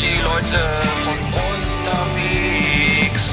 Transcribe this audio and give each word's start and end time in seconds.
die 0.00 0.20
Leute 0.22 0.60
von 1.04 1.18
unterwegs. 1.50 3.24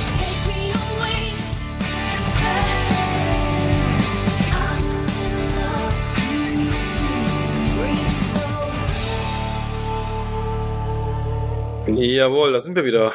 Jawohl, 11.87 12.53
da 12.53 12.59
sind 12.59 12.75
wir 12.75 12.85
wieder. 12.85 13.13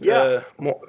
Ja. 0.00 0.24
Äh, 0.26 0.40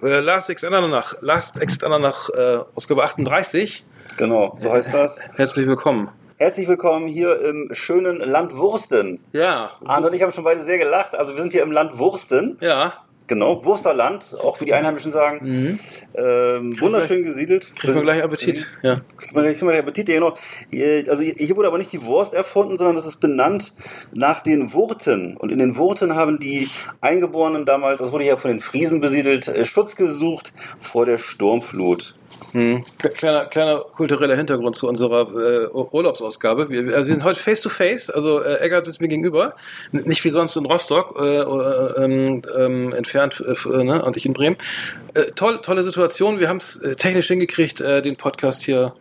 äh, 0.01 0.19
Last 0.19 0.49
Ex 0.49 0.63
Ananach, 0.63 1.13
Last 1.21 1.61
Ex 1.61 1.83
Ananach, 1.83 2.29
äh, 2.29 2.59
Ausgabe 2.75 3.03
38. 3.03 3.85
Genau, 4.17 4.55
so 4.57 4.71
heißt 4.71 4.93
das. 4.93 5.19
Herzlich 5.35 5.67
willkommen. 5.67 6.09
Herzlich 6.43 6.67
willkommen 6.67 7.07
hier 7.07 7.39
im 7.39 7.69
schönen 7.71 8.17
Land 8.17 8.57
Wursten. 8.57 9.21
Ja, 9.31 9.71
Arndt 9.85 10.07
und 10.07 10.13
ich 10.13 10.21
haben 10.21 10.33
schon 10.33 10.43
beide 10.43 10.61
sehr 10.61 10.77
gelacht. 10.77 11.15
Also 11.15 11.35
wir 11.35 11.41
sind 11.41 11.53
hier 11.53 11.63
im 11.63 11.71
Land 11.71 11.97
Wursten. 11.97 12.57
ja. 12.59 12.95
Genau, 13.27 13.63
Wursterland, 13.63 14.35
auch 14.43 14.59
wie 14.59 14.65
die 14.65 14.73
Einheimischen 14.73 15.09
sagen. 15.09 15.79
Ähm, 16.15 16.79
wunderschön 16.79 17.23
gesiedelt. 17.23 17.71
Mhm. 17.71 17.75
Kriegen 17.75 17.95
wir 17.95 18.01
gleich 18.03 18.23
Appetit. 18.23 18.69
Ja. 18.83 19.01
Kriegt 19.17 19.33
man, 19.35 19.45
kriegt 19.45 19.61
man 19.61 19.69
gleich 19.71 19.79
Appetit, 19.81 20.09
ja, 20.09 20.15
genau. 20.15 20.37
Hier- 20.71 21.05
Also 21.09 21.23
hier 21.23 21.55
wurde 21.55 21.67
aber 21.67 21.77
nicht 21.77 21.91
die 21.91 22.03
Wurst 22.03 22.33
erfunden, 22.33 22.77
sondern 22.77 22.95
das 22.95 23.05
ist 23.05 23.19
benannt 23.19 23.73
nach 24.13 24.41
den 24.41 24.73
Wurten. 24.73 25.35
Und 25.37 25.51
in 25.51 25.59
den 25.59 25.75
Wurten 25.77 26.15
haben 26.15 26.39
die 26.39 26.69
Eingeborenen 27.01 27.65
damals, 27.65 27.99
das 27.99 28.11
wurde 28.11 28.25
ja 28.25 28.37
von 28.37 28.51
den 28.51 28.59
Friesen 28.59 29.01
besiedelt, 29.01 29.47
äh, 29.47 29.65
Schutz 29.65 29.95
gesucht 29.95 30.53
vor 30.79 31.05
der 31.05 31.17
Sturmflut. 31.17 32.15
Hm. 32.51 32.83
Kle- 32.99 33.09
Kleiner, 33.09 33.45
kleiner 33.45 33.79
kultureller 33.79 34.35
Hintergrund 34.35 34.75
zu 34.75 34.87
unserer 34.87 35.21
äh, 35.31 35.67
Ur- 35.69 35.93
Urlaubsausgabe. 35.93 36.69
Wir, 36.69 36.85
wir 36.87 37.03
sind 37.05 37.23
heute 37.23 37.39
face 37.39 37.61
to 37.61 37.69
face, 37.69 38.09
also 38.09 38.41
äh, 38.41 38.55
Eggert 38.59 38.85
sitzt 38.85 39.01
mir 39.01 39.07
gegenüber, 39.07 39.55
nicht 39.91 40.23
wie 40.25 40.29
sonst 40.29 40.55
in 40.55 40.65
Rostock, 40.65 41.15
äh, 41.19 41.37
äh, 41.39 42.03
ähm, 42.03 42.41
ähm, 42.57 42.93
entfernt 42.93 43.43
äh, 43.47 43.51
äh, 43.69 43.83
ne? 43.83 44.03
und 44.03 44.17
ich 44.17 44.25
in 44.25 44.33
Bremen. 44.33 44.57
Äh, 45.13 45.25
toll, 45.35 45.59
tolle 45.61 45.83
Situation, 45.83 46.02
wir 46.39 46.49
haben 46.49 46.57
es 46.57 46.75
äh, 46.77 46.95
technisch 46.95 47.27
hingekriegt, 47.27 47.81
äh, 47.81 48.01
den 48.01 48.15
Podcast 48.15 48.63
hier 48.63 48.93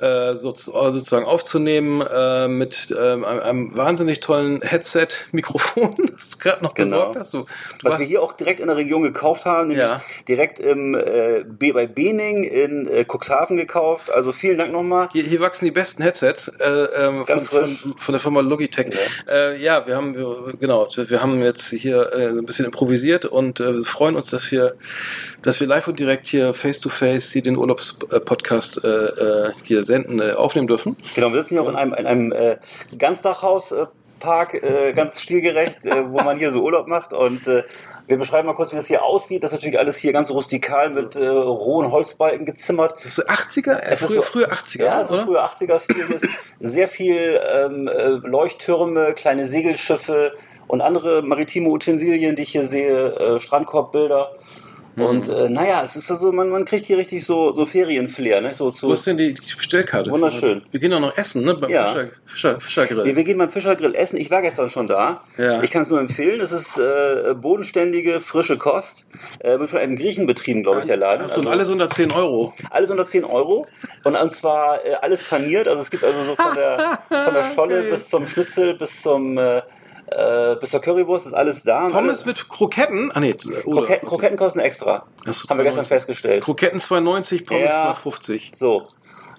äh, 0.00 0.34
so, 0.34 0.54
sozusagen 0.54 1.24
aufzunehmen 1.24 2.00
äh, 2.00 2.48
mit 2.48 2.94
ähm, 2.98 3.24
einem, 3.24 3.40
einem 3.40 3.76
wahnsinnig 3.76 4.20
tollen 4.20 4.62
Headset-Mikrofon, 4.62 5.94
das 6.16 6.30
du 6.30 6.38
gerade 6.38 6.62
noch 6.62 6.74
Genau. 6.74 7.12
besorgt 7.12 7.16
hast. 7.16 7.34
Du, 7.34 7.38
du 7.40 7.46
Was 7.82 7.98
wir 7.98 8.06
hier 8.06 8.22
auch 8.22 8.32
direkt 8.32 8.60
in 8.60 8.66
der 8.66 8.76
Region 8.76 9.02
gekauft 9.02 9.44
haben, 9.44 9.68
nämlich 9.68 9.86
Ja. 9.86 10.02
direkt 10.28 10.58
im, 10.58 10.94
äh, 10.94 11.44
bei 11.72 11.86
Bening 11.86 12.44
in 12.44 12.86
äh, 12.86 13.04
Cuxhaven 13.04 13.56
gekauft. 13.56 14.10
Also 14.12 14.32
vielen 14.32 14.58
Dank 14.58 14.72
nochmal. 14.72 15.08
Hier, 15.12 15.24
hier 15.24 15.40
wachsen 15.40 15.64
die 15.64 15.70
besten 15.70 16.02
Headsets 16.02 16.48
äh, 16.60 16.68
ähm, 16.68 17.24
von, 17.26 17.40
von, 17.40 17.66
von 17.96 18.12
der 18.12 18.20
Firma 18.20 18.40
Logitech. 18.40 18.88
Ja, 19.26 19.32
äh, 19.32 19.62
ja 19.62 19.86
wir 19.86 19.96
haben 19.96 20.14
wir, 20.16 20.54
genau, 20.58 20.88
wir 20.96 21.22
haben 21.22 21.40
jetzt 21.42 21.70
hier 21.70 22.12
äh, 22.12 22.28
ein 22.28 22.46
bisschen 22.46 22.64
improvisiert 22.64 23.24
und 23.24 23.60
äh, 23.60 23.74
freuen 23.84 24.16
uns, 24.16 24.30
dass 24.30 24.50
wir, 24.52 24.74
dass 25.42 25.60
wir 25.60 25.66
live 25.66 25.88
und 25.88 25.98
direkt 25.98 26.26
hier 26.26 26.54
face 26.54 26.80
to 26.80 26.88
face 26.88 27.32
hier 27.32 27.42
den 27.42 27.56
Urlaubspodcast 27.56 28.84
äh, 28.84 28.88
äh, 28.88 29.52
hier 29.64 29.82
senden, 29.86 30.20
äh, 30.20 30.32
aufnehmen 30.32 30.66
dürfen. 30.66 30.96
Genau, 31.14 31.28
wir 31.32 31.36
sitzen 31.40 31.54
hier 31.54 31.62
auch 31.62 31.68
in 31.68 31.76
einem, 31.76 31.94
in 31.94 32.06
einem 32.06 32.32
äh, 32.32 32.56
Ganzdachhauspark, 32.98 34.54
äh, 34.54 34.92
ganz 34.92 35.20
stilgerecht, 35.20 35.84
äh, 35.86 36.10
wo 36.10 36.20
man 36.22 36.38
hier 36.38 36.50
so 36.52 36.62
Urlaub 36.62 36.86
macht. 36.86 37.12
Und 37.12 37.46
äh, 37.46 37.62
wir 38.06 38.18
beschreiben 38.18 38.46
mal 38.46 38.54
kurz, 38.54 38.70
wie 38.72 38.76
das 38.76 38.86
hier 38.86 39.02
aussieht. 39.02 39.42
Das 39.42 39.52
ist 39.52 39.58
natürlich 39.58 39.78
alles 39.78 39.96
hier 39.98 40.12
ganz 40.12 40.30
rustikal 40.30 40.90
mit 40.90 41.16
äh, 41.16 41.26
rohen 41.26 41.90
Holzbalken 41.90 42.46
gezimmert. 42.46 42.94
Das 42.96 43.04
ist 43.06 43.14
so 43.16 43.22
80er, 43.24 43.72
äh, 43.78 43.82
Es 43.90 44.02
ist 44.02 44.08
früher, 44.12 44.22
so- 44.22 44.22
früher 44.22 44.52
80er, 44.52 44.84
Ja, 44.84 45.00
es 45.00 45.08
ist 45.10 45.14
oder? 45.14 45.24
früher 45.24 45.44
80er-Stil. 45.44 46.06
Hier 46.06 46.14
ist 46.16 46.28
sehr 46.60 46.88
viel 46.88 47.40
ähm, 47.54 47.88
äh, 47.88 48.06
Leuchttürme, 48.08 49.12
kleine 49.14 49.46
Segelschiffe 49.48 50.32
und 50.68 50.80
andere 50.80 51.22
maritime 51.22 51.68
Utensilien, 51.68 52.36
die 52.36 52.42
ich 52.42 52.50
hier 52.52 52.64
sehe, 52.64 53.06
äh, 53.14 53.40
Strandkorbbilder. 53.40 54.30
Mhm. 54.96 55.04
Und 55.04 55.28
äh, 55.28 55.48
naja, 55.50 55.82
es 55.84 55.94
ist 55.94 56.10
also, 56.10 56.32
man, 56.32 56.48
man 56.48 56.64
kriegt 56.64 56.84
hier 56.86 56.96
richtig 56.98 57.24
so, 57.24 57.52
so 57.52 57.66
Ferienflair, 57.66 58.40
ne? 58.40 58.54
So, 58.54 58.70
zu, 58.70 58.88
Wo 58.88 58.92
ist 58.92 59.06
denn 59.06 59.18
die, 59.18 59.32
Bestellkarte? 59.34 60.10
Wunderschön. 60.10 60.62
Wir 60.70 60.80
gehen 60.80 60.90
doch 60.90 61.00
noch 61.00 61.16
essen, 61.16 61.44
ne? 61.44 61.54
Beim 61.54 61.70
Ja. 61.70 61.86
Fischer, 61.86 62.08
Fischer, 62.26 62.60
Fischergrill. 62.60 63.04
Wir, 63.04 63.14
wir 63.16 63.24
gehen 63.24 63.38
beim 63.38 63.50
Fischergrill 63.50 63.94
essen. 63.94 64.16
Ich 64.16 64.30
war 64.30 64.42
gestern 64.42 64.70
schon 64.70 64.86
da. 64.86 65.20
Ja. 65.36 65.62
Ich 65.62 65.70
kann 65.70 65.82
es 65.82 65.90
nur 65.90 66.00
empfehlen. 66.00 66.40
Es 66.40 66.50
ist 66.52 66.78
äh, 66.78 67.34
bodenständige, 67.34 68.20
frische 68.20 68.56
Kost. 68.56 69.06
Äh, 69.40 69.58
wird 69.58 69.70
von 69.70 69.78
einem 69.78 69.96
Griechen 69.96 70.26
betrieben, 70.26 70.62
glaube 70.62 70.80
ich, 70.80 70.86
der 70.86 70.96
Laden. 70.96 71.24
Achso, 71.24 71.40
und 71.40 71.46
Also 71.46 71.50
alles 71.50 71.68
unter 71.68 71.88
10 71.90 72.12
Euro. 72.12 72.54
alles 72.70 72.90
unter 72.90 73.06
10 73.06 73.24
Euro. 73.24 73.66
Und, 74.04 74.16
und 74.16 74.32
zwar 74.32 74.84
äh, 74.84 74.94
alles 75.02 75.22
paniert. 75.22 75.68
Also 75.68 75.82
es 75.82 75.90
gibt 75.90 76.04
also 76.04 76.22
so 76.24 76.36
von 76.36 76.54
der, 76.54 76.98
von 77.08 77.34
der 77.34 77.44
Scholle 77.44 77.80
Okay. 77.80 77.90
bis 77.90 78.08
zum 78.08 78.26
Schnitzel, 78.26 78.74
bis 78.74 79.02
zum 79.02 79.36
äh, 79.36 79.60
äh, 80.08 80.56
bis 80.56 80.70
zur 80.70 80.80
Currywurst 80.80 81.26
ist 81.26 81.34
alles 81.34 81.62
da. 81.62 81.88
Pommes 81.88 81.94
Alles- 81.96 82.26
mit 82.26 82.48
Kroketten? 82.48 83.10
Ah, 83.12 83.20
nee. 83.20 83.34
oder- 83.44 83.60
Kroketten, 83.62 84.08
Kroketten 84.08 84.36
kosten 84.36 84.60
extra. 84.60 85.06
So, 85.26 85.48
Haben 85.48 85.58
wir 85.58 85.64
gestern 85.64 85.84
2,90. 85.84 85.88
festgestellt. 85.88 86.44
Kroketten 86.44 86.80
2,90, 86.80 87.44
Pommes 87.46 87.70
Ja. 87.70 87.92
2,50. 87.92 88.50
So. 88.54 88.86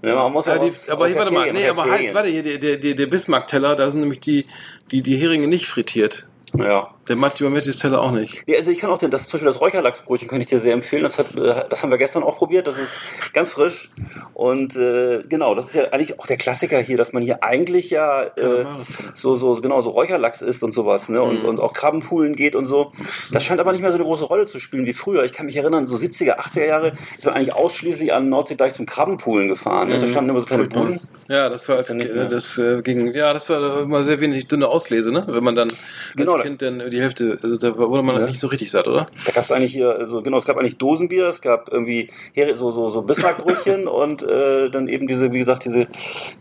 Ja, 0.03 0.15
man 0.15 0.31
muss 0.31 0.45
Ja, 0.45 0.53
ja, 0.53 0.59
die, 0.59 0.65
aus, 0.67 0.89
aber 0.89 1.05
aus 1.05 1.11
hier, 1.11 1.17
warte 1.19 1.33
mal, 1.33 1.51
nee, 1.51 1.67
aber 1.67 1.85
halt, 1.89 2.13
warte, 2.13 2.29
hier, 2.29 2.43
der, 2.43 2.77
der, 2.77 2.93
der 2.93 3.07
Bismarck-Teller, 3.07 3.75
da 3.75 3.89
sind 3.89 4.01
nämlich 4.01 4.19
die, 4.19 4.45
die, 4.91 5.01
die 5.01 5.17
Heringe 5.17 5.47
nicht 5.47 5.67
frittiert. 5.67 6.27
Ja. 6.53 6.89
Der 7.07 7.15
Martin 7.15 7.51
Mattis 7.51 7.77
Teller 7.77 8.01
auch 8.01 8.11
nicht. 8.11 8.43
Ja, 8.47 8.57
also 8.57 8.71
ich 8.71 8.79
kann 8.79 8.89
auch 8.89 8.97
den, 8.97 9.11
das 9.11 9.27
zum 9.27 9.37
Beispiel 9.37 9.47
das 9.47 9.61
Räucherlachsbrötchen 9.61 10.27
kann 10.27 10.41
ich 10.41 10.47
dir 10.47 10.59
sehr 10.59 10.73
empfehlen. 10.73 11.03
Das, 11.03 11.17
hat, 11.17 11.35
äh, 11.35 11.63
das 11.69 11.83
haben 11.83 11.89
wir 11.89 11.97
gestern 11.97 12.23
auch 12.23 12.37
probiert. 12.37 12.67
Das 12.67 12.77
ist 12.77 12.99
ganz 13.33 13.53
frisch. 13.53 13.89
Und 14.33 14.75
äh, 14.75 15.23
genau, 15.27 15.55
das 15.55 15.67
ist 15.67 15.75
ja 15.75 15.83
eigentlich 15.91 16.19
auch 16.19 16.27
der 16.27 16.37
Klassiker 16.37 16.79
hier, 16.79 16.97
dass 16.97 17.13
man 17.13 17.23
hier 17.23 17.43
eigentlich 17.43 17.89
ja 17.89 18.23
äh, 18.23 18.65
so, 19.13 19.35
so, 19.35 19.53
genau, 19.53 19.81
so 19.81 19.91
Räucherlachs 19.91 20.41
isst 20.41 20.63
und 20.63 20.73
sowas, 20.73 21.09
ne? 21.09 21.21
Und, 21.21 21.43
und 21.43 21.59
auch 21.59 21.73
Krabbenpoolen 21.73 22.35
geht 22.35 22.55
und 22.55 22.65
so. 22.65 22.91
Das 23.31 23.43
scheint 23.43 23.59
aber 23.59 23.71
nicht 23.71 23.81
mehr 23.81 23.91
so 23.91 23.97
eine 23.97 24.05
große 24.05 24.25
Rolle 24.25 24.45
zu 24.45 24.59
spielen 24.59 24.85
wie 24.85 24.93
früher. 24.93 25.23
Ich 25.23 25.33
kann 25.33 25.45
mich 25.45 25.57
erinnern, 25.57 25.87
so 25.87 25.95
70er, 25.95 26.37
80er 26.37 26.65
Jahre 26.65 26.93
ist 27.17 27.25
man 27.25 27.35
eigentlich 27.35 27.53
ausschließlich 27.53 28.13
an 28.13 28.29
Nordseedeich 28.29 28.73
zum 28.73 28.85
Krabbenpoolen 28.85 29.47
gefahren. 29.47 29.89
Ne? 29.89 29.99
Da 29.99 30.07
standen 30.07 30.31
immer 30.31 30.41
so 30.41 30.45
kleine 30.45 30.65
Buden. 30.65 30.99
Ja, 31.29 31.49
das 31.49 31.67
war 31.67 31.77
als, 31.77 31.93
das 32.29 32.57
äh, 32.57 32.81
ging, 32.81 33.13
ja, 33.13 33.33
das 33.33 33.49
war 33.49 33.81
immer 33.81 34.03
sehr 34.03 34.19
wenig 34.21 34.47
dünne 34.47 34.67
Auslese, 34.67 35.11
ne? 35.11 35.25
Wenn 35.27 35.43
man 35.43 35.55
dann 35.55 35.67
Genau, 36.15 36.33
als 36.33 36.43
Kind 36.43 36.61
dann 36.61 36.89
die 36.89 36.96
Hälfte, 37.01 37.37
also 37.41 37.57
da 37.57 37.77
wurde 37.77 38.03
man 38.03 38.19
Ja. 38.19 38.25
nicht 38.27 38.39
so 38.39 38.47
richtig 38.47 38.71
satt, 38.71 38.87
oder? 38.87 39.07
Da 39.25 39.31
gab 39.31 39.43
es 39.43 39.51
eigentlich 39.51 39.73
hier, 39.73 39.89
also 39.89 40.21
genau, 40.21 40.37
es 40.37 40.45
gab 40.45 40.57
eigentlich 40.57 40.77
Dosenbier, 40.77 41.27
es 41.27 41.41
gab 41.41 41.71
irgendwie 41.71 42.09
so, 42.55 42.71
so, 42.71 42.89
so 42.89 43.01
Bismarckbrötchen 43.01 43.87
und 43.87 44.23
äh, 44.23 44.69
dann 44.69 44.87
eben 44.87 45.07
diese, 45.07 45.31
wie 45.33 45.39
gesagt, 45.39 45.65
diese 45.65 45.87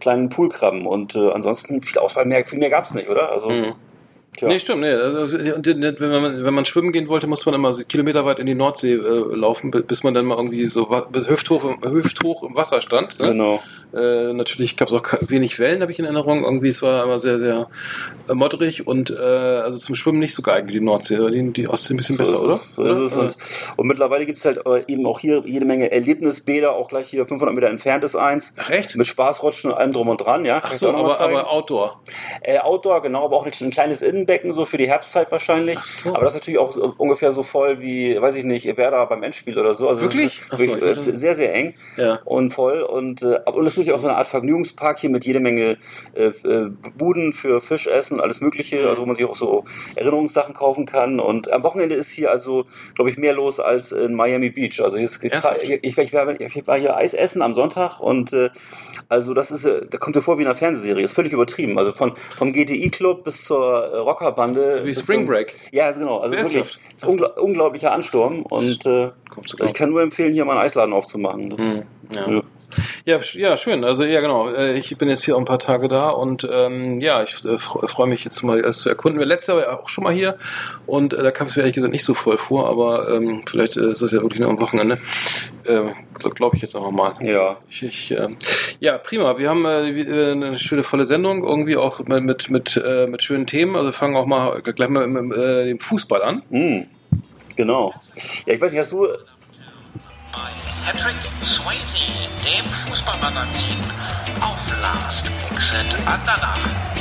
kleinen 0.00 0.28
Poolkrabben. 0.28 0.86
Und 0.86 1.14
äh, 1.16 1.30
ansonsten 1.30 1.82
viel 1.82 1.98
Auswahl 1.98 2.24
mehr, 2.24 2.44
viel 2.46 2.58
mehr 2.58 2.70
gab 2.70 2.84
es 2.84 2.94
nicht, 2.94 3.08
oder? 3.08 3.30
Also, 3.32 3.50
tja. 4.36 4.48
Nee, 4.48 4.58
stimmt, 4.58 4.82
nee. 4.82 4.90
Also, 4.92 5.36
und, 5.36 5.66
wenn, 5.66 5.98
man, 6.22 6.44
wenn 6.44 6.54
man 6.54 6.64
schwimmen 6.64 6.92
gehen 6.92 7.08
wollte, 7.08 7.26
musste 7.26 7.50
man 7.50 7.54
immer 7.60 7.74
kilometerweit 7.84 8.38
in 8.38 8.46
die 8.46 8.54
Nordsee 8.54 8.94
äh, 8.94 9.34
laufen, 9.34 9.70
bi- 9.70 9.82
bis 9.82 10.02
man 10.04 10.14
dann 10.14 10.24
mal 10.26 10.36
irgendwie 10.36 10.64
so 10.66 10.86
bis 11.10 11.28
hüfthoch, 11.28 11.64
im- 11.64 11.90
hüfthoch 11.92 12.42
im 12.42 12.54
Wasser 12.56 12.80
stand. 12.80 13.18
Ne? 13.20 13.28
Genau. 13.28 13.60
Äh, 13.94 14.32
natürlich 14.32 14.76
gab 14.76 14.88
es 14.88 14.94
auch 14.94 15.04
wenig 15.28 15.58
Wellen, 15.58 15.80
habe 15.82 15.90
ich 15.92 15.98
in 15.98 16.04
Erinnerung. 16.04 16.44
Irgendwie, 16.44 16.68
es 16.68 16.82
war 16.82 17.04
immer 17.04 17.18
sehr, 17.18 17.38
sehr 17.38 17.68
äh, 18.28 18.34
modderig 18.34 18.86
und 18.86 19.10
äh, 19.10 19.14
also 19.16 19.78
zum 19.78 19.94
Schwimmen 19.94 20.18
nicht 20.18 20.34
so 20.34 20.42
geeignet, 20.42 20.74
die 20.74 20.80
Nordsee. 20.80 21.16
Die, 21.30 21.52
die 21.52 21.68
Ostsee 21.68 21.94
ein 21.94 21.96
bisschen 21.96 22.16
besser, 22.16 22.36
so 22.36 22.44
oder? 22.44 22.54
ist 22.54 22.62
es, 22.62 22.74
so 22.74 22.82
ist 22.84 22.98
es. 22.98 23.12
Oder? 23.16 23.22
Und, 23.24 23.36
und 23.76 23.86
mittlerweile 23.86 24.26
gibt 24.26 24.38
es 24.38 24.44
halt 24.44 24.60
äh, 24.66 24.82
eben 24.86 25.06
auch 25.06 25.18
hier 25.20 25.42
jede 25.46 25.64
Menge 25.64 25.90
Erlebnisbäder, 25.90 26.72
auch 26.72 26.88
gleich 26.88 27.08
hier 27.08 27.26
500 27.26 27.54
Meter 27.54 27.68
entfernt 27.68 28.04
ist 28.04 28.16
eins. 28.16 28.52
Ach, 28.58 28.70
echt? 28.70 28.96
Mit 28.96 29.06
Spaßrutschen 29.06 29.70
und 29.70 29.76
allem 29.78 29.92
drum 29.92 30.08
und 30.08 30.18
dran, 30.18 30.44
ja. 30.44 30.60
Ach 30.62 30.74
so, 30.74 30.90
aber, 30.90 31.18
aber 31.20 31.50
Outdoor. 31.50 32.00
Äh, 32.42 32.58
Outdoor, 32.58 33.02
genau, 33.02 33.24
aber 33.24 33.36
auch 33.36 33.46
ein, 33.46 33.52
ein 33.60 33.70
kleines 33.70 34.02
Innenbecken, 34.26 34.52
so 34.52 34.64
für 34.66 34.76
die 34.78 34.88
Herbstzeit 34.88 35.30
wahrscheinlich. 35.30 35.78
so. 35.78 36.10
Aber 36.10 36.24
das 36.24 36.34
ist 36.34 36.40
natürlich 36.40 36.58
auch 36.58 36.72
so, 36.72 36.94
ungefähr 36.98 37.32
so 37.32 37.42
voll 37.42 37.80
wie, 37.80 38.20
weiß 38.20 38.36
ich 38.36 38.44
nicht, 38.44 38.76
Werder 38.76 39.06
beim 39.06 39.22
Endspiel 39.22 39.58
oder 39.58 39.74
so. 39.74 39.88
Also 39.88 40.02
Wirklich? 40.02 40.38
Ist, 40.38 40.46
Ach 40.50 40.58
so, 40.58 40.66
wirklich, 40.66 40.96
ist 40.96 41.04
sehr, 41.04 41.34
sehr 41.34 41.54
eng 41.54 41.74
Ja. 41.96 42.20
und 42.24 42.50
voll. 42.50 42.82
Und, 42.82 43.22
äh, 43.22 43.38
und 43.46 43.66
es 43.66 43.72
ist 43.72 43.78
wirklich 43.78 43.94
auch 43.94 44.00
so 44.00 44.08
eine 44.08 44.16
Art 44.16 44.26
Vergnügungspark 44.26 44.98
hier 44.98 45.10
mit 45.10 45.24
jede 45.24 45.40
Menge 45.40 45.78
äh, 46.14 46.26
äh, 46.26 46.70
Buden 46.96 47.32
für 47.32 47.60
Fischessen, 47.60 48.20
alles 48.20 48.40
Mögliche, 48.40 48.88
also 48.88 49.02
wo 49.02 49.06
man 49.06 49.16
sich 49.16 49.24
auch 49.24 49.34
so 49.34 49.64
Erinnerungssachen 49.94 50.54
kaufen 50.54 50.86
kann. 50.86 51.20
Und 51.20 51.50
am 51.52 51.62
Wochenende 51.62 51.94
ist 51.94 52.12
hier 52.12 52.30
also, 52.30 52.66
glaube 52.94 53.10
ich, 53.10 53.16
mehr 53.16 53.32
los 53.32 53.60
als 53.60 53.92
in 53.92 54.14
Miami 54.14 54.50
Beach. 54.50 54.80
Also 54.82 54.96
hier 54.96 55.06
ist, 55.06 55.22
ich, 55.22 55.32
ich, 55.82 55.98
ich, 55.98 56.12
war, 56.12 56.78
hier 56.78 56.96
Eis 56.96 57.14
essen 57.14 57.42
am 57.42 57.54
Sonntag 57.54 58.00
und 58.00 58.32
äh, 58.32 58.50
also 59.08 59.34
das 59.34 59.50
ist, 59.50 59.64
äh, 59.64 59.86
da 59.88 59.98
kommt 59.98 60.16
dir 60.16 60.22
vor 60.22 60.38
wie 60.38 60.42
in 60.42 60.48
einer 60.48 60.56
Fernsehserie. 60.56 61.04
Ist 61.04 61.14
völlig 61.14 61.32
übertrieben. 61.32 61.78
Also 61.78 61.92
von 61.92 62.14
vom 62.30 62.52
GTI-Club 62.52 63.24
bis 63.24 63.44
zur 63.44 63.92
äh, 63.92 63.96
Rockerbande. 64.20 64.80
wie 64.82 64.88
bis 64.88 65.00
Spring 65.00 65.20
zum- 65.20 65.26
Break. 65.26 65.54
Ja, 65.72 65.86
also 65.86 66.00
genau. 66.00 66.18
Also 66.18 66.36
wirklich 66.36 66.78
ist 66.94 67.04
ungl 67.04 67.24
unglaublicher 67.24 67.92
Ansturm 67.92 68.42
und 68.42 68.84
äh, 68.86 69.10
Ich 69.64 69.74
kann 69.74 69.90
nur 69.90 70.02
empfehlen, 70.02 70.32
hier 70.32 70.44
mal 70.44 70.52
einen 70.52 70.62
Eisladen 70.62 70.92
aufzumachen. 70.94 71.50
Das, 71.50 71.60
Mhm. 71.60 71.82
Ja. 72.12 72.42
Ja, 73.04 73.16
sch- 73.18 73.38
ja, 73.38 73.56
schön. 73.56 73.84
Also 73.84 74.04
ja, 74.04 74.20
genau. 74.20 74.48
Äh, 74.50 74.76
Ich 74.78 74.96
bin 74.98 75.08
jetzt 75.08 75.24
hier 75.24 75.36
auch 75.36 75.38
ein 75.38 75.44
paar 75.44 75.60
Tage 75.60 75.86
da 75.88 76.10
und 76.10 76.46
ähm, 76.50 77.00
ja, 77.00 77.22
ich 77.22 77.44
äh, 77.44 77.54
fre- 77.56 77.86
freue 77.86 78.08
mich 78.08 78.24
jetzt 78.24 78.42
mal 78.42 78.60
das 78.60 78.78
zu 78.80 78.88
erkunden. 78.88 79.18
Wir 79.20 79.26
letztes 79.26 79.48
Jahr 79.48 79.56
war 79.58 79.64
ja 79.64 79.78
auch 79.80 79.88
schon 79.88 80.02
mal 80.04 80.12
hier 80.12 80.36
und 80.86 81.14
äh, 81.14 81.22
da 81.22 81.30
kam 81.30 81.46
es 81.46 81.54
mir 81.54 81.62
ehrlich 81.62 81.76
gesagt 81.76 81.92
nicht 81.92 82.04
so 82.04 82.14
voll 82.14 82.36
vor, 82.36 82.66
aber 82.68 83.08
ähm, 83.14 83.42
vielleicht 83.48 83.76
äh, 83.76 83.90
ist 83.92 84.02
das 84.02 84.10
ja 84.10 84.20
wirklich 84.20 84.40
nur 84.40 84.50
am 84.50 84.60
Wochenende. 84.60 84.98
Äh, 85.64 85.92
Glaube 86.34 86.56
ich 86.56 86.62
jetzt 86.62 86.74
einfach 86.74 86.90
mal. 86.90 87.14
Ja. 87.20 87.56
Ich, 87.70 87.82
ich, 87.84 88.10
ähm, 88.10 88.36
ja, 88.80 88.98
prima. 88.98 89.38
Wir 89.38 89.48
haben 89.50 89.64
äh, 89.64 89.88
äh, 90.00 90.32
eine 90.32 90.54
schöne 90.56 90.82
volle 90.82 91.04
Sendung, 91.04 91.44
irgendwie 91.44 91.76
auch 91.76 92.00
mit, 92.00 92.24
mit, 92.24 92.50
mit, 92.50 92.82
äh, 92.84 93.06
mit 93.06 93.22
schönen 93.22 93.46
Themen. 93.46 93.76
Also 93.76 93.92
fangen 93.92 94.16
auch 94.16 94.26
mal 94.26 94.60
gleich 94.62 94.88
mal 94.88 95.06
mit, 95.06 95.22
mit 95.24 95.38
äh, 95.38 95.66
dem 95.66 95.78
Fußball 95.78 96.22
an. 96.22 96.42
Mhm. 96.50 96.86
Genau. 97.54 97.94
Ja, 98.46 98.54
ich 98.54 98.60
weiß 98.60 98.72
nicht, 98.72 98.80
hast 98.80 98.92
du 98.92 99.06
bei 100.36 100.92
Patrick 100.92 101.16
Swayze, 101.42 102.28
dem 102.44 102.66
Fußballmagazin 102.86 103.80
auf 104.40 104.58
Last 104.80 105.26
Exit 105.50 105.94
Andernach. 106.06 106.95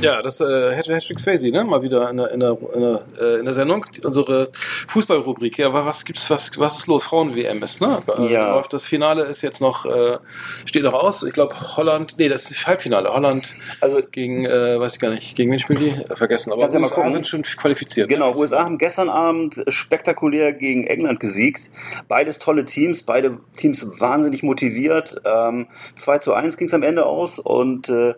Ja, 0.00 0.22
das 0.22 0.40
äh, 0.40 0.76
Hattrick 0.76 1.18
Swayze, 1.18 1.50
ne? 1.50 1.64
Mal 1.64 1.82
wieder 1.82 2.08
in 2.10 2.18
der, 2.18 2.30
in 2.30 2.38
der, 2.38 2.56
in 2.72 2.80
der, 2.80 3.00
äh, 3.20 3.38
in 3.40 3.44
der 3.44 3.52
Sendung. 3.54 3.84
Unsere 4.04 4.48
Fußballrubrik. 4.52 5.58
Ja, 5.58 5.66
aber 5.66 5.84
was 5.86 6.04
gibt's, 6.04 6.30
was, 6.30 6.56
was 6.56 6.78
ist 6.78 6.86
los? 6.86 7.02
Frauen-WM 7.02 7.60
ist, 7.64 7.80
ne? 7.80 7.98
Äh, 8.16 8.32
Ja. 8.32 8.62
Das 8.70 8.84
Finale 8.84 9.24
ist 9.24 9.42
jetzt 9.42 9.60
noch, 9.60 9.86
äh, 9.86 10.18
steht 10.66 10.84
noch 10.84 10.92
aus. 10.94 11.24
Ich 11.24 11.32
glaube, 11.32 11.56
Holland, 11.76 12.14
nee, 12.16 12.28
das 12.28 12.42
ist 12.42 12.52
das 12.60 12.66
Halbfinale. 12.68 13.08
Holland 13.12 13.56
Also- 13.80 13.98
gegen, 14.12 14.44
äh, 14.46 14.78
weiß 14.78 14.94
ich 14.94 15.00
gar 15.00 15.10
nicht, 15.10 15.34
gegen 15.34 15.50
wen 15.50 15.58
spielen 15.58 15.80
die? 15.80 15.88
Äh, 15.88 16.14
Vergessen. 16.16 16.52
Aber 16.52 16.62
ja 16.62 16.68
mal 16.78 16.82
USA 16.84 16.94
gucken. 16.94 17.10
sind 17.12 17.26
schon 17.26 17.42
qualifiziert. 17.42 18.08
Genau, 18.08 18.30
ne? 18.32 18.38
USA 18.38 18.64
haben 18.64 18.78
gestern 18.78 19.08
Abend 19.08 19.60
spektakulär 19.66 20.52
gegen 20.52 20.84
England 20.86 21.18
gesiegt. 21.18 21.70
Beides 22.06 22.38
tolle 22.38 22.64
Teams, 22.64 23.02
beide 23.02 23.38
Teams 23.56 23.84
wahnsinnig 24.00 24.44
motiviert. 24.44 25.20
Ähm, 25.24 25.66
2 25.96 26.18
zu 26.18 26.34
1 26.34 26.56
ging 26.56 26.68
es 26.68 26.74
am 26.74 26.84
Ende 26.84 27.04
aus 27.04 27.40
und 27.40 27.88
äh, 27.88 28.14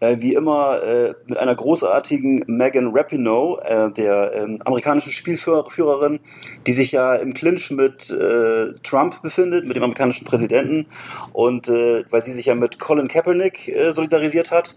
äh, 0.00 0.16
wie 0.20 0.34
immer 0.34 0.82
äh, 0.82 1.14
mit 1.26 1.38
einer 1.38 1.54
großartigen 1.54 2.44
Megan 2.46 2.90
Rapinoe, 2.94 3.60
äh, 3.62 3.90
der 3.92 4.32
ähm, 4.34 4.60
amerikanischen 4.64 5.12
Spielführerin, 5.12 6.20
die 6.66 6.72
sich 6.72 6.92
ja 6.92 7.14
im 7.14 7.34
Clinch 7.34 7.70
mit 7.70 8.10
äh, 8.10 8.72
Trump 8.82 9.22
befindet, 9.22 9.66
mit 9.66 9.76
dem 9.76 9.82
amerikanischen 9.82 10.24
Präsidenten 10.24 10.86
und 11.32 11.68
äh, 11.68 12.04
weil 12.10 12.24
sie 12.24 12.32
sich 12.32 12.46
ja 12.46 12.54
mit 12.54 12.78
Colin 12.78 13.08
Kaepernick 13.08 13.68
äh, 13.68 13.92
solidarisiert 13.92 14.50
hat 14.50 14.76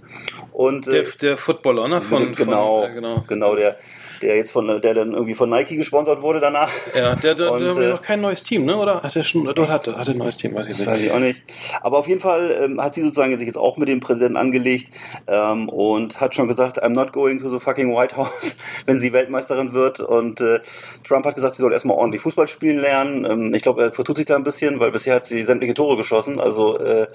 und 0.52 0.88
Der, 0.88 1.04
äh, 1.04 1.18
der 1.22 1.38
Footballer, 1.38 1.88
ne? 1.88 2.02
Von, 2.02 2.34
genau, 2.34 2.81
von, 2.81 2.92
äh, 2.92 2.94
genau. 2.94 3.24
genau 3.28 3.56
der 3.56 3.78
der 4.24 4.36
jetzt 4.36 4.52
von 4.52 4.68
der 4.68 4.94
dann 4.94 5.14
irgendwie 5.14 5.36
von 5.36 5.50
Nike 5.50 5.75
gesponsert 5.75 6.22
wurde 6.22 6.40
danach. 6.40 6.70
Ja, 6.96 7.16
der, 7.16 7.36
der, 7.36 7.52
Und, 7.52 7.62
der 7.62 7.70
hat 7.70 7.78
äh, 7.78 7.90
noch 7.90 8.02
kein 8.02 8.22
neues 8.22 8.44
Team, 8.44 8.66
ne? 8.66 8.78
Oder 8.78 9.04
hat 9.04 9.16
er 9.16 9.24
schon, 9.24 9.48
oder 9.48 9.68
hat, 9.68 9.88
hat 9.88 10.08
er 10.08 10.14
ein 10.14 10.18
neues 10.18 10.38
Team, 10.38 10.56
weiß 10.56 10.68
ich 10.68 10.78
nicht. 10.78 10.88
weiß 10.88 11.02
ich 11.02 11.12
auch 11.12 11.20
nicht. 11.20 11.42
Aber 11.81 12.00
auf 12.00 12.08
jeden 12.08 12.20
Fall 12.20 12.56
ähm, 12.64 12.81
hat 12.81 12.94
sie 12.94 13.02
sozusagen 13.02 13.38
sich 13.38 13.48
jetzt 13.48 13.58
auch 13.58 13.78
mit 13.78 13.88
dem 13.88 14.00
Präsidenten 14.00 14.38
angelegt 14.38 14.90
ähm, 15.28 15.70
und 15.70 16.20
hat 16.22 16.36
schon 16.36 16.48
gesagt, 16.48 16.84
I'm 16.84 16.90
not 16.90 17.12
going 17.12 17.40
to 17.40 17.50
the 17.50 17.60
fucking 17.60 17.94
White 17.94 18.16
House, 18.18 18.58
wenn 18.86 19.00
sie 19.00 19.14
Weltmeisterin 19.14 19.74
wird. 19.74 20.00
Und 20.00 20.42
äh, 20.42 20.60
Trump 21.08 21.25
hat 21.25 21.36
gesagt, 21.36 21.56
sie 21.56 21.62
soll 21.62 21.74
erstmal 21.74 21.98
ordentlich 21.98 22.22
Fußball 22.22 22.48
spielen 22.48 22.80
lernen. 22.80 23.25
Ähm, 23.25 23.54
ich 23.54 23.62
glaube, 23.62 23.84
er 23.84 23.92
vertut 23.92 24.18
sich 24.18 24.25
da 24.25 24.36
ein 24.36 24.44
bisschen, 24.44 24.80
weil 24.80 24.92
bisher 24.92 25.16
hat 25.16 25.25
sie 25.25 25.44
sämtliche 25.44 25.74
Tore 25.74 25.98
geschossen. 25.98 26.40
Also 26.40 26.80
äh, 26.80 27.08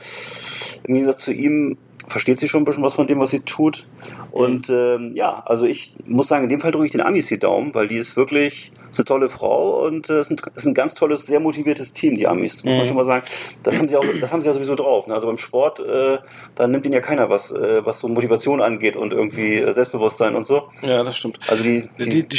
im 0.84 0.94
Gegensatz 0.94 1.25
zu 1.25 1.32
ihm 1.32 1.78
versteht 2.08 2.38
sie 2.38 2.49
schon 2.49 2.62
ein 2.62 2.64
bisschen 2.64 2.82
was 2.82 2.94
von 2.94 3.06
dem, 3.06 3.19
was 3.20 3.31
sie 3.31 3.40
tut. 3.40 3.87
Und 4.31 4.69
ähm, 4.70 5.12
ja, 5.14 5.43
also 5.46 5.64
ich 5.66 5.93
muss 6.05 6.28
sagen, 6.28 6.44
in 6.44 6.50
dem 6.50 6.60
Fall 6.60 6.70
drücke 6.72 6.87
ich 6.87 6.93
den 6.93 7.00
Amis 7.00 7.26
die 7.28 7.38
Daumen, 7.38 7.75
weil 7.75 7.88
die 7.88 7.96
ist 7.96 8.16
wirklich 8.16 8.72
ist 8.90 8.99
eine 9.00 9.05
tolle 9.05 9.28
Frau 9.28 9.84
und 9.87 10.08
äh, 10.08 10.20
ist, 10.20 10.31
ein, 10.31 10.37
ist 10.55 10.64
ein 10.66 10.72
ganz 10.72 10.94
tolles, 10.94 11.26
sehr 11.26 11.40
motiviertes 11.40 11.93
Team, 11.93 12.14
die 12.16 12.26
Amis, 12.26 12.64
muss 12.64 12.75
man 12.75 12.87
schon 12.87 12.96
mal 12.96 13.05
sagen. 13.05 13.22
Das 13.62 13.78
haben 13.78 13.87
sie 13.88 13.96
auch, 13.96 14.05
das 14.20 14.32
haben 14.32 14.40
sie 14.40 14.49
ja 14.49 14.55
sowieso 14.55 14.76
drauf. 14.76 15.06
Ne? 15.06 15.14
Also 15.14 15.26
beim 15.26 15.37
Sport, 15.37 15.81
äh, 15.81 16.19
da 16.55 16.66
nimmt 16.66 16.87
ihnen 16.87 16.94
ja 16.94 17.00
keiner 17.00 17.28
was, 17.28 17.52
äh, 17.52 17.84
was 17.84 17.99
so 18.00 18.08
Motivation 18.08 18.62
angeht 18.62 18.96
und 18.96 19.12
irgendwie 19.12 19.56
äh, 19.56 19.72
Selbstbewusstsein 19.72 20.34
und 20.34 20.44
so. 20.46 20.69
Ja, 20.82 21.05
das 21.05 21.19
stimmt. 21.19 21.38
Also 21.49 21.64
die, 21.64 21.87
Die, 21.99 22.22
die, 22.28 22.38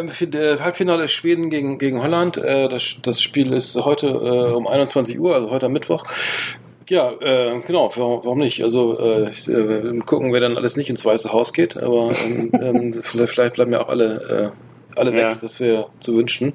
im 0.00 0.08
Fi- 0.08 0.24
äh, 0.36 0.58
Halbfinale 0.58 1.04
ist 1.04 1.12
Schweden 1.12 1.48
gegen, 1.50 1.78
gegen 1.78 2.02
Holland. 2.02 2.38
Äh, 2.38 2.68
das, 2.68 2.96
das 3.02 3.22
Spiel 3.22 3.52
ist 3.52 3.76
heute 3.76 4.08
äh, 4.08 4.52
um 4.52 4.66
21 4.66 5.20
Uhr, 5.20 5.34
also 5.36 5.50
heute 5.50 5.66
am 5.66 5.72
Mittwoch. 5.72 6.04
Ja, 6.88 7.12
äh, 7.12 7.60
genau, 7.66 7.90
warum, 7.96 8.38
nicht? 8.38 8.62
Also 8.62 8.98
äh, 8.98 9.28
äh, 9.28 9.92
wir 9.94 10.00
gucken, 10.04 10.32
wer 10.32 10.40
dann 10.40 10.56
alles 10.56 10.76
nicht 10.76 10.90
ins 10.90 11.04
Weiße 11.04 11.32
Haus 11.32 11.52
geht, 11.52 11.76
aber 11.76 12.12
ähm, 12.26 12.50
ähm, 12.60 12.92
vielleicht, 12.92 13.54
bleiben 13.54 13.72
ja 13.72 13.80
auch 13.80 13.88
alle, 13.88 14.52
alle 14.96 15.12
Ja. 15.16 15.30
weg, 15.30 15.38
das 15.40 15.60
wäre 15.60 15.88
zu 16.00 16.16
wünschen. 16.16 16.52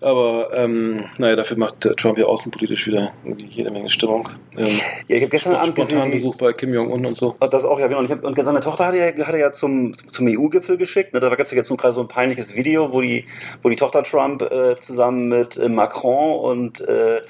Aber 0.00 0.50
ähm, 0.54 1.04
naja, 1.18 1.36
dafür 1.36 1.56
macht 1.58 1.80
Trump 1.96 2.18
ja 2.18 2.26
außenpolitisch 2.26 2.86
wieder 2.86 3.12
jede 3.48 3.70
Menge 3.70 3.90
Stimmung. 3.90 4.28
Ähm, 4.56 4.66
ja, 5.08 5.16
ich 5.16 5.22
habe 5.22 5.30
gestern 5.30 5.54
Abend 5.54 5.68
spontan 5.68 5.96
gesehen, 5.96 6.10
Besuch 6.10 6.36
bei 6.36 6.52
Kim 6.52 6.72
Jong-un 6.74 7.06
und 7.06 7.16
so. 7.16 7.36
Und 7.38 7.52
das 7.52 7.64
auch, 7.64 7.78
ja, 7.78 7.86
genau. 7.86 8.00
Und, 8.00 8.10
hab, 8.10 8.24
und 8.24 8.36
seine 8.42 8.60
Tochter 8.60 8.86
hat 8.86 8.94
er, 8.94 9.08
hat 9.26 9.34
er 9.34 9.38
ja 9.40 9.52
zum, 9.52 9.94
zum 9.94 10.26
EU-Gipfel 10.28 10.76
geschickt. 10.76 11.14
Ne? 11.14 11.20
Da 11.20 11.28
gab 11.28 11.40
es 11.40 11.50
ja 11.50 11.56
jetzt 11.56 11.68
nur 11.68 11.76
gerade 11.76 11.94
so 11.94 12.00
ein 12.00 12.08
peinliches 12.08 12.54
Video, 12.54 12.92
wo 12.92 13.00
die, 13.00 13.24
wo 13.62 13.68
die 13.68 13.76
Tochter 13.76 14.02
Trump 14.02 14.42
äh, 14.42 14.76
zusammen 14.76 15.28
mit 15.28 15.56
äh, 15.56 15.68
Macron 15.68 16.40
und 16.40 16.80
äh, 16.80 17.20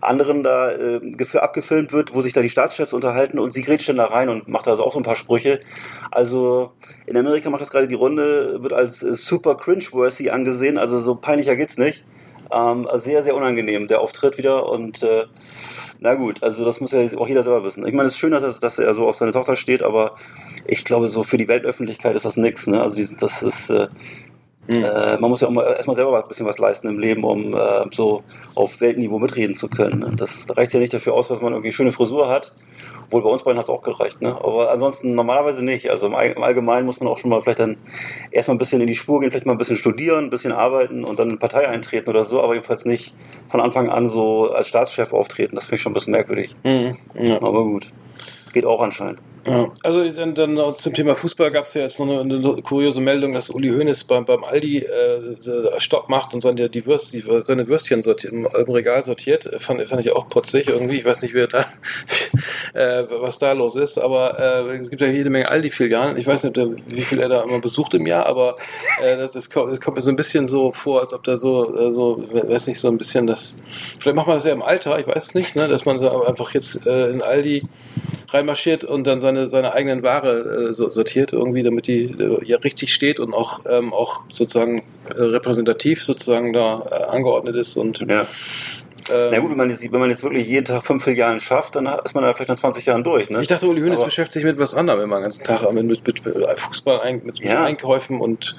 anderen 0.00 0.42
da 0.42 0.70
äh, 0.72 0.96
gef- 1.16 1.38
abgefilmt 1.38 1.92
wird, 1.92 2.14
wo 2.14 2.22
sich 2.22 2.32
da 2.32 2.42
die 2.42 2.48
Staatschefs 2.48 2.92
unterhalten 2.92 3.38
und 3.38 3.52
sie 3.52 3.62
grätscht 3.62 3.88
dann 3.88 3.96
da 3.96 4.06
rein 4.06 4.28
und 4.28 4.48
macht 4.48 4.68
also 4.68 4.84
auch 4.84 4.92
so 4.92 4.98
ein 5.00 5.04
paar 5.04 5.16
Sprüche. 5.16 5.60
Also 6.10 6.72
in 7.08 7.16
Amerika 7.16 7.50
macht 7.50 7.60
das 7.62 7.70
gerade 7.70 7.88
die 7.88 7.94
Runde, 7.94 8.62
wird 8.62 8.72
als 8.72 9.02
äh, 9.02 9.14
super 9.14 9.54
cringe-worthy 9.56 10.30
angesehen. 10.30 10.78
Also 10.78 11.00
so 11.00 11.14
peinlicher 11.14 11.56
geht's 11.56 11.78
nicht. 11.78 12.04
Ähm, 12.52 12.88
sehr, 12.94 13.22
sehr 13.22 13.34
unangenehm, 13.36 13.88
der 13.88 14.00
Auftritt 14.00 14.38
wieder 14.38 14.68
und 14.70 15.02
äh, 15.02 15.24
na 16.00 16.14
gut, 16.14 16.42
also 16.42 16.64
das 16.64 16.80
muss 16.80 16.92
ja 16.92 17.00
auch 17.18 17.28
jeder 17.28 17.42
selber 17.42 17.62
wissen. 17.64 17.84
Ich 17.86 17.92
meine, 17.92 18.06
es 18.08 18.14
ist 18.14 18.20
schön, 18.20 18.30
dass, 18.30 18.42
er- 18.42 18.60
dass 18.60 18.78
er 18.78 18.94
so 18.94 19.06
auf 19.06 19.16
seine 19.16 19.32
Tochter 19.32 19.54
steht, 19.56 19.82
aber 19.82 20.12
ich 20.66 20.82
glaube, 20.84 21.08
so 21.08 21.24
für 21.24 21.36
die 21.36 21.48
Weltöffentlichkeit 21.48 22.16
ist 22.16 22.24
das 22.24 22.36
nix. 22.38 22.66
Ne? 22.66 22.80
Also 22.82 22.96
die- 22.96 23.16
das 23.20 23.42
ist, 23.42 23.68
äh, 23.68 23.86
äh, 24.68 25.18
man 25.18 25.28
muss 25.28 25.40
ja 25.42 25.48
auch 25.48 25.52
mal 25.52 25.66
erstmal 25.66 25.96
selber 25.96 26.22
ein 26.22 26.28
bisschen 26.28 26.46
was 26.46 26.58
leisten 26.58 26.88
im 26.88 26.98
Leben, 26.98 27.24
um 27.24 27.54
äh, 27.54 27.84
so 27.90 28.22
auf 28.54 28.80
Weltniveau 28.80 29.18
mitreden 29.18 29.54
zu 29.54 29.68
können. 29.68 29.98
Ne? 30.00 30.12
Das 30.16 30.46
reicht 30.56 30.72
ja 30.72 30.80
nicht 30.80 30.94
dafür 30.94 31.12
aus, 31.14 31.28
dass 31.28 31.40
man 31.42 31.52
irgendwie 31.52 31.72
schöne 31.72 31.92
Frisur 31.92 32.30
hat. 32.30 32.52
Obwohl 33.10 33.22
bei 33.22 33.30
uns 33.30 33.42
beiden 33.42 33.56
hat 33.58 33.64
es 33.64 33.70
auch 33.70 33.82
gereicht, 33.82 34.20
ne? 34.20 34.34
Aber 34.36 34.70
ansonsten 34.70 35.14
normalerweise 35.14 35.64
nicht. 35.64 35.88
Also 35.90 36.06
im 36.06 36.14
All- 36.14 36.32
im 36.32 36.42
Allgemeinen 36.42 36.84
muss 36.84 37.00
man 37.00 37.08
auch 37.08 37.16
schon 37.16 37.30
mal 37.30 37.40
vielleicht 37.42 37.58
dann 37.58 37.78
erstmal 38.30 38.54
ein 38.54 38.58
bisschen 38.58 38.82
in 38.82 38.86
die 38.86 38.94
Spur 38.94 39.20
gehen, 39.20 39.30
vielleicht 39.30 39.46
mal 39.46 39.52
ein 39.52 39.58
bisschen 39.58 39.76
studieren, 39.76 40.24
ein 40.24 40.30
bisschen 40.30 40.52
arbeiten 40.52 41.04
und 41.04 41.18
dann 41.18 41.28
in 41.28 41.32
eine 41.32 41.38
Partei 41.38 41.66
eintreten 41.66 42.10
oder 42.10 42.24
so, 42.24 42.42
aber 42.42 42.52
jedenfalls 42.54 42.84
nicht 42.84 43.14
von 43.48 43.60
Anfang 43.62 43.88
an 43.88 44.08
so 44.08 44.50
als 44.52 44.68
Staatschef 44.68 45.14
auftreten. 45.14 45.54
Das 45.54 45.64
finde 45.64 45.76
ich 45.76 45.82
schon 45.82 45.92
ein 45.92 45.94
bisschen 45.94 46.12
merkwürdig. 46.12 46.52
Ja. 47.14 47.36
Aber 47.40 47.64
gut. 47.64 47.90
Geht 48.52 48.66
auch 48.66 48.80
anscheinend. 48.82 49.20
Also 49.82 50.08
dann, 50.10 50.34
dann 50.34 50.74
zum 50.74 50.94
Thema 50.94 51.14
Fußball 51.14 51.50
gab 51.50 51.64
es 51.64 51.74
ja 51.74 51.82
jetzt 51.82 51.98
noch 51.98 52.08
eine, 52.08 52.20
eine 52.20 52.62
kuriose 52.62 53.00
Meldung, 53.00 53.32
dass 53.32 53.50
Uli 53.50 53.70
Hoeneß 53.70 54.04
beim, 54.04 54.24
beim 54.24 54.44
Aldi 54.44 54.78
äh, 54.78 55.36
Stopp 55.78 56.08
macht 56.08 56.34
und 56.34 56.40
seine, 56.40 56.68
die 56.68 56.86
Würst, 56.86 57.12
die, 57.12 57.24
seine 57.40 57.68
Würstchen 57.68 58.02
sortiert, 58.02 58.32
im, 58.32 58.46
im 58.46 58.70
Regal 58.70 59.02
sortiert. 59.02 59.48
Fand, 59.58 59.82
fand 59.88 60.04
ich 60.04 60.12
auch 60.12 60.28
putzig 60.28 60.68
irgendwie. 60.68 60.98
Ich 60.98 61.04
weiß 61.04 61.22
nicht, 61.22 61.34
wer 61.34 61.46
da, 61.46 61.60
äh, 62.74 63.04
was 63.08 63.38
da 63.38 63.52
los 63.52 63.76
ist, 63.76 63.98
aber 63.98 64.38
äh, 64.38 64.76
es 64.76 64.90
gibt 64.90 65.02
ja 65.02 65.08
jede 65.08 65.30
Menge 65.30 65.48
Aldi-Filialen. 65.48 66.16
Ich 66.16 66.26
weiß 66.26 66.44
nicht, 66.44 66.56
der, 66.56 66.68
wie 66.86 67.02
viel 67.02 67.20
er 67.20 67.28
da 67.28 67.42
immer 67.42 67.60
besucht 67.60 67.94
im 67.94 68.06
Jahr, 68.06 68.26
aber 68.26 68.56
äh, 69.02 69.16
das, 69.16 69.32
das, 69.32 69.50
kommt, 69.50 69.72
das 69.72 69.80
kommt 69.80 69.96
mir 69.96 70.02
so 70.02 70.10
ein 70.10 70.16
bisschen 70.16 70.46
so 70.46 70.72
vor, 70.72 71.00
als 71.00 71.12
ob 71.12 71.24
da 71.24 71.36
so, 71.36 71.88
äh, 71.88 71.92
so 71.92 72.24
weiß 72.30 72.66
nicht, 72.66 72.80
so 72.80 72.88
ein 72.88 72.98
bisschen 72.98 73.26
das. 73.26 73.56
Vielleicht 73.98 74.16
macht 74.16 74.26
man 74.26 74.36
das 74.36 74.44
ja 74.44 74.52
im 74.52 74.62
Alter, 74.62 74.98
ich 74.98 75.06
weiß 75.06 75.34
nicht, 75.34 75.56
ne, 75.56 75.68
dass 75.68 75.84
man 75.84 75.98
so 75.98 76.24
einfach 76.24 76.52
jetzt 76.54 76.86
äh, 76.86 77.10
in 77.10 77.22
Aldi 77.22 77.68
reinmarschiert 78.28 78.84
und 78.84 79.06
dann 79.06 79.20
seine, 79.20 79.46
seine 79.48 79.72
eigenen 79.72 80.02
Ware 80.02 80.68
äh, 80.70 80.74
so, 80.74 80.88
sortiert, 80.88 81.32
irgendwie, 81.32 81.62
damit 81.62 81.86
die 81.86 82.04
äh, 82.04 82.44
ja 82.44 82.58
richtig 82.58 82.92
steht 82.92 83.20
und 83.20 83.34
auch, 83.34 83.60
ähm, 83.68 83.92
auch 83.92 84.20
sozusagen 84.30 84.82
äh, 85.08 85.22
repräsentativ 85.22 86.02
sozusagen 86.02 86.52
da 86.52 86.86
äh, 86.90 86.94
angeordnet 87.04 87.56
ist 87.56 87.76
und 87.76 88.00
Ja. 88.06 88.26
Ähm, 89.12 89.28
Na 89.32 89.38
gut, 89.38 89.50
wenn 89.50 89.56
man, 89.56 89.70
jetzt, 89.70 89.90
wenn 89.92 90.00
man 90.00 90.10
jetzt 90.10 90.22
wirklich 90.22 90.46
jeden 90.48 90.64
Tag 90.64 90.84
fünf 90.84 91.04
Filialen 91.04 91.40
schafft, 91.40 91.76
dann 91.76 91.86
ist 92.04 92.14
man 92.14 92.24
da 92.24 92.34
vielleicht 92.34 92.48
nach 92.48 92.56
20 92.56 92.86
Jahren 92.86 93.04
durch. 93.04 93.30
Ne? 93.30 93.40
ich 93.40 93.48
dachte, 93.48 93.66
Uli 93.66 93.80
Hoeneß 93.80 94.02
beschäftigt 94.04 94.34
sich 94.34 94.44
mit 94.44 94.58
was 94.58 94.74
anderem 94.74 95.00
immer 95.02 95.16
den 95.16 95.22
ganzen 95.24 95.44
Tag, 95.44 95.62
mit, 95.72 95.84
mit, 95.84 96.06
mit, 96.06 96.24
mit 96.24 96.60
Fußball, 96.60 97.00
ein, 97.00 97.22
mit, 97.24 97.38
Ja. 97.40 97.64
Einkäufen 97.64 98.20
und, 98.20 98.56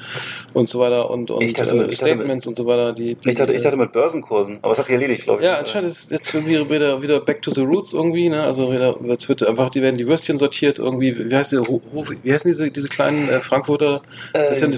und 0.54 0.70
so 0.70 0.80
weiter 0.80 1.10
und, 1.10 1.32
und 1.32 1.44
Ich 1.44 1.54
dachte- 1.54 1.76
äh, 1.76 1.94
Statements 1.94 2.48
und 2.48 2.56
so 2.56 2.66
weiter. 2.66 2.94
Die, 2.94 3.16
die, 3.16 3.30
ich, 3.30 3.36
dachte, 3.36 3.54
ich 3.54 3.62
dachte 3.64 3.78
mit 3.78 3.92
Börsenkursen, 3.92 4.60
aber 4.62 4.72
es 4.74 4.80
hat 4.80 4.86
sich 4.86 4.94
erledigt, 4.96 5.24
glaube 5.24 5.42
ich. 5.42 5.46
Ja, 5.46 5.58
anscheinend 5.58 5.92
ist 5.92 6.12
jetzt 6.12 6.34
wieder, 6.46 7.02
wieder, 7.02 7.20
back 7.20 7.42
to 7.42 7.52
the 7.52 7.62
roots 7.62 7.94
irgendwie, 7.94 8.30
ne? 8.30 8.44
Also 8.44 8.72
wieder, 8.72 8.96
jetzt 9.04 9.28
wird 9.30 9.48
einfach, 9.48 9.70
die 9.70 9.82
werden 9.82 9.98
die 9.98 10.08
Würstchen 10.08 10.38
sortiert 10.38 10.80
irgendwie. 10.80 11.30
Wie 11.30 11.36
heißt 11.36 11.52
die, 11.52 11.58
wie 11.58 12.34
heißen 12.34 12.50
diese, 12.50 12.72
diese 12.72 12.88
kleinen 12.88 13.30
äh, 13.30 13.40
Frankfurter? 13.42 14.02
Das 14.34 14.52
ist 14.52 14.62
ja 14.62 14.68
eine, 14.68 14.78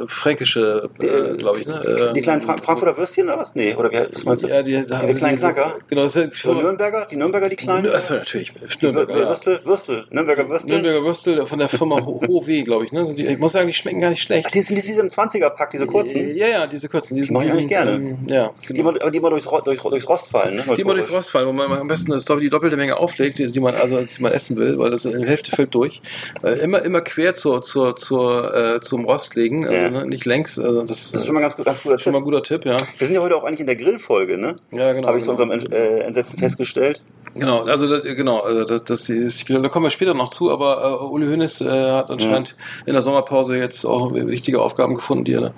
eine 0.00 0.06
fränkische, 0.06 0.88
äh, 1.00 1.36
glaube 1.36 1.60
ich, 1.60 1.66
ne? 1.66 2.12
Die 2.14 2.20
kleinen 2.20 2.40
Frank 2.40 2.60
Frankfurter 2.60 2.96
Würstchen 2.96 3.28
oder 3.28 3.38
was? 3.38 3.54
Nee, 3.54 3.74
oder 3.74 3.90
wie 3.90 4.06
was 4.12 4.24
meinst 4.24 4.44
du? 4.44 4.48
Ja, 4.48 4.62
die 4.62 4.82
Diese 5.00 5.14
kleinen 5.14 5.38
Knacker? 5.38 5.74
Genau, 5.88 6.02
das 6.02 6.12
So 6.14 6.20
ja 6.22 6.54
Nürnberger? 6.54 7.06
Die 7.10 7.16
Nürnberger, 7.16 7.48
die 7.48 7.56
kleinen? 7.56 7.88
Achso, 7.92 8.14
natürlich. 8.14 8.52
Die 8.52 8.84
Nürnberger, 8.86 9.16
ja. 9.20 9.28
Würstel? 9.28 9.60
Würstel? 9.64 10.04
Nürnberger 10.10 10.48
Würstel? 10.48 10.70
Nürnberger 10.72 11.04
Würstel 11.04 11.46
von 11.46 11.58
der 11.58 11.68
Firma 11.68 12.04
Ho- 12.04 12.20
Hohe, 12.28 12.62
glaube 12.62 12.84
ich. 12.84 12.92
Ne? 12.92 13.14
Die, 13.14 13.26
ich 13.26 13.38
muss 13.38 13.52
sagen, 13.52 13.66
die 13.66 13.72
schmecken 13.72 14.00
gar 14.00 14.10
nicht 14.10 14.22
schlecht. 14.22 14.46
Ach, 14.46 14.50
die 14.50 14.60
sind 14.60 14.76
diese 14.76 15.00
im 15.00 15.08
20er-Pack, 15.08 15.70
diese 15.70 15.86
kurzen? 15.86 16.36
Ja, 16.36 16.46
ja, 16.46 16.66
diese 16.66 16.88
kurzen. 16.88 17.14
Die, 17.20 17.30
mag 17.32 17.44
ich 17.44 17.52
eigentlich 17.52 17.68
gerne. 17.68 17.92
Ähm, 17.92 18.18
ja, 18.28 18.50
Die 18.62 18.66
genau. 18.74 18.90
immer, 18.90 19.00
aber 19.02 19.10
die 19.10 19.18
immer 19.18 19.30
durchs, 19.30 19.48
durch, 19.64 19.80
durchs 19.80 20.08
Rost 20.08 20.28
fallen, 20.30 20.56
ne? 20.56 20.64
Die 20.76 20.80
immer 20.82 20.94
durchs 20.94 21.12
Rost 21.12 21.30
fallen, 21.30 21.46
wo 21.48 21.52
man 21.52 21.70
am 21.72 21.88
besten 21.88 22.10
das, 22.12 22.24
die 22.24 22.48
doppelte 22.50 22.76
Menge 22.76 22.96
auflegt, 22.96 23.38
die, 23.38 23.46
die 23.46 23.60
man 23.60 23.74
also 23.74 24.00
die 24.00 24.22
man 24.22 24.32
essen 24.32 24.56
will, 24.56 24.78
weil 24.78 24.90
das 24.90 25.04
in 25.04 25.18
der 25.20 25.28
Hälfte 25.28 25.50
fällt 25.50 25.74
durch. 25.74 26.00
Äh, 26.42 26.58
immer 26.60 26.82
immer 26.82 27.00
quer 27.00 27.34
zur, 27.34 27.62
zur, 27.62 27.96
zur, 27.96 28.54
äh, 28.76 28.80
zum 28.80 29.04
Rost 29.04 29.34
legen, 29.36 29.66
also, 29.66 29.76
Ja. 29.78 29.90
ne, 29.90 30.06
nicht 30.06 30.24
längs. 30.24 30.58
Also 30.58 30.82
das, 30.82 31.12
Das 31.12 31.20
ist 31.20 31.26
schon 31.26 31.34
mal 31.34 31.40
ganz, 31.40 31.56
ganz 31.56 31.82
guter 31.82 31.98
schon 31.98 32.12
mal 32.12 32.18
Tipp. 32.18 32.22
ein 32.22 32.24
guter 32.24 32.42
Tipp, 32.42 32.64
ja. 32.64 32.76
Wir 32.98 33.06
sind 33.06 33.14
ja 33.14 33.22
heute 33.22 33.36
auch 33.36 33.44
eigentlich 33.44 33.60
in 33.60 33.66
der 33.66 33.76
Grillfolge, 33.76 34.38
ne? 34.38 34.56
Ja, 34.72 34.83
genau. 34.92 35.08
Habe 35.08 35.18
ich 35.18 35.24
zu 35.24 35.34
genau. 35.34 35.52
unserem 35.52 35.72
äh, 35.72 36.00
Entsetzen 36.00 36.38
festgestellt. 36.38 37.02
Genau, 37.36 37.64
also 37.64 37.88
das, 37.88 38.04
genau, 38.04 38.40
also 38.42 38.64
das, 38.64 38.84
das 38.84 39.08
ist, 39.08 39.50
da 39.50 39.68
kommen 39.68 39.86
wir 39.86 39.90
später 39.90 40.14
noch 40.14 40.30
zu, 40.30 40.52
aber 40.52 41.00
äh, 41.00 41.04
Uli 41.04 41.26
Hoeneß 41.26 41.62
äh, 41.62 41.90
hat 41.90 42.08
anscheinend 42.08 42.54
in 42.86 42.92
der 42.92 43.02
Sommerpause 43.02 43.56
jetzt 43.56 43.84
auch 43.84 44.14
wichtige 44.14 44.62
Aufgaben 44.62 44.94
gefunden, 44.94 45.24
die 45.24 45.32
er, 45.32 45.40
da- 45.40 45.54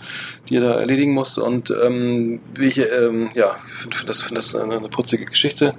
die 0.48 0.56
er 0.56 0.62
da 0.62 0.80
erledigen 0.80 1.12
muss 1.12 1.36
und 1.36 1.70
ähm, 1.70 2.40
wie 2.54 2.68
ich, 2.68 2.78
ähm, 2.78 3.28
ja, 3.34 3.56
finde 3.66 3.94
find 3.94 4.08
das, 4.08 4.22
find 4.22 4.38
das 4.38 4.54
eine, 4.54 4.76
eine 4.78 4.88
putzige 4.88 5.26
Geschichte. 5.26 5.74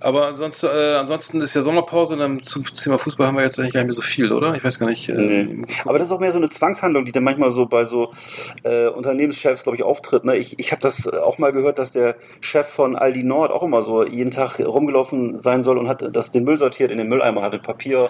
Aber 0.00 0.26
ansonsten, 0.26 0.66
äh, 0.66 0.96
ansonsten 0.96 1.40
ist 1.40 1.54
ja 1.54 1.62
Sommerpause 1.62 2.14
und 2.14 2.20
dann 2.20 2.42
zum 2.42 2.64
Thema 2.64 2.98
Fußball 2.98 3.26
haben 3.26 3.36
wir 3.38 3.42
jetzt 3.44 3.58
eigentlich 3.58 3.72
gar 3.72 3.80
nicht 3.80 3.86
mehr 3.86 3.94
so 3.94 4.02
viel, 4.02 4.32
oder? 4.32 4.54
Ich 4.56 4.62
weiß 4.64 4.78
gar 4.78 4.90
nicht. 4.90 5.08
Äh, 5.08 5.14
Nee. 5.14 5.64
Aber 5.86 5.98
das 5.98 6.08
ist 6.08 6.12
auch 6.12 6.20
mehr 6.20 6.32
so 6.32 6.38
eine 6.38 6.50
Zwangshandlung, 6.50 7.04
die 7.06 7.12
dann 7.12 7.24
manchmal 7.24 7.50
so 7.50 7.64
bei 7.66 7.84
so 7.84 8.12
äh, 8.64 8.88
Unternehmenschefs, 8.88 9.62
glaube 9.62 9.76
ich, 9.76 9.82
auftritt. 9.84 10.24
Ne? 10.24 10.36
Ich, 10.36 10.58
ich 10.58 10.72
habe 10.72 10.82
das 10.82 11.08
auch 11.08 11.38
mal 11.38 11.52
gehört, 11.52 11.78
dass 11.78 11.92
der 11.92 12.16
Chef 12.40 12.66
von 12.80 12.96
Aldi 12.96 13.24
Nord 13.24 13.50
auch 13.50 13.62
immer 13.62 13.82
so 13.82 14.06
jeden 14.06 14.30
Tag 14.30 14.58
rumgelaufen 14.58 15.36
sein 15.36 15.62
soll 15.62 15.76
und 15.76 15.86
hat 15.86 16.16
das 16.16 16.30
den 16.30 16.44
Müll 16.44 16.56
sortiert 16.56 16.90
in 16.90 16.96
den 16.96 17.10
Mülleimer, 17.10 17.42
hat 17.42 17.52
das 17.52 17.60
Papier 17.60 18.08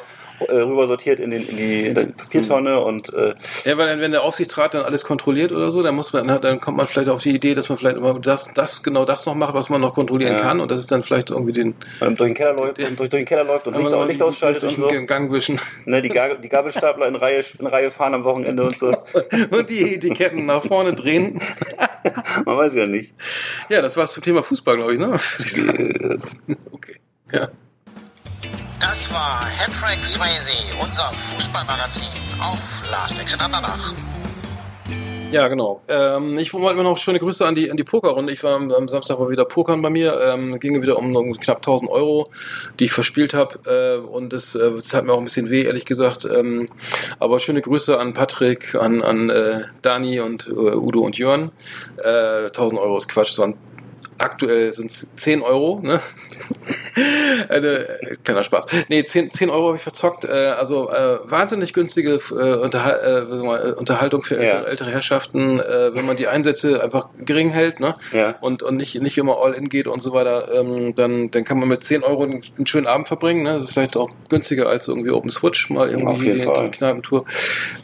äh, 0.48 0.52
rüber 0.60 0.86
sortiert 0.86 1.20
in, 1.20 1.30
den, 1.30 1.46
in, 1.46 1.56
die, 1.56 1.86
in 1.86 1.94
die 1.94 2.12
Papiertonne 2.12 2.80
und 2.80 3.12
äh, 3.12 3.34
Ja, 3.64 3.76
weil 3.78 3.86
dann, 3.86 4.00
wenn 4.00 4.12
der 4.12 4.22
Aufsichtsrat 4.22 4.74
dann 4.74 4.84
alles 4.84 5.04
kontrolliert 5.04 5.52
oder 5.52 5.70
so, 5.70 5.82
dann 5.82 5.94
muss 5.94 6.12
man, 6.12 6.26
dann 6.40 6.60
kommt 6.60 6.76
man 6.76 6.86
vielleicht 6.86 7.08
auf 7.08 7.22
die 7.22 7.34
Idee, 7.34 7.54
dass 7.54 7.68
man 7.68 7.78
vielleicht 7.78 7.96
immer 7.96 8.18
das, 8.18 8.50
das, 8.54 8.82
genau 8.82 9.04
das 9.04 9.26
noch 9.26 9.34
macht, 9.34 9.54
was 9.54 9.68
man 9.68 9.80
noch 9.80 9.94
kontrollieren 9.94 10.34
Ja. 10.34 10.40
kann 10.40 10.60
und 10.60 10.70
das 10.70 10.80
ist 10.80 10.90
dann 10.90 11.02
vielleicht 11.02 11.30
irgendwie 11.30 11.52
den, 11.52 11.74
ähm, 12.00 12.16
durch, 12.16 12.28
den 12.30 12.34
Keller 12.34 12.54
läuft, 12.54 12.78
und 12.78 12.98
durch, 12.98 13.10
durch 13.10 13.10
den 13.10 13.24
Keller 13.24 13.44
läuft 13.44 13.66
und 13.66 13.76
Licht, 13.76 13.90
mal 13.90 14.06
Licht 14.06 14.22
ausschaltet 14.22 14.64
und 14.64 14.76
so. 14.76 14.88
Gang 15.06 15.32
wischen 15.32 15.60
Ne, 15.86 16.02
die, 16.02 16.08
Gabel, 16.08 16.38
die 16.42 16.48
Gabelstapler 16.48 17.06
in 17.08 17.16
Reihe, 17.16 17.42
in 17.58 17.66
Reihe 17.66 17.90
fahren 17.90 18.14
am 18.14 18.24
Wochenende 18.24 18.62
und 18.64 18.78
so. 18.78 18.88
und 19.50 19.70
die 19.70 19.94
Etiketten 19.94 20.46
nach 20.46 20.64
vorne 20.64 20.94
drehen. 20.94 21.40
Man 22.46 22.56
weiß 22.56 22.74
ja 22.76 22.86
nicht. 22.86 23.14
Ja, 23.68 23.82
das 23.82 23.96
war's 23.96 24.12
zum 24.12 24.22
Thema 24.22 24.42
Fußball, 24.42 24.76
glaube 24.76 24.94
ich, 24.94 24.98
ne? 24.98 25.18
Sagen. 25.18 26.22
Okay. 26.72 26.96
Ja. 27.32 27.48
Das 28.80 29.12
war 29.12 29.44
Hattrick 29.44 30.06
Swayze, 30.06 30.52
unser 30.80 31.12
Fußballmagazin 31.34 32.08
auf 32.40 32.58
Last 32.90 33.20
Exit 33.20 33.38
Andernach. 33.38 33.92
Ja, 35.30 35.48
genau. 35.48 35.82
Ähm, 35.86 36.38
ich 36.38 36.54
wollte 36.54 36.76
mir 36.78 36.82
noch 36.82 36.96
schöne 36.96 37.18
Grüße 37.18 37.46
an 37.46 37.54
die, 37.54 37.70
an 37.70 37.76
die 37.76 37.84
Pokerrunde. 37.84 38.32
Ich 38.32 38.42
war 38.42 38.54
am, 38.54 38.72
am 38.72 38.88
Samstag 38.88 39.18
mal 39.18 39.28
wieder 39.28 39.44
pokern 39.44 39.82
bei 39.82 39.90
mir. 39.90 40.18
Ähm, 40.20 40.58
ging 40.58 40.80
wieder 40.80 40.96
um, 40.96 41.14
um 41.14 41.32
knapp 41.34 41.58
1000 41.58 41.90
Euro, 41.90 42.26
die 42.80 42.86
ich 42.86 42.92
verspielt 42.92 43.34
habe. 43.34 43.60
Äh, 43.66 43.98
und 44.00 44.32
das, 44.32 44.54
äh, 44.56 44.72
hat 44.94 45.04
mir 45.04 45.12
auch 45.12 45.18
ein 45.18 45.24
bisschen 45.24 45.50
weh, 45.50 45.64
ehrlich 45.64 45.84
gesagt. 45.84 46.24
Ähm, 46.24 46.70
aber 47.18 47.38
schöne 47.38 47.60
Grüße 47.60 47.98
an 47.98 48.14
Patrick, 48.14 48.74
an, 48.74 49.02
an 49.02 49.28
äh, 49.28 49.64
Dani 49.82 50.20
und 50.20 50.48
äh, 50.48 50.52
Udo 50.52 51.00
und 51.00 51.18
Jörn. 51.18 51.52
Äh, 52.02 52.46
1000 52.46 52.80
Euro 52.80 52.96
ist 52.96 53.08
Quatsch. 53.08 53.32
Es 53.32 53.38
waren 53.38 53.54
aktuell 54.20 54.72
sind 54.72 54.90
es 54.90 55.10
10 55.16 55.42
Euro, 55.42 55.80
ne? 55.82 56.00
Eine, 57.48 57.86
kleiner 58.24 58.42
Spaß. 58.42 58.66
Nee, 58.88 59.04
10, 59.04 59.30
10 59.30 59.50
Euro 59.50 59.68
habe 59.68 59.76
ich 59.76 59.82
verzockt. 59.82 60.24
Äh, 60.24 60.28
also 60.30 60.90
äh, 60.90 61.18
wahnsinnig 61.24 61.72
günstige 61.72 62.20
äh, 62.30 62.54
Unterhal 62.56 63.00
äh, 63.02 63.68
äh, 63.68 63.72
Unterhaltung 63.72 64.22
für 64.22 64.36
Ja. 64.36 64.42
ältere, 64.42 64.66
ältere 64.68 64.90
Herrschaften, 64.90 65.60
äh, 65.60 65.94
wenn 65.94 66.06
man 66.06 66.16
die 66.16 66.26
Einsätze 66.28 66.82
einfach 66.82 67.08
gering 67.18 67.50
hält, 67.50 67.80
ne? 67.80 67.94
Ja. 68.12 68.36
Und, 68.40 68.62
und 68.62 68.76
nicht, 68.76 69.00
nicht 69.00 69.18
immer 69.18 69.38
all 69.42 69.54
in 69.54 69.68
geht 69.68 69.86
und 69.86 70.00
so 70.00 70.12
weiter, 70.12 70.52
ähm, 70.52 70.94
dann, 70.94 71.30
dann 71.30 71.44
kann 71.44 71.58
man 71.58 71.68
mit 71.68 71.84
10 71.84 72.02
Euro 72.02 72.24
einen, 72.24 72.42
einen 72.56 72.66
schönen 72.66 72.86
Abend 72.86 73.08
verbringen. 73.08 73.42
Ne? 73.42 73.54
Das 73.54 73.64
ist 73.64 73.72
vielleicht 73.72 73.96
auch 73.96 74.10
günstiger 74.28 74.68
als 74.68 74.88
irgendwie 74.88 75.10
Open 75.10 75.30
Switch, 75.30 75.70
mal 75.70 75.88
irgendwie 75.88 76.12
Auf 76.12 76.24
jeden 76.24 76.38
die, 76.38 76.44
Fall. 76.44 76.64
die 76.64 76.76
Kneipentour. 76.76 77.24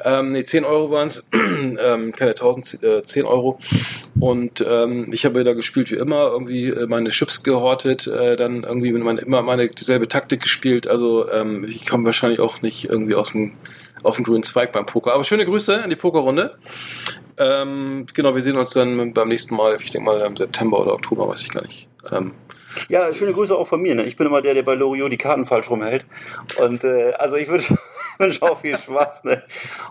Ähm, 0.05 0.33
nee, 0.33 0.45
10 0.45 0.65
Euro 0.65 0.91
waren 0.91 1.09
es, 1.09 1.29
ähm, 1.33 2.13
keine 2.13 2.31
1000, 2.31 2.83
äh, 2.83 3.03
10 3.03 3.25
Euro. 3.25 3.59
Und 4.19 4.65
ähm, 4.67 5.09
ich 5.13 5.25
habe 5.25 5.45
da 5.45 5.53
gespielt 5.53 5.91
wie 5.91 5.97
immer, 5.97 6.31
irgendwie 6.33 6.75
meine 6.87 7.11
Chips 7.11 7.43
gehortet, 7.43 8.07
dann 8.07 8.63
irgendwie 8.65 8.93
meine, 8.93 9.21
immer 9.21 9.43
meine 9.47 9.69
dieselbe 9.69 10.09
Taktik 10.09 10.43
gespielt. 10.43 10.87
Also 10.87 11.31
ähm, 11.31 11.65
ich 11.65 11.87
komme 11.87 12.05
wahrscheinlich 12.05 12.41
auch 12.41 12.63
nicht 12.63 12.85
irgendwie 12.85 13.15
aus 13.15 13.33
dem 13.33 13.53
auf 14.03 14.17
dem 14.17 14.25
grünen 14.25 14.43
Zweig 14.43 14.73
beim 14.73 14.87
Poker. 14.87 15.15
Aber 15.15 15.25
schöne 15.25 15.45
Grüße 15.45 15.83
an 15.83 15.91
die 15.91 15.97
Pokerrunde. 15.97 16.59
Ähm, 17.39 18.07
genau, 18.15 18.35
wir 18.35 18.43
sehen 18.43 18.57
uns 18.57 18.71
dann 18.71 19.13
beim 19.13 19.29
nächsten 19.29 19.57
Mal, 19.57 19.77
ich 19.81 19.91
denke 19.91 20.05
mal 20.05 20.21
im 20.21 20.37
September 20.37 20.81
oder 20.81 20.93
Oktober, 20.93 21.29
weiß 21.29 21.43
ich 21.43 21.51
gar 21.51 21.63
nicht. 21.65 21.89
Ähm, 22.13 22.33
Ja, 22.89 23.13
schöne 23.13 23.33
Grüße 23.33 23.57
auch 23.57 23.67
von 23.67 23.81
mir. 23.81 23.95
Ne? 23.95 24.05
Ich 24.05 24.17
bin 24.17 24.27
immer 24.27 24.43
der, 24.43 24.55
der 24.55 24.63
bei 24.63 24.75
Loriot 24.75 25.11
die 25.11 25.17
Karten 25.17 25.47
falsch 25.47 25.71
rumhält. 25.71 26.05
Und 26.59 26.85
äh, 26.85 27.13
also 27.19 27.37
ich 27.37 27.49
würde 27.49 27.65
wünsche 28.19 28.43
auch 28.43 28.61
viel 28.61 28.77
Spaß. 28.77 29.25
Ne? 29.25 29.43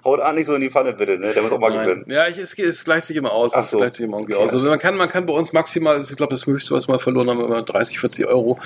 Haut 0.04 0.20
an 0.20 0.36
nicht 0.36 0.46
so 0.48 0.56
in 0.56 0.62
die 0.62 0.70
Pfanne 0.70 0.94
bitte. 0.94 1.18
Ne? 1.18 1.34
Der 1.34 1.42
muss 1.44 1.52
auch 1.52 1.60
mal 1.60 1.70
Nein. 1.72 1.86
gewinnen. 1.88 2.06
Ja, 2.08 2.28
ich, 2.28 2.38
es, 2.38 2.58
es 2.58 2.84
gleicht 2.84 3.08
sich 3.08 3.18
immer 3.18 3.32
aus. 3.32 3.54
Ach 3.54 3.60
Es 3.62 3.72
so. 3.72 3.78
gleicht 3.78 3.96
sich 3.96 4.06
immer 4.06 4.18
irgendwie 4.18 4.34
Okay, 4.36 4.44
aus. 4.44 4.50
Also 4.50 4.58
also- 4.60 4.70
man 4.70 4.80
kann, 4.80 4.96
man 4.98 5.10
kann 5.10 5.26
bei 5.26 5.34
uns 5.34 5.54
maximal, 5.54 6.00
ich 6.02 6.16
glaube, 6.16 6.34
das 6.34 6.46
höchste, 6.46 6.74
was 6.74 6.88
wir 6.88 6.94
mal 6.94 7.00
verloren 7.00 7.30
haben, 7.30 7.40
immer 7.44 7.62
30, 7.64 8.00
40 8.00 8.28
Euro, 8.28 8.60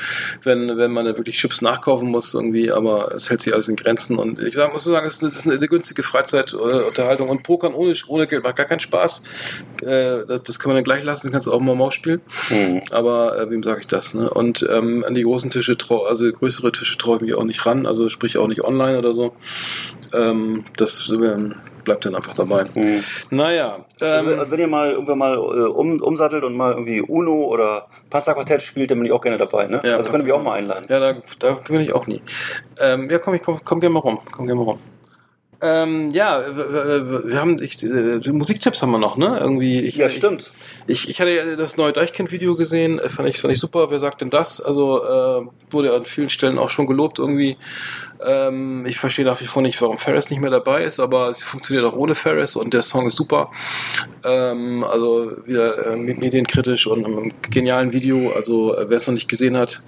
wenn, 0.43 0.77
wenn 0.77 0.91
man 0.91 1.05
dann 1.05 1.17
wirklich 1.17 1.37
Chips 1.37 1.61
nachkaufen 1.61 2.09
muss 2.09 2.33
irgendwie, 2.33 2.71
aber 2.71 3.13
es 3.13 3.29
hält 3.29 3.41
sich 3.41 3.53
alles 3.53 3.67
in 3.67 3.75
Grenzen 3.75 4.17
und 4.17 4.39
ich 4.39 4.55
sag, 4.55 4.71
muss 4.73 4.83
sagen, 4.83 5.05
es 5.05 5.15
ist 5.15 5.23
eine, 5.23 5.31
es 5.31 5.47
eine 5.47 5.67
günstige 5.67 6.03
Freizeitunterhaltung 6.03 7.29
und 7.29 7.43
Pokern 7.43 7.73
ohne, 7.73 7.93
ohne 8.07 8.27
Geld 8.27 8.43
macht 8.43 8.55
gar 8.55 8.65
keinen 8.65 8.79
Spaß. 8.79 9.23
Äh, 9.81 10.25
das, 10.25 10.43
das 10.43 10.59
kann 10.59 10.69
man 10.69 10.77
dann 10.77 10.83
gleich 10.83 11.03
lassen, 11.03 11.27
dann 11.27 11.31
kannst 11.31 11.47
du 11.47 11.53
auch 11.53 11.59
mal 11.59 11.75
Maus 11.75 11.93
spielen. 11.93 12.21
Mhm. 12.49 12.81
Aber 12.91 13.37
äh, 13.39 13.49
wem 13.49 13.63
sage 13.63 13.81
ich 13.81 13.87
das? 13.87 14.13
Ne? 14.13 14.29
Und 14.29 14.67
ähm, 14.69 15.03
an 15.05 15.15
die 15.15 15.23
großen 15.23 15.51
Tische, 15.51 15.77
also 16.07 16.31
größere 16.31 16.71
Tische 16.71 16.97
traue 16.97 17.17
ich 17.17 17.21
mich 17.21 17.33
auch 17.33 17.43
nicht 17.43 17.65
ran, 17.65 17.85
also 17.85 18.09
sprich 18.09 18.37
auch 18.37 18.47
nicht 18.47 18.63
online 18.63 18.97
oder 18.97 19.11
so. 19.13 19.33
Ähm, 20.13 20.65
das 20.77 21.11
bleibt 21.83 22.05
dann 22.05 22.15
einfach 22.15 22.35
dabei. 22.35 22.65
Mhm. 22.75 23.03
Naja, 23.31 23.85
Also, 23.99 24.31
ähm, 24.31 24.45
wenn 24.47 24.59
ihr 24.59 24.67
mal 24.67 24.91
irgendwann 24.91 25.17
mal 25.17 25.35
äh, 25.35 25.39
um, 25.39 25.99
umsattelt 26.01 26.43
und 26.43 26.55
mal 26.55 26.73
irgendwie 26.73 27.01
Uno 27.01 27.45
oder 27.45 27.87
Panzerquartett 28.09 28.61
spielt, 28.61 28.91
dann 28.91 28.99
bin 28.99 29.07
ich 29.07 29.11
auch 29.11 29.21
gerne 29.21 29.37
dabei. 29.37 29.67
Ne? 29.67 29.81
Ja, 29.83 29.97
also 29.97 30.09
könnt 30.09 30.23
ihr 30.23 30.27
mich 30.27 30.33
auch 30.33 30.43
mal 30.43 30.53
einladen. 30.53 30.85
ja, 30.89 30.99
da, 30.99 31.15
da 31.39 31.53
gewinne 31.63 31.85
ich 31.85 31.93
auch 31.93 32.07
nie. 32.07 32.21
Ähm, 32.79 33.09
ja, 33.09 33.17
komm, 33.19 33.33
ich 33.33 33.41
komm, 33.41 33.59
komm 33.63 33.79
gerne 33.79 33.93
mal 33.93 33.99
rum. 33.99 34.19
Komm 34.31 34.45
gerne 34.45 34.59
mal 34.59 34.71
rum. 34.71 34.79
Ähm, 35.61 36.11
ja, 36.11 36.41
wir, 36.55 37.37
haben 37.37 37.61
ich, 37.61 37.83
äh, 37.83 38.31
Musiktipps 38.31 38.81
haben 38.81 38.91
wir 38.91 38.97
noch, 38.97 39.17
ne? 39.17 39.37
Irgendwie. 39.41 39.81
Ich, 39.81 39.95
Ja, 39.95 40.09
stimmt. 40.09 40.53
Ich, 40.87 41.09
ich 41.09 41.19
hatte 41.19 41.31
ja 41.31 41.55
das 41.57 41.75
neue 41.75 41.91
Deichkind-Video 41.91 42.55
gesehen, 42.55 42.97
äh, 42.97 43.09
fand 43.09 43.27
ich, 43.27 43.39
fand 43.39 43.53
ich 43.53 43.59
super. 43.59 43.91
Wer 43.91 43.99
sagt 43.99 44.21
denn 44.21 44.29
das? 44.29 44.61
Also 44.61 45.03
äh, 45.03 45.47
wurde 45.69 45.93
an 45.93 46.05
vielen 46.05 46.29
Stellen 46.29 46.57
auch 46.57 46.69
schon 46.69 46.87
gelobt 46.87 47.19
irgendwie. 47.19 47.57
Ähm, 48.25 48.85
ich 48.85 48.97
verstehe 48.99 49.25
nach 49.25 49.39
wie 49.41 49.45
vor 49.45 49.61
nicht, 49.61 49.81
warum 49.81 49.97
Ferris 49.97 50.29
nicht 50.29 50.39
mehr 50.41 50.49
dabei 50.49 50.83
ist, 50.83 50.99
aber 50.99 51.31
sie 51.33 51.43
funktioniert 51.43 51.85
auch 51.85 51.95
ohne 51.95 52.15
Ferris 52.15 52.55
und 52.55 52.73
der 52.73 52.81
Song 52.81 53.07
ist 53.07 53.15
super. 53.15 53.49
Ähm, 54.25 54.83
also 54.83 55.31
wieder 55.45 55.87
äh, 55.93 55.95
medienkritisch 55.95 56.87
und 56.87 57.05
einem 57.05 57.31
genialen 57.49 57.93
Video. 57.93 58.31
Also 58.33 58.75
äh, 58.75 58.89
wer 58.89 58.97
es 58.97 59.07
noch 59.07 59.13
nicht 59.13 59.29
gesehen 59.29 59.55
hat, 59.57 59.81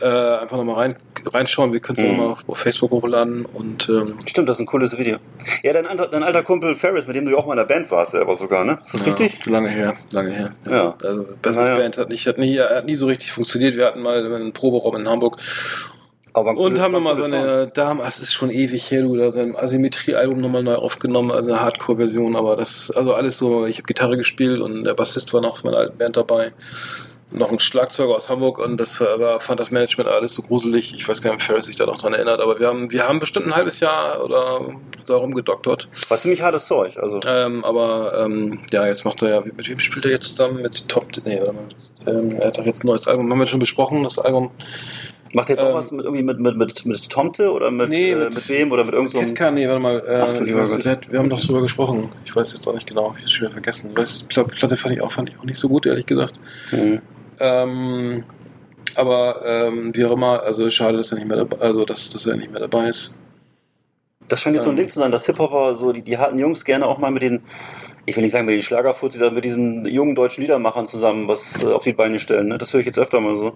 äh, 0.00 0.06
einfach 0.06 0.56
nochmal 0.56 0.74
rein, 0.76 0.96
reinschauen. 1.24 1.72
Wir 1.72 1.80
können 1.80 1.96
es 1.96 2.02
Mhm. 2.04 2.10
nochmal 2.10 2.26
auf, 2.32 2.44
auf 2.48 2.58
Facebook 2.58 2.90
hochladen 2.90 3.46
und 3.46 3.88
ähm, 3.88 4.16
Stimmt, 4.26 4.48
das 4.48 4.56
ist 4.56 4.60
ein 4.60 4.66
cooles 4.66 4.98
Video. 4.98 5.16
Ja, 5.62 5.72
dein, 5.72 5.86
alter- 5.86 6.08
dein 6.08 6.22
alter 6.24 6.42
Kumpel 6.42 6.74
Ferris, 6.74 7.06
mit 7.06 7.16
dem 7.16 7.24
du 7.24 7.30
ja 7.30 7.36
auch 7.38 7.46
mal 7.46 7.52
in 7.54 7.58
der 7.66 7.72
Band 7.74 7.90
warst, 7.90 8.12
selber 8.12 8.34
sogar, 8.36 8.64
ne? 8.64 8.78
Ist 8.82 8.94
das 8.94 9.06
richtig? 9.06 9.38
Ja, 9.46 9.52
lange 9.52 9.70
her, 9.70 9.94
lange 10.12 10.30
her. 10.30 10.54
Ja. 10.68 10.94
Also 11.02 11.24
Besseres 11.40 11.68
Naja. 11.68 11.78
Band 11.80 11.98
hat 11.98 12.08
nicht, 12.08 12.26
hat 12.26 12.36
nie, 12.38 12.58
hat 12.58 12.84
nie 12.84 12.96
so 12.96 13.06
richtig 13.06 13.32
funktioniert. 13.32 13.76
Wir 13.76 13.86
hatten 13.86 14.02
mal 14.02 14.26
einen 14.34 14.52
Proberaum 14.52 14.96
in 14.96 15.08
Hamburg 15.08 15.36
Aber 16.34 16.56
und 16.56 16.80
haben 16.80 16.92
nochmal 16.92 17.16
so 17.16 17.24
eine 17.24 17.66
Dame, 17.66 18.02
es 18.06 18.18
ist 18.18 18.32
schon 18.32 18.50
ewig 18.50 18.90
her, 18.90 19.02
du, 19.02 19.16
da 19.16 19.30
sein 19.30 19.54
Asymmetrie-Album 19.54 20.40
nochmal 20.40 20.62
neu 20.62 20.76
aufgenommen, 20.76 21.30
also 21.30 21.50
eine 21.50 21.60
Hardcore-Version, 21.60 22.36
aber 22.36 22.56
das, 22.56 22.90
also 22.90 23.12
alles 23.12 23.36
so, 23.36 23.66
ich 23.66 23.76
habe 23.76 23.86
Gitarre 23.86 24.16
gespielt 24.16 24.60
und 24.60 24.84
der 24.84 24.94
Bassist 24.94 25.34
war 25.34 25.42
noch 25.42 25.58
von 25.58 25.70
meiner 25.70 25.82
alten 25.82 25.98
Band 25.98 26.16
dabei. 26.16 26.52
Noch 27.34 27.50
ein 27.50 27.60
Schlagzeuger 27.60 28.14
aus 28.14 28.28
Hamburg 28.28 28.58
und 28.58 28.76
das 28.76 29.00
war, 29.00 29.08
aber 29.08 29.40
fand 29.40 29.58
das 29.58 29.70
Management 29.70 30.10
alles 30.10 30.34
so 30.34 30.42
gruselig. 30.42 30.94
Ich 30.94 31.08
weiß 31.08 31.22
gar 31.22 31.30
nicht, 31.30 31.40
ob 31.40 31.42
Ferris 31.42 31.64
sich 31.64 31.76
da 31.76 31.86
noch 31.86 31.96
dran 31.96 32.12
erinnert, 32.12 32.40
aber 32.40 32.60
wir 32.60 32.66
haben, 32.66 32.92
wir 32.92 33.08
haben 33.08 33.20
bestimmt 33.20 33.46
ein 33.46 33.56
halbes 33.56 33.80
Jahr 33.80 34.22
oder 34.22 34.60
darum 35.06 35.32
gedoktert. 35.32 35.88
War 36.10 36.18
ziemlich 36.18 36.42
hartes 36.42 36.66
Zeug. 36.66 36.98
Also, 36.98 37.20
Ähm, 37.26 37.64
aber 37.64 38.22
ähm, 38.22 38.60
ja, 38.70 38.86
jetzt 38.86 39.06
macht 39.06 39.22
er 39.22 39.28
ja, 39.30 39.40
mit 39.40 39.66
wem 39.66 39.78
spielt 39.78 40.04
er 40.04 40.10
jetzt 40.10 40.28
zusammen? 40.28 40.60
Mit 40.60 40.86
Top, 40.88 41.06
nee. 41.24 41.40
Ähm, 42.06 42.36
er 42.38 42.48
hat 42.48 42.58
doch 42.58 42.66
jetzt 42.66 42.84
ein 42.84 42.88
neues 42.88 43.08
Album, 43.08 43.30
haben 43.30 43.38
wir 43.38 43.46
schon 43.46 43.60
besprochen, 43.60 44.02
das 44.02 44.18
Album. 44.18 44.50
Macht 45.32 45.48
er 45.50 45.56
jetzt 45.56 45.62
auch 45.62 45.68
ähm, 45.70 45.74
was 45.74 45.90
mit, 45.92 46.04
irgendwie 46.04 46.22
mit, 46.22 46.38
mit, 46.40 46.56
mit, 46.56 46.86
mit 46.86 47.10
Tomte 47.10 47.50
oder 47.52 47.70
mit, 47.70 47.88
Nee, 47.88 48.12
äh, 48.12 48.16
mit- 48.30 48.48
wem 48.48 48.70
oder 48.72 48.84
mit 48.84 48.94
irgendeinem. 48.94 49.26
Kid 49.26 49.36
Cudi, 49.38 49.66
warte 49.68 49.80
mal. 49.80 49.98
Äh, 50.06 50.20
Ach 50.22 50.32
du 50.34 50.44
lieber 50.44 50.62
Gott. 50.62 50.84
hat- 50.86 51.10
wir 51.12 51.18
haben 51.18 51.30
doch 51.30 51.40
drüber 51.40 51.60
gesprochen. 51.62 52.08
Ich 52.24 52.34
weiß 52.34 52.54
jetzt 52.54 52.66
auch 52.66 52.74
nicht 52.74 52.86
genau, 52.86 53.14
ich 53.16 53.22
hab's 53.22 53.32
schon 53.32 53.46
wieder 53.46 53.52
vergessen. 53.54 53.90
Ich 53.98 54.28
die 54.28 54.42
Platte 54.42 54.76
fand 54.76 54.94
ich 54.94 55.00
auch, 55.00 55.12
fand 55.12 55.30
ich 55.30 55.38
auch 55.38 55.44
nicht 55.44 55.58
so 55.58 55.68
gut, 55.68 55.86
ehrlich 55.86 56.06
gesagt. 56.06 56.34
Mhm. 56.70 57.00
Ähm, 57.40 58.24
aber 58.94 59.42
ähm, 59.44 59.94
wie 59.94 60.04
auch 60.04 60.12
immer, 60.12 60.42
also 60.42 60.68
schade, 60.68 60.96
dass 60.98 61.12
er 61.12 61.18
nicht 61.18 61.26
mehr 61.28 61.38
dabei, 61.38 61.58
also 61.58 61.84
dass, 61.84 62.10
dass 62.10 62.26
er 62.26 62.36
nicht 62.36 62.52
mehr 62.52 62.60
dabei 62.60 62.88
ist. 62.88 63.14
Das 64.28 64.40
scheint 64.40 64.54
jetzt 64.54 64.64
so 64.64 64.70
ein 64.70 64.74
Ähm. 64.76 64.80
Ding 64.82 64.88
zu 64.88 64.98
sein, 64.98 65.10
dass 65.10 65.26
Hip-Hopper, 65.26 65.74
so 65.76 65.92
die, 65.92 66.02
die 66.02 66.16
harten 66.18 66.38
Jungs 66.38 66.64
gerne 66.64 66.86
auch 66.86 66.98
mal 66.98 67.10
mit 67.10 67.22
den, 67.22 67.40
ich 68.06 68.16
will 68.16 68.22
nicht 68.22 68.32
sagen 68.32 68.46
mit 68.46 68.54
den 68.54 68.62
Schlagerfuzis, 68.62 69.18
sondern 69.18 69.34
mit 69.36 69.44
diesen 69.44 69.86
jungen 69.86 70.14
deutschen 70.14 70.42
Liedermachern 70.42 70.86
zusammen 70.86 71.28
was 71.28 71.62
äh, 71.62 71.66
auf 71.66 71.84
die 71.84 71.92
Beine 71.92 72.18
stellen. 72.18 72.48
Ne? 72.48 72.58
Das 72.58 72.72
höre 72.72 72.80
ich 72.80 72.86
jetzt 72.86 72.98
öfter 72.98 73.20
mal 73.20 73.36
so, 73.36 73.52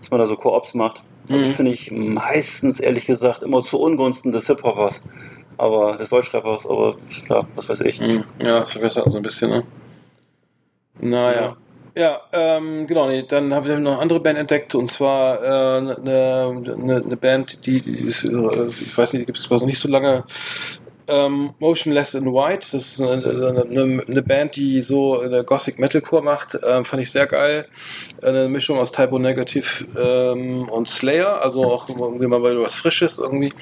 dass 0.00 0.10
man 0.10 0.20
da 0.20 0.26
so 0.26 0.36
Koops 0.36 0.74
macht. 0.74 1.04
Also 1.28 1.48
finde 1.54 1.72
ich 1.72 1.90
meistens, 1.90 2.80
ehrlich 2.80 3.06
gesagt, 3.06 3.42
immer 3.42 3.62
zu 3.62 3.80
Ungunsten 3.80 4.32
des 4.32 4.46
Hip-Hoppers. 4.48 5.02
Aber 5.56 5.96
des 5.96 6.08
Deutschrappers, 6.08 6.66
aber 6.66 6.90
ja, 7.30 7.40
was 7.54 7.68
weiß 7.68 7.80
ich. 7.82 8.00
Hm, 8.00 8.24
Ja, 8.42 8.58
das 8.58 8.72
verwässert 8.72 9.10
so 9.10 9.16
ein 9.16 9.22
bisschen, 9.22 9.50
ne? 9.50 9.62
Naja. 11.00 11.56
Ja, 11.96 12.20
ähm, 12.32 12.88
genau, 12.88 13.06
nee, 13.06 13.22
dann 13.22 13.54
habe 13.54 13.68
ich 13.68 13.78
noch 13.78 13.92
eine 13.92 14.00
andere 14.00 14.18
Band 14.18 14.36
entdeckt 14.36 14.74
und 14.74 14.88
zwar 14.88 15.40
äh, 15.40 15.78
eine, 15.78 15.96
eine, 16.76 17.02
eine 17.04 17.16
Band, 17.16 17.64
die, 17.66 17.80
die 17.80 18.00
ist, 18.00 18.24
äh, 18.24 18.66
ich 18.66 18.98
weiß 18.98 19.12
nicht, 19.12 19.22
die 19.22 19.26
gibt 19.26 19.38
es 19.38 19.48
noch 19.48 19.64
nicht 19.64 19.78
so 19.78 19.88
lange. 19.88 20.24
Ähm, 21.06 21.54
Motionless 21.58 22.14
in 22.14 22.26
White, 22.26 22.68
das 22.72 22.98
ist 22.98 23.00
eine, 23.00 23.66
eine, 23.70 24.02
eine 24.06 24.22
Band, 24.22 24.56
die 24.56 24.80
so 24.80 25.20
eine 25.20 25.44
Gothic 25.44 25.78
Metalcore 25.78 26.22
macht, 26.22 26.58
ähm, 26.66 26.84
fand 26.84 27.02
ich 27.02 27.10
sehr 27.10 27.26
geil. 27.26 27.66
Eine 28.22 28.48
Mischung 28.48 28.78
aus 28.78 28.90
Typo 28.90 29.18
Negative 29.18 29.84
ähm, 29.98 30.68
und 30.68 30.88
Slayer, 30.88 31.42
also 31.42 31.64
auch 31.64 31.88
irgendwie 31.88 32.26
mal 32.26 32.42
was 32.42 32.74
Frisches 32.74 33.18
irgendwie 33.18 33.52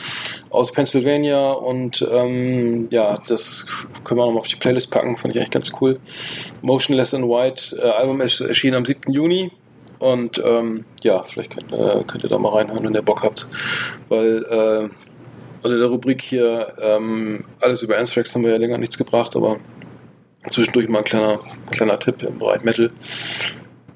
aus 0.51 0.73
Pennsylvania 0.73 1.51
und 1.53 2.07
ähm, 2.11 2.89
ja, 2.91 3.19
das 3.27 3.67
können 4.05 4.19
wir 4.19 4.25
auch 4.25 4.29
noch 4.29 4.35
mal 4.35 4.41
auf 4.41 4.49
die 4.49 4.57
Playlist 4.57 4.91
packen, 4.91 5.17
fand 5.17 5.35
ich 5.35 5.41
eigentlich 5.41 5.51
ganz 5.51 5.73
cool. 5.81 5.99
Motionless 6.61 7.13
in 7.13 7.29
White, 7.29 7.77
äh, 7.77 7.89
Album 7.89 8.21
erschienen 8.21 8.77
am 8.77 8.85
7. 8.85 9.13
Juni 9.13 9.51
und 9.99 10.43
ähm, 10.45 10.85
ja, 11.03 11.23
vielleicht 11.23 11.57
könnt, 11.57 11.73
äh, 11.73 12.03
könnt 12.07 12.25
ihr 12.25 12.31
da 12.31 12.39
mal 12.39 12.51
reinhören, 12.51 12.85
wenn 12.85 12.95
ihr 12.95 13.03
Bock 13.03 13.23
habt, 13.23 13.47
weil 14.09 14.45
äh, 14.45 14.89
unter 15.63 15.79
der 15.79 15.89
Rubrik 15.89 16.23
hier 16.23 16.75
ähm, 16.81 17.45
alles 17.61 17.83
über 17.83 17.97
Anthrax 17.99 18.35
haben 18.35 18.45
wir 18.45 18.51
ja 18.53 18.57
länger 18.59 18.79
nichts 18.79 18.99
gebracht, 18.99 19.37
aber 19.37 19.59
zwischendurch 20.51 20.89
mal 20.89 20.99
ein 20.99 21.05
kleiner, 21.05 21.39
kleiner 21.71 21.99
Tipp 21.99 22.23
im 22.23 22.39
Bereich 22.39 22.63
Metal. 22.65 22.91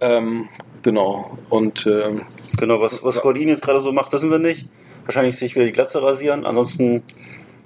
Ähm, 0.01 0.49
genau. 0.83 1.37
Und 1.49 1.87
ähm, 1.87 2.23
Genau, 2.59 2.81
was, 2.81 3.03
was 3.05 3.21
Gordin 3.21 3.49
jetzt 3.49 3.63
gerade 3.63 3.81
so 3.81 3.93
macht, 3.93 4.13
wissen 4.13 4.31
wir 4.31 4.39
nicht. 4.39 4.67
Wahrscheinlich 5.05 5.37
sich 5.37 5.55
wieder 5.55 5.67
die 5.67 5.73
Glatze 5.73 6.03
rasieren. 6.03 6.47
Ansonsten, 6.47 7.03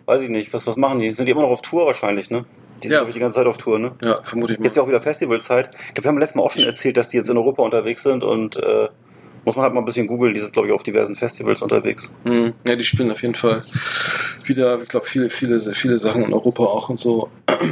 weiß 0.06 0.22
ich 0.22 0.28
nicht, 0.30 0.52
was, 0.52 0.66
was 0.66 0.76
machen 0.76 0.98
die? 0.98 1.10
Sind 1.12 1.26
die 1.26 1.32
immer 1.32 1.42
noch 1.42 1.50
auf 1.50 1.62
Tour 1.62 1.86
wahrscheinlich, 1.86 2.30
ne? 2.30 2.44
Die 2.82 2.88
sind, 2.88 2.92
Ja. 2.92 2.98
glaube 2.98 3.10
ich, 3.10 3.14
die 3.14 3.20
ganze 3.20 3.36
Zeit 3.36 3.46
auf 3.46 3.58
Tour, 3.58 3.78
ne? 3.78 3.92
ja, 4.02 4.20
vermute 4.24 4.54
ich 4.54 4.58
mal. 4.58 4.64
Jetzt 4.64 4.72
ist 4.72 4.76
ja 4.78 4.82
auch 4.82 4.88
wieder 4.88 5.00
Festivalzeit. 5.02 5.70
Ich 5.88 5.94
glaube, 5.94 6.04
wir 6.04 6.08
haben 6.08 6.18
letztes 6.18 6.34
Mal 6.34 6.42
auch 6.42 6.50
schon 6.50 6.64
erzählt, 6.64 6.96
dass 6.96 7.10
die 7.10 7.18
jetzt 7.18 7.28
in 7.30 7.36
Europa 7.36 7.62
unterwegs 7.62 8.02
sind 8.02 8.24
und 8.24 8.56
äh, 8.56 8.88
muss 9.44 9.56
man 9.56 9.64
halt 9.64 9.74
mal 9.74 9.80
ein 9.80 9.84
bisschen 9.84 10.06
googeln. 10.06 10.34
Die 10.34 10.40
sind, 10.40 10.52
glaube 10.52 10.68
ich, 10.68 10.74
auf 10.74 10.82
diversen 10.82 11.14
Festivals 11.16 11.62
unterwegs. 11.62 12.14
Mhm. 12.24 12.52
Ja, 12.66 12.76
die 12.76 12.84
spielen 12.84 13.10
auf 13.10 13.22
jeden 13.22 13.34
Fall 13.34 13.62
wieder, 14.44 14.80
ich 14.82 14.88
glaube, 14.88 15.06
viele, 15.06 15.30
viele, 15.30 15.60
viele 15.60 15.98
Sachen 15.98 16.22
in 16.24 16.32
Europa 16.32 16.64
auch 16.64 16.88
und 16.88 16.98
so. 17.00 17.28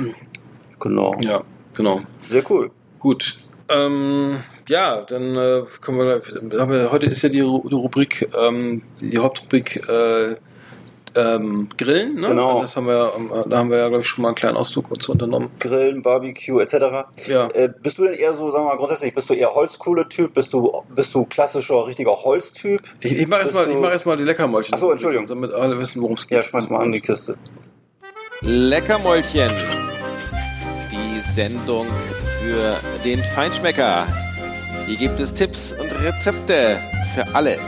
Genau. 0.81 1.15
Ja, 1.23 1.43
genau. 1.77 2.03
Sehr 2.29 2.49
cool. 2.51 2.71
Gut. 3.01 3.35
Ähm, 3.69 4.45
ja, 4.69 5.01
dann 5.03 5.35
äh, 5.37 5.63
kommen 5.81 5.99
wir. 5.99 6.93
Heute 6.93 7.07
ist 7.07 7.23
ja 7.23 7.29
die, 7.29 7.43
Ru- 7.43 7.69
die 7.69 7.75
Rubrik, 7.75 8.29
ähm, 8.39 8.83
die, 9.01 9.11
die 9.11 9.19
Hauptrubrik 9.19 9.89
äh, 9.89 10.37
ähm, 11.15 11.69
Grillen. 11.77 12.17
Ne? 12.17 12.29
Genau. 12.29 12.49
Also 12.49 12.63
Das 12.63 12.77
haben 12.77 12.87
wir, 12.87 13.13
ähm, 13.17 13.31
da 13.49 13.59
haben 13.59 13.71
wir 13.71 13.79
ja, 13.79 13.89
glaube 13.89 14.03
ich, 14.03 14.09
schon 14.09 14.23
mal 14.23 14.29
einen 14.29 14.35
kleinen 14.35 14.57
Ausdruck 14.57 14.91
uns 14.91 15.09
unternommen. 15.09 15.51
Grillen, 15.61 16.03
Barbecue 16.03 16.61
etc. 16.61 16.75
Ja. 17.27 17.49
Äh, 17.49 17.71
bist 17.83 17.99
du 17.99 18.05
denn 18.05 18.15
eher 18.15 18.35
so, 18.35 18.51
sagen 18.51 18.65
wir 18.65 18.69
mal 18.69 18.77
grundsätzlich, 18.77 19.15
bist 19.15 19.29
du 19.31 19.35
eher 19.35 19.55
Holzkohle-Typ? 19.55 20.35
Bist 20.35 20.53
du, 20.53 20.83
bist 20.95 21.15
du 21.15 21.25
klassischer, 21.25 21.87
richtiger 21.87 22.13
Holztyp? 22.13 22.83
Ich, 23.01 23.13
ich 23.13 23.27
mache 23.27 23.43
erstmal 23.43 23.67
mach 23.69 23.91
erst 23.91 24.07
mal 24.07 24.17
die 24.17 24.25
Leckermäulchen. 24.25 24.75
Ach 24.75 24.79
so, 24.79 24.91
Entschuldigung. 24.91 25.27
Damit 25.27 25.53
alle 25.53 25.79
wissen, 25.79 26.03
worum 26.03 26.15
es 26.15 26.27
geht. 26.27 26.37
Ja, 26.37 26.43
schmeiß 26.43 26.69
mal 26.69 26.83
an 26.83 26.93
die 26.93 27.01
Kiste. 27.01 27.37
Leckermäulchen. 28.41 29.51
Die 30.93 31.21
Sendung 31.35 31.87
für 32.41 32.77
den 33.05 33.23
Feinschmecker. 33.35 34.07
Hier 34.87 34.97
gibt 34.97 35.21
es 35.21 35.35
Tipps 35.35 35.73
und 35.73 35.93
Rezepte 36.03 36.81
für 37.15 37.35
alle. 37.35 37.59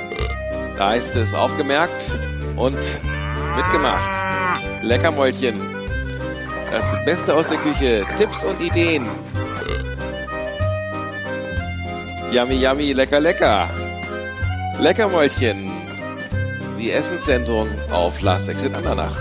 Da 0.78 0.94
ist 0.94 1.14
es 1.14 1.35
aufgemerkt 1.35 2.11
und 2.56 2.78
mitgemacht. 3.57 4.11
Leckermäulchen. 4.83 5.61
Das 6.71 6.92
Beste 7.04 7.35
aus 7.35 7.49
der 7.49 7.59
Küche. 7.59 8.04
Tipps 8.16 8.45
und 8.45 8.61
Ideen. 8.61 9.07
Yummy, 12.33 12.55
yummy, 12.55 12.92
lecker, 12.92 13.20
lecker. 13.20 13.68
Leckermäulchen. 14.81 15.70
Die 16.79 16.90
Essenssendung 16.90 17.68
auf 17.90 18.20
Last 18.22 18.48
Exit 18.48 18.74
Andernach. 18.74 19.20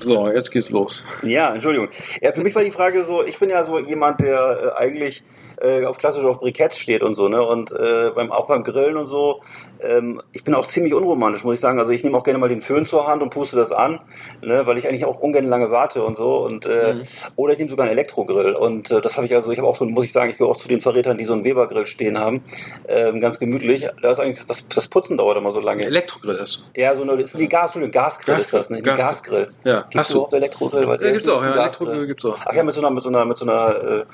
So, 0.00 0.30
jetzt 0.30 0.50
geht's 0.50 0.70
los. 0.70 1.04
Ja, 1.22 1.54
Entschuldigung. 1.54 1.88
Ja, 2.20 2.32
für 2.32 2.42
mich 2.42 2.54
war 2.54 2.64
die 2.64 2.70
Frage 2.70 3.04
so, 3.04 3.24
ich 3.24 3.38
bin 3.38 3.50
ja 3.50 3.64
so 3.64 3.78
jemand, 3.78 4.20
der 4.20 4.74
äh, 4.76 4.80
eigentlich 4.80 5.22
äh, 5.60 5.84
auf 5.84 5.98
klassisch 5.98 6.24
auf 6.24 6.40
Briketts 6.40 6.78
steht 6.78 7.02
und 7.02 7.14
so, 7.14 7.28
ne? 7.28 7.42
Und 7.42 7.72
äh, 7.72 8.10
beim, 8.14 8.32
auch 8.32 8.46
beim 8.46 8.62
Grillen 8.62 8.96
und 8.96 9.06
so. 9.06 9.40
Ähm, 9.80 10.20
ich 10.32 10.44
bin 10.44 10.54
auch 10.54 10.66
ziemlich 10.66 10.94
unromantisch, 10.94 11.44
muss 11.44 11.54
ich 11.54 11.60
sagen. 11.60 11.78
Also 11.78 11.92
ich 11.92 12.04
nehme 12.04 12.16
auch 12.16 12.22
gerne 12.22 12.38
mal 12.38 12.48
den 12.48 12.60
Föhn 12.60 12.86
zur 12.86 13.06
Hand 13.06 13.22
und 13.22 13.30
puste 13.30 13.56
das 13.56 13.72
an, 13.72 14.00
ne? 14.42 14.66
weil 14.66 14.78
ich 14.78 14.88
eigentlich 14.88 15.04
auch 15.04 15.20
ungern 15.20 15.46
lange 15.46 15.70
warte 15.70 16.02
und 16.02 16.16
so. 16.16 16.44
Und 16.44 16.66
äh, 16.66 16.96
oder 17.36 17.52
ich 17.52 17.58
nehme 17.58 17.70
sogar 17.70 17.86
einen 17.86 17.92
Elektrogrill. 17.92 18.54
Und 18.54 18.90
äh, 18.90 19.00
das 19.00 19.16
habe 19.16 19.26
ich 19.26 19.34
also, 19.34 19.50
ich 19.50 19.58
habe 19.58 19.68
auch 19.68 19.76
so, 19.76 19.84
muss 19.84 20.04
ich 20.04 20.12
sagen, 20.12 20.30
ich 20.30 20.38
gehöre 20.38 20.50
auch 20.50 20.56
zu 20.56 20.68
den 20.68 20.80
Verrätern, 20.80 21.18
die 21.18 21.24
so 21.24 21.32
einen 21.32 21.44
Weber-Grill 21.44 21.86
stehen 21.86 22.18
haben. 22.18 22.42
Ähm, 22.88 23.20
ganz 23.20 23.38
gemütlich. 23.38 23.88
Da 24.02 24.10
ist 24.10 24.20
eigentlich 24.20 24.44
das, 24.46 24.66
das 24.68 24.88
Putzen 24.88 25.16
dauert 25.16 25.38
immer 25.38 25.50
so 25.50 25.60
lange. 25.60 25.84
Elektrogrill 25.84 26.38
hast 26.40 26.56
du. 26.74 26.80
Ja, 26.80 26.94
so 26.94 27.02
eine, 27.02 27.16
das 27.16 27.34
ist 27.34 27.38
die 27.38 27.48
Gas, 27.48 27.74
Entschuldigung, 27.74 27.92
Gasgrill 27.92 28.36
ist 28.36 28.52
das, 28.52 28.70
ne? 28.70 28.76
Die 28.76 28.82
Gasgrill. 28.82 29.10
Gasgrill. 29.10 29.50
Ja. 29.64 29.80
Gibt's 29.82 29.96
Hast 29.96 30.10
du? 30.10 30.14
überhaupt 30.14 30.32
Elektrogrill? 30.34 30.86
Weiß 30.86 31.00
Ja, 31.00 31.10
gibt's 31.12 31.28
auch, 31.28 31.40
ist 31.40 31.46
ja, 31.46 31.54
Gasgrill. 31.54 31.88
Elektrogrill 31.88 32.06
gibt's 32.06 32.24
auch. 32.24 32.38
Ach 32.44 32.54
ja, 32.54 32.62
mit 32.62 32.74
so 32.74 32.80
einer, 32.80 32.90
mit 32.90 33.02
so 33.02 33.08
einer, 33.08 33.24
mit 33.24 33.36
so 33.36 33.44
einer 33.44 33.84
äh, 33.84 34.04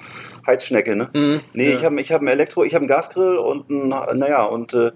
Heizschnecke, 0.46 0.96
ne? 0.96 1.10
Nee, 1.52 1.70
ja. 1.70 1.74
ich 1.74 1.84
habe 1.84 2.00
ich 2.00 2.12
hab 2.12 2.20
einen 2.20 2.28
Elektro, 2.28 2.64
ich 2.64 2.74
habe 2.74 2.82
einen 2.82 2.88
Gasgrill 2.88 3.36
und 3.36 3.70
ein, 3.70 3.88
naja, 3.88 4.44
und 4.44 4.74
äh, 4.74 4.92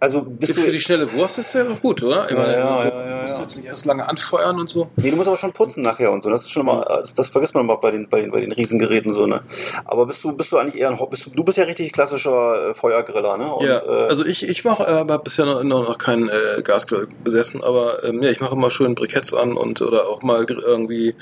also 0.00 0.22
bist 0.22 0.56
du. 0.56 0.60
Für 0.60 0.70
die 0.70 0.80
schnelle 0.80 1.12
Wurst 1.12 1.38
ist 1.38 1.54
der 1.54 1.64
doch 1.64 1.80
gut, 1.80 2.02
oder? 2.02 2.26
Ich 2.26 2.36
Ja, 2.36 2.42
meine, 2.42 2.52
ja, 2.52 2.78
so, 2.78 2.88
ja, 2.88 3.10
ja, 3.10 3.22
musst 3.22 3.36
ja. 3.36 3.42
jetzt 3.42 3.56
nicht 3.56 3.66
erst 3.66 3.86
lange 3.86 4.08
anfeuern 4.08 4.58
und 4.58 4.68
so. 4.68 4.88
Nee, 4.96 5.10
du 5.10 5.16
musst 5.16 5.28
aber 5.28 5.36
schon 5.36 5.52
putzen 5.52 5.82
nachher 5.82 6.12
und 6.12 6.22
so. 6.22 6.30
Das 6.30 6.42
ist 6.42 6.50
schon 6.50 6.66
mal, 6.66 6.84
das, 7.00 7.14
das 7.14 7.28
vergisst 7.30 7.54
man 7.54 7.64
immer 7.64 7.76
bei 7.76 7.90
den, 7.90 8.08
bei 8.08 8.20
den, 8.20 8.30
bei 8.30 8.40
den 8.40 8.52
Riesengeräten 8.52 9.12
so, 9.12 9.26
ne? 9.26 9.40
Aber 9.84 10.06
bist 10.06 10.22
du, 10.24 10.32
bist 10.32 10.52
du 10.52 10.58
eigentlich 10.58 10.80
eher 10.80 10.90
ein, 10.90 10.98
bist 11.10 11.26
du, 11.26 11.30
du 11.30 11.44
bist 11.44 11.58
ja 11.58 11.64
richtig 11.64 11.92
klassischer 11.92 12.70
äh, 12.70 12.74
Feuergriller, 12.74 13.38
ne? 13.38 13.52
Und, 13.52 13.66
ja, 13.66 13.78
äh, 13.78 14.08
also 14.08 14.24
ich, 14.24 14.48
ich 14.48 14.64
mache 14.64 14.84
äh, 14.84 14.86
aber 14.86 15.18
bisher 15.18 15.46
noch, 15.46 15.62
noch, 15.62 15.98
keinen 15.98 16.28
äh, 16.28 16.62
Gasgrill 16.62 17.08
besessen, 17.24 17.64
aber 17.64 18.04
ähm, 18.04 18.22
ja, 18.22 18.30
ich 18.30 18.40
mache 18.40 18.54
immer 18.54 18.70
schön 18.70 18.94
Briketts 18.94 19.34
an 19.34 19.56
und 19.56 19.82
oder 19.82 20.08
auch 20.08 20.22
mal 20.22 20.46
irgendwie 20.48 21.14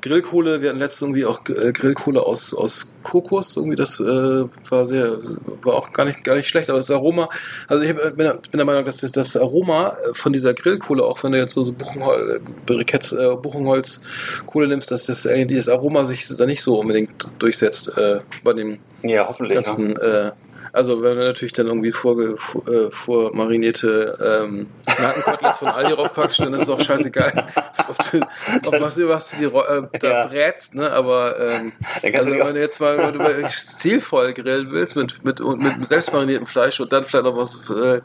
Grillkohle. 0.00 0.62
Wir 0.62 0.70
hatten 0.70 0.78
letztens 0.78 1.02
irgendwie 1.02 1.26
auch 1.26 1.40
äh, 1.48 1.72
Grillkohle 1.72 2.22
aus, 2.22 2.54
aus 2.54 2.96
Kokos, 3.02 3.56
irgendwie 3.56 3.76
das 3.76 4.00
äh, 4.00 4.44
war 4.68 4.86
sehr, 4.86 5.18
war 5.62 5.74
auch 5.74 5.92
gar 5.92 6.04
nicht, 6.04 6.24
gar 6.24 6.36
nicht 6.36 6.48
schlecht, 6.48 6.70
aber 6.70 6.78
das 6.78 6.90
Aroma, 6.90 7.28
also 7.68 7.82
ich 7.82 7.90
hab, 7.90 8.16
bin, 8.22 8.40
bin 8.50 8.58
der 8.58 8.64
Meinung, 8.64 8.84
dass 8.84 8.98
das, 8.98 9.12
das 9.12 9.36
Aroma 9.36 9.90
äh, 9.90 10.14
von 10.14 10.32
dieser 10.32 10.54
Grillkohle, 10.54 11.04
auch 11.04 11.22
wenn 11.22 11.32
du 11.32 11.38
jetzt 11.38 11.54
so, 11.54 11.64
so 11.64 11.72
Buchenhol, 11.72 12.40
Briketts, 12.66 13.12
äh, 13.12 13.34
Buchenholzkohle 13.40 14.68
nimmst, 14.68 14.90
dass 14.90 15.06
das 15.06 15.24
äh, 15.26 15.44
dieses 15.44 15.68
Aroma 15.68 16.04
sich 16.04 16.26
da 16.28 16.46
nicht 16.46 16.62
so 16.62 16.78
unbedingt 16.78 17.28
durchsetzt 17.38 17.96
äh, 17.96 18.20
bei 18.44 18.52
dem 18.52 18.78
ja, 19.02 19.26
hoffentlich. 19.28 19.56
Ja. 19.56 19.62
ganzen, 19.62 19.96
äh, 19.96 20.32
also 20.72 21.02
wenn 21.02 21.16
du 21.18 21.24
natürlich 21.24 21.52
dann 21.52 21.66
irgendwie 21.66 21.92
vorge, 21.92 22.36
vor, 22.36 22.66
äh, 22.68 22.90
vormarinierte 22.90 24.18
ähm, 24.44 24.66
Nackenkoteletts 24.86 25.58
von 25.58 25.68
Aldi 25.68 25.92
raufpackst, 25.92 26.40
dann 26.40 26.54
ist 26.54 26.62
es 26.62 26.70
auch 26.70 26.80
scheißegal, 26.80 27.32
ob 27.88 27.98
du, 28.10 28.20
ob 28.66 28.80
was, 28.80 28.94
du- 28.94 29.08
was 29.08 29.30
du 29.30 29.36
die, 29.36 29.44
äh, 29.44 29.82
da 30.00 30.08
Ja. 30.10 30.26
brätst, 30.26 30.74
ne? 30.74 30.90
Aber 30.92 31.38
ähm, 31.38 31.72
also 32.14 32.30
du 32.32 32.38
wenn 32.38 32.54
du 32.54 32.60
jetzt 32.60 32.80
mal 32.80 32.98
wenn 32.98 33.12
du 33.18 33.48
stilvoll 33.50 34.32
grillen 34.34 34.70
willst 34.70 34.96
mit, 34.96 35.24
mit, 35.24 35.40
mit, 35.40 35.78
mit 35.78 35.88
selbstmariniertem 35.88 36.46
Fleisch 36.46 36.80
und 36.80 36.92
dann 36.92 37.04
vielleicht 37.04 37.24
noch 37.24 37.36
was 37.36 37.60
äh, 37.70 38.00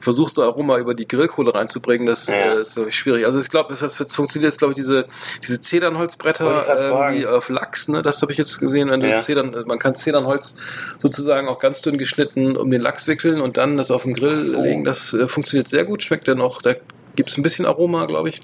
versuchst 0.00 0.36
du 0.36 0.42
Aroma 0.42 0.78
über 0.78 0.94
die 0.94 1.06
Grillkohle 1.06 1.54
reinzubringen, 1.54 2.06
das 2.06 2.26
Ja. 2.28 2.34
äh, 2.54 2.60
ist 2.60 2.76
ich, 2.76 2.96
schwierig. 2.96 3.26
Also 3.26 3.38
ich 3.38 3.48
glaube, 3.50 3.74
das, 3.78 3.96
funktioniert 4.14 4.52
jetzt, 4.52 4.58
glaube 4.58 4.72
ich, 4.72 4.76
diese, 4.76 5.06
diese 5.42 5.60
Zedernholzbretter 5.60 6.46
fragen. 6.90 7.26
auf 7.26 7.48
Lachs, 7.48 7.88
ne? 7.88 8.02
Das 8.02 8.20
habe 8.22 8.32
ich 8.32 8.38
jetzt 8.38 8.58
gesehen, 8.58 8.90
wenn 8.90 9.00
du 9.00 9.08
Ja. 9.08 9.20
Zedern, 9.20 9.54
man 9.66 9.78
kann 9.78 9.94
Zedernholz 9.94 10.56
sozusagen 10.98 11.48
auch 11.48 11.58
ganz 11.58 11.82
dünn 11.82 11.98
geschnitten 12.08 12.56
um 12.56 12.70
den 12.70 12.80
Lachs 12.80 13.06
wickeln 13.06 13.40
und 13.40 13.56
dann 13.56 13.76
das 13.76 13.90
auf 13.90 14.02
den 14.04 14.14
Grill 14.14 14.36
so. 14.36 14.60
legen. 14.62 14.84
Das 14.84 15.12
äh, 15.12 15.28
funktioniert 15.28 15.68
sehr 15.68 15.84
gut, 15.84 16.02
schmeckt 16.02 16.26
dann 16.28 16.40
auch, 16.40 16.62
da 16.62 16.74
gibt 17.16 17.30
es 17.30 17.36
ein 17.36 17.42
bisschen 17.42 17.66
Aroma, 17.66 18.06
glaube 18.06 18.30
ich. 18.30 18.40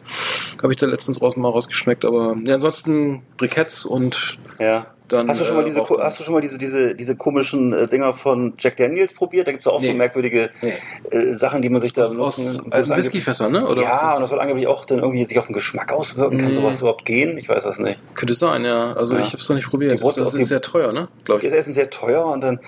Habe 0.62 0.72
ich 0.72 0.78
da 0.78 0.86
letztens 0.86 1.20
raus 1.22 1.36
mal 1.36 1.48
rausgeschmeckt, 1.48 2.04
aber 2.04 2.36
ja, 2.44 2.54
ansonsten 2.54 3.22
Briketts 3.36 3.84
und 3.84 4.38
Ja. 4.58 4.86
Dann, 5.06 5.28
hast 5.28 5.38
du 5.38 5.44
schon 5.44 5.56
mal 5.56 5.62
äh, 5.62 5.66
diese, 5.66 5.82
hast 5.82 6.18
du 6.18 6.24
schon 6.24 6.32
mal 6.32 6.40
diese, 6.40 6.56
diese, 6.56 6.94
diese 6.94 7.14
komischen 7.14 7.74
äh, 7.74 7.86
Dinger 7.86 8.14
von 8.14 8.54
Jack 8.58 8.78
Daniels 8.78 9.12
probiert? 9.12 9.46
Da 9.46 9.52
gibt 9.52 9.60
es 9.60 9.66
auch 9.66 9.78
Nee. 9.82 9.88
so 9.88 9.92
merkwürdige 9.98 10.48
Nee. 10.62 10.72
äh, 11.10 11.34
Sachen, 11.34 11.60
die 11.60 11.68
man 11.68 11.82
sich 11.82 11.92
da 11.92 12.04
aus, 12.04 12.08
aus 12.18 12.36
benutzen. 12.36 12.48
es 12.48 12.58
angeblich- 12.72 12.96
Whiskyfässer, 12.96 13.50
ne? 13.50 13.66
Oder 13.68 13.82
ja, 13.82 14.14
und 14.14 14.22
das 14.22 14.30
soll 14.30 14.40
angeblich 14.40 14.66
auch 14.66 14.86
dann 14.86 15.00
irgendwie 15.00 15.22
sich 15.26 15.38
auf 15.38 15.44
den 15.46 15.52
Geschmack 15.52 15.92
auswirken. 15.92 16.38
Kann 16.38 16.48
Nee. 16.48 16.54
sowas 16.54 16.80
überhaupt 16.80 17.04
gehen? 17.04 17.36
Ich 17.36 17.50
weiß 17.50 17.64
das 17.64 17.78
nicht. 17.80 17.98
Könnte 18.14 18.32
sein, 18.32 18.64
ja. 18.64 18.94
Also 18.94 19.12
Ja. 19.14 19.20
ich 19.20 19.26
habe 19.26 19.36
es 19.42 19.48
noch 19.50 19.56
nicht 19.56 19.68
probiert. 19.68 19.92
Die 19.92 19.96
Das, 19.96 20.02
Brot- 20.14 20.16
das 20.16 20.32
ist 20.34 20.48
sehr 20.48 20.62
teuer, 20.62 20.90
ne? 20.94 21.08
Glaube 21.26 21.42
Das 21.42 21.52
ich. 21.52 21.58
Essen 21.58 21.74
sehr 21.74 21.90
teuer 21.90 22.24
und 22.24 22.40
dann 22.40 22.58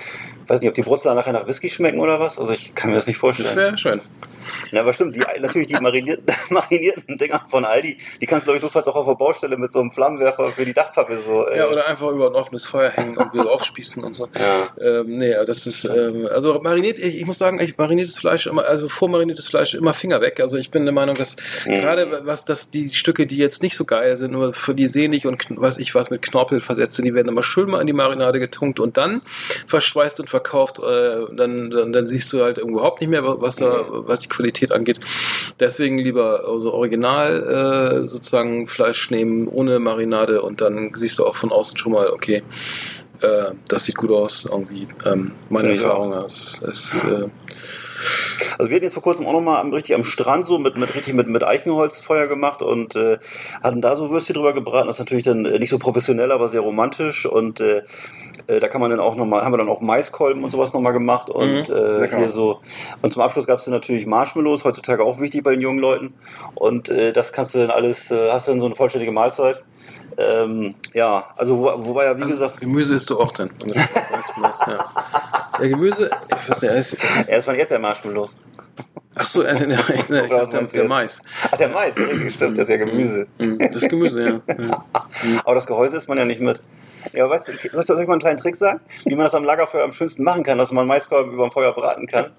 weiß 0.48 0.60
nicht, 0.60 0.68
ob 0.68 0.74
die 0.74 0.82
Brutzeler 0.82 1.14
nachher 1.14 1.32
nach 1.32 1.46
Whisky 1.46 1.68
schmecken 1.68 2.00
oder 2.00 2.20
was. 2.20 2.38
Also 2.38 2.52
ich 2.52 2.74
kann 2.74 2.90
mir 2.90 2.96
das 2.96 3.06
nicht 3.06 3.16
vorstellen. 3.16 3.48
Das 3.48 3.56
wäre 3.56 3.78
schön. 3.78 4.00
Ja, 4.72 4.80
aber 4.82 4.92
stimmt, 4.92 5.16
die, 5.16 5.20
natürlich 5.40 5.68
die 5.68 5.74
marinierten, 5.74 6.24
marinierten 6.50 7.18
Dinger 7.18 7.42
von 7.48 7.64
Aldi, 7.64 7.96
die 8.20 8.26
kannst 8.26 8.46
du, 8.46 8.48
glaube 8.50 8.58
ich, 8.58 8.62
notfalls 8.62 8.86
auch 8.88 8.96
auf 8.96 9.06
der 9.06 9.14
Baustelle 9.14 9.56
mit 9.56 9.72
so 9.72 9.80
einem 9.80 9.90
Flammenwerfer 9.92 10.52
für 10.52 10.64
die 10.64 10.72
Dachpappe 10.74 11.16
so. 11.16 11.46
Äh, 11.46 11.58
Ja, 11.58 11.68
oder 11.68 11.86
einfach 11.86 12.10
über 12.10 12.28
ein 12.28 12.34
offenes 12.34 12.64
Feuer 12.64 12.90
hängen 12.90 13.16
und 13.16 13.32
wir 13.32 13.42
so 13.42 13.50
aufspießen 13.50 14.02
und 14.04 14.14
so. 14.14 14.28
Ja. 14.38 14.68
Ähm, 14.80 15.18
nee, 15.18 15.34
das 15.46 15.66
ist, 15.66 15.84
ähm, 15.84 16.28
also 16.30 16.60
mariniert, 16.60 16.98
ich, 16.98 17.16
ich 17.20 17.26
muss 17.26 17.38
sagen, 17.38 17.58
ich 17.60 17.76
mariniertes 17.78 18.18
Fleisch 18.18 18.46
immer, 18.46 18.64
also 18.66 18.88
vormariniertes 18.88 19.48
Fleisch 19.48 19.74
immer 19.74 19.94
Finger 19.94 20.20
weg. 20.20 20.40
Also 20.40 20.56
ich 20.56 20.70
bin 20.70 20.84
der 20.84 20.94
Meinung, 20.94 21.14
dass 21.16 21.36
Mhm. 21.64 21.70
gerade 21.80 22.20
was 22.24 22.44
das, 22.44 22.70
die 22.70 22.88
Stücke, 22.88 23.26
die 23.26 23.36
jetzt 23.38 23.62
nicht 23.62 23.76
so 23.76 23.84
geil 23.84 24.16
sind, 24.16 24.32
nur 24.32 24.52
für 24.52 24.74
die 24.74 24.86
sehnig 24.86 25.26
und 25.26 25.44
was 25.50 25.78
ich 25.78 25.94
was 25.94 26.10
mit 26.10 26.22
Knorpel 26.22 26.60
versetzt 26.60 26.96
sind, 26.96 27.04
die 27.06 27.14
werden 27.14 27.28
immer 27.28 27.42
schön 27.42 27.68
mal 27.70 27.80
in 27.80 27.86
die 27.86 27.92
Marinade 27.92 28.38
getunkt 28.38 28.78
und 28.80 28.96
dann 28.96 29.22
verschweißt 29.66 30.20
und 30.20 30.30
verkauft, 30.30 30.78
äh, 30.78 31.26
dann, 31.32 31.70
dann, 31.70 31.92
dann 31.92 32.06
siehst 32.06 32.32
du 32.32 32.42
halt 32.42 32.58
überhaupt 32.58 33.00
nicht 33.00 33.10
mehr, 33.10 33.22
was 33.24 33.56
da, 33.56 33.84
was 33.88 34.20
die 34.20 34.28
Qualität 34.36 34.72
angeht. 34.72 35.00
Deswegen 35.58 35.98
lieber 35.98 36.44
also 36.46 36.72
original 36.72 38.02
äh, 38.02 38.06
sozusagen 38.06 38.68
Fleisch 38.68 39.10
nehmen 39.10 39.48
ohne 39.48 39.78
Marinade 39.78 40.42
und 40.42 40.60
dann 40.60 40.92
siehst 40.94 41.18
du 41.18 41.26
auch 41.26 41.36
von 41.36 41.50
außen 41.50 41.78
schon 41.78 41.92
mal, 41.92 42.10
okay, 42.10 42.42
äh, 43.20 43.52
das 43.68 43.84
sieht 43.84 43.96
gut 43.96 44.10
aus, 44.10 44.46
irgendwie. 44.50 44.86
Ähm, 45.04 45.32
meine 45.48 45.70
Erfahrung 45.70 46.12
ist, 46.24 46.62
ist 46.62 47.04
äh, 47.04 47.28
Also 48.58 48.70
wir 48.70 48.76
hatten 48.76 48.84
jetzt 48.84 48.94
vor 48.94 49.02
kurzem 49.02 49.26
auch 49.26 49.32
nochmal 49.32 49.60
am, 49.60 49.72
richtig 49.72 49.94
am 49.94 50.04
Strand 50.04 50.44
so 50.44 50.58
mit, 50.58 50.76
mit 50.76 50.94
richtig 50.94 51.14
mit, 51.14 51.28
mit 51.28 51.44
Eichenholzfeuer 51.44 52.26
gemacht 52.26 52.62
und 52.62 52.96
äh, 52.96 53.18
hatten 53.62 53.80
da 53.80 53.96
so 53.96 54.10
Würstchen 54.10 54.34
drüber 54.34 54.52
gebraten. 54.52 54.86
Das 54.86 54.96
ist 54.96 55.00
natürlich 55.00 55.24
dann 55.24 55.44
äh, 55.44 55.58
nicht 55.58 55.70
so 55.70 55.78
professionell, 55.78 56.32
aber 56.32 56.48
sehr 56.48 56.60
romantisch 56.60 57.26
und 57.26 57.60
äh, 57.60 57.82
äh, 58.46 58.60
da 58.60 58.68
kann 58.68 58.80
man 58.80 58.90
dann 58.90 59.00
auch 59.00 59.16
nochmal, 59.16 59.42
haben 59.42 59.52
wir 59.52 59.58
dann 59.58 59.68
auch 59.68 59.80
Maiskolben 59.80 60.42
und 60.44 60.50
sowas 60.50 60.72
nochmal 60.72 60.92
gemacht 60.92 61.30
und 61.30 61.68
Mhm, 61.68 61.74
äh, 61.74 62.16
hier 62.16 62.28
so. 62.28 62.60
Und 63.02 63.12
zum 63.12 63.22
Abschluss 63.22 63.46
gab 63.46 63.58
es 63.58 63.64
dann 63.64 63.74
natürlich 63.74 64.06
Marshmallows, 64.06 64.64
heutzutage 64.64 65.02
auch 65.04 65.20
wichtig 65.20 65.42
bei 65.42 65.52
den 65.52 65.60
jungen 65.60 65.78
Leuten. 65.78 66.14
Und 66.54 66.88
äh, 66.88 67.12
das 67.12 67.32
kannst 67.32 67.54
du 67.54 67.58
dann 67.58 67.70
alles, 67.70 68.10
äh, 68.10 68.30
hast 68.30 68.48
du 68.48 68.52
dann 68.52 68.60
so 68.60 68.66
eine 68.66 68.76
vollständige 68.76 69.12
Mahlzeit. 69.12 69.62
Ähm, 70.18 70.74
ja, 70.94 71.26
also 71.36 71.58
wo, 71.58 71.86
wobei 71.86 72.04
ja 72.06 72.16
wie 72.16 72.22
also 72.22 72.34
gesagt, 72.34 72.60
Gemüse 72.60 72.96
isst 72.96 73.10
du 73.10 73.20
auch 73.20 73.32
dann. 73.32 73.50
ja. 74.66 74.78
Ja, 75.60 75.68
Gemüse, 75.68 76.10
ich 76.28 76.50
weiß 76.50 76.62
nicht, 76.62 76.72
ist, 76.72 77.28
erst 77.28 77.46
waren 77.46 77.56
Erdbeermarshmallows. 77.56 78.38
ach 79.14 79.26
so, 79.26 79.42
äh, 79.42 79.52
äh, 79.52 79.74
ich, 79.94 80.10
ich, 80.10 80.28
dachte, 80.28 80.66
der? 80.72 80.88
Mais. 80.88 81.20
Ach, 81.50 81.56
der 81.56 81.68
Mais, 81.68 81.96
richtig, 81.96 82.34
stimmt, 82.34 82.58
das 82.58 82.64
ist 82.64 82.70
ja 82.70 82.76
Gemüse. 82.84 83.26
Mhm, 83.38 83.58
Das 83.58 83.82
ist 83.82 83.88
Gemüse, 83.88 84.22
ja. 84.22 84.54
ja. 84.54 84.84
Aber 85.44 85.54
das 85.54 85.66
Gehäuse 85.66 85.96
isst 85.96 86.08
man 86.08 86.18
ja 86.18 86.24
nicht 86.24 86.40
mit. 86.40 86.60
Ja, 87.12 87.28
weißt 87.30 87.48
du, 87.48 87.52
ich, 87.52 87.60
soll 87.60 87.82
ich 87.82 87.88
ich 87.88 88.08
mal 88.08 88.14
einen 88.14 88.20
kleinen 88.20 88.38
Trick 88.38 88.56
sagen, 88.56 88.80
wie 89.04 89.14
man 89.14 89.24
das 89.24 89.34
am 89.34 89.44
Lagerfeuer 89.44 89.84
am 89.84 89.92
schönsten 89.92 90.24
machen 90.24 90.42
kann, 90.42 90.58
dass 90.58 90.72
man 90.72 90.86
Maiskolben 90.86 91.32
über 91.32 91.46
dem 91.46 91.52
Feuer 91.52 91.72
braten 91.72 92.06
kann? 92.06 92.32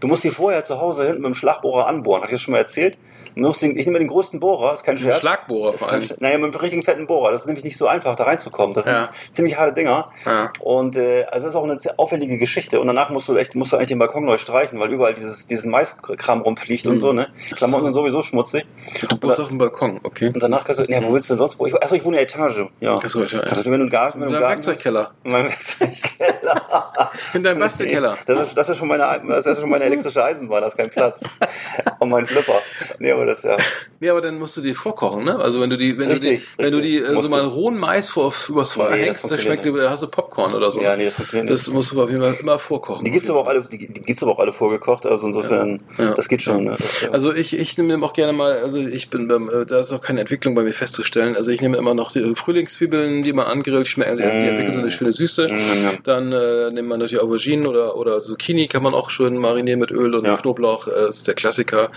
Du 0.00 0.08
musst 0.08 0.24
die 0.24 0.30
vorher 0.30 0.64
zu 0.64 0.80
Hause 0.80 1.04
hinten 1.06 1.22
mit 1.22 1.26
dem 1.26 1.34
Schlagbohrer 1.34 1.86
anbohren. 1.86 2.22
Hab 2.22 2.28
ich 2.30 2.36
das 2.36 2.42
schon 2.42 2.52
mal 2.52 2.58
erzählt? 2.58 2.96
Ich 3.36 3.86
nehme 3.86 3.98
den 3.98 4.08
größten 4.08 4.38
Bohrer, 4.40 4.74
ist 4.74 4.84
kein 4.84 4.96
Scherz. 4.98 5.18
Schlagbohrer 5.20 5.66
Das 5.72 5.74
ist 5.76 5.80
vor 5.80 5.90
allem. 5.92 6.02
Scherz. 6.02 6.20
Naja, 6.20 6.38
mit 6.38 6.52
einem 6.52 6.60
richtigen 6.60 6.82
fetten 6.82 7.06
Bohrer. 7.06 7.32
Das 7.32 7.40
ist 7.42 7.46
nämlich 7.46 7.64
nicht 7.64 7.76
so 7.76 7.86
einfach, 7.86 8.14
da 8.16 8.24
reinzukommen. 8.24 8.74
Das 8.74 8.84
sind 8.84 8.92
Ja. 8.94 9.08
ziemlich 9.30 9.56
harte 9.58 9.72
Dinger. 9.74 10.06
Ja. 10.24 10.52
Und 10.60 10.96
äh, 10.96 11.24
also 11.24 11.46
das 11.46 11.54
ist 11.54 11.56
auch 11.56 11.64
eine 11.64 11.78
sehr 11.78 11.94
aufwendige 11.98 12.38
Geschichte. 12.38 12.80
Und 12.80 12.86
danach 12.86 13.10
musst 13.10 13.28
du 13.28 13.36
echt, 13.36 13.54
musst 13.54 13.72
du 13.72 13.76
eigentlich 13.76 13.88
den 13.88 13.98
Balkon 13.98 14.24
neu 14.24 14.38
streichen, 14.38 14.78
weil 14.78 14.90
überall 14.92 15.14
dieses, 15.14 15.46
diesen 15.46 15.70
Maiskram 15.70 16.42
rumfliegt 16.42 16.84
Mhm. 16.86 16.92
und 16.92 16.98
so, 16.98 17.12
ne? 17.12 17.28
Klamotten 17.56 17.84
sind 17.86 17.94
sowieso 17.94 18.22
schmutzig. 18.22 18.64
Du 19.08 19.16
bist 19.16 19.40
auf 19.40 19.48
dem 19.48 19.58
Balkon, 19.58 20.00
okay. 20.02 20.28
Und 20.28 20.42
danach 20.42 20.64
kannst 20.64 20.80
du, 20.80 20.84
ja, 20.84 21.02
wo 21.02 21.12
willst 21.12 21.28
du 21.30 21.34
denn 21.34 21.38
sonst? 21.38 21.60
achso, 21.82 21.94
ich 21.94 22.04
wohne 22.04 22.18
in 22.20 22.26
der 22.26 22.36
Etage. 22.36 22.68
Ja. 22.80 22.98
Ach 23.02 23.08
so, 23.08 23.22
ja, 23.22 23.26
ja. 23.38 23.42
Kannst 23.44 23.60
du, 23.66 23.70
wenn 23.70 23.78
du 23.78 23.84
einen 23.84 23.90
Garten, 23.90 24.20
wenn 24.20 24.28
du 24.28 24.36
In 24.36 24.42
einen 24.42 24.42
Garten 24.42 24.66
Werkzeugkeller. 24.66 25.04
Hast, 25.04 25.14
in 25.24 25.32
meinem 25.32 25.48
Werkzeugkeller. 25.48 26.33
In 27.34 27.42
deinem 27.42 27.60
Bastelkeller. 27.60 28.16
Das 28.26 28.40
ist, 28.40 28.58
das 28.58 28.68
ist 28.68 28.76
schon 28.76 28.88
meine, 28.88 29.04
das 29.28 29.46
ist 29.46 29.60
schon 29.60 29.70
meine 29.70 29.84
elektrische 29.84 30.24
Eisenbahn, 30.24 30.60
da 30.62 30.68
ist 30.68 30.76
kein 30.76 30.90
Platz. 30.90 31.20
Und 31.98 32.08
mein 32.10 32.26
Flipper. 32.26 32.60
Nee, 32.98 33.12
aber 33.12 33.26
das 33.26 33.42
ja. 33.42 33.56
Nee, 34.00 34.10
aber 34.10 34.20
dann 34.20 34.38
musst 34.38 34.56
du 34.56 34.60
die 34.60 34.74
vorkochen, 34.74 35.24
ne? 35.24 35.36
Also 35.38 35.60
wenn 35.60 35.70
du 35.70 35.78
die, 35.78 35.96
wenn 35.98 36.10
Richtig, 36.10 36.46
du 36.56 36.62
die, 36.62 36.62
wenn 36.64 36.72
du 36.72 36.80
die 36.80 36.98
äh, 36.98 37.06
so 37.08 37.14
Musst 37.14 37.30
mal 37.30 37.42
du. 37.42 37.48
rohen 37.48 37.78
Mais 37.78 38.08
vor, 38.08 38.32
übers 38.48 38.72
Feuer 38.72 38.90
Nee, 38.90 39.06
das 39.06 39.22
hängst, 39.22 39.30
dann 39.30 39.40
schmeckt, 39.40 39.66
da 39.66 39.90
hast 39.90 40.02
du 40.02 40.08
Popcorn 40.08 40.54
oder 40.54 40.70
so. 40.70 40.80
Ja, 40.80 40.96
nee, 40.96 41.04
das 41.06 41.14
funktioniert 41.14 41.50
Das 41.50 41.68
musst 41.68 41.92
du 41.92 42.02
auf 42.02 42.10
jeden 42.10 42.22
Fall 42.22 42.34
immer 42.40 42.58
vorkochen. 42.58 43.04
Die 43.04 43.10
gibt's 43.10 43.30
aber 43.30 43.40
auch 43.40 43.46
alle, 43.46 43.62
die, 43.62 43.78
die 43.78 44.02
gibt's 44.02 44.22
aber 44.22 44.32
auch 44.32 44.38
alle 44.38 44.52
vorgekocht, 44.52 45.06
also 45.06 45.26
insofern, 45.26 45.82
Ja. 45.98 46.14
das 46.14 46.28
geht 46.28 46.42
schon. 46.42 46.64
Ne? 46.64 46.76
Das, 46.78 47.00
ja. 47.02 47.10
Also 47.10 47.32
ich, 47.32 47.56
ich 47.58 47.78
nehme 47.78 48.04
auch 48.04 48.12
gerne 48.12 48.32
mal, 48.32 48.58
also 48.58 48.78
ich 48.78 49.10
bin 49.10 49.28
beim, 49.28 49.48
äh, 49.48 49.64
da 49.66 49.78
ist 49.78 49.92
auch 49.92 50.02
keine 50.02 50.20
Entwicklung 50.20 50.54
bei 50.54 50.62
mir 50.62 50.72
festzustellen. 50.72 51.36
Also 51.36 51.50
ich 51.50 51.60
nehme 51.60 51.76
immer 51.76 51.94
noch 51.94 52.10
die 52.12 52.34
Frühlingszwiebeln, 52.34 53.22
die 53.22 53.32
man 53.32 53.46
angrillt, 53.46 53.88
schmecken, 53.88 54.16
die, 54.18 54.22
die 54.22 54.28
entwickeln 54.28 54.72
so 54.74 54.80
eine 54.80 54.90
schöne 54.90 55.12
Süße. 55.12 55.46
Mm, 55.50 55.84
ja. 55.84 55.92
Dann 56.02 56.32
äh, 56.34 56.70
nimmt 56.70 56.88
man 56.88 56.98
natürlich 56.98 57.22
Auberginen 57.22 57.66
oder, 57.66 57.96
oder 57.96 58.20
Zucchini, 58.20 58.68
kann 58.68 58.82
man 58.82 58.94
auch 58.94 59.10
schön 59.10 59.38
marinieren 59.38 59.80
mit 59.80 59.90
Öl 59.90 60.14
und 60.14 60.26
Ja. 60.26 60.36
Knoblauch. 60.36 60.88
Äh, 60.88 61.08
ist 61.08 61.26
der 61.26 61.34
Klassiker. 61.34 61.88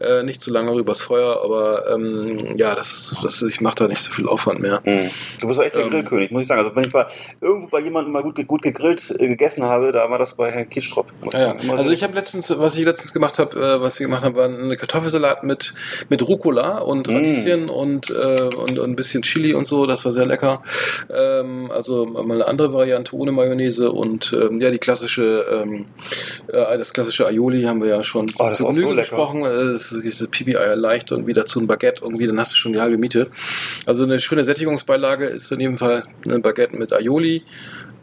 Äh, 0.00 0.22
nicht 0.22 0.40
zu 0.42 0.50
lange 0.52 0.72
übers 0.78 1.00
Feuer, 1.00 1.42
aber 1.42 1.90
ähm, 1.92 2.56
ja, 2.56 2.74
das, 2.74 2.92
ist- 2.92 3.16
das 3.24 3.42
ich 3.42 3.60
mache 3.60 3.76
da 3.76 3.88
nicht 3.88 4.00
so 4.02 4.12
viel 4.12 4.28
Aufwand 4.28 4.60
mehr. 4.60 4.80
Mhm. 4.84 5.10
Du 5.40 5.46
bist 5.48 5.58
doch 5.58 5.64
echt 5.64 5.74
der 5.74 5.82
Ähm, 5.84 5.90
Grillkönig, 5.90 6.30
muss 6.30 6.42
ich 6.42 6.48
sagen. 6.48 6.60
Also 6.62 6.74
wenn 6.76 6.84
ich 6.84 6.92
mal 6.92 7.06
irgendwo 7.40 7.68
bei 7.68 7.80
jemandem 7.80 8.12
mal 8.12 8.22
gut, 8.22 8.46
gut 8.46 8.62
gegrillt 8.62 9.10
äh, 9.18 9.26
gegessen 9.28 9.64
habe, 9.64 9.92
da 9.92 10.08
war 10.10 10.18
das 10.18 10.34
bei 10.34 10.50
Herrn 10.50 10.66
ich 10.70 10.94
Ja, 11.32 11.54
also 11.70 11.84
so. 11.84 11.90
ich 11.90 12.02
habe 12.02 12.14
letztens, 12.14 12.52
was 12.58 12.76
ich 12.76 12.84
letztens 12.84 13.12
gemacht 13.12 13.38
habe, 13.38 13.58
äh, 13.58 13.80
was 13.80 13.98
wir 13.98 14.06
gemacht 14.06 14.24
haben, 14.24 14.34
war 14.36 14.44
eine 14.46 14.76
Kartoffelsalat 14.76 15.42
mit 15.44 15.72
mit 16.08 16.26
Rucola 16.26 16.78
und 16.78 17.06
Mm. 17.08 17.10
Radieschen 17.16 17.68
und, 17.68 18.10
äh, 18.10 18.36
und 18.58 18.78
und 18.78 18.90
ein 18.90 18.96
bisschen 18.96 19.22
Chili 19.22 19.54
und 19.54 19.66
so. 19.66 19.86
Das 19.86 20.04
war 20.04 20.12
sehr 20.12 20.26
lecker. 20.26 20.62
Ähm, 21.10 21.70
also 21.70 22.04
mal 22.06 22.34
eine 22.34 22.46
andere 22.46 22.72
Variante 22.72 23.14
ohne 23.16 23.32
Mayonnaise 23.32 23.85
und 23.92 24.32
ähm, 24.32 24.60
ja 24.60 24.70
die 24.70 24.78
klassische, 24.78 25.44
ähm, 25.50 25.86
äh, 26.48 26.78
das 26.78 26.92
klassische 26.92 27.26
Aioli 27.26 27.62
haben 27.62 27.82
wir 27.82 27.88
ja 27.88 28.02
schon 28.02 28.26
Oh, 28.38 28.48
zu 28.50 28.54
so 28.64 28.66
Genüge 28.68 28.88
lecker. 28.88 29.00
besprochen. 29.00 29.44
Äh, 29.44 29.72
Das 29.72 29.92
ist 29.92 30.02
diese 30.04 30.28
Pipi-Eier 30.28 30.76
leicht 30.76 31.12
und 31.12 31.26
wieder 31.26 31.46
zu 31.46 31.60
ein 31.60 31.66
Baguette 31.66 32.02
irgendwie, 32.02 32.26
dann 32.26 32.38
hast 32.38 32.52
du 32.52 32.56
schon 32.56 32.72
die 32.72 32.80
halbe 32.80 32.98
Miete. 32.98 33.28
Also 33.86 34.04
eine 34.04 34.20
schöne 34.20 34.44
Sättigungsbeilage 34.44 35.26
ist 35.26 35.50
in 35.52 35.60
jedem 35.60 35.78
Fall 35.78 36.04
ein 36.26 36.42
Baguette 36.42 36.76
mit 36.76 36.92
Aioli. 36.92 37.42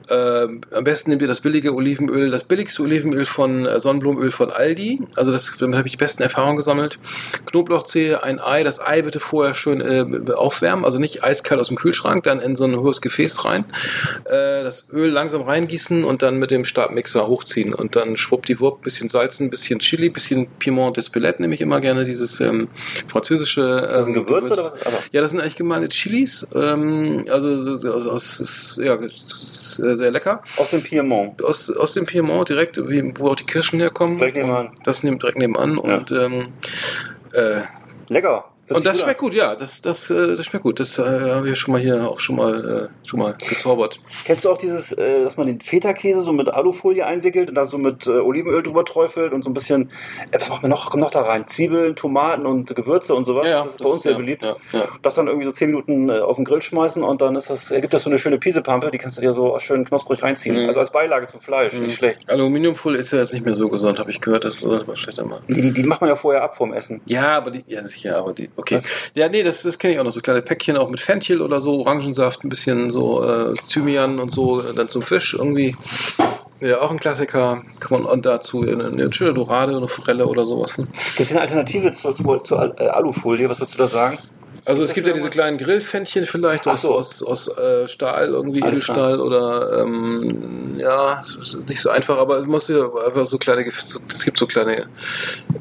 Ähm, 0.10 0.62
am 0.72 0.84
besten 0.84 1.10
nehmt 1.10 1.22
ihr 1.22 1.28
das 1.28 1.42
billige 1.42 1.74
Olivenöl, 1.74 2.30
das 2.32 2.44
billigste 2.44 2.84
Olivenöl 2.84 3.26
von 3.26 3.66
äh, 3.66 3.80
Sonnenblumenöl 3.80 4.32
von 4.32 4.52
Aldi. 4.52 5.02
Also 5.16 5.32
das, 5.32 5.54
damit 5.60 5.78
habe 5.78 5.88
ich 5.88 5.94
die 5.94 5.98
besten 5.98 6.24
Erfahrungen 6.24 6.58
gesammelt. 6.58 7.00
Knoblauchzehe, 7.46 8.24
ein 8.24 8.40
Ei. 8.40 8.64
Das 8.64 8.80
Ei 8.82 9.02
bitte 9.02 9.20
vorher 9.20 9.54
schön 9.54 9.82
äh, 9.82 10.32
aufwärmen, 10.34 10.86
also 10.86 11.00
nicht 11.00 11.24
eiskalt 11.24 11.60
aus 11.60 11.68
dem 11.70 11.78
Kühlschrank, 11.78 12.24
dann 12.24 12.40
in 12.40 12.56
so 12.56 12.66
ein 12.66 12.76
hohes 12.76 13.02
Gefäß 13.02 13.46
rein. 13.46 13.66
Äh, 14.26 14.64
das 14.64 14.88
Öl 14.92 15.10
langsam 15.10 15.42
reingießen 15.42 16.04
und 16.04 16.22
dann 16.22 16.38
mit 16.38 16.52
dem 16.52 16.66
Stabmixer 16.66 17.28
hochziehen 17.28 17.74
und 17.74 17.96
dann 17.96 18.18
schwuppdiwupp, 18.18 18.82
bisschen 18.82 19.10
salzen, 19.10 19.50
bisschen 19.50 19.80
Chili, 19.80 20.10
bisschen 20.10 20.48
Piment 20.60 20.98
d'Espelette 20.98 21.42
nehme 21.42 21.56
ich 21.56 21.62
immer 21.62 21.80
gerne, 21.82 22.06
dieses 22.06 22.40
ähm, 22.42 22.68
französische. 23.08 23.62
Ähm, 23.62 23.92
das 23.94 24.08
ein 24.08 24.14
Gewürz 24.14 24.52
oder 24.52 24.66
was? 24.66 24.86
Also, 24.86 24.98
ja, 25.12 25.22
das 25.22 25.32
sind 25.32 25.40
eigentlich 25.42 25.56
gemeine 25.56 25.90
Chilis. 25.90 26.48
Ähm, 26.56 27.26
also, 27.30 27.78
so- 27.78 27.94
also 27.94 28.14
es 28.16 28.40
ist, 28.40 28.80
ja, 28.84 28.96
es 28.96 29.80
ist 29.80 29.93
äh, 29.94 29.98
sehr 29.98 30.12
lecker. 30.12 30.42
aus 30.58 30.72
dem 30.72 30.84
Piemont. 30.84 31.44
Aus, 31.44 31.70
aus 31.70 31.94
dem 31.94 32.06
Piemont 32.06 32.50
direkt, 32.50 32.78
wie, 32.90 33.14
wo 33.18 33.30
auch 33.30 33.36
die 33.36 33.46
Kirschen 33.46 33.80
herkommen. 33.80 34.18
Direkt 34.18 34.36
nebenan. 34.36 34.72
Das 34.84 35.04
nimmt 35.04 35.24
direkt 35.24 35.38
nebenan. 35.38 35.78
Und, 35.78 36.12
ähm, 36.12 36.50
äh, 37.34 37.62
Lecker. 38.10 38.53
Und 38.74 38.86
das 38.86 39.02
schmeckt 39.02 39.20
gut, 39.20 39.34
ja. 39.34 39.56
Das, 39.56 39.82
das, 39.82 40.10
äh, 40.10 40.36
das 40.36 40.46
schmeckt 40.46 40.64
gut. 40.64 40.80
Das 40.80 41.00
äh, 41.00 41.04
haben 41.04 41.46
wir 41.46 41.56
schon 41.56 41.74
mal 41.74 41.82
hier 41.82 42.10
auch 42.10 42.20
schon 42.20 42.36
mal, 42.36 42.90
äh, 42.90 43.08
schon 43.08 43.20
mal 43.20 43.36
gezaubert. 43.50 44.00
Kennst 44.26 44.46
du 44.46 44.50
auch 44.50 44.58
dieses, 44.58 44.92
äh, 44.94 45.24
dass 45.24 45.38
man 45.38 45.48
den 45.48 45.62
Feta-Käse 45.62 46.22
so 46.22 46.34
mit 46.34 46.50
Alufolie 46.50 47.06
einwickelt 47.06 47.50
und 47.50 47.56
da 47.56 47.66
so 47.66 47.78
mit 47.78 48.08
äh, 48.08 48.12
Olivenöl 48.12 48.64
drüber 48.64 48.86
träufelt 48.86 49.34
und 49.34 49.44
so 49.44 49.50
ein 49.50 49.54
bisschen, 49.54 49.90
äh, 50.32 50.40
was 50.40 50.50
macht 50.50 50.62
man 50.62 50.72
noch, 50.72 50.90
kommt 50.90 51.04
noch 51.04 51.12
da 51.12 51.22
rein? 51.22 51.48
Zwiebeln, 51.48 51.96
Tomaten 51.96 52.46
und 52.46 52.76
Gewürze 52.76 53.16
und 53.16 53.26
sowas. 53.26 53.46
das 53.46 53.68
ist 53.68 53.84
bei 53.84 53.90
uns 53.90 54.04
sehr 54.04 54.14
ja, 54.14 54.18
beliebt. 54.18 54.44
Ja, 54.44 54.56
ja. 54.72 54.88
Das 55.02 55.16
dann 55.16 55.28
irgendwie 55.28 55.46
so 55.46 55.52
10 55.52 55.70
Minuten 55.70 56.10
auf 56.10 56.36
den 56.36 56.46
Grill 56.46 56.62
schmeißen 56.62 57.04
und 57.04 57.22
dann 57.22 57.36
ist 57.36 57.50
das, 57.50 57.72
ergibt 57.72 57.94
das 57.94 58.04
so 58.04 58.10
eine 58.10 58.18
schöne 58.18 58.38
Piesepampe, 58.38 58.92
die 58.92 58.98
kannst 58.98 59.18
du 59.18 59.22
dir 59.22 59.34
so 59.34 59.58
schön 59.60 59.86
knusprig 59.86 60.22
reinziehen. 60.24 60.62
Mhm. 60.62 60.68
Also 60.68 60.80
als 60.80 60.92
Beilage 60.92 61.28
zum 61.28 61.42
Fleisch, 61.42 61.74
nicht 61.74 61.96
schlecht. 61.96 62.30
Aluminiumfolie 62.30 63.00
ist 63.00 63.12
ja 63.12 63.20
jetzt 63.20 63.34
nicht 63.34 63.46
mehr 63.46 63.56
so 63.56 63.70
gesund, 63.70 64.00
habe 64.00 64.12
ich 64.12 64.22
gehört. 64.22 64.44
Das 64.44 64.64
man 64.64 64.98
schlechter 64.98 65.26
machen. 65.26 65.44
Die, 65.48 65.62
die, 65.62 65.72
die 65.72 65.84
macht 65.84 66.02
man 66.02 66.10
ja 66.10 66.16
vorher 66.16 66.44
ab 66.44 66.56
vorm 66.56 66.74
Essen. 66.74 67.02
Ja, 67.06 67.38
aber 67.38 67.52
die, 67.52 67.64
ja 67.68 67.84
sicher, 67.86 68.18
aber 68.18 68.34
die, 68.34 68.50
okay. 68.56 68.63
Was? 68.72 68.88
Ja, 69.16 69.30
nee, 69.30 69.44
das, 69.44 69.62
das 69.64 69.78
kenne 69.78 69.94
ich 69.94 70.00
auch 70.00 70.04
noch, 70.04 70.12
so 70.12 70.22
kleine 70.22 70.42
Päckchen 70.42 70.78
auch 70.78 70.90
mit 70.90 71.00
Fenchel 71.00 71.42
oder 71.42 71.60
so, 71.60 71.80
Orangensaft, 71.80 72.44
ein 72.44 72.50
bisschen 72.50 72.90
so 72.90 73.24
äh, 73.24 73.54
Thymian 73.70 74.20
und 74.20 74.32
so, 74.32 74.62
dann 74.62 74.90
zum 74.90 75.02
Fisch 75.02 75.34
irgendwie. 75.34 75.76
Ja, 76.60 76.80
auch 76.80 76.92
ein 76.92 77.00
Klassiker. 77.00 77.62
Kann 77.82 77.90
man 78.04 78.06
und 78.06 78.26
dazu 78.26 78.62
eine, 78.62 78.86
eine 78.86 79.12
schöne 79.12 79.34
Dorade, 79.34 79.76
eine 79.76 79.88
Forelle 79.90 80.26
oder 80.26 80.46
sowas. 80.46 80.78
Ne? 80.78 80.88
Gibt 81.18 81.20
es 81.20 81.32
eine 81.32 81.42
Alternative 81.42 81.92
zur, 81.92 82.16
zur, 82.16 82.42
zur 82.44 82.60
Al- 82.60 82.72
Alufolie? 82.90 83.50
Was 83.50 83.60
würdest 83.60 83.74
du 83.74 83.80
da 83.80 83.88
sagen? 83.88 84.18
Also 84.66 84.84
es 84.84 84.94
gibt 84.94 85.08
ja 85.08 85.14
diese 85.14 85.30
kleinen 85.30 85.58
Grillfännchen 85.58 86.26
vielleicht 86.26 86.68
aus, 86.68 86.84
so. 86.84 86.96
aus, 86.96 87.22
aus 87.22 87.58
äh, 87.58 87.88
Stahl, 87.88 88.30
irgendwie 88.30 88.62
Alles 88.64 88.76
Edelstahl 88.84 89.20
oder 89.20 89.82
ähm, 89.82 90.76
ja, 90.80 91.22
nicht 91.68 91.82
so 91.82 91.90
einfach, 91.90 92.18
aber 92.18 92.38
es 92.38 92.46
muss 92.46 92.70
ja 92.70 92.90
einfach 93.06 93.26
so 93.26 93.38
kleine, 93.38 93.64
Gef- 93.64 93.86
so- 93.86 94.00
es 94.14 94.24
gibt 94.24 94.38
so 94.38 94.48
kleine 94.48 94.84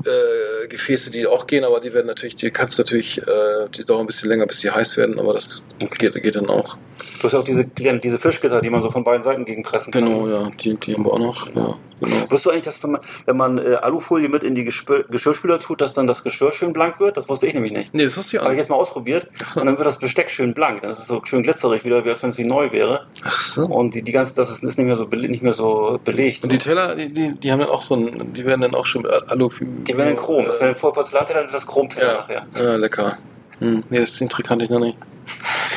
äh, 0.05 0.69
Gefäße, 0.69 1.11
die 1.11 1.27
auch 1.27 1.47
gehen, 1.47 1.65
aber 1.65 1.81
die 1.81 1.93
werden 1.93 2.07
natürlich, 2.07 2.37
die 2.37 2.51
kannst 2.51 2.79
du 2.79 2.83
natürlich, 2.83 3.19
äh, 3.19 3.69
die 3.77 3.85
dauern 3.85 4.03
ein 4.03 4.07
bisschen 4.07 4.29
länger, 4.29 4.47
bis 4.47 4.61
die 4.61 4.71
heiß 4.71 4.97
werden, 4.97 5.19
aber 5.19 5.33
das 5.35 5.63
geht, 5.99 6.15
geht 6.15 6.37
dann 6.37 6.49
auch. 6.49 6.77
Du 7.19 7.25
hast 7.25 7.33
ja 7.33 7.39
auch 7.39 7.45
diese, 7.45 7.65
diese 7.67 8.19
Fischgitter, 8.19 8.61
die 8.61 8.71
man 8.71 8.83
so 8.83 8.91
von 8.91 9.05
beiden 9.05 9.23
Seiten 9.23 9.45
gegenpressen 9.45 9.93
kann. 9.93 10.05
Genau, 10.05 10.29
ja, 10.29 10.51
die, 10.61 10.75
die 10.75 10.95
haben 10.95 11.05
wir 11.05 11.13
auch 11.13 11.19
noch. 11.19 11.47
Ja, 11.47 11.53
genau. 12.01 12.21
Wusstest 12.23 12.47
du 12.47 12.51
eigentlich, 12.51 12.63
dass 12.65 12.83
wenn 12.83 12.93
man, 12.93 13.01
wenn 13.27 13.37
man 13.37 13.59
äh, 13.59 13.75
Alufolie 13.77 14.29
mit 14.29 14.43
in 14.43 14.55
die 14.55 14.65
Gespür 14.65 15.05
Geschirrspüler 15.09 15.61
tut, 15.61 15.81
dass 15.81 15.95
dann 15.95 16.07
das 16.07 16.25
Geschirr 16.25 16.53
schön 16.53 16.73
blank 16.73 16.99
wird? 17.01 17.17
Das 17.17 17.29
wusste 17.29 17.47
ich 17.47 17.55
nämlich 17.55 17.73
nicht. 17.73 17.95
Nee, 17.95 18.05
das 18.05 18.17
wusste 18.17 18.37
ich 18.37 18.41
auch 18.41 18.45
Habe 18.45 18.55
ich 18.55 18.59
jetzt 18.59 18.71
mal 18.71 18.77
ausprobiert 18.77 19.27
und 19.55 19.67
dann 19.67 19.79
wird 19.79 19.87
das 19.87 19.99
Besteck 19.99 20.31
schön 20.31 20.55
blank. 20.55 20.81
Dann 20.81 20.91
ist 20.91 20.99
es 20.99 21.07
so 21.07 21.21
schön 21.25 21.43
glitzerig, 21.43 21.85
wieder, 21.85 22.05
wie 22.05 22.11
als 22.11 22.23
wenn 22.23 22.31
es 22.31 22.39
wie 22.39 22.45
neu 22.45 22.73
wäre. 22.73 23.07
Ach 23.25 23.41
so. 23.41 23.67
Und 23.67 23.95
die, 23.95 24.03
die 24.03 24.13
ganze, 24.13 24.35
das 24.37 24.51
ist, 24.51 24.65
ist 24.65 24.79
nicht 24.79 24.87
mehr 24.87 24.97
so 24.97 25.05
nicht 25.05 25.43
mehr 25.43 25.53
so 25.53 26.01
belegt. 26.05 26.43
Und 26.45 26.53
die 26.53 26.59
Teller, 26.59 26.95
die, 26.95 27.13
die, 27.13 27.33
die 27.35 27.53
haben 27.53 27.61
dann 27.61 27.69
auch 27.69 27.83
so 27.83 27.95
ein, 27.95 28.33
die 28.35 28.45
werden 28.45 28.63
dann 28.63 28.75
auch 28.75 28.87
schon 28.87 29.03
mit 29.03 29.13
Alu. 29.13 29.49
die 29.61 29.97
werden 29.97 30.11
in 30.11 30.17
Chrom. 30.17 30.47
Das 30.47 30.61
werden 30.61 30.77
vor 30.77 30.93
Porzellanteller, 30.93 31.41
dann 31.41 31.47
sind 31.47 31.55
das 31.55 31.67
Chromteller 31.67 32.13
Ja, 32.13 32.19
nachher. 32.21 32.47
ja 32.57 32.77
lecker. 32.77 33.19
Hm. 33.59 33.81
Nee, 33.91 33.99
das 34.01 34.19
den 34.19 34.29
Trick 34.29 34.47
kannte 34.47 34.65
ich 34.65 34.71
noch 34.71 34.81
nicht. 34.81 34.97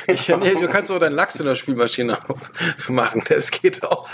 Ich, 0.08 0.28
nee, 0.30 0.54
du 0.54 0.68
kannst 0.68 0.92
auch 0.92 1.00
deinen 1.00 1.16
Lachs 1.16 1.40
in 1.40 1.46
der 1.48 1.56
Spülmaschine 1.56 2.18
machen, 2.90 3.24
das 3.28 3.50
geht 3.52 3.84
auch. 3.84 4.08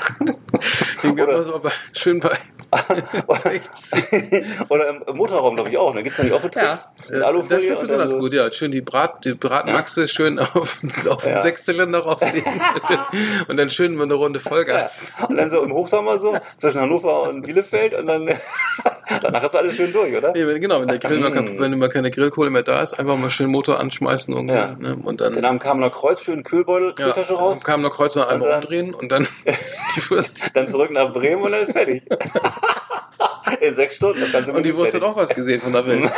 Den 1.04 1.20
Oder- 1.20 1.34
man 1.34 1.44
so 1.44 1.62
schön 1.94 2.20
bei 2.22 2.38
60. 3.28 4.46
Oder 4.70 4.88
im, 4.89 5.15
Motorraum, 5.17 5.56
glaube 5.56 5.70
ich, 5.70 5.78
auch. 5.78 5.94
Da 5.94 6.02
gibt 6.02 6.13
es 6.13 6.17
ja 6.20 6.24
nicht 6.24 6.34
auch 6.34 6.39
so 6.39 6.48
Tricks. 6.48 6.88
Ja, 7.10 7.26
Alufolie 7.26 7.58
das 7.67 7.67
dann 7.76 7.82
besonders 7.82 8.10
so- 8.12 8.20
gut, 8.20 8.32
ja. 8.32 8.50
Schön 8.52 8.72
die, 8.72 8.80
Brat, 8.80 9.26
die 9.26 9.34
Bratmaxe 9.34 10.08
schön 10.08 10.39
auf, 10.39 10.56
auf 10.56 11.24
den 11.24 11.32
Ja. 11.36 11.41
Sechszylinder 11.41 12.00
rauflegen 12.00 12.62
und 13.50 13.58
dann 13.58 13.70
schön 13.70 13.96
mal 13.96 14.04
eine 14.04 14.13
Runde 14.13 14.39
Vollgas. 14.39 15.17
Und 15.28 15.36
dann 15.36 15.50
so 15.50 15.62
im 15.63 15.74
Hochsommer 15.74 16.17
so, 16.17 16.38
zwischen 16.56 16.80
Hannover 16.80 17.24
und 17.24 17.41
Bielefeld 17.41 17.94
und 17.94 18.08
dann 18.08 18.26
danach 19.21 19.43
ist 19.43 19.56
alles 19.56 19.76
schön 19.76 19.91
durch, 19.91 20.15
oder? 20.15 20.34
Wenn, 20.34 20.62
genau, 20.62 20.82
wenn 20.82 20.88
der 20.88 21.00
Grill 21.00 21.19
mal, 21.19 21.32
kap- 21.32 21.58
wenn 21.60 21.78
mal 21.80 21.89
keine 21.89 22.12
Grillkohle 22.12 22.50
mehr 22.50 22.63
da 22.63 22.82
ist, 22.82 22.93
einfach 23.00 23.17
mal 23.17 23.30
schön 23.30 23.50
Motor 23.50 23.80
anschmeißen 23.80 24.34
irgendwie, 24.34 24.54
Ja. 24.56 24.76
ne? 24.78 24.97
und 25.04 25.21
dann 25.21 25.34
Dann 25.34 25.45
am 25.45 25.60
Kamener 25.60 25.89
Kreuz 25.89 26.21
schön 26.24 26.43
Kühlbeutel, 26.43 26.93
ja, 26.97 27.06
Kühltasche 27.06 27.34
raus, 27.34 27.63
kam 27.63 27.82
noch 27.82 27.91
Kreuz 27.95 28.15
noch 28.15 28.28
einmal 28.28 28.50
dann- 28.50 28.62
umdrehen 28.63 28.93
und 28.93 29.12
dann 29.12 29.28
die 29.95 30.10
Wurst. 30.10 30.41
dann 30.54 30.67
zurück 30.67 30.91
nach 30.91 31.12
Bremen 31.12 31.41
und 31.41 31.52
dann 31.52 31.62
ist 31.62 31.71
fertig. 31.74 32.04
In 33.60 33.74
sechs 33.74 33.95
Stunden, 33.97 34.21
das 34.21 34.32
ganze 34.32 34.54
Und 34.54 34.63
die 34.63 34.76
Wurst 34.76 34.93
hat 34.93 35.02
auch 35.04 35.15
was 35.15 35.30
gesehen 35.30 35.62
von 35.62 35.74
der 35.74 35.86
Welt. 35.86 36.10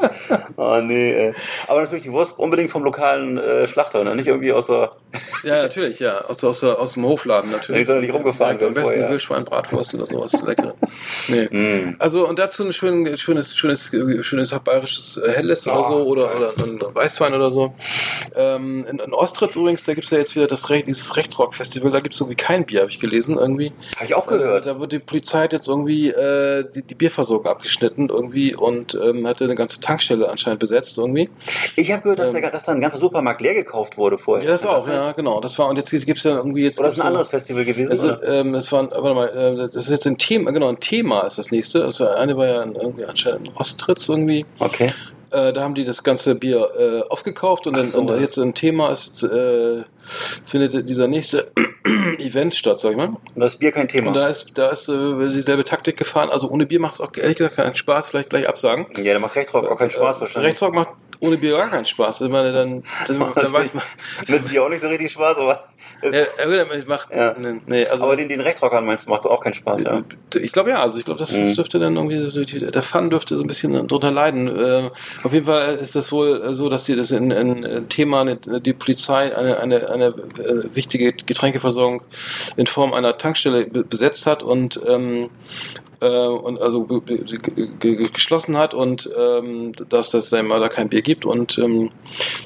Oh 0.56 0.80
nee, 0.82 1.12
ey. 1.12 1.34
Aber 1.68 1.80
natürlich 1.82 2.02
die 2.04 2.12
Wurst 2.12 2.38
unbedingt 2.38 2.70
vom 2.70 2.82
lokalen 2.82 3.38
äh, 3.38 3.66
Schlachter, 3.66 4.02
ne? 4.04 4.16
nicht 4.16 4.26
irgendwie 4.26 4.52
aus 4.52 4.66
der. 4.66 4.92
Ja, 5.44 5.62
natürlich, 5.62 6.00
ja. 6.00 6.20
Aus, 6.24 6.42
aus, 6.44 6.62
aus 6.64 6.94
dem 6.94 7.04
Hofladen 7.04 7.50
natürlich. 7.50 7.80
Die 7.82 7.86
soll 7.86 8.00
nicht 8.00 8.12
rumgefahren 8.12 8.58
Direkt 8.58 8.70
Am 8.70 8.74
werden 8.76 8.84
besten 8.84 8.98
vorher. 8.98 9.10
Wildschweinbratwurst 9.10 9.94
oder 9.94 10.06
sowas. 10.06 10.42
Lecker. 10.42 10.74
Nee. 11.28 11.48
Mm. 11.50 11.96
Also, 11.98 12.26
und 12.28 12.38
dazu 12.38 12.64
ein 12.64 12.72
schön, 12.72 13.16
schönes, 13.16 13.56
schönes, 13.56 13.90
schönes 14.20 14.58
bayerisches 14.58 15.16
äh, 15.18 15.30
Helles 15.30 15.66
oder 15.66 15.82
so 15.84 15.94
Oh, 15.94 16.02
oder, 16.04 16.34
oder 16.36 16.52
ein 16.64 16.80
Weißwein 16.92 17.34
oder 17.34 17.50
so. 17.50 17.72
Ähm, 18.34 18.84
in, 18.88 18.98
in 18.98 19.12
Ostritz 19.14 19.56
übrigens, 19.56 19.84
da 19.84 19.94
gibt's 19.94 20.10
ja 20.10 20.18
jetzt 20.18 20.34
wieder 20.36 20.46
das 20.46 20.68
Re 20.70 20.82
dieses 20.82 21.16
Rechtsrock-Festival, 21.16 21.90
da 21.90 22.00
gibt's 22.00 22.20
irgendwie 22.20 22.36
kein 22.36 22.66
Bier, 22.66 22.80
habe 22.80 22.90
ich 22.90 23.00
gelesen, 23.00 23.38
irgendwie. 23.38 23.72
Habe 23.96 24.04
ich 24.06 24.14
auch 24.14 24.26
Äh, 24.26 24.36
gehört. 24.38 24.66
da 24.66 24.78
wird 24.80 24.92
die 24.92 24.98
Polizei 24.98 25.48
jetzt 25.50 25.68
irgendwie 25.68 26.10
äh, 26.10 26.64
die, 26.74 26.82
die 26.82 26.94
Bierversorgung 26.94 27.46
abgeschnitten 27.46 28.08
irgendwie 28.10 28.54
und 28.54 28.94
ähm, 28.94 29.26
hatte 29.26 29.44
eine 29.44 29.54
ganze 29.54 29.80
Tankstelle 29.88 30.28
anscheinend 30.28 30.60
besetzt 30.60 30.98
irgendwie. 30.98 31.30
Ich 31.76 31.90
habe 31.90 32.02
gehört, 32.02 32.18
dass, 32.18 32.32
der, 32.32 32.50
dass 32.50 32.64
da 32.64 32.72
ein 32.72 32.80
ganzer 32.82 32.98
Supermarkt 32.98 33.40
leer 33.40 33.54
gekauft 33.54 33.96
wurde 33.96 34.18
vorher. 34.18 34.44
ähm, 34.44 34.50
Ja, 34.50 34.52
das 34.52 34.66
auch, 34.66 34.86
ja, 34.86 35.12
genau. 35.12 35.40
Das 35.40 35.58
war, 35.58 35.68
und 35.68 35.76
jetzt 35.76 35.90
gibt's 35.90 36.24
ja 36.24 36.36
irgendwie 36.36 36.64
jetzt. 36.64 36.78
Oder 36.78 36.88
ist 36.88 37.00
ein 37.00 37.06
anderes 37.06 37.28
Festival 37.28 37.64
gewesen? 37.64 37.90
Also, 37.90 38.22
ähm, 38.22 38.54
es 38.54 38.70
war, 38.70 38.90
warte 38.90 39.14
mal, 39.14 39.28
äh, 39.28 39.56
das 39.56 39.76
ist 39.76 39.90
jetzt 39.90 40.06
ein 40.06 40.18
Thema, 40.18 40.50
genau, 40.50 40.68
ein 40.68 40.78
Thema 40.80 41.22
ist 41.22 41.38
das 41.38 41.50
nächste. 41.50 41.84
Also 41.84 42.06
eine 42.06 42.36
war 42.36 42.46
ja 42.46 42.64
irgendwie 42.64 43.06
anscheinend 43.06 43.48
in 43.48 43.54
Ostritz 43.56 44.08
irgendwie. 44.08 44.44
Okay. 44.58 44.92
Äh, 45.30 45.52
da 45.52 45.62
haben 45.62 45.74
die 45.74 45.84
das 45.84 46.02
ganze 46.02 46.34
Bier 46.34 46.70
äh, 46.78 47.08
aufgekauft 47.10 47.66
und, 47.66 47.76
dann, 47.76 47.84
so. 47.84 48.00
und 48.00 48.20
jetzt 48.20 48.38
ein 48.38 48.54
Thema 48.54 48.92
ist, 48.92 49.22
äh, 49.22 49.84
findet 50.46 50.88
dieser 50.88 51.06
nächste 51.06 51.52
Event 52.18 52.54
statt, 52.54 52.80
sag 52.80 52.92
ich 52.92 52.96
mal. 52.96 53.08
Und 53.08 53.40
das 53.40 53.56
Bier 53.56 53.72
kein 53.72 53.88
Thema. 53.88 54.08
Und 54.08 54.14
da 54.14 54.28
ist, 54.28 54.56
da 54.56 54.70
ist 54.70 54.88
äh, 54.88 55.28
dieselbe 55.30 55.64
Taktik 55.64 55.96
gefahren. 55.96 56.30
Also 56.30 56.48
ohne 56.48 56.66
Bier 56.66 56.80
macht 56.80 56.94
es 56.94 57.00
auch 57.00 57.10
ehrlich 57.16 57.36
gesagt 57.36 57.56
keinen 57.56 57.74
Spaß, 57.74 58.10
vielleicht 58.10 58.30
gleich 58.30 58.48
absagen. 58.48 58.86
ja, 58.96 59.02
der 59.02 59.20
macht 59.20 59.36
Rechtsrock 59.36 59.66
auch 59.66 59.78
keinen 59.78 59.90
Spaß 59.90 60.20
wahrscheinlich. 60.20 60.50
Rechtsrock 60.50 60.74
macht 60.74 60.88
ohne 61.20 61.36
Bier 61.36 61.56
gar 61.56 61.68
keinen 61.68 61.86
Spaß. 61.86 62.22
Ich 62.22 62.30
meine, 62.30 62.52
dann, 62.52 62.82
das, 63.06 63.18
dann 63.34 63.52
weiß 63.52 63.74
man. 63.74 63.84
Mit 64.26 64.48
Bier 64.48 64.64
auch 64.64 64.68
nicht 64.68 64.80
so 64.80 64.88
richtig 64.88 65.10
Spaß, 65.12 65.38
aber. 65.38 65.64
Ja, 66.02 66.64
gut, 66.64 66.88
macht, 66.88 67.10
Ja. 67.14 67.34
nee, 67.66 67.86
also, 67.86 68.04
aber 68.04 68.16
den, 68.16 68.28
den 68.28 68.40
Rechtsrockern 68.40 68.84
meinst 68.86 69.06
du, 69.06 69.10
macht 69.10 69.24
auch 69.26 69.40
keinen 69.40 69.54
Spaß, 69.54 69.82
ja. 69.84 70.02
Ich 70.40 70.52
glaube 70.52 70.70
ja, 70.70 70.80
also 70.82 70.98
ich 70.98 71.04
glaube, 71.04 71.18
das, 71.18 71.32
Mhm. 71.32 71.42
das 71.44 71.54
dürfte 71.54 71.78
dann 71.78 71.96
irgendwie, 71.96 72.70
der 72.70 72.82
Fun 72.82 73.10
dürfte 73.10 73.36
so 73.36 73.42
ein 73.42 73.46
bisschen 73.48 73.88
drunter 73.88 74.10
leiden. 74.10 74.46
Äh, 74.48 74.90
auf 75.24 75.32
jeden 75.32 75.46
Fall 75.46 75.74
ist 75.76 75.96
das 75.96 76.12
wohl 76.12 76.54
so, 76.54 76.68
dass 76.68 76.84
die 76.84 76.94
das 76.94 77.10
in, 77.10 77.30
in, 77.30 77.64
in 77.64 77.88
Thema 77.88 78.20
eine, 78.20 78.36
die 78.36 78.72
Polizei 78.72 79.36
eine, 79.36 79.58
eine, 79.58 79.90
eine 79.90 80.06
äh, 80.06 80.74
wichtige 80.74 81.12
Getränkeversorgung 81.12 82.02
in 82.56 82.66
Form 82.66 82.94
einer 82.94 83.18
Tankstelle 83.18 83.66
be- 83.66 83.84
besetzt 83.84 84.26
hat 84.26 84.42
und 84.42 84.80
ähm, 84.86 85.30
äh, 86.00 86.06
und 86.08 86.60
also 86.62 86.86
geschlossen 87.80 88.56
hat 88.56 88.74
und 88.74 89.10
ähm, 89.18 89.72
dass 89.88 90.10
das 90.10 90.30
mal 90.30 90.60
da 90.60 90.68
kein 90.68 90.88
Bier 90.88 91.02
gibt 91.02 91.24
und 91.24 91.58
ähm, 91.58 91.90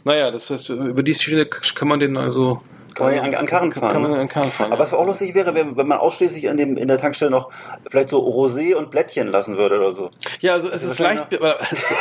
naja, 0.05 0.31
das 0.31 0.51
heißt 0.51 0.71
über 0.71 1.03
die 1.03 1.15
Schiene 1.15 1.47
kann 1.47 1.88
man 1.88 2.01
den 2.01 2.17
also 2.17 2.62
Kann 2.95 3.07
man 3.15 3.19
an, 3.25 3.35
an 3.35 3.47
Karren 3.47 3.73
fahren. 3.73 3.93
kann 3.93 4.03
man 4.03 4.11
ne? 4.13 4.19
an 4.19 4.29
Karren 4.29 4.51
fahren. 4.51 4.73
Aber 4.73 4.81
was 4.81 4.91
ja. 4.93 4.99
auch 4.99 5.07
lustig 5.07 5.35
wäre, 5.35 5.55
wenn, 5.55 5.77
wenn 5.77 5.87
man 5.87 5.99
ausschließlich 5.99 6.49
an 6.49 6.57
dem, 6.57 6.77
in 6.77 6.89
der 6.89 6.99
Tankstelle 6.99 7.31
noch 7.31 7.51
vielleicht 7.91 8.09
so 8.11 8.19
Rosé 8.21 8.75
und 8.75 8.91
Blättchen 8.91 9.29
lassen 9.29 9.57
würde 9.57 9.79
oder 9.79 9.93
so. 9.93 10.11
Ja, 10.41 10.53
also 10.55 10.69
es 10.69 10.83
ist 10.83 10.99
wahrscheinlich 11.01 11.41
Leichtbier, 11.41 11.57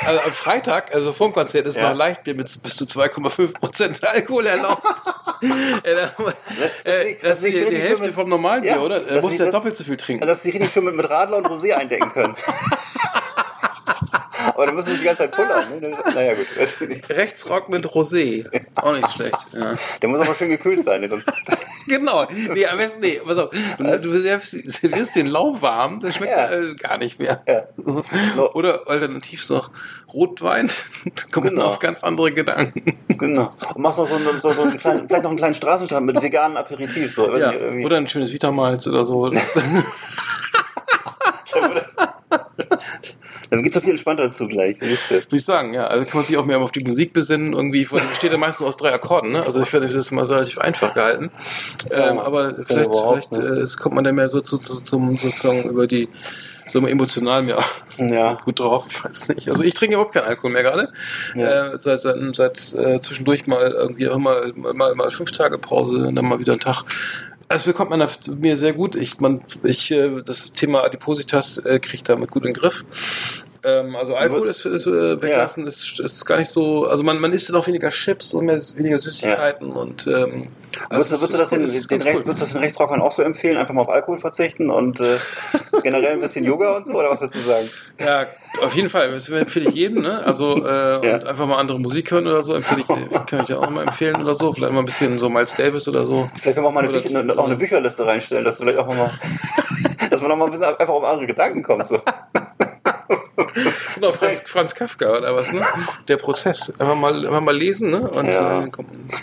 also 0.07 0.21
am 0.21 0.31
Freitag, 0.31 0.93
also 0.93 1.13
vorm 1.13 1.33
Konzert, 1.33 1.65
ist 1.67 1.77
Ja. 1.77 1.89
noch 1.89 1.95
Leichtbier 1.97 2.35
mit 2.35 2.63
bis 2.63 2.75
zu 2.75 2.85
2,5 2.85 3.53
Prozent 3.59 4.03
Alkohol 4.03 4.45
erlaubt. 4.47 4.83
ja, 5.41 5.93
da, 5.95 6.03
äh, 6.83 7.15
das 7.15 7.21
das 7.21 7.37
ist 7.39 7.43
nicht 7.43 7.57
die, 7.57 7.63
so 7.63 7.69
die 7.69 7.77
Hälfte 7.77 8.05
mit- 8.07 8.13
vom 8.13 8.29
Normalbier, 8.29 8.71
Ja, 8.71 8.79
oder? 8.81 8.99
das 8.99 9.15
Da 9.15 9.21
musst 9.21 9.33
du 9.35 9.39
ja 9.39 9.45
das- 9.45 9.53
doppelt 9.53 9.75
so 9.77 9.83
viel 9.83 9.97
trinken. 9.97 10.27
Dass 10.27 10.43
sie 10.43 10.51
richtig 10.51 10.71
schön 10.71 10.83
mit, 10.85 10.95
mit 10.95 11.09
Radler 11.09 11.37
und 11.37 11.47
Rosé 11.47 11.73
eindecken 11.73 12.09
können. 12.11 12.35
Aber 14.53 14.65
dann 14.65 14.75
müssen 14.75 14.93
sie 14.93 14.99
die 14.99 15.05
ganze 15.05 15.23
Zeit 15.23 15.31
pullern. 15.31 15.63
Ne? 15.79 15.97
Naja, 16.13 16.33
gut. 16.35 16.47
Rechtsrock 17.09 17.69
mit 17.69 17.85
Rosé. 17.87 18.45
Auch 18.75 18.93
nicht 18.93 19.11
schlecht. 19.11 19.37
Ja. 19.53 19.73
Der 20.01 20.09
muss 20.09 20.19
aber 20.19 20.35
schön 20.35 20.49
gekühlt 20.49 20.83
sein, 20.83 21.01
ne? 21.01 21.09
sonst. 21.09 21.31
Genau. 21.87 22.27
Nee, 22.29 22.67
am 22.67 22.77
besten, 22.77 23.01
nee, 23.01 23.19
pass 23.25 23.39
auf. 23.39 23.49
Du, 23.49 23.83
du 23.83 24.19
servierst 24.21 25.15
den 25.15 25.25
lauwarm, 25.25 25.99
das 25.99 26.15
schmeckt 26.15 26.31
Ja. 26.31 26.51
äh, 26.51 26.75
gar 26.75 26.99
nicht 26.99 27.17
mehr. 27.17 27.41
Ja. 27.47 27.63
Oder 28.53 28.87
alternativ 28.87 29.43
so 29.43 29.63
Rotwein, 30.13 30.69
da 31.05 31.23
kommt 31.31 31.47
man 31.47 31.55
Genau. 31.55 31.65
auf 31.65 31.79
ganz 31.79 32.03
andere 32.03 32.31
Gedanken. 32.31 32.97
Genau. 33.07 33.51
Und 33.73 33.81
machst 33.81 33.97
noch 33.97 34.07
so, 34.07 34.13
einen, 34.15 34.41
so, 34.41 34.53
so 34.53 34.61
einen 34.61 34.77
kleinen, 34.77 35.07
vielleicht 35.07 35.23
noch 35.23 35.31
einen 35.31 35.37
kleinen 35.39 35.55
Straßenstand 35.55 36.05
mit 36.05 36.21
veganen 36.21 36.55
Aperitif. 36.55 37.13
So. 37.15 37.35
Ja, 37.35 37.51
nicht, 37.51 37.83
oder 37.85 37.97
ein 37.97 38.07
schönes 38.07 38.31
Vitamalz 38.31 38.85
oder 38.85 39.03
so. 39.03 39.31
Dann 43.51 43.63
geht's 43.63 43.75
doch 43.75 43.81
viel 43.81 43.91
entspannter 43.91 44.31
zugleich. 44.31 44.77
Wisst 44.79 45.11
ihr. 45.11 45.17
Würde 45.17 45.35
ich 45.35 45.43
sagen, 45.43 45.73
ja. 45.73 45.85
Also 45.85 46.05
kann 46.05 46.19
man 46.19 46.25
sich 46.25 46.37
auch 46.37 46.45
mehr 46.45 46.57
auf 46.59 46.71
die 46.71 46.83
Musik 46.85 47.11
besinnen. 47.11 47.51
Irgendwie 47.51 47.79
die 47.83 47.85
besteht 47.85 48.31
ja 48.31 48.37
meist 48.37 48.61
nur 48.61 48.69
aus 48.69 48.77
drei 48.77 48.93
Akkorden, 48.93 49.33
ne? 49.33 49.43
Also 49.45 49.61
ich 49.61 49.67
finde, 49.67 49.87
das 49.87 49.95
ist 49.95 50.11
mal 50.11 50.23
relativ 50.23 50.57
einfach 50.57 50.93
gehalten. 50.93 51.31
Ähm, 51.91 52.17
aber 52.17 52.55
vielleicht, 52.65 52.89
vielleicht 52.89 53.33
äh, 53.33 53.59
es 53.59 53.75
kommt 53.75 53.95
man 53.95 54.05
dann 54.05 54.15
mehr 54.15 54.29
so 54.29 54.39
zu, 54.39 54.57
zu, 54.57 54.81
zum 54.81 55.15
sozusagen 55.17 55.69
über 55.69 55.85
die 55.85 56.07
so 56.71 56.79
emotional 56.87 57.43
mehr 57.43 57.59
Ja. 57.97 58.35
gut 58.45 58.61
drauf. 58.61 58.85
Ich 58.89 59.03
weiß 59.03 59.27
nicht. 59.29 59.49
Also 59.49 59.63
ich 59.63 59.73
trinke 59.73 59.95
überhaupt 59.95 60.13
keinen 60.13 60.27
Alkohol 60.27 60.51
mehr 60.51 60.63
gerade. 60.63 60.93
Ja. 61.35 61.73
Äh, 61.73 61.77
seit 61.77 62.01
seit, 62.01 62.17
seit 62.33 62.73
äh, 62.73 63.01
zwischendurch 63.01 63.47
mal 63.47 63.69
irgendwie 63.71 64.07
auch 64.07 64.17
mal, 64.17 64.53
mal 64.55 64.95
mal 64.95 65.09
fünf 65.09 65.33
Tage 65.33 65.57
Pause 65.57 66.07
und 66.07 66.15
dann 66.15 66.25
mal 66.25 66.39
wieder 66.39 66.53
einen 66.53 66.61
Tag. 66.61 66.83
Das 67.51 67.65
bekommt 67.65 67.89
man 67.89 68.07
mir 68.39 68.57
sehr 68.57 68.71
gut. 68.71 68.95
Ich, 68.95 69.19
man, 69.19 69.41
ich, 69.63 69.91
äh, 69.91 70.21
das 70.23 70.53
Thema 70.53 70.85
Adipositas 70.85 71.57
äh, 71.57 71.79
kriege 71.79 71.95
ich 71.95 72.03
damit 72.03 72.31
gut 72.31 72.45
in 72.45 72.53
den 72.53 72.61
Griff. 72.61 72.85
Ähm, 73.63 73.95
also 73.95 74.15
Alkohol 74.15 74.47
ist, 74.49 74.65
ist 74.65 74.87
äh, 74.87 75.21
weglassen, 75.21 75.67
ist, 75.67 75.99
ist 75.99 76.25
gar 76.25 76.37
nicht 76.37 76.49
so. 76.49 76.85
Also 76.85 77.03
man, 77.03 77.19
man 77.19 77.31
isst 77.31 77.47
dann 77.49 77.55
auch 77.57 77.67
weniger 77.67 77.89
Chips 77.89 78.33
und 78.33 78.45
mehr, 78.45 78.57
weniger 78.75 78.97
Süßigkeiten 78.97 79.71
und 79.71 80.07
ähm, 80.07 80.47
Würdest, 80.89 81.11
du- 81.11 81.15
es 81.15 81.21
würdest, 81.21 81.33
du 81.33 81.37
das 81.37 81.49
den, 81.49 81.65
den 81.65 81.87
ganz 81.87 82.05
Recht, 82.05 82.15
cool. 82.19 82.25
würdest 82.25 82.39
du 82.39 82.45
das 82.45 82.51
den 82.53 82.61
Rechtsrockern 82.61 83.01
auch 83.01 83.11
so 83.11 83.23
empfehlen? 83.23 83.57
Einfach 83.57 83.73
mal 83.73 83.81
auf 83.81 83.89
Alkohol 83.89 84.17
verzichten 84.17 84.71
und 84.71 85.01
äh, 85.01 85.17
generell 85.83 86.13
ein 86.13 86.21
bisschen 86.21 86.45
Yoga 86.45 86.77
und 86.77 86.85
so? 86.85 86.93
Oder 86.93 87.09
was 87.11 87.19
würdest 87.19 87.35
du 87.35 87.41
sagen? 87.41 87.69
Ja, 87.99 88.25
auf 88.63 88.73
jeden 88.73 88.89
Fall. 88.89 89.11
Das 89.11 89.27
empfehle 89.29 89.67
ich 89.69 89.75
jedem, 89.75 90.01
ne? 90.01 90.25
Also 90.25 90.65
äh, 90.65 91.05
Ja. 91.05 91.15
und 91.15 91.25
einfach 91.27 91.45
mal 91.45 91.57
andere 91.57 91.77
Musik 91.79 92.09
hören 92.11 92.25
oder 92.25 92.41
so, 92.41 92.53
empfehle 92.53 92.81
ich, 92.81 92.87
kann 93.27 93.41
ich 93.43 93.49
ja 93.49 93.57
auch 93.57 93.69
mal 93.69 93.81
empfehlen 93.83 94.15
oder 94.21 94.33
so. 94.33 94.53
Vielleicht 94.53 94.71
mal 94.71 94.79
ein 94.79 94.85
bisschen 94.85 95.19
so 95.19 95.29
Miles 95.29 95.53
Davis 95.55 95.87
oder 95.89 96.05
so. 96.05 96.29
Vielleicht 96.41 96.55
können 96.55 96.65
wir 96.65 96.69
auch 96.69 96.73
mal 96.73 96.85
eine, 96.85 96.93
Bücher, 96.93 97.19
eine, 97.19 97.37
auch 97.37 97.45
eine 97.47 97.57
Bücherliste 97.57 98.05
reinstellen, 98.05 98.45
dass 98.45 98.57
du 98.57 98.63
vielleicht 98.63 98.79
auch 98.79 98.87
mal, 98.87 99.11
dass 100.09 100.21
man 100.21 100.29
noch 100.29 100.37
mal 100.37 100.45
ein 100.45 100.51
bisschen 100.51 100.65
einfach 100.67 100.87
auf 100.89 101.03
andere 101.03 101.27
Gedanken 101.27 101.61
kommt. 101.63 101.85
So. 101.85 101.99
Genau, 103.95 104.11
Franz, 104.13 104.41
Franz 104.45 104.75
Kafka 104.75 105.17
oder 105.17 105.35
was, 105.35 105.51
ne? 105.53 105.61
Der 106.07 106.17
Prozess. 106.17 106.69
Einfach 106.79 106.95
mal, 106.95 107.25
einfach 107.25 107.41
mal 107.41 107.55
lesen, 107.55 107.89
ne? 107.91 108.01
Und 108.09 108.27
Ja. 108.27 108.63
äh, 108.63 108.69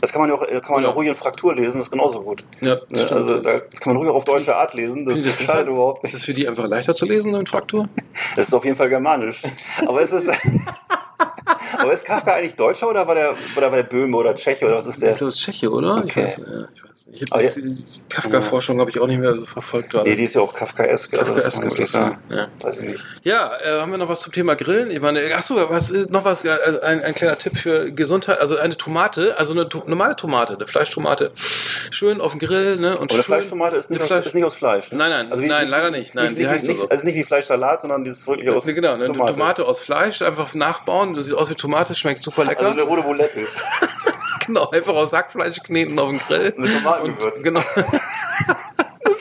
Das 0.01 0.13
kann 0.13 0.21
man 0.23 0.31
ja 0.31 0.37
auch, 0.37 0.47
kann 0.47 0.75
man 0.75 0.83
ja 0.83 0.91
ruhig 0.91 1.09
in 1.09 1.15
Fraktur 1.15 1.55
lesen, 1.55 1.79
das 1.79 1.87
ist 1.87 1.91
genauso 1.91 2.23
gut. 2.23 2.45
ja, 2.61 2.77
das 2.77 2.89
Ne? 2.91 2.97
stimmt. 2.99 3.13
Also 3.21 3.39
da, 3.39 3.59
das 3.71 3.81
kann 3.81 3.93
man 3.93 3.97
ruhig 3.99 4.11
auch 4.11 4.17
auf 4.17 4.25
deutsche 4.25 4.55
Art 4.57 4.75
lesen, 4.75 5.05
das 5.07 5.19
Ist 5.19 5.39
das- 5.39 5.47
schadet 5.47 5.69
überhaupt 5.69 6.05
ist 6.05 6.13
nicht. 6.13 6.15
das 6.15 6.25
für 6.25 6.33
die 6.35 6.49
einfach 6.49 6.67
leichter 6.69 6.95
zu 6.95 7.07
lesen 7.07 7.35
in 7.35 7.47
Fraktur? 7.47 7.89
Das 8.37 8.47
ist 8.49 8.55
auf 8.55 8.65
jeden 8.65 8.77
Fall 8.77 8.89
germanisch. 8.89 9.43
Aber 9.87 10.01
es 10.03 10.13
ist, 10.13 10.29
Aber 11.79 11.93
ist 11.93 12.05
Kafka 12.05 12.33
eigentlich 12.35 12.55
Deutscher 12.57 12.89
oder 12.89 13.07
war 13.07 13.15
der, 13.15 13.35
oder 13.57 13.71
war 13.71 13.77
der 13.77 13.85
Böhme 13.85 14.17
oder 14.17 14.35
Tscheche 14.35 14.67
oder 14.67 14.77
was 14.77 14.87
ist 14.87 15.01
der? 15.03 15.13
Ich 15.13 15.19
glaube, 15.19 15.31
es 15.31 15.37
ist 15.37 15.45
Tscheche, 15.45 15.71
oder? 15.71 15.99
Ich 16.05 16.11
Okay. 16.13 16.23
weiß, 16.25 16.37
ja, 16.39 16.45
ich 16.75 16.83
weiß. 16.85 16.88
Ich 17.11 17.23
habe 17.33 17.43
die 17.43 17.85
Kafka-Forschung 18.11 18.79
habe 18.81 18.91
ich 18.91 19.01
auch 19.01 19.07
nicht 19.07 19.19
mehr 19.19 19.33
so 19.33 19.47
verfolgt. 19.47 19.91
gerade. 19.91 20.09
Nee, 20.11 20.17
die 20.17 20.25
ist 20.25 20.35
ja 20.35 20.43
auch 20.43 20.53
Kafkaesk. 20.53 21.15
also 21.19 21.33
Kafkaesk 21.33 21.59
man 21.59 21.69
ist 21.69 21.93
sagen. 21.93 22.19
ja. 22.29 22.49
Weiß 22.61 22.79
ich 22.81 22.87
nicht. 22.87 23.05
Ja, 23.23 23.51
äh, 23.65 23.81
haben 23.81 23.91
wir 23.91 23.97
noch 23.99 24.11
was 24.11 24.21
zum 24.21 24.33
Thema 24.33 24.55
Grillen? 24.57 24.91
Ich 24.91 25.01
meine, 25.01 25.21
achso, 25.35 25.57
was, 25.71 25.91
äh, 25.91 26.07
noch 26.11 26.25
was, 26.27 26.45
äh, 26.45 26.51
ein, 26.83 27.03
ein 27.03 27.15
kleiner 27.15 27.39
Tipp 27.39 27.57
für 27.57 27.91
Gesundheit. 27.93 28.41
Also 28.41 28.59
eine 28.59 28.77
Tomate, 28.77 29.39
also 29.39 29.53
eine 29.55 29.69
to 29.71 29.83
normale 29.87 30.17
Tomate, 30.17 30.55
eine 30.57 30.67
Fleischtomate, 30.67 31.33
schön 31.91 32.21
auf 32.21 32.33
dem 32.33 32.41
Grill. 32.41 32.77
Ne, 32.77 32.91
und 32.99 33.05
Aber 33.11 33.15
eine 33.15 33.23
Fleischtomate 33.23 33.77
ist 33.77 33.91
nicht, 33.91 34.03
aus, 34.03 34.09
Fleisch- 34.09 34.27
ist 34.27 34.35
nicht 34.35 34.45
aus 34.45 34.55
Fleisch. 34.55 34.93
Ne? 34.93 34.99
Nein, 34.99 35.29
nein, 35.31 35.47
nein, 35.49 35.69
leider 35.69 35.91
nicht. 35.91 36.15
Nein, 36.15 36.35
die 36.35 36.43
nicht, 36.43 36.51
heißt 36.51 36.69
nicht, 36.69 36.81
so. 36.81 36.89
Also 36.91 37.07
nicht 37.07 37.15
wie 37.17 37.25
Fleischsalat, 37.25 37.81
sondern 37.81 38.05
dieses 38.05 38.27
wirklich 38.29 38.51
aus 38.51 38.67
Nee, 38.67 38.75
genau, 38.75 38.93
eine 38.93 39.07
Tomate. 39.07 39.33
Tomate. 39.33 39.65
aus 39.67 39.81
Fleisch, 39.81 40.21
einfach 40.21 40.53
nachbauen. 40.55 41.15
Das 41.15 41.25
sieht 41.25 41.35
aus 41.35 41.49
wie 41.49 41.55
Tomate, 41.55 41.95
schmeckt 41.95 42.23
super 42.23 42.45
lecker. 42.45 42.61
Also 42.61 42.73
eine 42.73 42.83
rote 42.83 43.03
Boulette. 43.03 43.41
genau, 44.55 44.71
einfach 44.71 44.95
aus 44.95 45.11
Sackfleisch 45.11 45.63
kneten 45.63 45.99
auf 45.99 46.09
dem 46.09 46.19
Grill. 46.19 46.55
Eine 46.57 46.73
Tomatengewürz. 46.73 47.37
Und, 47.37 47.45
genau. 47.45 47.61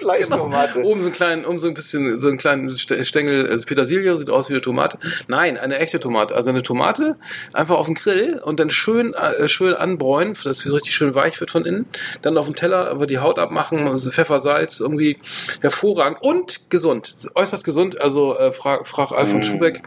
Fleischtomate. 0.08 0.84
Oben 0.84 1.02
so 1.02 1.08
ein 1.08 1.12
kleinen, 1.12 1.46
oben 1.46 1.60
so 1.60 1.68
ein 1.68 1.74
bisschen, 1.74 2.20
so 2.20 2.28
einen 2.28 2.38
kleinen 2.38 2.70
St- 2.72 3.04
Stängel 3.04 3.50
also 3.50 3.66
Petersilie, 3.66 4.18
sieht 4.18 4.30
aus 4.30 4.50
wie 4.50 4.54
eine 4.54 4.62
Tomate. 4.62 4.98
Nein, 5.28 5.58
eine 5.58 5.80
echte 5.80 6.00
Tomate. 6.00 6.34
Also 6.36 6.50
eine 6.50 6.64
Tomate 6.64 7.18
einfach 7.54 7.78
auf 7.78 7.88
den 7.88 7.96
Grill 7.96 8.40
und 8.44 8.60
dann 8.60 8.70
schön, 8.70 9.14
äh, 9.14 9.48
schön 9.48 9.74
anbräunen, 9.74 10.34
dass 10.44 10.60
es 10.60 10.72
richtig 10.72 10.96
schön 10.96 11.14
weich 11.16 11.40
wird 11.40 11.52
von 11.52 11.66
innen. 11.66 11.88
Dann 12.22 12.38
auf 12.38 12.46
dem 12.46 12.56
Teller 12.56 12.90
aber 12.90 13.08
die 13.08 13.20
Haut 13.20 13.40
abmachen, 13.40 13.88
also 13.88 14.12
Pfeffer, 14.12 14.40
Salz, 14.40 14.80
irgendwie 14.80 15.18
hervorragend 15.62 16.22
und 16.22 16.70
gesund. 16.70 17.16
Äußerst 17.36 17.64
gesund. 17.64 18.00
Also 18.00 18.38
äh, 18.38 18.52
frag, 18.52 18.88
frag 18.88 19.12
Alfons 19.12 19.48
Schubeck. 19.48 19.84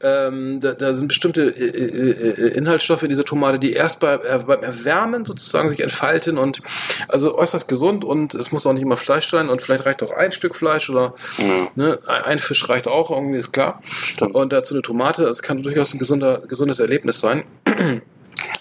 Ähm, 0.00 0.60
da, 0.60 0.72
da 0.72 0.94
sind 0.94 1.08
bestimmte 1.08 1.42
äh, 1.42 1.64
äh, 1.64 2.10
äh, 2.10 2.48
Inhaltsstoffe 2.56 3.02
in 3.02 3.08
dieser 3.08 3.24
Tomate, 3.24 3.58
die 3.58 3.72
erst 3.72 4.00
bei, 4.00 4.14
äh, 4.14 4.38
beim 4.46 4.62
Erwärmen 4.62 5.24
sozusagen 5.24 5.68
sich 5.70 5.80
entfalten 5.80 6.38
und 6.38 6.60
also 7.08 7.36
äußerst 7.36 7.68
gesund 7.68 8.04
und 8.04 8.34
es 8.34 8.52
muss 8.52 8.66
auch 8.66 8.72
nicht 8.72 8.82
immer 8.82 8.96
Fleisch 8.96 9.28
sein 9.28 9.48
und 9.48 9.57
vielleicht 9.62 9.86
reicht 9.86 10.02
auch 10.02 10.12
ein 10.12 10.32
Stück 10.32 10.54
Fleisch 10.54 10.90
oder 10.90 11.14
ne, 11.74 11.98
ein 12.24 12.38
Fisch 12.38 12.68
reicht 12.68 12.88
auch 12.88 13.10
irgendwie, 13.10 13.38
ist 13.38 13.52
klar. 13.52 13.80
Stimmt. 13.84 14.34
Und 14.34 14.52
dazu 14.52 14.74
eine 14.74 14.82
Tomate, 14.82 15.24
das 15.24 15.42
kann 15.42 15.62
durchaus 15.62 15.94
ein 15.94 15.98
gesunder, 15.98 16.42
gesundes 16.46 16.80
Erlebnis 16.80 17.20
sein. 17.20 17.44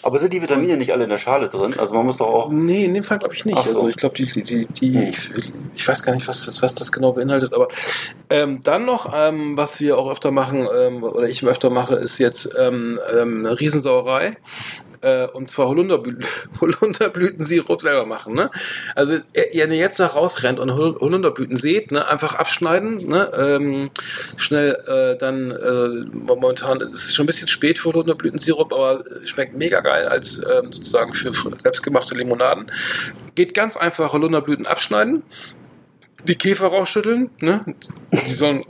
Aber 0.01 0.19
sind 0.19 0.33
die 0.33 0.41
Vitamine 0.41 0.77
nicht 0.77 0.91
alle 0.91 1.03
in 1.03 1.09
der 1.09 1.17
Schale 1.17 1.49
drin? 1.49 1.75
Also 1.77 1.93
man 1.93 2.05
muss 2.05 2.17
doch 2.17 2.27
auch. 2.27 2.51
Nee, 2.51 2.85
in 2.85 2.93
dem 2.93 3.03
Fall 3.03 3.19
glaube 3.19 3.35
ich 3.35 3.45
nicht. 3.45 3.57
So. 3.57 3.69
Also 3.69 3.87
ich 3.87 3.95
glaube, 3.95 4.15
die, 4.15 4.25
die, 4.25 4.65
die, 4.65 4.93
Hm. 4.93 5.03
ich, 5.03 5.31
ich 5.75 5.87
weiß 5.87 6.03
gar 6.03 6.13
nicht, 6.13 6.27
was 6.27 6.45
das, 6.45 6.61
was 6.61 6.75
das 6.75 6.91
genau 6.91 7.11
beinhaltet, 7.11 7.53
aber 7.53 7.67
ähm, 8.29 8.61
dann 8.63 8.85
noch, 8.85 9.13
ähm, 9.15 9.57
was 9.57 9.79
wir 9.79 9.97
auch 9.97 10.09
öfter 10.09 10.31
machen, 10.31 10.67
ähm, 10.73 11.03
oder 11.03 11.27
ich 11.27 11.45
öfter 11.45 11.69
mache, 11.69 11.95
ist 11.95 12.19
jetzt 12.19 12.55
ähm, 12.57 12.99
ähm, 13.13 13.45
eine 13.45 13.59
Riesensauerei. 13.59 14.37
Äh, 15.01 15.27
und 15.27 15.47
zwar 15.47 15.67
Holunderblü 15.67 16.19
Holunderblütensirup 16.61 17.81
selber 17.81 18.05
machen. 18.05 18.33
Ne? 18.33 18.49
Also 18.95 19.15
ihr- 19.33 19.53
ihr 19.53 19.67
jetzt 19.67 19.99
da 19.99 20.07
rausrennt 20.07 20.59
und 20.59 20.71
Hol- 20.71 20.99
Holunderblüten 20.99 21.57
seht, 21.57 21.91
ne? 21.91 22.07
einfach 22.07 22.35
abschneiden, 22.35 22.97
ne? 23.07 23.31
ähm, 23.37 23.89
schnell 24.37 24.73
äh, 24.87 25.17
dann 25.17 25.51
äh, 25.51 26.17
momentan 26.17 26.81
ist 26.81 26.93
es 26.93 27.15
schon 27.15 27.23
ein 27.23 27.27
bisschen 27.27 27.47
spät 27.47 27.79
für 27.79 27.89
Holunderblütensirup, 27.89 28.73
aber 28.73 29.03
schmeckt 29.25 29.55
mega 29.55 29.81
geil 29.81 30.07
als 30.07 30.39
ähm, 30.39 30.71
sozusagen 30.71 31.13
für 31.13 31.29
fr- 31.31 31.61
selbstgemachte 31.61 32.15
Limonaden. 32.15 32.71
Geht 33.35 33.53
ganz 33.53 33.77
einfach 33.77 34.13
Holunderblüten 34.13 34.65
abschneiden, 34.65 35.23
die 36.27 36.35
Käfer 36.35 36.67
rausschütteln, 36.67 37.29
ne? 37.41 37.63
Die 38.11 38.31
sollen, 38.33 38.63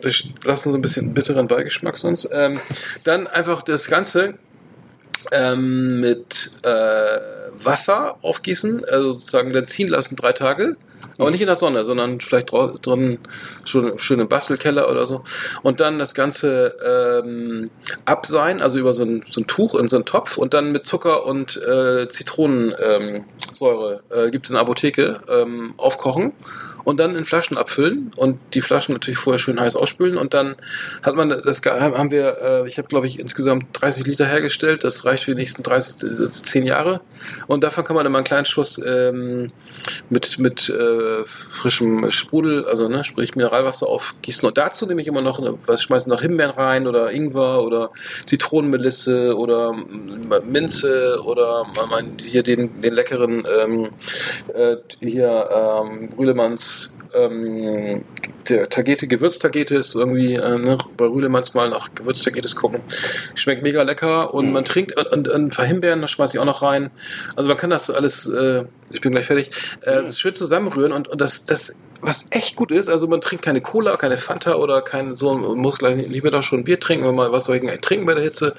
lassen 0.43 0.71
so 0.71 0.77
ein 0.77 0.81
bisschen 0.81 1.13
bitteren 1.13 1.47
Beigeschmack 1.47 1.97
sonst. 1.97 2.27
Ähm, 2.31 2.59
dann 3.05 3.25
einfach 3.25 3.61
das 3.63 3.87
Ganze 3.87 4.33
ähm, 5.31 5.99
mit 5.99 6.51
äh, 6.63 7.19
Wasser 7.63 8.17
aufgießen, 8.21 8.83
also 8.85 9.13
sozusagen 9.13 9.53
dann 9.53 9.65
ziehen 9.65 9.89
lassen 9.89 10.15
drei 10.15 10.33
Tage. 10.33 10.77
Aber 11.19 11.31
nicht 11.31 11.41
in 11.41 11.47
der 11.47 11.55
Sonne, 11.55 11.83
sondern 11.83 12.21
vielleicht 12.21 12.51
drin 12.51 13.19
schon 13.65 13.99
schön 13.99 14.19
im 14.19 14.27
Bastelkeller 14.27 14.89
oder 14.89 15.05
so. 15.05 15.23
Und 15.63 15.79
dann 15.79 15.99
das 15.99 16.13
Ganze 16.13 16.75
ähm, 17.23 17.71
abseihen, 18.05 18.61
also 18.61 18.77
über 18.79 18.93
so 18.93 19.03
ein, 19.03 19.23
so 19.29 19.41
ein 19.41 19.47
Tuch 19.47 19.75
in 19.75 19.89
so 19.89 19.97
einen 19.97 20.05
Topf 20.05 20.37
und 20.37 20.53
dann 20.53 20.71
mit 20.71 20.85
Zucker 20.85 21.25
und 21.25 21.57
äh, 21.57 22.07
Zitronensäure 22.09 22.97
ähm, 23.01 23.25
Säure, 23.53 24.01
äh, 24.09 24.29
gibt 24.29 24.45
es 24.45 24.51
in 24.51 24.55
der 24.55 24.61
Apotheke, 24.61 25.21
ähm, 25.27 25.73
aufkochen 25.77 26.33
und 26.87 27.01
dann 27.01 27.17
in 27.17 27.25
Flaschen 27.25 27.57
abfüllen 27.57 28.13
und 28.15 28.39
die 28.53 28.61
Flaschen 28.61 28.93
natürlich 28.93 29.19
vorher 29.19 29.39
schön 29.39 29.59
heiß 29.59 29.75
ausspülen. 29.75 30.17
Und 30.17 30.33
dann 30.33 30.55
hat 31.03 31.15
man 31.15 31.27
das 31.27 31.61
haben 31.65 32.11
wir 32.11 32.37
äh, 32.41 32.67
ich 32.69 32.77
habe 32.77 32.87
glaube 32.87 33.07
ich 33.07 33.19
insgesamt 33.19 33.65
30 33.73 34.07
Liter 34.07 34.25
hergestellt. 34.25 34.85
Das 34.85 35.03
reicht 35.03 35.25
für 35.25 35.31
die 35.31 35.41
nächsten 35.41 35.63
30 35.63 36.09
äh, 36.09 36.29
10 36.29 36.65
Jahre. 36.65 37.01
Und 37.47 37.65
davon 37.65 37.83
kann 37.83 37.97
man 37.97 38.05
immer 38.05 38.19
einen 38.19 38.23
kleinen 38.23 38.45
Schuss 38.45 38.81
ähm, 38.85 39.51
mit 40.09 40.39
mit 40.39 40.69
äh, 40.69 41.25
frischem 41.25 42.09
Sprudel 42.09 42.63
also 42.63 42.87
ne 42.87 43.03
sprich 43.03 43.35
Mineralwasser 43.35 43.87
aufgießen. 43.87 44.47
Und 44.47 44.57
dazu 44.57 44.85
nehme 44.85 45.01
ich 45.01 45.07
immer 45.07 45.21
noch 45.21 45.39
eine, 45.39 45.57
was 45.65 45.83
schmeißen 45.83 46.09
noch 46.09 46.21
Himbeeren 46.21 46.51
rein 46.51 46.87
oder 46.87 47.11
Ingwer 47.11 47.63
oder 47.63 47.91
Zitronenmelisse 48.25 49.35
oder 49.35 49.73
mm, 49.73 50.31
Minze 50.49 51.21
oder 51.21 51.65
man 51.89 52.17
hier 52.19 52.43
den 52.43 52.79
den 52.81 52.93
leckeren 52.93 53.45
ähm, 53.59 53.89
äh, 54.53 54.77
hier 55.01 55.49
ähm, 55.51 56.07
Rühlemanns 56.17 56.76
ähm, 57.13 58.01
der 58.49 58.69
Tagete, 58.69 59.07
Gewürztagete 59.07 59.75
ist 59.75 59.95
irgendwie, 59.95 60.35
äh, 60.35 60.57
ne, 60.57 60.77
bei 60.95 61.05
Rühlemanns 61.05 61.53
mal 61.53 61.69
nach 61.69 61.93
Gewürztagetes 61.93 62.55
gucken. 62.55 62.81
Schmeckt 63.35 63.63
mega 63.63 63.81
lecker 63.83 64.33
und 64.33 64.51
man 64.51 64.65
trinkt 64.65 64.97
und, 64.97 65.07
und, 65.07 65.27
und 65.27 65.45
ein 65.45 65.49
paar 65.49 65.65
Himbeeren, 65.65 66.01
das 66.01 66.11
schmeiße 66.11 66.37
ich 66.37 66.39
auch 66.39 66.45
noch 66.45 66.61
rein. 66.61 66.91
Also 67.35 67.49
man 67.49 67.57
kann 67.57 67.69
das 67.69 67.89
alles, 67.89 68.27
äh, 68.29 68.65
ich 68.89 69.01
bin 69.01 69.11
gleich 69.11 69.25
fertig, 69.25 69.51
äh, 69.81 70.11
schön 70.11 70.35
zusammenrühren 70.35 70.91
und, 70.91 71.07
und 71.07 71.21
das, 71.21 71.45
das, 71.45 71.77
was 72.07 72.25
echt 72.31 72.55
gut 72.55 72.71
ist, 72.71 72.89
also 72.89 73.07
man 73.07 73.21
trinkt 73.21 73.43
keine 73.43 73.61
Cola, 73.61 73.97
keine 73.97 74.17
Fanta 74.17 74.55
oder 74.55 74.81
kein, 74.81 75.15
so, 75.15 75.33
man 75.35 75.57
muss 75.57 75.77
gleich 75.77 75.95
nicht 75.95 76.23
mehr 76.23 76.31
da 76.31 76.41
schon 76.41 76.63
Bier 76.63 76.79
trinken, 76.79 77.05
wenn 77.05 77.15
man 77.15 77.31
was 77.31 77.45
soll 77.45 77.57
ich 77.57 77.81
trinken 77.81 78.05
bei 78.05 78.13
der 78.15 78.23
Hitze. 78.23 78.55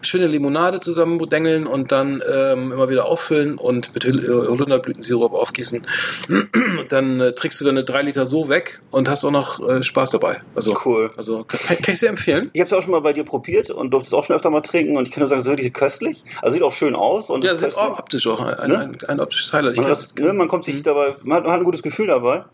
Schöne 0.00 0.26
Limonade 0.26 0.80
zusammendengeln 0.80 1.66
und 1.66 1.92
dann 1.92 2.22
ähm, 2.28 2.72
immer 2.72 2.88
wieder 2.88 3.04
auffüllen 3.06 3.58
und 3.58 3.94
mit 3.94 4.04
Hol- 4.04 4.48
Holunderblütensirup 4.48 5.32
aufgießen. 5.34 5.86
dann 6.88 7.20
äh, 7.20 7.32
trinkst 7.34 7.60
du 7.60 7.64
deine 7.64 7.84
drei 7.84 8.02
Liter 8.02 8.26
so 8.26 8.48
weg 8.48 8.80
und 8.90 9.08
hast 9.08 9.24
auch 9.24 9.30
noch 9.30 9.60
äh, 9.68 9.82
Spaß 9.82 10.10
dabei. 10.10 10.40
Also, 10.54 10.74
Cool. 10.84 11.10
Also 11.16 11.44
kann, 11.44 11.60
kann 11.82 11.94
ich 11.94 12.00
sehr 12.00 12.10
empfehlen. 12.10 12.50
Ich 12.52 12.60
habe 12.60 12.64
es 12.66 12.70
ja 12.70 12.78
auch 12.78 12.82
schon 12.82 12.92
mal 12.92 13.00
bei 13.00 13.12
dir 13.12 13.24
probiert 13.24 13.70
und 13.70 13.90
durfte 13.90 14.06
es 14.08 14.14
auch 14.14 14.24
schon 14.24 14.36
öfter 14.36 14.50
mal 14.50 14.60
trinken 14.60 14.96
und 14.96 15.06
ich 15.08 15.12
kann 15.12 15.20
nur 15.20 15.28
sagen, 15.28 15.40
es 15.40 15.46
ist 15.46 15.50
wirklich 15.50 15.72
köstlich. 15.72 16.22
Also 16.40 16.54
sieht 16.54 16.62
auch 16.62 16.72
schön 16.72 16.94
aus 16.94 17.30
und 17.30 17.44
Ja, 17.44 17.50
das 17.52 17.60
köstlich. 17.62 17.84
auch 17.84 17.98
optisch 17.98 18.26
auch 18.26 18.40
ein, 18.40 18.68
Ne? 18.70 18.78
ein, 18.78 18.98
ein 19.08 19.20
optisches 19.20 19.52
Highlight. 19.52 19.76
Man, 19.76 19.86
hat, 19.86 20.14
ne, 20.18 20.32
man 20.32 20.48
kommt 20.48 20.64
sich 20.64 20.80
dabei, 20.82 21.14
man 21.24 21.38
hat, 21.38 21.44
man 21.44 21.52
hat 21.52 21.60
ein 21.60 21.64
gutes 21.64 21.82
Gefühl 21.82 22.06
dabei. 22.06 22.44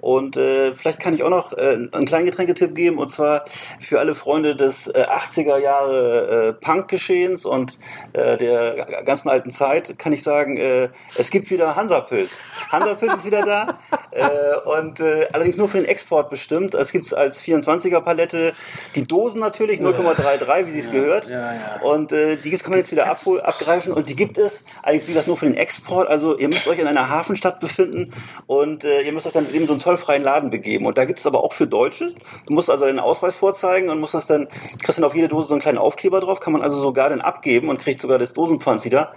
Und 0.00 0.36
äh, 0.36 0.72
vielleicht 0.72 1.00
kann 1.00 1.14
ich 1.14 1.22
auch 1.22 1.30
noch 1.30 1.52
äh, 1.52 1.88
einen 1.92 2.06
kleinen 2.06 2.24
Getränketipp 2.24 2.74
geben, 2.74 2.98
und 2.98 3.08
zwar 3.08 3.44
für 3.78 3.98
alle 4.00 4.14
Freunde 4.14 4.56
des 4.56 4.86
äh, 4.88 5.04
80er 5.04 5.58
Jahre 5.58 6.48
äh, 6.48 6.52
Punk-Geschehens 6.54 7.44
und 7.44 7.78
äh, 8.12 8.38
der 8.38 9.02
ganzen 9.04 9.28
alten 9.28 9.50
Zeit, 9.50 9.98
kann 9.98 10.12
ich 10.12 10.22
sagen, 10.22 10.56
äh, 10.56 10.88
es 11.16 11.30
gibt 11.30 11.50
wieder 11.50 11.76
Hansapilz. 11.76 12.44
Hansapilz 12.70 13.14
ist 13.14 13.24
wieder 13.26 13.42
da 13.42 13.78
und 14.64 15.00
allerdings 15.00 15.56
nur 15.56 15.68
für 15.68 15.78
den 15.78 15.86
Export 15.86 16.30
bestimmt. 16.30 16.74
Es 16.74 16.92
gibt 16.92 17.04
es 17.06 17.14
als 17.14 17.42
24er-Palette, 17.42 18.54
die 18.94 19.04
Dosen 19.04 19.40
natürlich, 19.40 19.80
0,33, 19.80 20.66
wie 20.66 20.70
sie 20.70 20.80
es 20.80 20.90
gehört. 20.90 21.28
ja, 21.28 21.52
ja. 21.52 21.80
Und 21.82 22.10
die 22.10 22.50
kann 22.50 22.70
man 22.70 22.78
jetzt 22.78 22.92
wieder 22.92 23.08
abhol, 23.08 23.40
abgreifen 23.40 23.92
und 23.92 24.08
die 24.08 24.16
gibt 24.16 24.38
es 24.38 24.64
allerdings, 24.82 25.04
wie 25.06 25.12
gesagt, 25.12 25.28
nur 25.28 25.36
für 25.36 25.46
den 25.46 25.56
Export. 25.56 26.08
Also 26.08 26.36
ihr 26.38 26.48
müsst 26.48 26.66
euch 26.66 26.78
in 26.78 26.86
einer 26.86 27.08
Hafenstadt 27.08 27.60
befinden 27.60 28.12
und 28.46 28.84
ihr 28.84 29.12
müsst 29.12 29.26
euch 29.26 29.32
dann 29.32 29.52
eben 29.52 29.66
so 29.66 29.72
einen 29.72 29.80
zollfreien 29.90 30.22
Laden 30.22 30.50
begeben. 30.50 30.86
Und 30.86 30.98
da 30.98 31.04
gibt 31.04 31.18
es 31.18 31.26
aber 31.26 31.42
auch 31.42 31.52
für 31.52 31.66
Deutsche. 31.66 32.14
Du 32.46 32.54
musst 32.54 32.70
also 32.70 32.84
deinen 32.84 33.00
Ausweis 33.00 33.36
vorzeigen 33.36 33.90
und 33.90 33.98
musst 33.98 34.14
das 34.14 34.26
dann, 34.26 34.48
kriegst 34.82 34.98
dann 34.98 35.04
auf 35.04 35.14
jede 35.14 35.28
Dose 35.28 35.48
so 35.48 35.54
einen 35.54 35.60
kleinen 35.60 35.78
Aufkleber 35.78 36.20
drauf, 36.20 36.40
kann 36.40 36.52
man 36.52 36.62
also 36.62 36.78
sogar 36.78 37.08
dann 37.08 37.20
abgeben 37.20 37.68
und 37.68 37.80
kriegt 37.80 38.00
sogar 38.00 38.18
das 38.18 38.32
Dosenpfand 38.34 38.84
wieder. 38.84 39.12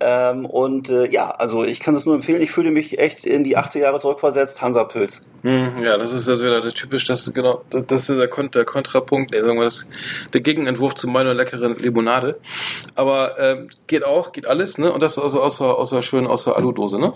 Ähm, 0.00 0.46
und 0.46 0.90
äh, 0.90 1.10
ja, 1.10 1.30
also 1.30 1.64
ich 1.64 1.80
kann 1.80 1.94
das 1.94 2.06
nur 2.06 2.14
empfehlen. 2.14 2.40
Ich 2.40 2.52
fühle 2.52 2.70
mich 2.70 2.98
echt 2.98 3.26
in 3.26 3.42
die 3.42 3.58
80er 3.58 3.80
Jahre 3.80 4.00
zurückversetzt. 4.00 4.62
Hansapilz. 4.62 5.22
Hm, 5.42 5.72
Ja, 5.82 5.98
das 5.98 6.12
ist 6.12 6.28
also 6.28 6.42
wieder 6.42 6.60
der 6.60 6.72
typisch, 6.72 7.04
das 7.04 7.26
ist 7.26 7.34
genau, 7.34 7.62
das, 7.70 7.86
das 7.86 8.08
ist 8.08 8.18
der, 8.18 8.28
Kon 8.28 8.50
der 8.50 8.64
Kontrapunkt, 8.64 9.32
nee, 9.32 9.40
sagen 9.40 9.58
wir 9.58 9.64
das, 9.64 9.88
der 10.32 10.40
Gegenentwurf 10.40 10.94
zu 10.94 11.08
meiner 11.08 11.34
leckeren 11.34 11.76
Limonade. 11.78 12.38
Aber 12.94 13.38
ähm, 13.40 13.68
geht 13.88 14.04
auch, 14.04 14.30
geht 14.32 14.46
alles, 14.46 14.78
ne? 14.78 14.92
Und 14.92 15.02
das 15.02 15.18
also 15.18 15.42
außer, 15.42 15.78
außer 15.78 16.02
schön 16.02 16.26
außer 16.26 16.56
Aludose, 16.56 17.00
ne? 17.00 17.12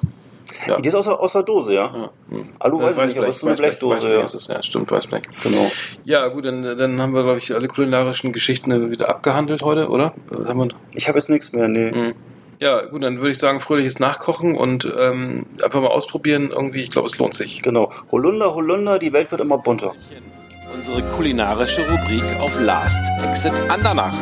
Ja. 0.66 0.76
Die 0.76 0.88
ist 0.88 0.94
aus 0.94 1.04
der, 1.04 1.18
aus 1.18 1.32
der 1.32 1.42
Dose, 1.42 1.74
ja. 1.74 1.92
Ja. 1.94 2.10
Hm. 2.30 2.48
Alu 2.58 2.80
Äh, 2.80 2.84
weiß 2.84 2.98
ich 2.98 3.04
nicht, 3.04 3.18
aber 3.18 3.28
es 3.28 3.36
ist 3.36 3.44
eine 3.44 3.54
Blechdose, 3.54 3.94
Weißblech 3.96 4.18
ja. 4.18 4.26
ist 4.26 4.34
es, 4.34 4.46
ja, 4.48 4.62
stimmt, 4.62 4.90
Weißblech. 4.90 5.22
Genau. 5.42 5.70
Ja, 6.04 6.28
gut, 6.28 6.44
dann, 6.44 6.62
dann 6.62 7.00
haben 7.00 7.14
wir, 7.14 7.22
glaube 7.22 7.38
ich, 7.38 7.54
alle 7.54 7.68
kulinarischen 7.68 8.32
Geschichten 8.32 8.90
wieder 8.90 9.08
abgehandelt 9.08 9.62
heute, 9.62 9.88
oder? 9.88 10.14
Ich 10.92 11.08
habe 11.08 11.18
jetzt 11.18 11.28
nichts 11.28 11.52
mehr, 11.52 11.68
nee. 11.68 11.90
Hm. 11.90 12.14
Ja, 12.62 12.82
gut, 12.82 13.02
dann 13.02 13.16
würde 13.16 13.32
ich 13.32 13.38
sagen, 13.38 13.58
fröhliches 13.58 13.98
Nachkochen 13.98 14.54
und 14.54 14.88
ähm, 14.96 15.46
einfach 15.64 15.80
mal 15.80 15.88
ausprobieren. 15.88 16.52
Irgendwie, 16.52 16.82
ich 16.82 16.90
glaube, 16.90 17.08
es 17.08 17.18
lohnt 17.18 17.34
sich. 17.34 17.60
Genau. 17.60 17.92
Holunder, 18.12 18.54
Holunder, 18.54 19.00
die 19.00 19.12
Welt 19.12 19.32
wird 19.32 19.40
immer 19.40 19.58
bunter. 19.58 19.94
Unsere 20.72 21.02
kulinarische 21.10 21.80
Rubrik 21.90 22.22
auf 22.38 22.56
Last 22.60 23.00
Exit 23.24 23.52
Andernach. 23.68 24.14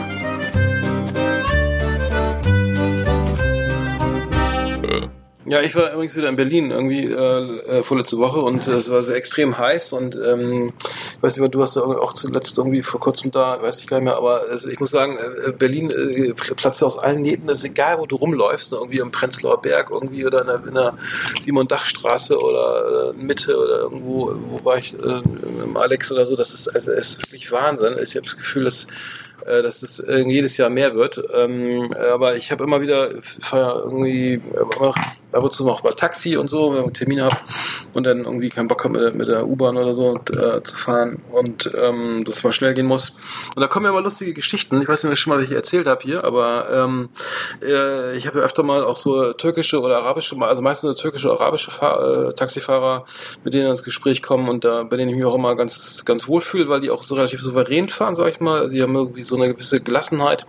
Ja, 5.50 5.60
ich 5.62 5.74
war 5.74 5.92
übrigens 5.92 6.14
wieder 6.14 6.28
in 6.28 6.36
Berlin 6.36 6.70
irgendwie 6.70 7.06
äh, 7.06 7.78
äh, 7.78 7.82
vorletzte 7.82 8.18
Woche 8.18 8.38
und 8.38 8.68
äh, 8.68 8.70
es 8.70 8.88
war 8.88 9.02
sehr 9.02 9.16
extrem 9.16 9.58
heiß 9.58 9.92
und 9.94 10.14
ähm, 10.14 10.72
ich 11.16 11.22
weiß 11.24 11.38
nicht, 11.38 11.52
du 11.52 11.58
warst 11.58 11.74
ja 11.74 11.82
auch 11.82 12.12
zuletzt 12.12 12.56
irgendwie 12.56 12.82
vor 12.82 13.00
kurzem 13.00 13.32
da, 13.32 13.60
weiß 13.60 13.80
ich 13.80 13.88
gar 13.88 13.96
nicht 13.96 14.04
mehr, 14.04 14.16
aber 14.16 14.48
es, 14.48 14.64
ich 14.64 14.78
muss 14.78 14.92
sagen, 14.92 15.18
äh, 15.18 15.50
Berlin 15.50 15.90
äh, 15.90 16.34
platzt 16.34 16.84
aus 16.84 16.98
allen 16.98 17.22
Nähten, 17.22 17.48
es 17.48 17.64
ist 17.64 17.64
egal, 17.64 17.98
wo 17.98 18.06
du 18.06 18.14
rumläufst, 18.14 18.70
ne, 18.70 18.78
irgendwie 18.78 18.98
im 18.98 19.10
Prenzlauer 19.10 19.60
Berg 19.60 19.90
irgendwie 19.90 20.24
oder 20.24 20.42
in 20.42 20.46
der, 20.46 20.62
in 20.68 20.74
der 20.74 20.94
Simon-Dach-Straße 21.42 22.38
oder 22.38 23.10
äh, 23.10 23.12
Mitte 23.20 23.58
oder 23.58 23.80
irgendwo, 23.80 24.32
wo 24.50 24.64
war 24.64 24.78
ich, 24.78 24.94
äh, 24.94 25.20
im 25.64 25.76
Alex 25.76 26.12
oder 26.12 26.26
so, 26.26 26.36
das 26.36 26.54
ist, 26.54 26.68
also, 26.68 26.92
es 26.92 27.16
ist 27.16 27.32
wirklich 27.32 27.50
Wahnsinn. 27.50 27.96
Ich 28.00 28.14
habe 28.14 28.24
das 28.24 28.36
Gefühl, 28.36 28.62
dass 28.62 28.86
äh, 29.46 29.62
dass 29.62 29.82
es 29.82 29.98
äh, 30.00 30.20
jedes 30.20 30.58
Jahr 30.58 30.70
mehr 30.70 30.94
wird. 30.94 31.20
Ähm, 31.34 31.92
aber 32.12 32.36
ich 32.36 32.52
habe 32.52 32.62
immer 32.62 32.80
wieder, 32.80 33.10
fahre 33.22 33.80
irgendwie 33.84 34.40
immer 34.76 34.94
ab 35.32 35.42
und 35.42 35.52
zu 35.52 35.64
noch 35.64 35.82
mal 35.82 35.94
Taxi 35.94 36.36
und 36.36 36.48
so, 36.48 36.74
wenn 36.74 36.86
ich 36.86 36.92
Termine 36.92 37.24
habe 37.24 37.36
und 37.94 38.04
dann 38.04 38.24
irgendwie 38.24 38.48
keinen 38.48 38.68
Bock 38.68 38.84
habe, 38.84 38.98
mit, 38.98 39.14
mit 39.14 39.28
der 39.28 39.46
U-Bahn 39.46 39.76
oder 39.76 39.94
so 39.94 40.16
äh, 40.16 40.62
zu 40.62 40.76
fahren 40.76 41.22
und 41.30 41.70
ähm, 41.76 42.24
das 42.24 42.44
mal 42.44 42.52
schnell 42.52 42.74
gehen 42.74 42.86
muss. 42.86 43.12
Und 43.54 43.60
da 43.60 43.66
kommen 43.66 43.86
ja 43.86 43.92
mal 43.92 44.02
lustige 44.02 44.32
Geschichten. 44.32 44.80
Ich 44.82 44.88
weiß 44.88 45.02
nicht, 45.02 45.10
ob 45.10 45.14
ich 45.14 45.20
schon 45.20 45.32
mal 45.32 45.40
welche 45.40 45.54
erzählt 45.54 45.86
habe 45.86 46.02
hier, 46.02 46.24
aber 46.24 46.68
ähm, 46.70 47.08
äh, 47.62 48.16
ich 48.16 48.26
habe 48.26 48.38
ja 48.38 48.44
öfter 48.44 48.62
mal 48.62 48.84
auch 48.84 48.96
so 48.96 49.32
türkische 49.32 49.80
oder 49.80 49.98
arabische, 49.98 50.36
also 50.40 50.62
meistens 50.62 50.88
so 50.90 50.94
türkische 51.02 51.28
oder 51.30 51.40
arabische 51.40 51.70
Fahr 51.70 52.28
äh, 52.28 52.32
Taxifahrer, 52.32 53.04
mit 53.44 53.54
denen 53.54 53.70
ins 53.70 53.82
Gespräch 53.82 54.22
kommen 54.22 54.48
und 54.48 54.64
da 54.64 54.84
bei 54.84 54.96
denen 54.96 55.10
ich 55.10 55.16
mich 55.16 55.24
auch 55.24 55.34
immer 55.34 55.54
ganz 55.56 56.04
ganz 56.04 56.28
wohl 56.28 56.40
fühle, 56.40 56.68
weil 56.68 56.80
die 56.80 56.90
auch 56.90 57.02
so 57.02 57.14
relativ 57.14 57.40
souverän 57.40 57.88
fahren, 57.88 58.14
sag 58.14 58.28
ich 58.28 58.40
mal. 58.40 58.60
Also 58.60 58.74
die 58.74 58.82
haben 58.82 58.94
irgendwie 58.94 59.22
so 59.22 59.36
eine 59.36 59.48
gewisse 59.48 59.80
Gelassenheit 59.80 60.46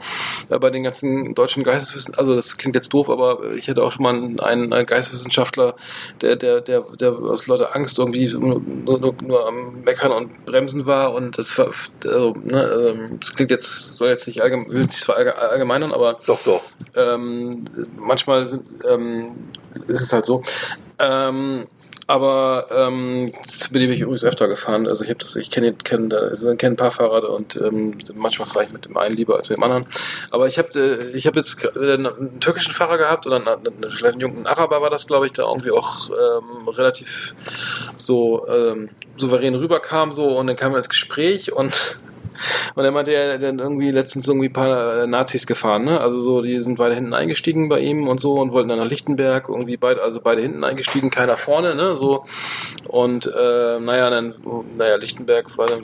äh, 0.49 0.57
bei 0.57 0.69
den 0.69 0.83
ganzen 0.83 1.35
deutschen 1.35 1.63
Geisteswissen. 1.63 2.15
Also 2.15 2.35
das 2.35 2.57
klingt 2.57 2.75
jetzt 2.75 2.93
doof, 2.93 3.09
aber 3.09 3.51
ich 3.55 3.69
hatte 3.69 3.83
auch 3.83 3.91
schon 3.91 4.03
mal 4.03 4.45
einen, 4.45 4.70
einen 4.73 4.85
Geisteswissenschaftler, 4.85 5.75
der 6.21 6.35
der 6.35 6.61
der 6.61 6.81
der 6.99 7.11
aus 7.13 7.47
Leute 7.47 7.73
Angst 7.75 7.99
irgendwie 7.99 8.27
nur, 8.33 8.61
nur, 8.61 9.15
nur 9.21 9.47
am 9.47 9.81
Meckern 9.83 10.11
und 10.11 10.45
Bremsen 10.45 10.85
war 10.85 11.13
und 11.13 11.37
das 11.37 11.59
also, 11.59 12.33
ne, 12.43 12.95
ähm, 12.95 13.19
das 13.19 13.33
klingt 13.33 13.51
jetzt 13.51 13.97
soll 13.97 14.09
jetzt 14.09 14.27
nicht 14.27 14.41
allgemein, 14.41 14.71
will 14.71 14.89
sich 14.89 15.03
verallgemeinern, 15.03 15.91
aber 15.91 16.19
doch 16.25 16.41
doch. 16.43 16.61
Ähm, 16.95 17.63
manchmal 17.97 18.45
sind, 18.45 18.63
ähm, 18.89 19.31
ist 19.87 20.01
es 20.01 20.13
halt 20.13 20.25
so. 20.25 20.43
Ähm, 20.99 21.67
aber 22.07 22.65
ähm, 22.71 23.31
bin 23.71 23.89
ich 23.89 24.01
übrigens 24.01 24.23
öfter 24.23 24.47
gefahren. 24.47 24.87
Also 24.87 25.03
ich 25.03 25.09
habe 25.09 25.19
das, 25.19 25.35
ich 25.35 25.49
kenne 25.49 25.73
kenn, 25.73 26.11
also 26.11 26.55
kenn 26.55 26.73
ein 26.73 26.75
paar 26.75 26.91
Fahrräder 26.91 27.29
und 27.29 27.55
ähm, 27.55 27.97
manchmal 28.13 28.47
fahre 28.47 28.65
ich 28.65 28.73
mit 28.73 28.85
dem 28.85 28.97
einen 28.97 29.15
lieber 29.15 29.37
als 29.37 29.49
mit 29.49 29.57
dem 29.57 29.63
anderen. 29.63 29.85
Aber 30.29 30.47
ich 30.47 30.57
habe 30.57 30.69
äh, 30.77 31.17
ich 31.17 31.27
hab 31.27 31.35
jetzt 31.35 31.77
einen 31.77 32.39
türkischen 32.39 32.73
Fahrer 32.73 32.97
gehabt 32.97 33.27
oder 33.27 33.37
einen, 33.37 33.47
einen, 33.47 34.03
einen 34.03 34.19
jungen 34.19 34.47
Araber 34.47 34.81
war 34.81 34.89
das, 34.89 35.07
glaube 35.07 35.25
ich, 35.25 35.33
der 35.33 35.45
irgendwie 35.45 35.71
auch 35.71 36.09
ähm, 36.09 36.67
relativ 36.67 37.35
so 37.97 38.47
ähm, 38.47 38.89
souverän 39.17 39.55
rüberkam 39.55 40.13
so 40.13 40.37
und 40.37 40.47
dann 40.47 40.55
kam 40.55 40.73
er 40.73 40.77
ins 40.77 40.89
Gespräch 40.89 41.53
und 41.53 41.97
und 42.75 42.83
er 42.83 42.91
meinte, 42.91 43.13
er 43.13 43.37
dann 43.37 43.59
irgendwie 43.59 43.91
letztens 43.91 44.27
irgendwie 44.27 44.49
ein 44.49 44.53
paar 44.53 45.03
äh, 45.03 45.07
Nazis 45.07 45.45
gefahren, 45.45 45.85
ne? 45.85 45.99
Also 45.99 46.19
so, 46.19 46.41
die 46.41 46.61
sind 46.61 46.77
beide 46.77 46.95
hinten 46.95 47.13
eingestiegen 47.13 47.69
bei 47.69 47.79
ihm 47.79 48.07
und 48.07 48.19
so 48.19 48.39
und 48.39 48.51
wollten 48.51 48.69
dann 48.69 48.79
nach 48.79 48.89
Lichtenberg, 48.89 49.49
irgendwie 49.49 49.77
beide, 49.77 50.01
also 50.01 50.21
beide 50.21 50.41
hinten 50.41 50.63
eingestiegen, 50.63 51.09
keiner 51.09 51.37
vorne, 51.37 51.75
ne? 51.75 51.97
So. 51.97 52.25
Und 52.87 53.25
äh, 53.25 53.79
naja, 53.79 54.09
dann, 54.09 54.35
naja, 54.77 54.95
Lichtenberg 54.95 55.57
war 55.57 55.65
dann 55.65 55.81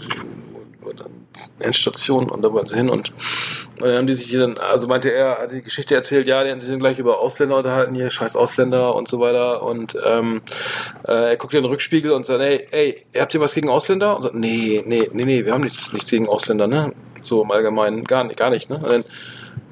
Endstation 1.60 2.30
und 2.30 2.42
da 2.42 2.52
wollten 2.52 2.68
sie 2.68 2.76
hin 2.76 2.90
und 2.90 3.14
und 3.80 3.90
dann 3.90 3.98
haben 3.98 4.08
die 4.08 4.16
sich 4.16 4.32
dann, 4.32 4.58
also 4.58 4.88
meinte 4.88 5.12
er, 5.12 5.38
hat 5.38 5.52
die 5.52 5.62
Geschichte 5.62 5.94
erzählt, 5.94 6.26
ja, 6.26 6.44
die 6.44 6.50
haben 6.50 6.60
sich 6.60 6.68
dann 6.68 6.80
gleich 6.80 6.98
über 6.98 7.20
Ausländer 7.20 7.58
unterhalten, 7.58 7.94
hier 7.94 8.10
scheiß 8.10 8.36
Ausländer 8.36 8.96
und 8.96 9.08
so 9.08 9.20
weiter. 9.20 9.62
Und 9.62 9.96
ähm, 10.04 10.42
äh, 11.08 11.30
er 11.30 11.38
guckt 11.38 11.54
in 11.54 11.62
den 11.62 11.70
Rückspiegel 11.70 12.12
und 12.12 12.26
sagt, 12.26 12.42
ey, 12.42 12.66
ey, 12.72 13.04
habt 13.20 13.36
ihr 13.36 13.40
was 13.40 13.54
gegen 13.54 13.70
Ausländer? 13.70 14.16
Und 14.16 14.24
sagt, 14.24 14.34
nee, 14.34 14.84
nee, 14.84 15.08
nee, 15.14 15.26
nee, 15.26 15.46
wir 15.46 15.54
haben 15.54 15.62
nichts, 15.62 15.94
nichts 15.94 16.10
gegen 16.10 16.28
Ausländer, 16.28 16.66
ne? 16.66 16.92
So 17.22 17.44
im 17.44 17.52
Allgemeinen, 17.52 18.04
gar 18.06 18.24
nicht, 18.24 18.38
gar 18.38 18.50
nicht, 18.50 18.68
ne? 18.72 18.78
Und 18.78 18.92
dann 18.92 19.06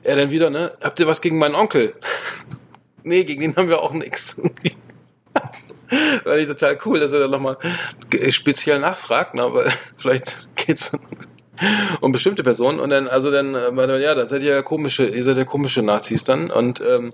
er 0.05 0.15
dann 0.15 0.29
wieder, 0.29 0.51
ne, 0.51 0.71
habt 0.81 0.99
ihr 0.99 1.07
was 1.07 1.19
gegen 1.19 1.39
meinen 1.39 1.55
Onkel? 1.55 1.95
nee, 3.03 3.23
gegen 3.23 3.41
den 3.41 3.55
haben 3.55 3.69
wir 3.69 3.81
auch 3.81 3.91
nichts. 3.91 4.39
War 6.23 6.37
ich 6.37 6.47
total 6.47 6.77
cool, 6.85 6.99
dass 6.99 7.11
er 7.11 7.21
dann 7.21 7.31
nochmal 7.31 7.57
speziell 8.29 8.79
nachfragt, 8.79 9.33
ne? 9.33 9.51
weil 9.51 9.71
vielleicht 9.97 10.55
geht's 10.55 10.97
und 12.01 12.11
bestimmte 12.11 12.43
Personen. 12.43 12.79
Und 12.79 12.89
dann 12.89 13.07
also 13.07 13.31
dann 13.31 13.55
äh, 13.55 14.01
ja 14.01 14.15
das 14.15 14.29
seid 14.29 14.41
ihr 14.41 14.53
ja 14.53 14.61
komische 14.61 15.07
ihr 15.07 15.23
seid 15.23 15.37
ja 15.37 15.43
komische 15.43 15.81
Nazis 15.81 16.23
dann. 16.23 16.51
Und 16.51 16.81
ähm, 16.81 17.11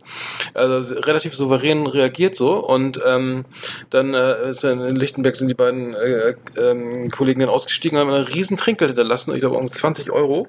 also 0.54 0.96
relativ 0.96 1.36
souverän 1.36 1.88
reagiert 1.88 2.36
so. 2.36 2.56
Und 2.66 3.00
ähm, 3.06 3.46
dann 3.90 4.14
äh, 4.14 4.50
ist 4.50 4.64
dann 4.64 4.82
in 4.82 4.96
Lichtenberg 4.96 5.36
sind 5.36 5.48
die 5.48 5.54
beiden 5.54 5.94
äh, 5.94 6.36
äh, 6.56 7.10
Kollegen 7.10 7.42
dann 7.42 7.50
ausgestiegen 7.50 7.98
haben 7.98 8.10
einen 8.10 8.26
riesen 8.26 8.58
Trinkgeld 8.58 8.92
hinterlassen. 8.92 9.34
Ich 9.34 9.40
glaube 9.40 9.58
um 9.58 9.72
20 9.72 10.12
Euro. 10.12 10.48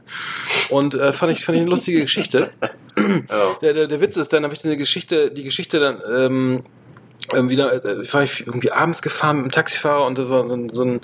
Und 0.70 0.95
äh, 0.95 1.12
fand 1.12 1.32
ich 1.32 1.45
fand 1.45 1.57
ich 1.57 1.62
eine 1.62 1.70
lustige 1.70 2.01
Geschichte. 2.01 2.51
Ja. 2.95 3.57
der, 3.62 3.72
der, 3.72 3.86
der 3.86 4.01
Witz 4.03 4.18
ist 4.18 4.34
dann 4.34 4.45
habe 4.45 4.53
ich 4.53 4.62
eine 4.66 4.76
Geschichte 4.76 5.30
die 5.30 5.45
Geschichte 5.45 5.80
dann 5.80 6.03
ähm, 6.14 6.62
wieder, 7.31 7.85
äh, 7.85 8.03
ich 8.03 8.12
war 8.12 8.23
irgendwie 8.23 8.70
abends 8.70 9.03
gefahren 9.03 9.39
mit 9.39 9.47
dem 9.47 9.51
Taxifahrer 9.53 10.07
und 10.07 10.18
das 10.18 10.29
war 10.29 10.49
so 10.49 10.55
ein, 10.55 10.70
so 10.70 10.85
ein, 10.85 11.01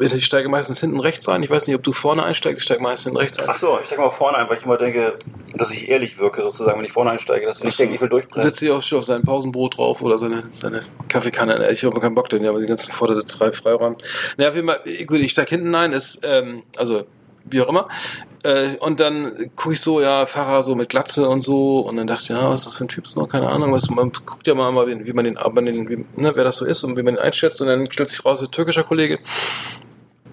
ich 0.00 0.24
steige 0.24 0.48
meistens 0.48 0.80
hinten 0.80 1.00
rechts 1.00 1.28
ein. 1.28 1.42
Ich 1.42 1.50
weiß 1.50 1.66
nicht, 1.66 1.76
ob 1.76 1.82
du 1.82 1.92
vorne 1.92 2.22
einsteigst, 2.22 2.60
ich 2.60 2.64
steige 2.64 2.82
meistens 2.82 3.04
hinten 3.04 3.18
rechts 3.18 3.40
ein. 3.40 3.48
Ach 3.50 3.56
so, 3.56 3.78
ich 3.80 3.86
steige 3.86 4.02
mal 4.02 4.10
vorne 4.10 4.38
ein, 4.38 4.48
weil 4.48 4.56
ich 4.56 4.64
immer 4.64 4.76
denke, 4.76 5.18
dass 5.54 5.72
ich 5.72 5.88
ehrlich 5.88 6.18
wirke, 6.18 6.42
sozusagen, 6.42 6.78
wenn 6.78 6.84
ich 6.84 6.92
vorne 6.92 7.10
einsteige, 7.10 7.46
dass 7.46 7.58
ich 7.58 7.64
nicht 7.64 7.78
denke, 7.78 7.94
ich 7.94 8.00
will 8.00 8.08
durchbrennen. 8.08 8.48
Setzt 8.48 8.60
sich 8.60 8.70
auch 8.70 8.82
schon 8.82 8.98
auf 8.98 9.04
sein 9.04 9.22
Pausenbrot 9.22 9.76
drauf 9.76 10.02
oder 10.02 10.18
seine, 10.18 10.44
seine 10.52 10.82
Kaffeekanne. 11.08 11.70
Ich 11.70 11.84
habe 11.84 12.00
keinen 12.00 12.14
Bock, 12.14 12.28
denn 12.28 12.42
ja, 12.42 12.50
aber 12.50 12.60
die 12.60 12.66
ganzen 12.66 12.92
Vordersitz 12.92 13.36
frei, 13.36 13.52
Freiraum. 13.52 13.96
Naja, 14.36 14.50
auf 14.50 14.56
jeden 14.56 14.68
Fall, 14.68 14.80
gut, 15.06 15.18
ich 15.18 15.32
steige 15.32 15.50
hinten 15.50 15.74
ein, 15.74 15.92
ist, 15.92 16.20
ähm, 16.22 16.62
also, 16.76 17.06
wie 17.50 17.60
auch 17.60 17.68
immer. 17.68 17.88
Äh, 18.44 18.76
und 18.76 19.00
dann 19.00 19.50
gucke 19.56 19.74
ich 19.74 19.80
so, 19.80 20.00
ja, 20.00 20.26
Fahrer 20.26 20.62
so 20.62 20.74
mit 20.74 20.88
Glatze 20.88 21.28
und 21.28 21.42
so. 21.42 21.80
Und 21.80 21.96
dann 21.96 22.06
dachte 22.06 22.24
ich, 22.24 22.28
ja, 22.30 22.48
was 22.48 22.60
ist 22.60 22.66
das 22.66 22.74
für 22.76 22.84
ein 22.84 22.88
Typ? 22.88 23.06
So, 23.06 23.26
keine 23.26 23.48
Ahnung. 23.48 23.72
Was, 23.72 23.90
man 23.90 24.12
guckt 24.24 24.46
ja 24.46 24.54
mal, 24.54 24.86
wie, 24.86 25.06
wie 25.06 25.12
man 25.12 25.24
den, 25.24 25.36
wie, 25.36 26.04
ne, 26.16 26.32
wer 26.34 26.44
das 26.44 26.56
so 26.56 26.64
ist 26.64 26.84
und 26.84 26.96
wie 26.96 27.02
man 27.02 27.14
den 27.14 27.22
einschätzt. 27.22 27.60
Und 27.60 27.68
dann 27.68 27.90
stellt 27.90 28.08
sich 28.08 28.24
raus, 28.24 28.42
ein 28.42 28.50
türkischer 28.50 28.84
Kollege. 28.84 29.18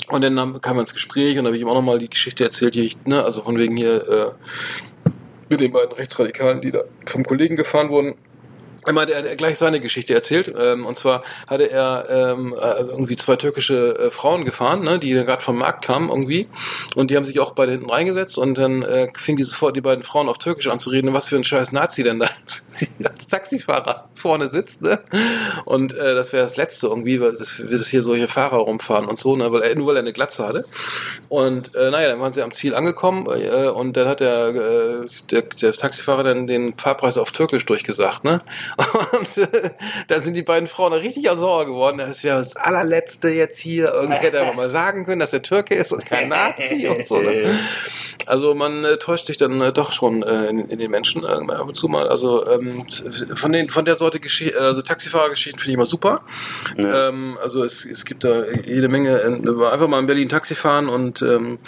Und 0.10 0.22
dann 0.22 0.36
kam 0.62 0.76
man 0.76 0.84
ins 0.84 0.94
Gespräch 0.94 1.38
und 1.38 1.46
da 1.46 1.48
habe 1.48 1.58
ich 1.58 1.64
ihm 1.64 1.68
auch 1.68 1.74
nochmal 1.74 1.98
die 1.98 2.10
Geschichte 2.10 2.44
erzählt, 2.44 2.76
die 2.76 2.82
ich, 2.82 2.98
ne, 3.06 3.24
also 3.24 3.42
von 3.42 3.58
wegen 3.58 3.76
hier 3.76 4.08
äh, 4.08 5.10
mit 5.50 5.62
den 5.62 5.72
beiden 5.72 5.94
Rechtsradikalen, 5.94 6.62
die 6.62 6.72
da 6.72 6.84
vom 7.08 7.24
Kollegen 7.24 7.56
gefahren 7.56 7.90
wurden. 7.90 8.16
Er 8.86 8.94
meinte, 8.94 9.14
er 9.14 9.30
hat 9.30 9.38
gleich 9.38 9.58
seine 9.58 9.80
Geschichte 9.80 10.14
erzählt. 10.14 10.54
Ähm, 10.58 10.86
und 10.86 10.98
zwar 10.98 11.24
hatte 11.50 11.70
er 11.70 12.08
ähm, 12.10 12.54
äh, 12.54 12.82
irgendwie 12.82 13.16
zwei 13.16 13.36
türkische 13.36 13.98
äh, 13.98 14.10
Frauen 14.12 14.46
gefahren, 14.46 14.82
ne, 14.82 15.00
die 15.00 15.12
gerade 15.12 15.42
vom 15.42 15.58
Markt 15.58 15.86
kamen 15.86 16.10
irgendwie. 16.10 16.48
Und 16.96 17.12
die 17.12 17.16
haben 17.16 17.26
sich 17.26 17.40
auch 17.40 17.52
beide 17.52 17.74
hinten 17.74 17.90
reingesetzt. 17.90 18.38
Und 18.38 18.58
dann 18.58 18.84
äh, 18.84 19.10
fing 19.16 19.38
die 19.38 19.44
sofort 19.44 19.76
die 19.76 19.82
beiden 19.82 20.04
Frauen 20.04 20.30
auf 20.30 20.38
Türkisch 20.38 20.68
anzureden, 20.68 21.14
was 21.14 21.28
für 21.28 21.36
ein 21.36 21.44
scheiß 21.44 21.72
Nazi 21.72 22.04
denn 22.04 22.20
da 22.20 22.30
als 23.04 23.28
Taxifahrer 23.28 24.08
vorne 24.16 24.48
sitzt. 24.48 24.82
Ne? 24.82 25.00
Und 25.66 25.94
äh, 25.94 26.16
das 26.16 26.34
wäre 26.34 26.44
das 26.44 26.58
Letzte 26.58 26.88
irgendwie, 26.88 27.22
weil 27.22 27.34
das, 27.34 27.62
das 27.70 27.88
hier 27.88 28.02
solche 28.02 28.28
Fahrer 28.28 28.58
rumfahren 28.58 29.06
und 29.06 29.20
so, 29.20 29.36
ne, 29.36 29.52
weil 29.52 29.62
er, 29.62 29.76
nur 29.76 29.88
weil 29.88 29.98
er 29.98 30.02
eine 30.02 30.14
Glatze 30.14 30.48
hatte. 30.48 30.66
Und 31.30 31.76
äh, 31.76 31.92
naja, 31.92 32.10
dann 32.10 32.20
waren 32.20 32.34
sie 32.34 32.42
am 32.42 32.52
Ziel 32.52 32.76
angekommen 32.76 33.28
äh, 33.28 33.68
und 33.68 33.96
dann 33.98 34.08
hat 34.08 34.20
der, 34.20 34.48
äh, 34.48 35.06
der, 35.32 35.42
der 35.44 35.74
Taxifahrer 35.74 36.24
dann 36.24 36.48
den 36.48 36.78
Fahrpreis 36.78 37.18
auf 37.18 37.32
Türkisch 37.32 37.66
durchgesagt. 37.66 38.24
Ne? 38.24 38.42
Und 38.78 39.38
äh, 39.38 39.72
dann 40.08 40.22
sind 40.22 40.34
die 40.34 40.44
beiden 40.44 40.68
Frauen 40.68 40.94
richtig 40.94 41.28
sauer 41.36 41.66
geworden. 41.66 41.98
Das 41.98 42.24
wäre 42.24 42.38
das 42.38 42.56
allerletzte 42.56 43.30
jetzt 43.30 43.60
hier. 43.60 43.94
Irgendwie 43.94 44.16
hätte 44.16 44.38
er 44.38 44.44
einfach 44.44 44.56
mal 44.56 44.70
sagen 44.70 45.06
können, 45.06 45.20
dass 45.20 45.34
er 45.34 45.42
Türke 45.42 45.76
ist 45.76 45.92
und 45.92 46.06
kein 46.06 46.30
Nazi 46.30 46.88
und 46.88 47.06
so. 47.06 47.18
Ne? 47.18 47.58
Also 48.28 48.56
man 48.56 48.84
äh, 48.84 48.98
täuscht 48.98 49.28
sich 49.28 49.38
dann 49.38 49.62
äh, 49.62 49.72
doch 49.72 49.92
schon 49.92 50.24
äh, 50.24 50.48
in, 50.48 50.68
in, 50.70 50.80
den 50.80 50.90
Menschen 50.90 51.24
äh, 51.24 51.28
ab 51.28 51.68
und 51.68 51.76
zu 51.76 51.88
mal. 51.88 52.08
Also 52.08 52.46
ähm, 52.48 52.84
von, 53.36 53.52
den, 53.52 53.70
von 53.70 53.86
der 53.86 53.96
Sorte 53.96 54.20
Gesch 54.20 54.52
also 54.58 54.82
Taxifahrergeschichten 54.82 55.60
finde 55.60 55.72
ich 55.72 55.76
immer 55.76 55.86
super. 55.86 56.22
Ja. 56.78 57.10
Ähm, 57.10 57.38
also 57.42 57.64
es, 57.64 57.86
es 57.86 58.06
gibt 58.06 58.24
da 58.24 58.44
jede 58.46 58.88
Menge. 58.88 59.20
Äh, 59.20 59.28
einfach 59.72 59.88
mal 59.88 60.00
in 60.00 60.08
Berlin 60.08 60.30
Taxi 60.30 60.56
fahren 60.56 60.90
und 60.90 61.22
ähm, 61.22 61.60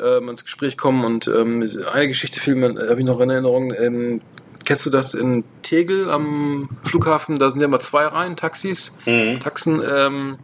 äh, 0.00 0.18
ins 0.18 0.44
Gespräch 0.44 0.78
kommen. 0.78 1.04
Und 1.04 1.26
ähm, 1.28 1.68
eine 1.92 2.08
Geschichte 2.08 2.40
habe 2.40 2.98
ich 2.98 3.04
noch 3.04 3.20
in 3.20 3.30
Erinnerung. 3.30 3.72
Kennst 4.70 4.86
du 4.86 4.90
das 4.90 5.14
in 5.14 5.42
Tegel 5.62 6.08
am 6.08 6.68
Flughafen? 6.84 7.40
Da 7.40 7.50
sind 7.50 7.60
ja 7.60 7.64
immer 7.64 7.80
zwei 7.80 8.06
Reihen 8.06 8.36
Taxis, 8.36 8.94
mhm. 9.04 9.40
Taxen, 9.40 9.82
ähm, 9.84 10.38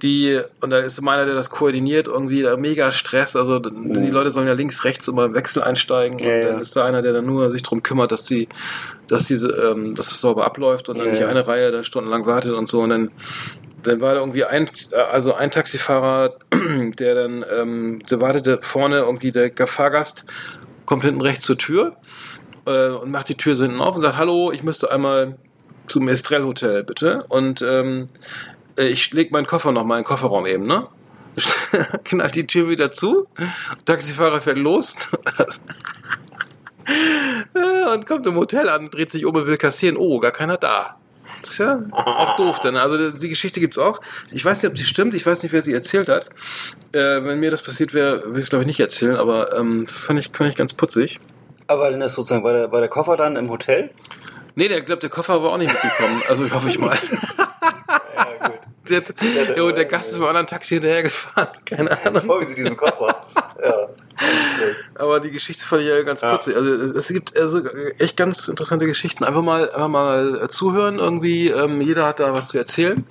die, 0.00 0.40
und 0.62 0.70
da 0.70 0.78
ist 0.78 0.98
immer 0.98 1.10
einer, 1.12 1.26
der 1.26 1.34
das 1.34 1.50
koordiniert, 1.50 2.06
irgendwie 2.06 2.48
mega 2.56 2.90
Stress. 2.90 3.36
Also 3.36 3.58
mhm. 3.58 4.06
die 4.06 4.10
Leute 4.10 4.30
sollen 4.30 4.46
ja 4.46 4.54
links, 4.54 4.82
rechts 4.84 5.08
immer 5.08 5.26
im 5.26 5.34
Wechsel 5.34 5.62
einsteigen. 5.62 6.18
Ja, 6.20 6.26
und 6.26 6.40
dann 6.40 6.54
ja. 6.54 6.58
ist 6.58 6.74
da 6.74 6.86
einer, 6.86 7.02
der 7.02 7.12
dann 7.12 7.26
nur 7.26 7.50
sich 7.50 7.62
darum 7.62 7.82
kümmert, 7.82 8.12
dass 8.12 8.22
die, 8.22 8.48
dass 9.08 9.24
diese, 9.24 9.50
ähm, 9.50 9.94
dass 9.94 10.10
es 10.10 10.22
sauber 10.22 10.46
abläuft 10.46 10.88
und 10.88 10.98
dann 10.98 11.08
ja, 11.08 11.12
nicht 11.12 11.24
eine 11.24 11.46
Reihe 11.46 11.70
da 11.70 11.82
stundenlang 11.82 12.24
wartet 12.24 12.54
und 12.54 12.66
so. 12.66 12.80
Und 12.80 12.88
dann 12.88 13.10
dann 13.82 14.00
war 14.00 14.14
da 14.14 14.20
irgendwie 14.20 14.44
ein, 14.44 14.70
also 15.12 15.34
ein 15.34 15.50
Taxifahrer, 15.50 16.36
der 16.98 17.14
dann, 17.14 17.44
ähm, 17.54 18.02
der 18.10 18.22
wartete 18.22 18.60
vorne 18.62 19.00
irgendwie 19.00 19.32
der 19.32 19.52
Fahrgast 19.66 20.24
kommt 20.86 21.04
hinten 21.04 21.20
rechts 21.20 21.44
zur 21.44 21.58
Tür 21.58 21.96
äh, 22.66 22.88
und 22.88 23.10
macht 23.10 23.28
die 23.28 23.36
Tür 23.36 23.54
so 23.54 23.64
hinten 23.64 23.80
auf 23.80 23.94
und 23.94 24.02
sagt, 24.02 24.16
hallo, 24.16 24.52
ich 24.52 24.62
müsste 24.62 24.90
einmal 24.90 25.36
zum 25.86 26.08
Estrell 26.08 26.44
Hotel, 26.44 26.84
bitte. 26.84 27.24
Und 27.28 27.62
ähm, 27.62 28.08
äh, 28.76 28.88
ich 28.88 29.12
leg 29.12 29.32
meinen 29.32 29.46
Koffer 29.46 29.72
noch 29.72 29.84
mal 29.84 29.96
in 29.96 30.02
den 30.02 30.06
Kofferraum 30.06 30.46
eben, 30.46 30.66
ne? 30.66 30.86
Knallt 32.04 32.34
die 32.34 32.46
Tür 32.46 32.68
wieder 32.68 32.92
zu. 32.92 33.26
Taxifahrer 33.84 34.40
fährt 34.40 34.58
los. 34.58 34.96
Und 37.92 38.06
kommt 38.06 38.26
im 38.26 38.36
Hotel 38.36 38.68
an, 38.68 38.90
dreht 38.90 39.10
sich 39.10 39.24
um 39.24 39.34
und 39.34 39.46
will 39.46 39.56
kassieren. 39.56 39.96
Oh, 39.96 40.18
gar 40.18 40.32
keiner 40.32 40.56
da. 40.56 40.96
Ist 41.42 41.58
ja 41.58 41.82
auch 41.92 42.36
doof 42.36 42.60
dann. 42.60 42.76
Also 42.76 43.10
die 43.10 43.28
Geschichte 43.28 43.60
gibt's 43.60 43.78
auch. 43.78 44.00
Ich 44.30 44.44
weiß 44.44 44.62
nicht, 44.62 44.70
ob 44.70 44.76
die 44.76 44.84
stimmt. 44.84 45.14
Ich 45.14 45.24
weiß 45.24 45.42
nicht, 45.42 45.52
wer 45.52 45.62
sie 45.62 45.72
erzählt 45.72 46.08
hat. 46.08 46.26
Äh, 46.92 47.24
wenn 47.24 47.38
mir 47.38 47.50
das 47.50 47.62
passiert 47.62 47.94
wäre, 47.94 48.24
würde 48.24 48.38
ich 48.40 48.44
es 48.44 48.50
glaube 48.50 48.64
ich 48.64 48.66
nicht 48.66 48.80
erzählen. 48.80 49.16
Aber 49.16 49.56
ähm, 49.56 49.86
fand, 49.86 50.18
ich, 50.18 50.30
fand 50.32 50.50
ich 50.50 50.56
ganz 50.56 50.74
putzig. 50.74 51.20
Aber 51.70 51.88
dann 51.88 52.00
ist 52.00 52.14
sozusagen, 52.14 52.42
war 52.42 52.52
der, 52.52 52.72
war 52.72 52.80
der 52.80 52.88
Koffer 52.88 53.16
dann 53.16 53.36
im 53.36 53.48
Hotel? 53.48 53.90
Nee, 54.56 54.66
der 54.66 54.80
glaubt, 54.82 55.04
der 55.04 55.10
Koffer 55.10 55.40
war 55.40 55.52
auch 55.52 55.56
nicht 55.56 55.72
mitgekommen. 55.72 56.20
Also 56.28 56.50
hoffe 56.50 56.68
ich 56.68 56.78
mal. 56.78 56.98
Ja, 58.16 58.48
gut. 58.48 58.58
Der, 58.88 59.00
der, 59.00 59.54
der, 59.54 59.72
der 59.72 59.84
Gast 59.84 60.08
ist 60.08 60.14
mit 60.14 60.22
einem 60.22 60.28
anderen 60.28 60.46
Taxi 60.46 60.74
hinterhergefahren. 60.74 61.48
Keine 61.64 61.90
Ahnung. 62.04 62.22
Folgen 62.22 62.46
Sie 62.46 62.54
diesem 62.54 62.76
Koffer. 62.76 63.24
Ja. 63.64 63.88
Aber 64.96 65.20
die 65.20 65.30
Geschichte 65.30 65.64
fand 65.64 65.82
ich 65.82 65.88
ja 65.88 66.02
ganz 66.02 66.20
putzig. 66.20 66.56
Also 66.56 66.74
es 66.74 67.08
gibt 67.08 67.36
also 67.36 67.62
echt 67.98 68.16
ganz 68.16 68.48
interessante 68.48 68.86
Geschichten. 68.86 69.24
Einfach 69.24 69.42
mal, 69.42 69.70
einfach 69.70 69.88
mal 69.88 70.48
zuhören 70.50 70.98
irgendwie. 70.98 71.48
Ähm, 71.48 71.80
jeder 71.80 72.06
hat 72.06 72.20
da 72.20 72.34
was 72.34 72.48
zu 72.48 72.58
erzählen. 72.58 73.04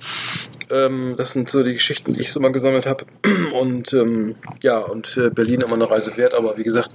Ähm, 0.70 1.14
das 1.16 1.32
sind 1.32 1.48
so 1.48 1.62
die 1.62 1.72
Geschichten, 1.72 2.14
die 2.14 2.20
ich 2.20 2.32
so 2.32 2.40
mal 2.40 2.52
gesammelt 2.52 2.86
habe. 2.86 3.06
Und 3.58 3.92
ähm, 3.94 4.36
ja, 4.62 4.78
und 4.78 5.16
äh, 5.16 5.30
Berlin 5.30 5.62
immer 5.62 5.74
eine 5.74 5.90
Reise 5.90 6.16
wert. 6.16 6.34
Aber 6.34 6.56
wie 6.56 6.64
gesagt, 6.64 6.92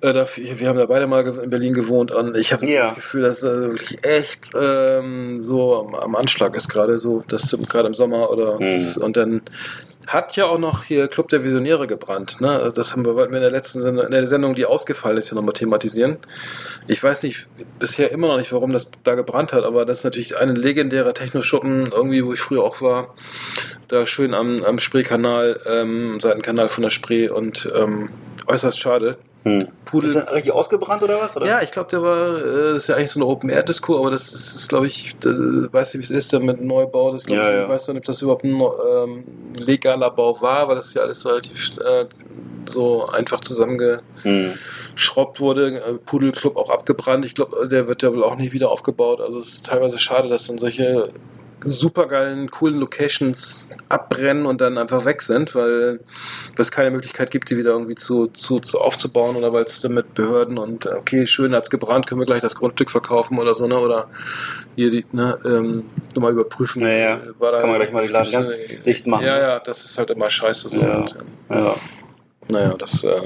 äh, 0.00 0.12
da, 0.12 0.26
wir 0.36 0.68
haben 0.68 0.78
da 0.78 0.86
beide 0.86 1.06
mal 1.06 1.26
in 1.26 1.50
Berlin 1.50 1.74
gewohnt 1.74 2.12
und 2.12 2.36
ich 2.36 2.52
habe 2.52 2.66
Ja. 2.66 2.82
das 2.82 2.94
Gefühl, 2.94 3.22
dass 3.22 3.42
äh, 3.42 3.50
wirklich 3.70 4.04
echt 4.04 4.50
ähm, 4.54 5.40
so 5.40 5.76
am, 5.86 5.94
am 5.94 6.16
Anschlag 6.16 6.54
ist 6.56 6.68
gerade 6.68 6.98
so, 6.98 7.22
das 7.28 7.56
gerade 7.68 7.88
im 7.88 7.94
Sommer 7.94 8.30
oder 8.30 8.58
das, 8.58 8.96
und 8.96 9.16
dann 9.16 9.42
hat 10.06 10.36
ja 10.36 10.46
auch 10.46 10.58
noch 10.58 10.84
hier 10.84 11.06
Club 11.08 11.28
der 11.28 11.44
Visionäre 11.44 11.86
gebrannt. 11.86 12.40
Ne? 12.40 12.70
Das 12.74 12.92
haben 12.92 13.04
wir, 13.04 13.14
wollten 13.14 13.30
wir 13.32 13.38
in 13.38 13.42
der 13.42 13.50
letzten 13.50 13.82
Sendung, 13.82 14.06
in 14.06 14.10
der 14.10 14.26
Sendung, 14.26 14.54
die 14.54 14.64
ausgefallen 14.64 15.18
ist, 15.18 15.30
ja 15.30 15.34
nochmal 15.34 15.52
thematisieren. 15.52 16.16
Ich 16.86 17.02
weiß 17.02 17.24
nicht, 17.24 17.46
bisher 17.78 18.10
immer 18.10 18.28
noch 18.28 18.38
nicht, 18.38 18.50
warum 18.52 18.70
das 18.72 18.90
da 19.04 19.14
gebrannt 19.14 19.52
hat, 19.52 19.64
aber 19.64 19.84
das 19.84 19.98
ist 19.98 20.04
natürlich 20.04 20.38
ein 20.38 20.56
legendärer 20.56 21.12
Techno-Schuppen, 21.12 21.90
irgendwie, 21.92 22.24
wo 22.24 22.32
ich 22.32 22.40
früher 22.40 22.64
auch 22.64 22.80
war. 22.80 23.14
Da 23.88 24.06
schön 24.06 24.32
am, 24.32 24.64
am 24.64 24.78
Spreekanal, 24.78 25.60
ähm, 25.66 26.20
Seitenkanal 26.20 26.68
von 26.68 26.82
der 26.82 26.90
Spree 26.90 27.28
und 27.28 27.70
ähm, 27.76 28.08
äußerst 28.46 28.80
schade. 28.80 29.18
Hm. 29.44 29.68
Pudel- 29.86 30.04
Ist 30.08 30.16
das 30.16 30.32
richtig 30.32 30.52
ausgebrannt 30.52 31.02
oder 31.02 31.20
was? 31.20 31.36
Oder? 31.36 31.46
Ja, 31.46 31.62
ich 31.62 31.70
glaube, 31.70 31.88
der 31.90 32.02
war, 32.02 32.36
äh, 32.38 32.72
das 32.74 32.82
ist 32.84 32.88
ja 32.88 32.96
eigentlich 32.96 33.10
so 33.12 33.20
eine 33.20 33.26
Open-Air-Disco, 33.26 33.96
aber 33.98 34.10
das 34.10 34.32
ist, 34.32 34.54
ist 34.56 34.68
glaube 34.68 34.86
ich, 34.88 35.14
da, 35.20 35.30
weißt 35.30 35.94
du, 35.94 35.98
wie 35.98 36.02
es 36.02 36.10
ist, 36.10 36.32
da 36.32 36.38
mit 36.40 36.60
Neubau, 36.60 37.12
das 37.12 37.24
glaube 37.24 37.42
Ja, 37.42 37.48
ich, 37.50 37.54
ja. 37.56 37.62
ich 37.64 37.68
weiß 37.68 37.88
nicht, 37.88 37.98
ob 37.98 38.04
das 38.04 38.20
überhaupt 38.20 38.44
ein 38.44 38.60
ähm, 38.60 39.24
legaler 39.56 40.10
Bau 40.10 40.40
war, 40.42 40.68
weil 40.68 40.76
das 40.76 40.92
ja 40.94 41.02
alles 41.02 41.24
relativ 41.24 41.78
äh, 41.78 42.06
so 42.68 43.06
einfach 43.06 43.40
zusammengeschraubt 43.40 45.38
Hm. 45.38 45.44
wurde. 45.44 45.76
Äh, 45.80 45.94
Pudelclub 46.04 46.56
auch 46.56 46.70
abgebrannt. 46.70 47.24
Ich 47.24 47.34
glaube, 47.34 47.68
der 47.68 47.86
wird 47.88 48.02
ja 48.02 48.12
wohl 48.12 48.24
auch 48.24 48.36
nicht 48.36 48.52
wieder 48.52 48.70
aufgebaut. 48.70 49.20
Also 49.20 49.38
es 49.38 49.48
ist 49.54 49.66
teilweise 49.66 49.98
schade, 49.98 50.28
dass 50.28 50.46
dann 50.48 50.58
solche 50.58 51.10
supergeilen, 51.60 52.50
coolen 52.50 52.78
Locations 52.78 53.68
abbrennen 53.88 54.46
und 54.46 54.60
dann 54.60 54.78
einfach 54.78 55.04
weg 55.04 55.22
sind, 55.22 55.54
weil 55.54 56.00
es 56.56 56.70
keine 56.70 56.90
Möglichkeit 56.90 57.30
gibt, 57.30 57.50
die 57.50 57.56
wieder 57.56 57.70
irgendwie 57.70 57.94
zu, 57.94 58.28
zu, 58.28 58.60
zu 58.60 58.80
aufzubauen 58.80 59.36
oder 59.36 59.52
weil 59.52 59.64
es 59.64 59.80
dann 59.80 59.94
mit 59.94 60.14
Behörden 60.14 60.58
und 60.58 60.86
äh, 60.86 60.90
okay, 60.90 61.26
schön 61.26 61.54
hat's 61.54 61.70
gebrannt, 61.70 62.06
können 62.06 62.20
wir 62.20 62.26
gleich 62.26 62.42
das 62.42 62.54
Grundstück 62.54 62.90
verkaufen 62.90 63.38
oder 63.38 63.54
so, 63.54 63.66
ne? 63.66 63.78
Oder 63.78 64.08
hier 64.76 64.90
die, 64.90 65.04
ne, 65.12 65.38
ähm, 65.44 65.84
nochmal 66.14 66.32
überprüfen. 66.32 66.82
Naja, 66.82 67.16
äh, 67.16 67.20
war 67.40 67.52
da- 67.52 67.60
kann 67.60 67.70
man 67.70 67.78
gleich 67.80 67.92
mal 67.92 68.06
die 68.06 68.12
Laden 68.12 68.30
ganz 68.32 68.50
dicht 68.86 69.06
machen. 69.06 69.24
Ja, 69.24 69.38
ja, 69.38 69.58
das 69.58 69.84
ist 69.84 69.98
halt 69.98 70.10
immer 70.10 70.30
scheiße 70.30 70.68
so. 70.68 70.80
Ja. 70.80 70.98
Und, 70.98 71.16
ähm, 71.50 71.56
Ja. 71.58 71.74
naja, 72.50 72.74
das 72.78 73.02
äh, 73.04 73.22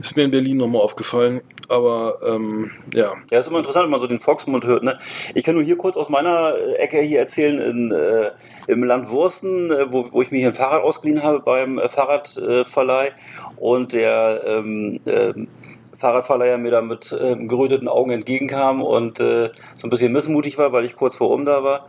ist 0.00 0.16
mir 0.16 0.24
in 0.24 0.30
Berlin 0.30 0.56
nochmal 0.58 0.82
aufgefallen. 0.82 1.40
Aber 1.68 2.18
ähm, 2.24 2.70
ja, 2.94 3.14
Ja, 3.30 3.38
ist 3.38 3.48
immer 3.48 3.58
interessant, 3.58 3.84
wenn 3.84 3.90
man 3.90 4.00
so 4.00 4.06
den 4.06 4.20
Volksmund 4.20 4.66
hört. 4.66 4.82
Ne? 4.82 4.98
Ich 5.34 5.44
kann 5.44 5.54
nur 5.54 5.64
hier 5.64 5.76
kurz 5.76 5.96
aus 5.96 6.08
meiner 6.08 6.54
äh, 6.54 6.74
Ecke 6.74 7.00
hier 7.00 7.18
erzählen, 7.18 7.58
in, 7.58 7.90
äh, 7.90 8.30
im 8.68 8.84
Land 8.84 9.10
Wursten, 9.10 9.70
äh, 9.70 9.92
wo, 9.92 10.12
wo 10.12 10.22
ich 10.22 10.30
mir 10.30 10.38
hier 10.38 10.48
ein 10.48 10.54
Fahrrad 10.54 10.82
ausgeliehen 10.82 11.22
habe 11.22 11.40
beim 11.40 11.78
äh, 11.78 11.88
Fahrradverleih 11.88 13.12
und 13.56 13.92
der 13.94 14.42
ähm, 14.46 15.00
ähm, 15.06 15.48
Fahrradverleiher 15.96 16.58
mir 16.58 16.70
da 16.70 16.82
mit 16.82 17.16
ähm, 17.18 17.48
geröteten 17.48 17.88
Augen 17.88 18.10
entgegenkam 18.10 18.82
und 18.82 19.18
äh, 19.18 19.50
so 19.74 19.86
ein 19.86 19.90
bisschen 19.90 20.12
missmutig 20.12 20.58
war, 20.58 20.72
weil 20.72 20.84
ich 20.84 20.94
kurz 20.94 21.16
vor 21.16 21.30
um 21.30 21.44
da 21.44 21.64
war. 21.64 21.86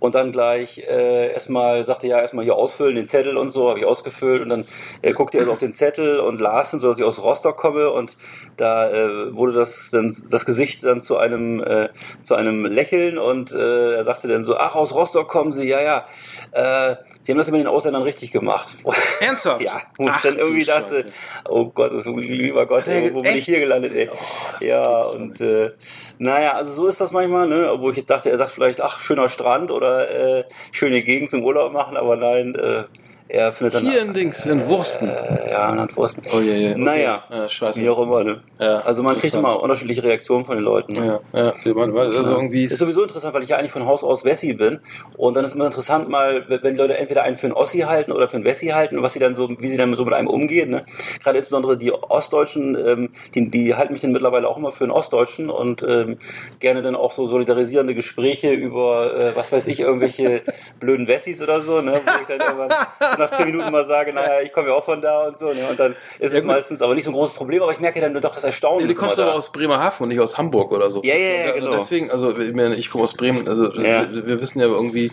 Und 0.00 0.14
dann 0.14 0.32
gleich 0.32 0.78
äh, 0.78 1.32
erstmal 1.32 1.84
sagte, 1.84 2.06
ja, 2.06 2.20
erstmal 2.20 2.44
hier 2.44 2.56
ausfüllen, 2.56 2.94
den 2.94 3.06
Zettel 3.06 3.36
und 3.36 3.50
so, 3.50 3.68
habe 3.68 3.78
ich 3.78 3.84
ausgefüllt. 3.84 4.42
Und 4.42 4.48
dann 4.48 4.64
äh, 5.02 5.12
guckte 5.12 5.38
er 5.38 5.44
so 5.44 5.52
auf 5.52 5.58
den 5.58 5.72
Zettel 5.72 6.20
und 6.20 6.40
las 6.40 6.72
ihn, 6.72 6.80
so 6.80 6.88
dass 6.88 6.98
ich 6.98 7.04
aus 7.04 7.22
Rostock 7.22 7.56
komme. 7.56 7.90
Und 7.90 8.16
da 8.56 8.90
äh, 8.90 9.34
wurde 9.34 9.52
das 9.52 9.90
dann 9.90 10.14
das 10.30 10.44
Gesicht 10.44 10.84
dann 10.84 11.00
zu 11.00 11.16
einem 11.16 11.62
äh, 11.62 11.88
zu 12.22 12.34
einem 12.34 12.64
Lächeln 12.64 13.18
und 13.18 13.52
äh, 13.52 13.94
er 13.94 14.04
sagte 14.04 14.28
dann 14.28 14.44
so, 14.44 14.56
ach, 14.56 14.74
aus 14.74 14.94
Rostock 14.94 15.28
kommen 15.28 15.52
Sie, 15.52 15.68
ja, 15.68 15.80
ja. 15.80 16.06
Äh, 16.52 16.96
Sie 17.20 17.32
haben 17.32 17.38
das 17.38 17.48
immer 17.48 17.58
den 17.58 17.66
Ausländern 17.66 18.02
richtig 18.02 18.32
gemacht. 18.32 18.68
Ernsthaft? 19.20 19.62
ja, 19.62 19.82
und 19.98 20.10
Ach, 20.10 20.22
dann 20.22 20.38
irgendwie 20.38 20.64
dachte, 20.64 20.94
Scheiße. 20.94 21.12
oh 21.48 21.66
Gott, 21.66 21.92
das, 21.92 22.06
lieber 22.06 22.66
Gott, 22.66 22.86
ey, 22.86 23.12
wo 23.12 23.22
bin 23.22 23.32
echt? 23.32 23.38
ich 23.40 23.44
hier 23.46 23.60
gelandet, 23.60 23.92
ey. 23.94 24.06
das 24.06 24.68
ja, 24.68 25.02
und 25.02 25.40
äh, 25.40 25.72
naja, 26.18 26.52
also 26.52 26.72
so 26.72 26.86
ist 26.86 27.00
das 27.00 27.10
manchmal, 27.10 27.48
ne? 27.48 27.70
Obwohl 27.72 27.90
ich 27.92 27.98
jetzt 27.98 28.10
dachte, 28.10 28.30
er 28.30 28.38
sagt 28.38 28.50
vielleicht, 28.50 28.80
ach, 28.80 29.00
schöner 29.00 29.28
Strand 29.28 29.70
oder 29.70 29.87
äh, 29.88 30.44
schöne 30.72 31.02
Gegend 31.02 31.30
zum 31.30 31.44
Urlaub 31.44 31.72
machen, 31.72 31.96
aber 31.96 32.16
nein, 32.16 32.54
äh, 32.54 32.84
er 33.28 33.52
findet 33.52 33.74
dann 33.74 33.84
hier 33.86 34.00
in 34.02 34.14
Dings, 34.14 34.46
in 34.46 34.66
Wursten. 34.68 35.08
äh, 35.08 35.50
ja, 35.50 35.70
in 35.72 35.78
Antworten. 35.78 36.22
Oh 36.34 36.40
je, 36.40 36.54
je. 36.54 36.70
Okay. 36.70 36.80
Naja, 36.80 37.24
Ja, 37.30 37.48
scheiße. 37.48 37.80
wie 37.80 37.88
auch 37.90 37.98
immer, 38.00 38.24
ne? 38.24 38.40
Ja, 38.58 38.78
also 38.78 39.02
man 39.02 39.18
kriegt 39.18 39.34
immer 39.34 39.62
unterschiedliche 39.62 40.02
Reaktionen 40.02 40.44
von 40.44 40.56
den 40.56 40.64
Leuten. 40.64 40.94
Ne? 40.94 41.20
Ja, 41.32 41.40
ja, 41.40 41.52
also 41.52 42.30
irgendwie 42.30 42.64
Ist 42.64 42.78
sowieso 42.78 43.02
interessant, 43.02 43.34
weil 43.34 43.42
ich 43.42 43.50
ja 43.50 43.56
eigentlich 43.56 43.72
von 43.72 43.86
Haus 43.86 44.02
aus 44.02 44.24
Wessi 44.24 44.54
bin. 44.54 44.80
Und 45.16 45.36
dann 45.36 45.44
ist 45.44 45.54
immer 45.54 45.66
interessant, 45.66 46.08
mal, 46.08 46.44
wenn 46.48 46.74
die 46.74 46.78
Leute 46.78 46.96
entweder 46.96 47.22
einen 47.22 47.36
für 47.36 47.46
einen 47.46 47.54
Ossi 47.54 47.80
halten 47.80 48.12
oder 48.12 48.28
für 48.28 48.36
einen 48.36 48.44
Wessi 48.44 48.68
halten 48.68 48.96
und 48.96 49.02
was 49.02 49.12
sie 49.12 49.20
dann 49.20 49.34
so, 49.34 49.48
wie 49.58 49.68
sie 49.68 49.76
dann 49.76 49.94
so 49.94 50.04
mit 50.04 50.14
einem 50.14 50.28
umgehen. 50.28 50.70
Ne? 50.70 50.84
Gerade 51.22 51.38
insbesondere 51.38 51.76
die 51.76 51.92
Ostdeutschen, 51.92 52.76
ähm, 52.86 53.10
die, 53.34 53.50
die 53.50 53.74
halten 53.74 53.92
mich 53.92 54.02
dann 54.02 54.12
mittlerweile 54.12 54.48
auch 54.48 54.56
immer 54.56 54.72
für 54.72 54.84
einen 54.84 54.92
Ostdeutschen 54.92 55.50
und 55.50 55.82
ähm, 55.82 56.18
gerne 56.60 56.82
dann 56.82 56.96
auch 56.96 57.12
so 57.12 57.26
solidarisierende 57.26 57.94
Gespräche 57.94 58.52
über, 58.52 59.14
äh, 59.14 59.36
was 59.36 59.52
weiß 59.52 59.66
ich, 59.66 59.80
irgendwelche 59.80 60.42
blöden 60.80 61.06
Wessis 61.08 61.42
oder 61.42 61.60
so, 61.60 61.80
ne? 61.80 61.92
wo 61.92 62.20
ich 62.22 62.26
dann 62.26 62.40
irgendwann 62.40 62.70
so 62.70 63.17
nach 63.18 63.30
zehn 63.30 63.46
Minuten 63.46 63.70
mal 63.70 63.86
sage, 63.86 64.12
naja, 64.12 64.40
ich 64.42 64.52
komme 64.52 64.68
ja 64.68 64.74
auch 64.74 64.84
von 64.84 65.00
da 65.02 65.26
und 65.28 65.38
so. 65.38 65.52
Ne? 65.52 65.66
Und 65.68 65.78
dann 65.78 65.96
ist 66.18 66.32
es 66.32 66.40
gut. 66.40 66.46
meistens 66.46 66.80
aber 66.82 66.94
nicht 66.94 67.04
so 67.04 67.10
ein 67.10 67.14
großes 67.14 67.34
Problem, 67.34 67.62
aber 67.62 67.72
ich 67.72 67.80
merke 67.80 68.00
dann 68.00 68.14
doch 68.20 68.34
das 68.34 68.44
Erstaunen. 68.44 68.80
Ja, 68.82 68.86
du 68.86 68.94
kommst 68.98 69.18
aber 69.18 69.30
da. 69.32 69.36
aus 69.36 69.52
Bremerhaven 69.52 70.04
und 70.04 70.08
nicht 70.10 70.20
aus 70.20 70.38
Hamburg 70.38 70.72
oder 70.72 70.90
so. 70.90 71.02
Ja, 71.02 71.14
ja, 71.16 71.46
ja, 71.46 71.52
genau. 71.52 71.70
Deswegen, 71.72 72.10
also 72.10 72.36
ich, 72.38 72.54
meine, 72.54 72.76
ich 72.76 72.90
komme 72.90 73.04
aus 73.04 73.14
Bremen, 73.14 73.46
also 73.48 73.72
Ja. 73.74 74.10
wir, 74.12 74.26
wir 74.26 74.40
wissen 74.40 74.60
ja 74.60 74.66
irgendwie, 74.66 75.10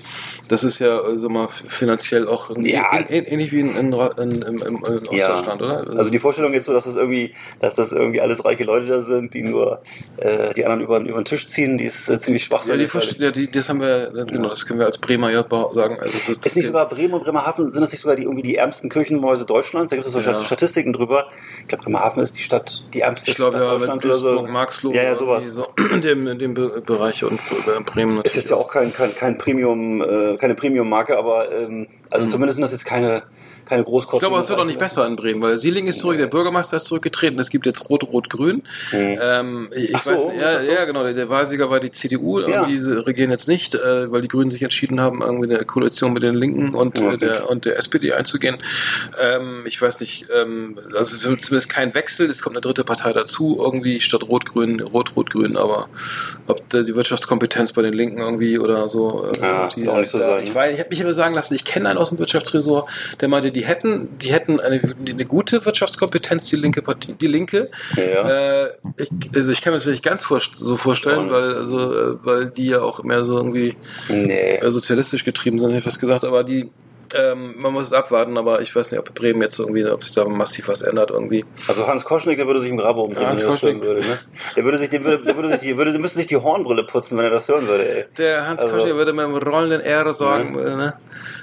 das 0.49 0.63
ist 0.63 0.79
ja 0.79 0.99
also 1.01 1.29
mal 1.29 1.47
finanziell 1.49 2.27
auch 2.27 2.49
Ja. 2.57 2.91
ähn- 2.93 3.07
ähn- 3.09 3.25
ähnlich 3.27 3.51
wie 3.51 3.61
in, 3.61 3.75
in, 3.75 3.93
in, 3.93 4.31
in, 4.31 4.41
in, 4.41 4.57
in 4.67 4.77
Ostdeutschland, 5.07 5.61
oder? 5.61 5.85
Also 5.97 6.09
die 6.09 6.19
Vorstellung 6.19 6.53
jetzt 6.53 6.65
so, 6.65 6.73
dass 6.73 6.85
das 6.85 6.95
irgendwie, 6.95 7.33
dass 7.59 7.75
das 7.75 7.91
irgendwie 7.91 8.21
alles 8.21 8.43
reiche 8.45 8.63
Leute 8.63 8.87
da 8.87 9.01
sind, 9.01 9.33
die 9.33 9.43
nur 9.43 9.81
äh, 10.17 10.53
die 10.53 10.65
anderen 10.65 10.81
über, 10.83 10.99
über 10.99 11.19
den 11.21 11.25
Tisch 11.25 11.47
ziehen, 11.47 11.77
die 11.77 11.85
ist 11.85 12.09
äh, 12.09 12.19
ziemlich 12.19 12.43
ja, 12.43 12.47
schwachsinnig. 12.59 12.91
die, 12.91 13.23
ja, 13.23 13.31
die, 13.31 13.51
das 13.51 13.69
haben 13.69 13.81
wir, 13.81 14.11
genau, 14.25 14.49
das 14.49 14.65
können 14.65 14.79
wir 14.79 14.85
als 14.85 14.97
Bremer 14.97 15.31
ja 15.31 15.45
sagen. 15.71 15.97
Also 15.99 16.11
das 16.17 16.29
ist, 16.29 16.45
ist 16.45 16.55
nicht 16.55 16.65
sogar 16.67 16.87
Bremen 16.89 17.13
und 17.13 17.23
Bremerhaven, 17.23 17.71
sind 17.71 17.81
das 17.81 17.91
nicht 17.95 18.01
sogar 18.01 18.15
die 18.15 18.23
irgendwie 18.23 18.43
die 18.43 18.55
ärmsten 18.57 18.89
Kirchenmäuse 18.89 19.45
Deutschlands? 19.45 19.89
Da 19.89 19.95
gibt 19.95 20.05
es 20.07 20.13
so 20.13 20.19
Ja. 20.19 20.35
Statistiken 20.35 20.93
drüber. 20.93 21.23
Ich 21.61 21.67
glaube, 21.67 21.83
Bremerhaven 21.85 22.21
ist 22.21 22.37
die 22.37 22.43
Stadt, 22.43 22.83
die 22.93 23.01
ärmste 23.01 23.31
ich 23.31 23.37
glaube 23.37 23.57
Stadt 23.57 23.65
ja, 23.67 23.71
mit 23.73 23.81
Deutschlands 23.81 24.05
oder 24.05 24.15
so. 24.17 24.29
Duisburg, 24.31 24.49
Marxloh, 24.51 24.91
Ja, 24.93 25.03
ja, 25.03 25.15
sowas. 25.15 25.45
So, 25.47 25.67
in 25.91 26.01
dem, 26.01 26.27
in 26.27 26.39
dem 26.39 26.53
Be- 26.53 26.81
Bereich 26.85 27.23
und 27.23 27.39
äh, 27.39 27.79
Bremen 27.85 28.21
Ist 28.21 28.35
jetzt 28.35 28.49
ja 28.49 28.57
auch 28.57 28.69
kein, 28.69 28.93
kein, 28.93 29.15
kein 29.15 29.37
Premium, 29.37 30.01
äh, 30.01 30.37
keine 30.37 30.55
Premium-Marke, 30.55 31.17
aber 31.17 31.51
ähm, 31.51 31.87
also 32.09 32.27
zumindest 32.27 32.55
sind 32.55 32.63
das 32.63 32.71
jetzt 32.71 32.85
keine, 32.85 33.23
keine 33.65 33.81
Ich 33.81 33.87
Großkosten. 33.87 34.27
glaube, 34.27 34.41
es 34.43 34.49
wird 34.49 34.59
auch 34.59 34.65
nicht 34.65 34.79
besser 34.79 35.05
in 35.07 35.15
Bremen, 35.15 35.41
weil 35.41 35.57
Sieling 35.57 35.87
ist 35.87 35.99
zurück, 35.99 36.17
der 36.17 36.27
Bürgermeister 36.27 36.77
ist 36.77 36.85
zurückgetreten, 36.85 37.39
es 37.39 37.49
gibt 37.49 37.65
jetzt 37.65 37.89
Rot-Rot-Grün. 37.89 38.63
Ähm, 38.93 39.69
ich 39.75 39.95
Ach 39.95 40.01
so, 40.01 40.11
weiß, 40.11 40.19
ja, 40.39 40.59
so? 40.59 40.71
ja, 40.71 40.85
genau, 40.85 41.03
der, 41.03 41.13
der 41.13 41.29
Wahlsieger 41.29 41.69
war 41.69 41.79
die 41.79 41.91
CDU, 41.91 42.39
irgendwie 42.39 42.79
sie 42.79 43.05
regieren 43.05 43.31
jetzt 43.31 43.47
nicht, 43.47 43.75
äh, 43.75 44.11
weil 44.11 44.21
die 44.21 44.27
Grünen 44.27 44.49
sich 44.49 44.61
entschieden 44.61 44.99
haben, 45.01 45.21
irgendwie 45.21 45.53
eine 45.53 45.65
Koalition 45.65 46.13
mit 46.13 46.23
den 46.23 46.35
Linken 46.35 46.75
und, 46.75 46.97
Ja, 46.97 47.13
äh, 47.13 47.17
der, 47.17 47.49
und 47.49 47.65
der 47.65 47.77
SPD 47.77 48.13
einzugehen. 48.13 48.57
Ähm, 49.21 49.63
ich 49.65 49.81
weiß 49.81 49.99
nicht, 50.01 50.25
ähm, 50.35 50.77
also 50.87 50.99
es 50.99 51.13
ist 51.13 51.21
zumindest 51.21 51.69
kein 51.69 51.93
Wechsel, 51.93 52.29
es 52.29 52.41
kommt 52.41 52.55
eine 52.55 52.61
dritte 52.61 52.83
Partei 52.83 53.13
dazu, 53.13 53.57
irgendwie 53.59 53.99
statt 53.99 54.23
Rot-Grün, 54.23 54.81
Rot-Rot-Grün, 54.81 55.57
aber 55.57 55.89
ob 56.47 56.69
die 56.69 56.95
Wirtschaftskompetenz 56.95 57.73
bei 57.73 57.81
den 57.81 57.93
Linken 57.93 58.19
irgendwie 58.19 58.59
oder 58.59 58.89
so. 58.89 59.27
Äh, 59.37 59.41
Ja, 59.41 59.69
die, 59.75 59.87
auch 59.87 59.97
nicht 59.97 60.09
so 60.11 60.17
sein, 60.19 60.43
ich, 60.43 60.49
ne? 60.49 60.55
weiß, 60.55 60.73
ich 60.73 60.79
habe 60.79 60.89
mich 60.89 61.01
aber 61.01 61.13
sagen 61.13 61.35
lassen, 61.35 61.53
ich 61.55 61.65
kenne 61.65 61.89
einen 61.89 61.97
aus 61.97 62.09
dem 62.09 62.19
Wirtschaftsresort, 62.19 62.89
der 63.21 63.27
meinte, 63.27 63.51
die 63.55 63.65
hätten, 63.65 64.19
die 64.19 64.31
hätten 64.31 64.59
eine, 64.59 64.79
eine 65.07 65.25
gute 65.25 65.65
Wirtschaftskompetenz, 65.65 66.49
die 66.49 66.57
linke 66.57 66.81
Partie, 66.81 67.13
die 67.13 67.27
Linke. 67.27 67.71
Ja. 67.95 68.29
Äh, 68.65 68.69
ich, 68.97 69.09
also 69.35 69.51
ich 69.51 69.61
kann 69.61 69.73
mir 69.73 69.77
das 69.79 69.87
nicht 69.87 70.03
ganz 70.03 70.23
vor, 70.23 70.39
so 70.53 70.77
vorstellen, 70.77 71.31
weil, 71.31 71.55
also, 71.55 71.77
äh, 71.79 72.17
weil 72.23 72.45
die 72.51 72.67
ja 72.67 72.81
auch 72.81 73.01
mehr 73.03 73.23
so 73.23 73.37
irgendwie 73.37 73.75
Nee. 74.09 74.57
äh, 74.57 74.69
sozialistisch 74.69 75.23
getrieben 75.23 75.57
sind, 75.59 75.69
hätte 75.69 75.79
ich 75.79 75.85
was 75.85 75.99
gesagt, 75.99 76.23
aber 76.25 76.43
die, 76.43 76.69
ähm, 77.13 77.53
man 77.57 77.71
muss 77.71 77.85
es 77.87 77.93
abwarten, 77.93 78.35
aber 78.37 78.61
ich 78.61 78.75
weiß 78.75 78.91
nicht, 78.91 78.99
ob 78.99 79.13
Bremen 79.13 79.41
jetzt 79.41 79.59
irgendwie, 79.59 79.85
ob 79.85 80.03
sich 80.03 80.13
da 80.15 80.25
massiv 80.25 80.67
was 80.67 80.81
ändert 80.81 81.11
irgendwie. 81.11 81.45
Also 81.67 81.87
Hans 81.87 82.03
Koschnick, 82.03 82.37
der 82.37 82.47
würde 82.47 82.59
sich 82.59 82.71
im 82.71 82.77
Grabe 82.77 82.99
umdrehen, 82.99 83.27
wenn 83.29 83.37
er 83.37 83.45
das 83.45 83.61
hören 83.63 83.81
würde. 83.81 84.01
Ne? 84.01 84.17
Der 84.57 84.63
würde 84.65 84.77
sich, 84.79 84.89
der 84.89 85.03
würde, 85.03 85.23
der 85.23 85.35
würde 85.35 85.49
sich, 85.49 85.59
die, 85.59 85.77
würde, 85.77 85.97
müsste 85.99 86.17
sich 86.17 86.27
die 86.27 86.35
Hornbrille 86.37 86.83
putzen, 86.83 87.17
wenn 87.17 87.25
er 87.25 87.31
das 87.31 87.47
hören 87.47 87.67
würde. 87.67 87.87
Ey. 87.87 88.05
Der 88.17 88.47
Hans 88.47 88.61
Also- 88.63 88.75
Koschnick 88.75 88.95
würde 88.95 89.13
mit 89.13 89.23
einem 89.23 89.37
rollenden 89.37 89.81
R 89.81 90.11
sagen, 90.13 90.57
äh, 90.57 90.75
ne? 90.75 90.93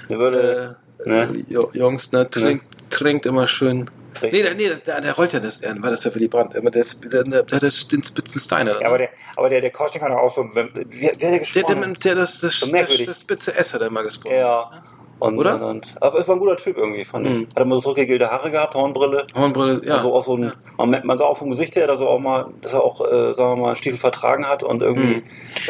Der 0.09 0.19
würde, 0.19 0.77
Äh, 0.81 0.82
ne? 1.05 1.45
Jungs, 1.73 2.11
ne, 2.11 2.29
trinkt, 2.29 2.65
trinkt 2.89 3.25
immer 3.25 3.47
schön. 3.47 3.89
Richtig. 4.21 4.31
Nee, 4.31 4.43
der, 4.43 4.55
nee 4.55 4.69
das, 4.69 4.83
der, 4.83 5.01
der 5.01 5.13
rollt 5.13 5.33
ja 5.33 5.39
das 5.39 5.59
R, 5.61 5.75
war 5.81 5.89
das 5.89 6.03
ja 6.03 6.13
Willy 6.13 6.27
Brandt. 6.27 6.55
Aber 6.55 6.71
der, 6.71 6.85
der, 7.11 7.23
der, 7.23 7.43
der 7.43 7.61
hat 7.61 7.91
den 7.91 8.03
spitzen 8.03 8.39
Steiner. 8.39 8.79
Ja, 8.79 8.87
aber 8.87 8.97
der, 8.99 9.09
aber 9.35 9.49
der, 9.49 9.61
der 9.61 9.71
Koschnik 9.71 10.03
hat 10.03 10.11
auch 10.11 10.33
so, 10.33 10.49
wer, 10.53 10.69
wer 10.73 11.09
hat 11.09 11.21
der 11.21 11.29
der, 11.31 11.39
gesprochen? 11.39 11.81
der, 11.81 11.93
der, 11.93 12.15
das, 12.15 12.39
das, 12.39 12.59
das, 12.59 12.71
merkwürdig. 12.71 13.07
das 13.07 13.21
spitze 13.21 13.55
S 13.55 13.73
hat 13.73 13.81
er 13.81 13.89
mal 13.89 14.03
gesprochen. 14.03 14.35
Ja. 14.35 14.83
Und, 15.23 15.37
Oder? 15.37 15.65
Und, 15.67 15.95
aber 16.01 16.19
es 16.19 16.27
war 16.27 16.35
ein 16.35 16.39
guter 16.39 16.57
Typ 16.57 16.75
irgendwie, 16.77 17.05
fand 17.05 17.25
ich. 17.27 17.47
Hat 17.55 17.59
immer 17.63 17.75
so 17.75 17.81
zurückgegelte 17.83 18.29
Haare 18.29 18.51
gehabt, 18.51 18.75
Hornbrille. 18.75 19.25
Hornbrille, 19.33 19.81
ja. 19.85 19.95
Also 19.95 20.13
auch 20.13 20.21
so 20.23 20.35
ein, 20.35 20.51
man, 20.77 20.89
merkt- 20.89 21.05
man 21.05 21.17
sah 21.17 21.23
auch 21.23 21.37
vom 21.37 21.49
Gesicht 21.49 21.77
her, 21.77 21.87
dass 21.87 22.01
er 22.01 22.07
auch 22.09 22.19
mal, 22.19 22.47
dass 22.61 22.73
er 22.73 22.83
auch, 22.83 22.99
äh, 23.09 23.33
sagen 23.33 23.55
wir 23.57 23.67
mal, 23.67 23.75
Stiefel 23.77 23.97
vertragen 23.99 24.45
hat 24.45 24.63
und 24.63 24.81
irgendwie, 24.81 25.23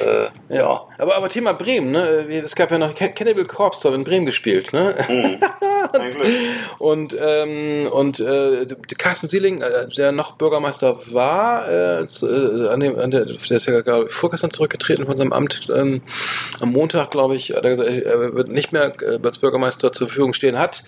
äh, 0.04 0.56
ja. 0.58 0.82
Aber, 0.98 1.16
aber 1.16 1.30
Thema 1.30 1.54
Bremen, 1.54 1.92
ne? 1.92 2.26
Es 2.44 2.56
gab 2.56 2.72
ja 2.72 2.80
noch 2.80 2.96
Can- 2.96 3.14
Cannibal 3.14 3.46
Corpse, 3.46 3.88
hat 3.88 3.94
in 3.96 4.04
Bremen 4.04 4.26
gespielt, 4.26 4.74
ne? 4.74 4.96
Ein 5.08 6.12
Glück. 6.12 6.28
Und, 6.80 7.16
ähm, 7.20 7.88
und 7.92 8.20
äh, 8.20 8.66
Carsten 8.98 9.28
Sieling, 9.28 9.62
äh, 9.62 9.88
der 9.90 10.12
noch 10.12 10.34
Bürgermeister 10.34 10.98
war, 11.12 11.68
äh, 11.70 12.02
äh, 12.02 12.68
an 12.70 12.80
dem, 12.80 12.98
an 12.98 13.12
der, 13.12 13.26
der 13.26 13.36
ist 13.58 13.66
ja 13.68 13.82
gerade 13.82 14.10
vorgestern 14.10 14.50
zurückgetreten 14.52 15.06
von 15.06 15.16
seinem 15.18 15.32
Amt, 15.34 15.68
ähm, 15.74 16.02
am 16.60 16.72
Montag, 16.72 17.12
glaube 17.12 17.36
ich, 17.36 17.52
hat 17.56 17.64
er 17.64 17.70
gesagt, 17.72 17.90
er 17.90 18.34
wird 18.34 18.48
nicht 18.52 18.72
mehr 18.74 18.92
äh, 19.02 19.20
als 19.24 19.42
Bürgermeister 19.44 19.92
zur 19.92 20.08
Verfügung 20.08 20.34
stehen, 20.34 20.58
hat 20.58 20.84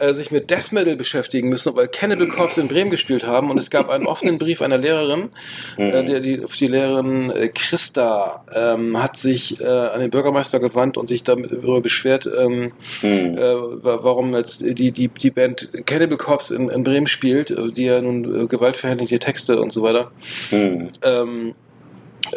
äh, 0.00 0.12
sich 0.12 0.30
mit 0.30 0.50
Death 0.50 0.72
Metal 0.72 0.96
beschäftigen 0.96 1.48
müssen, 1.48 1.76
weil 1.76 1.88
Cannibal 1.88 2.26
Corpse 2.28 2.60
in 2.60 2.68
Bremen 2.68 2.90
gespielt 2.90 3.24
haben 3.26 3.50
und 3.50 3.58
es 3.58 3.70
gab 3.70 3.90
einen 3.90 4.06
offenen 4.06 4.38
Brief 4.38 4.62
einer 4.62 4.78
Lehrerin, 4.78 5.28
äh, 5.76 6.04
der, 6.04 6.20
die, 6.20 6.40
die 6.44 6.66
Lehrerin 6.66 7.30
äh, 7.30 7.48
Christa 7.48 8.44
ähm, 8.54 9.00
hat 9.02 9.16
sich 9.16 9.60
äh, 9.60 9.64
an 9.66 10.00
den 10.00 10.10
Bürgermeister 10.10 10.58
gewandt 10.58 10.96
und 10.96 11.06
sich 11.06 11.22
darüber 11.22 11.80
beschwert, 11.80 12.28
ähm, 12.36 12.72
äh, 13.02 13.38
wa- 13.38 14.00
warum 14.02 14.34
jetzt 14.34 14.62
die, 14.64 14.90
die, 14.92 15.08
die 15.08 15.30
Band 15.30 15.68
Cannibal 15.86 16.16
Corpse 16.16 16.54
in, 16.56 16.70
in 16.70 16.82
Bremen 16.82 17.06
spielt, 17.06 17.50
äh, 17.50 17.68
die 17.68 17.84
ja 17.84 18.00
nun 18.00 18.44
äh, 18.44 18.46
gewaltverherrliche 18.46 19.18
Texte 19.18 19.60
und 19.60 19.72
so 19.72 19.82
weiter. 19.82 20.10
Hm. 20.50 20.88
Ähm, 21.02 21.54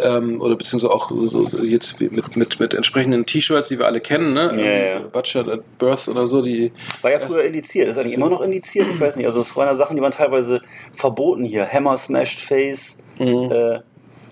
ähm, 0.04 0.42
oder 0.42 0.56
beziehungsweise 0.56 0.94
auch 0.94 1.10
so, 1.10 1.44
so 1.44 1.64
jetzt 1.64 2.00
mit, 2.00 2.36
mit, 2.36 2.60
mit 2.60 2.74
entsprechenden 2.74 3.26
T-Shirts, 3.26 3.68
die 3.70 3.80
wir 3.80 3.86
alle 3.88 4.00
kennen, 4.02 4.34
ne? 4.34 4.52
Ja, 4.58 5.00
ja. 5.00 5.00
Butcher 5.02 5.48
at 5.48 5.78
Birth 5.78 6.08
oder 6.08 6.28
so, 6.28 6.42
die 6.42 6.72
War 7.02 7.12
ja 7.12 7.20
früher 7.20 7.44
indiziert. 7.44 7.90
Ist 7.90 7.98
eigentlich 7.98 8.14
immer 8.14 8.30
noch 8.30 8.42
indiziert? 8.42 8.88
Ich 8.90 9.00
weiß 9.00 9.16
nicht. 9.18 9.26
Also, 9.26 9.42
es 9.42 9.56
waren 9.56 9.68
ja 9.68 9.76
Sachen, 9.76 9.96
die 9.96 10.02
waren 10.02 10.12
teilweise 10.12 10.62
verboten 10.94 11.44
hier. 11.44 11.68
Hammer, 11.68 11.98
Smashed 11.98 12.40
Face. 12.40 12.98
Äh, 13.20 13.80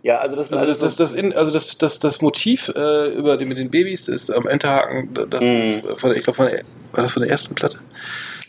ja, 0.01 0.19
also, 0.19 0.35
das 0.37 0.51
Also 0.53 0.65
das, 0.65 0.79
das, 0.79 0.95
das, 0.95 1.13
in, 1.13 1.33
also 1.33 1.51
das, 1.51 1.77
das, 1.77 1.99
das 1.99 2.21
Motiv 2.21 2.71
äh, 2.75 3.09
über 3.09 3.35
die, 3.37 3.45
mit 3.45 3.57
den 3.57 3.69
Babys 3.69 4.07
ist 4.07 4.31
am 4.31 4.47
Enterhaken, 4.47 5.09
das 5.29 5.43
Mhm. 5.43 5.61
ist 5.61 5.99
von 5.99 6.09
der, 6.09 6.17
ich 6.17 6.23
glaube, 6.23 6.39
war 6.39 7.03
das 7.03 7.11
von 7.11 7.21
der 7.21 7.29
ersten 7.29 7.55
Platte? 7.55 7.79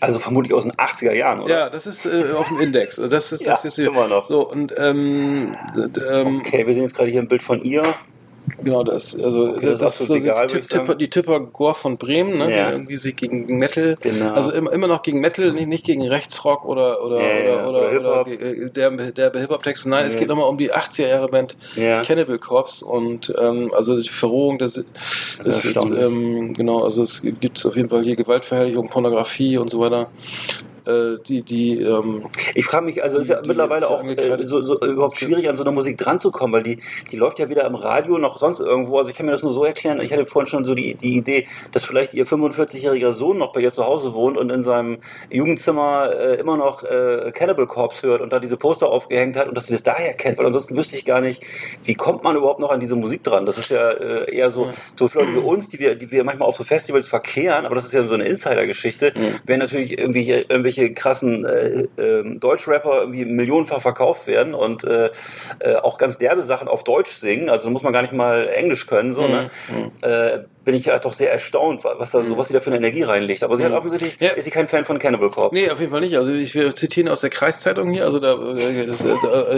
Also 0.01 0.19
vermutlich 0.19 0.53
aus 0.55 0.65
den 0.65 0.73
80er 0.73 1.13
Jahren, 1.13 1.41
oder? 1.41 1.59
Ja, 1.59 1.71
das 1.71 1.87
ist 1.87 2.07
äh, 2.07 2.33
auf 2.37 2.49
dem 2.49 2.61
Index. 2.61 2.97
Das 2.97 3.33
ist 3.33 3.47
das 3.47 3.63
Ja, 3.65 3.69
ist 3.69 3.79
immer 3.79 4.09
noch. 4.09 4.27
So 4.27 4.49
und 4.49 4.75
ähm, 4.79 5.57
d- 5.77 6.01
ähm, 6.05 6.39
Okay, 6.41 6.67
wir 6.67 6.75
sehen 6.75 6.85
jetzt 6.85 6.95
gerade 6.97 7.11
hier 7.11 7.21
ein 7.21 7.29
Bild 7.29 7.43
von 7.43 7.61
ihr. 7.63 7.83
Genau 8.63 8.83
das. 8.83 9.19
Also 9.19 9.51
Okay, 9.51 9.67
das 9.67 9.79
das, 9.81 10.01
ist 10.01 10.09
so 10.09 10.15
die, 10.15 10.21
egal, 10.21 10.49
sagen. 10.49 10.63
Tipper, 10.69 10.95
die 10.95 11.09
Tipper 11.11 11.41
Gore 11.41 11.75
von 11.75 11.97
Bremen, 11.99 12.39
ne? 12.39 12.51
Ja. 12.55 12.67
Die 12.69 12.73
irgendwie 12.77 12.97
sich 12.97 13.17
gegen 13.17 13.59
Metal, 13.59 13.97
Genau. 14.01 14.35
also 14.35 14.53
immer, 14.53 14.73
immer 14.73 14.87
noch 14.87 15.03
gegen 15.03 15.21
Metal, 15.21 15.53
nicht, 15.53 15.69
nicht 15.69 15.85
gegen 15.85 16.07
Rechtsrock 16.07 16.65
oder 16.65 17.05
oder 17.05 17.21
Ja, 17.21 17.39
ja, 17.57 17.67
oder, 17.67 17.69
oder, 17.69 18.01
oder 18.01 18.21
oder 18.27 18.31
äh, 18.33 18.71
der 18.71 18.91
der 18.91 19.33
Hip 19.41 19.51
Hop 19.51 19.63
Texte. 19.63 19.89
Nein, 19.89 20.07
es 20.07 20.15
Ja. 20.15 20.21
geht 20.21 20.29
nochmal 20.29 20.49
um 20.49 20.59
die 20.59 20.73
80er 20.73 21.09
Jahre 21.09 21.29
Band 21.29 21.57
Ja. 21.77 22.03
Cannibal 22.03 22.39
Corpse 22.39 22.85
und 22.85 23.33
ähm, 23.39 23.73
also 23.75 24.01
die 24.01 24.09
Verrohung 24.09 24.59
des, 24.59 24.85
Das 25.39 25.65
ist 25.65 25.77
ähm, 25.77 26.53
genau, 26.55 26.85
also 26.85 27.03
es 27.03 27.23
gibt 27.41 27.65
auf 27.65 27.77
jeden 27.77 27.89
Fall 27.89 28.03
hier 28.05 28.17
Gewaltverherrlichung, 28.17 28.89
Pornografie 28.89 29.59
und 29.59 29.71
so 29.71 29.81
weiter. 29.81 30.11
Äh, 30.87 31.19
die 31.27 31.43
die 31.43 31.81
ähm, 31.83 32.27
Ich 32.55 32.65
frage 32.67 32.85
mich, 32.87 33.03
also 33.03 33.17
es 33.19 33.25
ist 33.25 33.29
ja 33.31 33.37
Die- 33.37 33.43
die 33.43 33.49
mittlerweile 33.49 33.89
auch 33.89 34.03
äh, 34.05 34.45
so, 34.45 34.63
so 34.63 34.79
überhaupt 34.81 35.17
schwierig, 35.17 35.49
an 35.49 35.57
so 35.57 35.63
eine 35.63 35.73
Musik 35.73 35.99
dran 35.99 36.19
zu 36.19 36.31
kommen, 36.31 36.53
weil 36.53 36.63
die, 36.63 36.79
die 37.11 37.17
läuft 37.17 37.39
ja 37.39 37.49
weder 37.49 37.65
im 37.67 37.75
Radio 37.75 38.19
noch 38.19 38.39
sonst 38.39 38.61
irgendwo. 38.61 38.99
Also 38.99 39.11
ich 39.11 39.17
kann 39.17 39.27
mir 39.27 39.33
das 39.33 39.43
nur 39.43 39.53
so 39.53 39.65
erklären. 39.65 40.01
Ich 40.01 40.13
hatte 40.13 40.27
vorhin 40.27 40.47
schon 40.49 40.65
so 40.65 40.75
die, 40.75 40.95
die 40.95 41.17
Idee, 41.17 41.47
dass 41.73 41.85
vielleicht 41.85 42.15
ihr 42.15 42.27
45-jähriger 42.27 43.13
Sohn 43.13 43.39
noch 43.39 43.53
bei 43.53 43.61
ihr 43.61 43.73
zu 43.73 43.85
Hause 43.85 44.15
wohnt 44.15 44.37
und 44.37 44.51
in 44.51 44.63
seinem 44.63 44.99
Jugendzimmer 45.31 46.11
äh, 46.13 46.35
immer 46.37 46.57
noch 46.57 46.83
äh, 46.85 47.31
Cannibal 47.35 47.67
Corpse 47.67 48.07
hört 48.07 48.21
und 48.21 48.33
da 48.33 48.39
diese 48.41 48.57
Poster 48.57 48.89
aufgehängt 48.89 49.37
hat 49.37 49.49
und 49.49 49.55
dass 49.57 49.67
sie 49.67 49.73
das 49.73 49.83
daher 49.83 50.15
kennt, 50.15 50.39
weil 50.39 50.47
ansonsten 50.47 50.77
wüsste 50.77 50.97
ich 50.97 51.05
gar 51.05 51.21
nicht, 51.21 51.43
wie 51.85 51.95
kommt 51.95 52.23
man 52.25 52.37
überhaupt 52.37 52.61
noch 52.61 52.71
an 52.71 52.81
diese 52.81 52.97
Musik 52.97 53.23
dran? 53.25 53.47
Das 53.47 53.59
ist 53.59 53.71
ja 53.71 53.91
äh, 53.91 54.35
eher 54.35 54.51
so, 54.51 54.69
so 54.99 55.09
für 55.09 55.21
uns, 55.21 55.69
die 55.69 55.79
wir, 55.79 55.95
die 55.95 56.11
wir 56.11 56.25
manchmal 56.25 56.49
auf 56.49 56.57
so 56.57 56.65
Festivals 56.65 57.07
verkehren, 57.07 57.65
aber 57.67 57.75
das 57.75 57.87
ist 57.87 57.95
ja 57.95 58.05
so 58.05 58.15
eine 58.15 58.25
Insider-Geschichte, 58.25 59.13
wenn 59.47 59.59
natürlich 59.61 59.99
irgendwie 59.99 60.23
hier 60.23 60.51
irgendwelche 60.71 60.95
krassen 60.95 61.45
äh, 61.45 61.87
äh, 62.01 62.39
Deutschrapper 62.39 63.01
irgendwie 63.01 63.25
millionenfach 63.25 63.81
verkauft 63.81 64.27
werden 64.27 64.55
und 64.55 64.85
äh, 64.85 65.11
äh, 65.61 65.77
auch 65.77 65.99
ganz 65.99 66.19
derbe 66.19 66.43
Sachen 66.43 66.69
auf 66.69 66.85
Deutsch 66.85 67.13
singen, 67.13 67.51
also 67.51 67.71
muss 67.71 67.83
man 67.83 67.93
gar 67.93 68.03
nicht 68.03 68.13
mal 68.13 68.49
Englisch 68.49 68.87
können, 68.87 69.13
so, 69.13 69.27
ne? 69.27 69.51
Bin 70.65 70.75
ich 70.75 70.85
ja 70.87 70.99
doch 70.99 71.15
sehr 71.15 71.33
erstaunt, 71.33 71.83
was 71.85 72.11
da 72.11 72.23
so, 72.23 72.37
was 72.37 72.49
sie 72.49 72.55
da 72.55 72.61
für 72.61 72.67
eine 72.69 72.77
Energie 72.77 73.03
reinlegt. 73.03 73.43
Aber 73.43 73.57
sie 73.57 73.65
hat 73.65 73.73
offensichtlich, 73.73 74.17
Ja. 74.21 74.31
ist 74.33 74.45
sie 74.45 74.51
kein 74.51 74.69
Fan 74.69 74.85
von 74.85 74.99
Cannibal 74.99 75.31
Corpse. 75.31 75.55
Nee, 75.55 75.71
auf 75.71 75.81
jeden 75.81 75.91
Fall 75.91 76.03
nicht. 76.03 76.17
Also 76.17 76.33
ich 76.33 76.55
will 76.55 76.75
zitieren 76.75 77.09
aus 77.09 77.23
der 77.23 77.31
Kreiszeitung 77.31 77.91
hier, 77.93 78.05
also 78.05 78.19
da 78.21 78.35
äh, 78.55 78.87
das, 78.87 79.03
äh, 79.05 79.09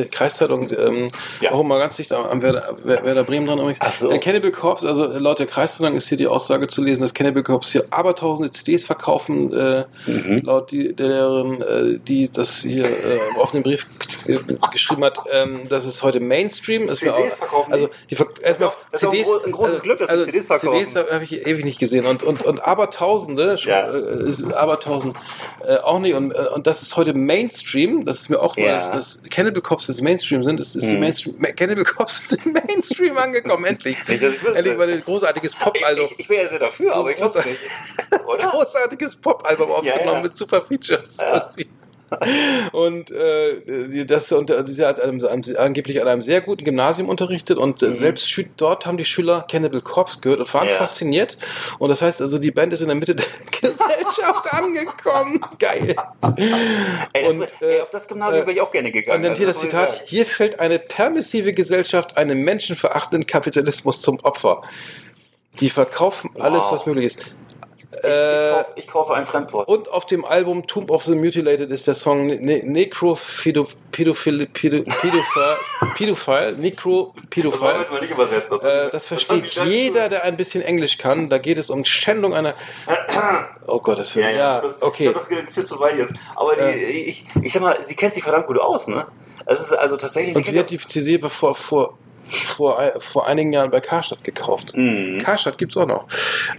äh, 0.03 0.05
Kreiszeitung, 0.05 0.71
ähm, 0.71 1.11
Ja. 1.41 1.51
auch 1.53 1.63
mal 1.65 1.81
ganz 1.81 1.97
dicht 1.97 2.13
am, 2.13 2.25
am 2.27 2.41
Werder, 2.43 2.77
Werder 2.85 3.25
Bremen 3.25 3.47
dran 3.47 3.59
übrigens. 3.59 3.79
Ach 3.83 3.93
so. 3.93 4.11
Äh, 4.11 4.19
Cannibal 4.19 4.53
Corpse, 4.53 4.87
also 4.89 5.07
laut 5.07 5.41
der 5.41 5.47
Kreiszeitung 5.47 5.97
ist 5.97 6.09
hier 6.09 6.19
die 6.19 6.29
Aussage 6.29 6.69
zu 6.69 6.83
lesen, 6.85 7.03
dass 7.03 7.15
Cannibal 7.15 7.43
Corpse 7.43 7.73
hier 7.73 7.87
abertausende 7.91 8.51
CDs 8.53 8.85
verkaufen, 8.85 9.53
äh, 9.53 9.85
Mhm. 10.07 10.43
laut 10.45 10.71
die, 10.71 10.95
der 10.95 11.09
Lehrerin, 11.09 11.63
äh, 11.63 11.99
die 11.99 12.31
das 12.31 12.63
hier 12.63 12.85
äh, 12.85 13.41
auf 13.41 13.51
den 13.51 13.63
Brief 13.65 13.87
geschrieben 14.71 15.05
hat, 15.05 15.19
ähm, 15.33 15.69
dass 15.69 15.85
es 15.87 16.03
heute 16.03 16.21
Mainstream 16.21 16.89
ist. 16.89 17.01
CDs 17.01 17.35
verkaufen 17.35 17.71
die? 17.71 17.75
Also 17.75 17.89
die 18.11 18.17
ver 18.17 18.27
erstmal 18.43 18.71
das 18.91 19.03
ist 19.03 19.09
auch 19.09 19.13
ein 19.13 19.23
gro- 19.23 19.41
ein 19.45 19.53
großes 19.53 19.83
Glück, 19.83 19.99
dass 19.99 20.09
die 20.11 20.25
CDs 20.27 20.47
verkaufen. 20.47 20.79
CDs 20.79 20.92
habe 20.97 21.25
ich 21.25 21.47
ewig 21.47 21.65
nicht 21.65 21.79
gesehen 21.79 22.07
und 22.07 22.23
und 22.23 22.43
und 22.43 22.61
abertausende 22.67 23.57
Ja. 23.65 23.93
äh, 23.93 24.55
abertausend 24.55 25.17
äh, 25.65 25.77
auch 25.79 25.99
nicht 25.99 26.15
und, 26.15 26.33
äh, 26.33 26.47
und 26.55 26.67
das 26.67 26.83
ist 26.83 26.97
heute 26.97 27.15
Mainstream 27.15 28.05
das 28.05 28.17
ist 28.21 28.29
mir 28.29 28.41
auch 28.41 28.57
Ja. 28.57 28.75
dass, 28.77 28.91
dass 28.91 29.23
Cannibal 29.31 29.63
Cops 29.63 29.87
das 29.87 30.01
Mainstream 30.01 30.45
sind 30.45 30.61
es 30.61 30.75
ist 30.75 30.91
die 30.91 30.97
Mainstream 30.99 31.35
Ma- 31.39 31.53
Cannibal 31.53 31.85
Cops 31.85 32.29
sind 32.29 32.45
im 32.47 32.53
Mainstream 32.53 33.17
angekommen 33.17 33.65
endlich 33.65 33.97
Nicht, 34.09 34.23
ich 34.23 34.45
endlich 34.55 34.77
mal 34.77 34.91
ein 34.91 35.03
großartiges 35.03 35.55
Pop-Album 35.57 36.09
Ich, 36.13 36.21
ich 36.21 36.29
wäre 36.29 36.45
ja 36.45 36.49
sehr 36.51 36.59
dafür, 36.59 36.95
aber 36.95 37.11
ich 37.11 37.17
Großartig. 37.17 37.53
nicht. 37.53 38.27
Oder? 38.27 38.47
großartiges 38.51 39.17
Pop-Album 39.17 39.71
aufgenommen 39.71 40.17
ja. 40.17 40.23
mit 40.23 40.37
super 40.37 40.63
Features 40.63 41.19
irgendwie. 41.21 41.69
Und 42.73 43.11
äh, 43.11 44.05
das 44.05 44.31
und 44.33 44.51
äh, 44.51 44.65
sie 44.67 44.85
hat 44.85 45.01
einem, 45.01 45.25
angeblich 45.57 46.01
an 46.01 46.09
einem 46.09 46.23
sehr 46.23 46.41
guten 46.41 46.65
Gymnasium 46.65 47.09
unterrichtet 47.09 47.59
und 47.59 47.83
äh, 47.83 47.93
selbst 47.93 48.27
schü- 48.29 48.51
dort 48.57 48.87
haben 48.87 48.97
die 48.97 49.05
Schüler 49.05 49.47
Cannibal 49.51 49.81
Corpse 49.81 50.21
gehört 50.21 50.41
und 50.41 50.53
waren 50.55 50.69
Ja. 50.69 50.75
fasziniert. 50.77 51.39
Und 51.79 51.89
das 51.89 52.03
heißt 52.03 52.21
also, 52.23 52.39
die 52.39 52.51
Band 52.51 52.73
ist 52.73 52.81
in 52.81 52.89
der 52.89 52.97
Mitte 52.97 53.15
der 53.15 53.27
Gesellschaft 53.61 54.53
angekommen. 54.53 55.41
Geil. 55.59 55.95
Ey, 57.13 57.25
das, 57.25 57.35
Und, 57.35 57.55
ey, 57.61 57.79
äh, 57.79 57.81
auf 57.83 57.91
das 57.91 58.09
Gymnasium 58.09 58.43
wäre 58.47 58.53
ich 58.53 58.61
auch 58.61 58.71
gerne 58.71 58.91
gegangen. 58.91 59.19
Und 59.19 59.23
dann 59.29 59.37
hier 59.37 59.47
das 59.47 59.57
Also, 59.57 59.67
ich 59.67 59.71
Zitat, 59.73 59.91
sagen. 59.91 60.03
hier 60.07 60.27
fällt 60.27 60.61
eine 60.61 60.79
permissive 60.79 61.53
Gesellschaft 61.53 62.17
einem 62.17 62.39
menschenverachtenden 62.41 63.27
Kapitalismus 63.27 64.01
zum 64.03 64.21
Opfer. 64.21 64.63
Die 65.61 65.71
verkaufen 65.71 66.31
alles, 66.41 66.63
Wow. 66.63 66.73
was 66.73 66.87
möglich 66.87 67.07
ist. 67.07 67.21
Ich, 67.95 68.09
ich, 68.09 68.51
kaufe, 68.51 68.73
ich 68.77 68.89
kaufe 68.89 69.15
ein 69.15 69.27
Fremdwort. 69.27 69.69
Und 69.69 69.91
auf 69.91 70.07
dem 70.07 70.25
Album 70.25 70.67
Tomb 70.67 70.91
of 70.91 71.05
the 71.05 71.15
Mutilated 71.15 71.71
ist 71.71 71.87
der 71.87 71.95
Song 71.95 72.27
ne 72.27 72.63
Necro-Pädophile, 72.65 74.47
Pädophile, 74.47 74.47
Pädophile, 75.95 76.55
Necro, 76.57 77.13
Das 77.15 77.15
wollen 77.15 77.15
wir 77.15 77.29
Pädophile. 77.31 77.79
jetzt 77.79 77.91
mal 77.93 78.01
nicht 78.01 78.11
übersetzt. 78.11 78.51
Das, 78.51 78.63
Äh, 78.63 78.91
das 78.91 79.07
versteht 79.07 79.45
das- 79.57 79.67
jeder, 79.67 80.09
der 80.09 80.25
ein 80.25 80.37
bisschen 80.37 80.63
Englisch 80.63 80.99
kann. 80.99 81.29
Da 81.29 81.39
geht 81.39 81.59
es 81.59 81.71
um 81.71 81.85
Schändung 81.85 82.35
einer. 82.35 82.55
Oh 83.67 83.79
Gott, 83.79 83.99
das 83.99 84.13
Ja, 84.15 84.23
wird. 84.23 84.33
ja, 84.33 84.39
Ja, 84.39 84.61
das- 84.61 84.73
Ich 84.79 84.83
okay. 84.83 85.03
glaube, 85.05 85.19
das 85.19 85.29
geht 85.29 85.53
viel 85.53 85.65
zu 85.65 85.79
weit 85.79 85.97
jetzt. 85.99 86.13
Aber 86.35 86.57
die, 86.57 86.71
ich, 86.83 87.25
ich 87.43 87.53
sag 87.53 87.63
mal, 87.63 87.79
sie 87.85 87.95
kennt 87.95 88.13
sich 88.15 88.23
verdammt 88.23 88.47
gut 88.49 88.59
aus, 88.59 88.89
ne? 88.89 89.07
Es 89.47 89.61
ist 89.61 89.73
also 89.73 89.97
tatsächlich. 89.97 90.35
Und 90.35 90.45
sie 90.47 90.59
hat 90.59 90.71
die 90.71 90.79
CD 90.79 91.19
vor, 91.29 91.55
vor, 91.55 91.99
vor, 92.33 92.93
vor 92.99 93.27
einigen 93.27 93.53
Jahren 93.53 93.71
bei 93.71 93.81
Karstadt 93.81 94.25
gekauft. 94.25 94.77
Mhm. 94.77 95.19
Karstadt 95.23 95.59
gibt's 95.59 95.77
auch 95.77 95.87
noch. 95.87 96.07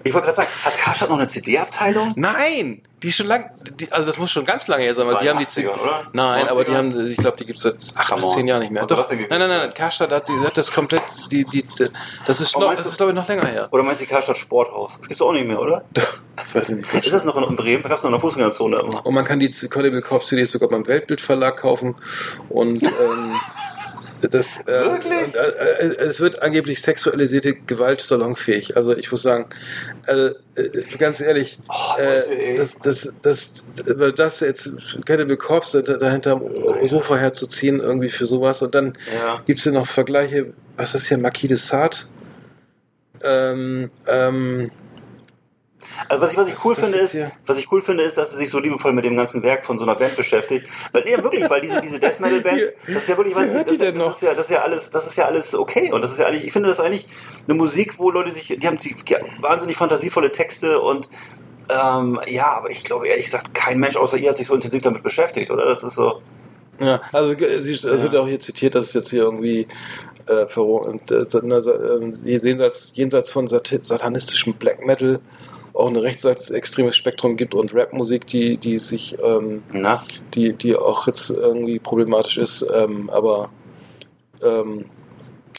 ich 0.03 0.13
wollte 0.13 0.25
gerade 0.25 0.37
sagen, 0.37 0.49
hat 0.63 0.77
Karstadt 0.77 1.09
noch 1.09 1.17
eine 1.17 1.27
CD-Abteilung? 1.27 2.13
Nein! 2.15 2.81
Die 3.01 3.09
ist 3.09 3.17
schon 3.17 3.27
lang, 3.27 3.49
die, 3.77 3.91
also 3.91 4.07
das 4.07 4.17
muss 4.17 4.31
schon 4.31 4.45
ganz 4.45 4.65
lange 4.69 4.83
her 4.83 4.95
sein, 4.95 5.05
weil 5.05 5.17
die 5.21 5.29
haben 5.29 5.37
die 5.37 5.45
80ern, 5.45 5.77
oder? 5.77 6.05
Nein, 6.13 6.47
aber 6.47 6.63
die 6.63 6.71
90ern? 6.71 6.75
haben, 6.75 7.11
ich 7.11 7.17
glaube, 7.17 7.35
die 7.35 7.45
gibt's 7.45 7.63
seit 7.63 7.75
acht 7.95 8.07
Come 8.07 8.21
bis 8.21 8.31
zehn 8.31 8.47
Jahren 8.47 8.61
nicht 8.61 8.71
mehr. 8.71 8.85
Doch, 8.85 9.09
nein, 9.09 9.27
nein, 9.29 9.49
nein, 9.49 9.73
Karstadt 9.73 10.09
hat, 10.09 10.29
die, 10.29 10.39
hat 10.39 10.57
das 10.57 10.71
komplett, 10.71 11.01
die, 11.29 11.43
die, 11.43 11.65
das 12.25 12.39
ist, 12.39 12.57
noch, 12.57 12.73
das 12.73 12.85
ist 12.85 12.95
glaube 12.95 13.11
ich 13.11 13.15
noch 13.17 13.27
länger 13.27 13.45
her. 13.45 13.67
Oder 13.71 13.83
meinst 13.83 13.99
du 13.99 14.05
die 14.05 14.11
Karstadt 14.11 14.37
Sporthaus? 14.37 14.99
Das 14.99 15.07
gibt's 15.09 15.21
auch 15.21 15.33
nicht 15.33 15.47
mehr, 15.47 15.59
oder? 15.59 15.83
Das 16.35 16.55
weiß 16.55 16.69
ich 16.69 16.77
nicht. 16.77 17.05
Ist 17.05 17.13
das 17.13 17.25
noch 17.25 17.37
in 17.47 17.55
Bremen? 17.55 17.83
Da 17.83 17.89
gab's 17.89 18.01
noch 18.01 18.09
in 18.09 18.13
der 18.13 18.19
Fußgängerzone 18.19 18.79
immer. 18.79 19.05
Und 19.05 19.13
man 19.13 19.23
kann 19.23 19.39
die 19.39 19.49
Cannibal 19.49 20.01
Corpse 20.01 20.29
CDs 20.29 20.51
sogar 20.51 20.67
beim 20.67 20.87
Weltbildverlag 20.87 21.57
kaufen. 21.57 21.95
Und 22.49 22.81
ähm, 22.81 22.89
das, 24.29 24.61
äh, 24.61 24.65
Wirklich? 24.71 25.35
äh, 25.35 25.39
äh, 25.39 25.95
es 26.05 26.19
wird 26.19 26.41
angeblich 26.41 26.81
sexualisierte 26.81 27.53
Gewalt 27.53 28.01
salonfähig. 28.01 28.75
Also 28.77 28.95
ich 28.95 29.11
muss 29.11 29.21
sagen, 29.21 29.45
äh, 30.07 30.31
äh, 30.55 30.83
ganz 30.97 31.19
ehrlich, 31.21 31.59
Oh, 31.69 31.73
Leute, 32.01 32.33
äh, 32.33 32.57
das, 32.57 32.77
das, 32.79 33.15
das, 33.21 33.63
das, 34.15 34.39
jetzt 34.39 34.71
Cannibal 35.05 35.37
Corpse 35.37 35.83
da- 35.83 35.97
dahinter 35.97 36.33
am 36.33 36.87
Sofa 36.87 37.17
herzuziehen, 37.17 37.79
irgendwie 37.79 38.09
für 38.09 38.25
sowas. 38.25 38.61
Und 38.61 38.73
dann 38.75 38.97
Ja. 39.13 39.41
gibt's 39.45 39.65
ja 39.65 39.71
noch 39.71 39.87
Vergleiche, 39.87 40.53
was 40.77 40.95
ist 40.95 41.07
hier, 41.07 41.17
Marquis 41.17 41.49
de 41.49 41.57
Sade? 41.57 41.97
Ähm, 43.23 43.89
ähm, 44.07 44.71
Also 46.09 46.21
was 46.21 46.31
ich, 46.31 46.37
was 46.37 46.47
ich 46.47 46.55
Was 46.55 46.65
cool 46.65 46.71
ist 46.73 46.81
das 46.81 46.89
finde 46.89 46.97
ist, 46.99 47.31
was 47.45 47.57
ich 47.57 47.71
cool 47.71 47.81
finde 47.81 48.03
ist, 48.03 48.17
dass 48.17 48.31
sie 48.31 48.37
sich 48.37 48.49
so 48.49 48.59
liebevoll 48.59 48.93
mit 48.93 49.05
dem 49.05 49.15
ganzen 49.15 49.43
Werk 49.43 49.63
von 49.63 49.77
so 49.77 49.83
einer 49.83 49.95
Band 49.95 50.15
beschäftigt. 50.15 50.67
Weil 50.91 51.03
nee, 51.03 51.17
wirklich, 51.17 51.49
weil 51.49 51.61
diese 51.61 51.81
diese 51.81 51.99
Death 51.99 52.19
Metal 52.19 52.41
Bands, 52.41 52.65
das 52.87 52.95
ist 52.95 53.09
ja 53.09 53.17
wirklich, 53.17 53.35
hört 53.35 53.69
das, 53.69 53.77
das 53.77 53.93
noch? 53.93 54.11
ist 54.11 54.21
ja 54.21 54.33
das 54.33 54.45
ist 54.45 54.51
ja 54.51 54.61
alles, 54.61 54.91
das 54.91 55.07
ist 55.07 55.17
ja 55.17 55.25
alles 55.25 55.55
okay 55.55 55.91
und 55.91 56.01
das 56.01 56.11
ist 56.11 56.19
ja 56.19 56.27
eigentlich, 56.27 56.45
ich 56.45 56.51
finde 56.51 56.69
das 56.69 56.79
eigentlich 56.79 57.07
eine 57.47 57.55
Musik, 57.55 57.99
wo 57.99 58.11
Leute 58.11 58.31
sich, 58.31 58.47
die 58.47 58.67
haben 58.67 58.77
die, 58.77 58.95
wahnsinnig 59.39 59.77
fantasievolle 59.77 60.31
Texte 60.31 60.79
und 60.79 61.09
ähm, 61.69 62.19
ja, 62.27 62.57
aber 62.57 62.69
ich 62.71 62.83
glaube 62.83 63.07
ehrlich 63.07 63.25
gesagt, 63.25 63.53
kein 63.53 63.79
Mensch 63.79 63.95
außer 63.95 64.17
ihr 64.17 64.29
hat 64.29 64.37
sich 64.37 64.47
so 64.47 64.55
intensiv 64.55 64.81
damit 64.81 65.03
beschäftigt, 65.03 65.49
oder? 65.49 65.65
Das 65.65 65.83
ist 65.83 65.95
so. 65.95 66.21
Ja, 66.79 67.01
also 67.11 67.35
sie, 67.37 67.71
es 67.71 67.83
wird 67.83 68.15
auch 68.15 68.27
hier 68.27 68.39
zitiert, 68.39 68.75
dass 68.75 68.87
es 68.87 68.93
jetzt 68.93 69.09
hier 69.11 69.21
irgendwie 69.21 69.67
äh, 70.27 70.45
und, 70.59 71.11
äh, 71.11 71.25
na, 71.43 71.57
äh, 71.57 72.39
jenseits, 72.39 72.91
jenseits 72.95 73.29
von 73.29 73.47
sat 73.47 73.79
satanistischem 73.81 74.53
Black 74.53 74.85
Metal 74.85 75.19
auch 75.73 75.87
ein 75.87 75.95
rechtsextremes 75.95 76.95
Spektrum 76.95 77.35
gibt 77.35 77.55
und 77.55 77.73
Rapmusik, 77.73 78.27
die, 78.27 78.57
die 78.57 78.79
sich, 78.79 79.17
ähm, 79.23 79.63
Na, 79.71 80.03
die, 80.33 80.53
die 80.53 80.75
auch 80.75 81.07
jetzt 81.07 81.29
irgendwie 81.29 81.79
problematisch 81.79 82.37
ist, 82.37 82.65
ähm, 82.73 83.09
aber 83.09 83.49
ähm, 84.41 84.85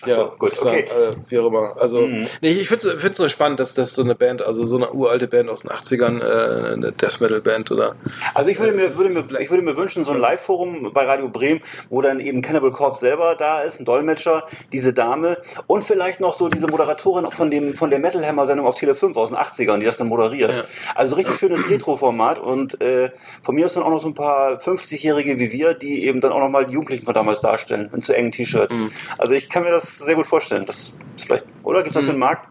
So, 0.04 0.10
ja, 0.10 0.32
gut, 0.38 0.52
okay. 0.60 0.80
äh, 0.80 1.14
wie 1.28 1.38
auch 1.38 1.46
immer. 1.46 1.76
Also, 1.80 2.00
Mhm. 2.00 2.26
nee, 2.40 2.52
ich 2.52 2.68
finde 2.68 2.88
es 2.96 3.18
nur 3.18 3.28
spannend, 3.28 3.60
dass 3.60 3.74
das 3.74 3.94
so 3.94 4.02
eine 4.02 4.14
Band, 4.14 4.42
also 4.42 4.64
so 4.64 4.76
eine 4.76 4.92
uralte 4.92 5.28
Band 5.28 5.48
aus 5.48 5.62
den 5.62 5.70
80ern, 5.70 6.20
äh, 6.20 6.72
eine 6.74 6.92
Death 6.92 7.20
Metal 7.20 7.40
Band 7.40 7.70
oder 7.70 7.94
Also 8.34 8.50
ich 8.50 8.58
würde 8.58 8.76
Ja, 8.76 8.88
mir, 8.88 8.96
würde 8.96 9.10
mir, 9.14 9.40
ich 9.40 9.50
würde 9.50 9.62
mir 9.62 9.76
wünschen, 9.76 10.04
so 10.04 10.12
ein 10.12 10.18
Live-Forum 10.18 10.92
bei 10.92 11.04
Radio 11.04 11.28
Bremen, 11.28 11.60
wo 11.90 12.02
dann 12.02 12.20
eben 12.20 12.42
Cannibal 12.42 12.72
Corpse 12.72 13.00
selber 13.00 13.34
da 13.34 13.62
ist, 13.62 13.80
ein 13.80 13.84
Dolmetscher, 13.84 14.42
diese 14.72 14.92
Dame 14.92 15.38
und 15.66 15.84
vielleicht 15.84 16.20
noch 16.20 16.32
so 16.32 16.48
diese 16.48 16.66
Moderatorin 16.66 17.26
von 17.30 17.50
dem 17.50 17.74
von 17.74 17.90
der 17.90 17.98
Metal 17.98 18.24
Hammer 18.26 18.46
Sendung 18.46 18.66
auf 18.66 18.74
Tele 18.74 18.94
5 18.94 19.16
aus 19.16 19.30
den 19.30 19.38
80ern, 19.38 19.78
die 19.78 19.86
das 19.86 19.96
dann 19.96 20.08
moderiert. 20.08 20.50
Ja. 20.50 20.64
Also 20.94 21.16
richtig 21.16 21.36
schönes 21.36 21.68
Retro-Format 21.68 22.38
und 22.38 22.80
äh, 22.80 23.10
von 23.42 23.54
mir 23.54 23.66
aus 23.66 23.74
dann 23.74 23.82
auch 23.82 23.90
noch 23.90 24.00
so 24.00 24.08
ein 24.08 24.14
paar 24.14 24.58
50-Jährige 24.58 25.38
wie 25.38 25.52
wir, 25.52 25.74
die 25.74 26.04
eben 26.06 26.20
dann 26.20 26.32
auch 26.32 26.40
noch 26.40 26.48
mal 26.48 26.66
die 26.66 26.72
Jugendlichen 26.74 27.04
von 27.04 27.14
damals 27.14 27.40
darstellen, 27.40 27.90
in 27.92 28.00
zu 28.02 28.12
engen 28.14 28.32
T-Shirts. 28.32 28.74
Mhm. 28.76 28.90
Also 29.18 29.34
ich 29.34 29.48
kann 29.50 29.62
mir 29.64 29.70
das 29.70 29.93
sehr 29.98 30.14
gut 30.14 30.26
vorstellen. 30.26 30.66
Das 30.66 30.92
ist 31.16 31.24
vielleicht, 31.26 31.44
oder 31.62 31.82
gibt 31.82 31.90
es 31.90 31.94
das 31.94 32.04
für 32.04 32.12
den 32.12 32.18
Markt? 32.18 32.48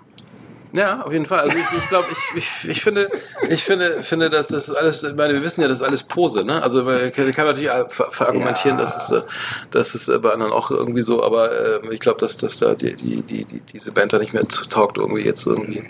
Ja, 0.75 1.03
auf 1.03 1.13
jeden 1.13 1.27
Fall. 1.27 1.41
Also 1.41 1.55
ich, 1.55 1.77
ich 1.77 1.87
glaube, 1.87 2.07
ich, 2.11 2.17
ich, 2.35 2.69
ich 2.69 2.81
finde, 2.81 3.07
ich 3.47 3.63
finde, 3.63 4.01
finde, 4.01 4.31
dass 4.31 4.47
das 4.47 4.71
alles, 4.71 5.03
ich 5.03 5.13
meine, 5.13 5.35
wir 5.35 5.43
wissen 5.43 5.61
ja, 5.61 5.67
das 5.67 5.77
ist 5.81 5.83
alles 5.83 6.01
Pose, 6.01 6.43
ne? 6.43 6.63
Also 6.63 6.83
man 6.83 7.11
kann 7.11 7.45
natürlich 7.45 7.69
ver 7.89 8.11
verargumentieren, 8.11 8.79
Ja. 8.79 8.83
dass 8.83 9.11
es, 9.11 9.11
äh, 9.11 9.21
dass 9.69 9.93
es 9.93 10.11
bei 10.19 10.31
anderen 10.31 10.51
auch 10.51 10.71
irgendwie 10.71 11.03
so, 11.03 11.21
aber 11.21 11.51
äh, 11.83 11.93
ich 11.93 11.99
glaube, 11.99 12.19
dass, 12.19 12.37
dass 12.37 12.57
da 12.57 12.73
die, 12.73 12.95
die, 12.95 13.21
die, 13.21 13.45
die, 13.45 13.59
diese 13.59 13.91
Band 13.91 14.13
da 14.13 14.17
nicht 14.17 14.33
mehr 14.33 14.49
zu 14.49 14.67
taugt, 14.67 14.97
irgendwie 14.97 15.21
jetzt 15.21 15.45
irgendwie 15.45 15.83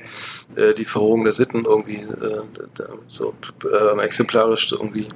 äh, 0.57 0.73
die 0.73 0.83
Verrohung 0.83 1.23
der 1.23 1.31
Sitten 1.31 1.63
irgendwie 1.63 2.01
äh, 2.01 2.41
so 3.07 3.33
äh, 3.63 4.01
exemplarisch 4.01 4.69
irgendwie 4.73 5.07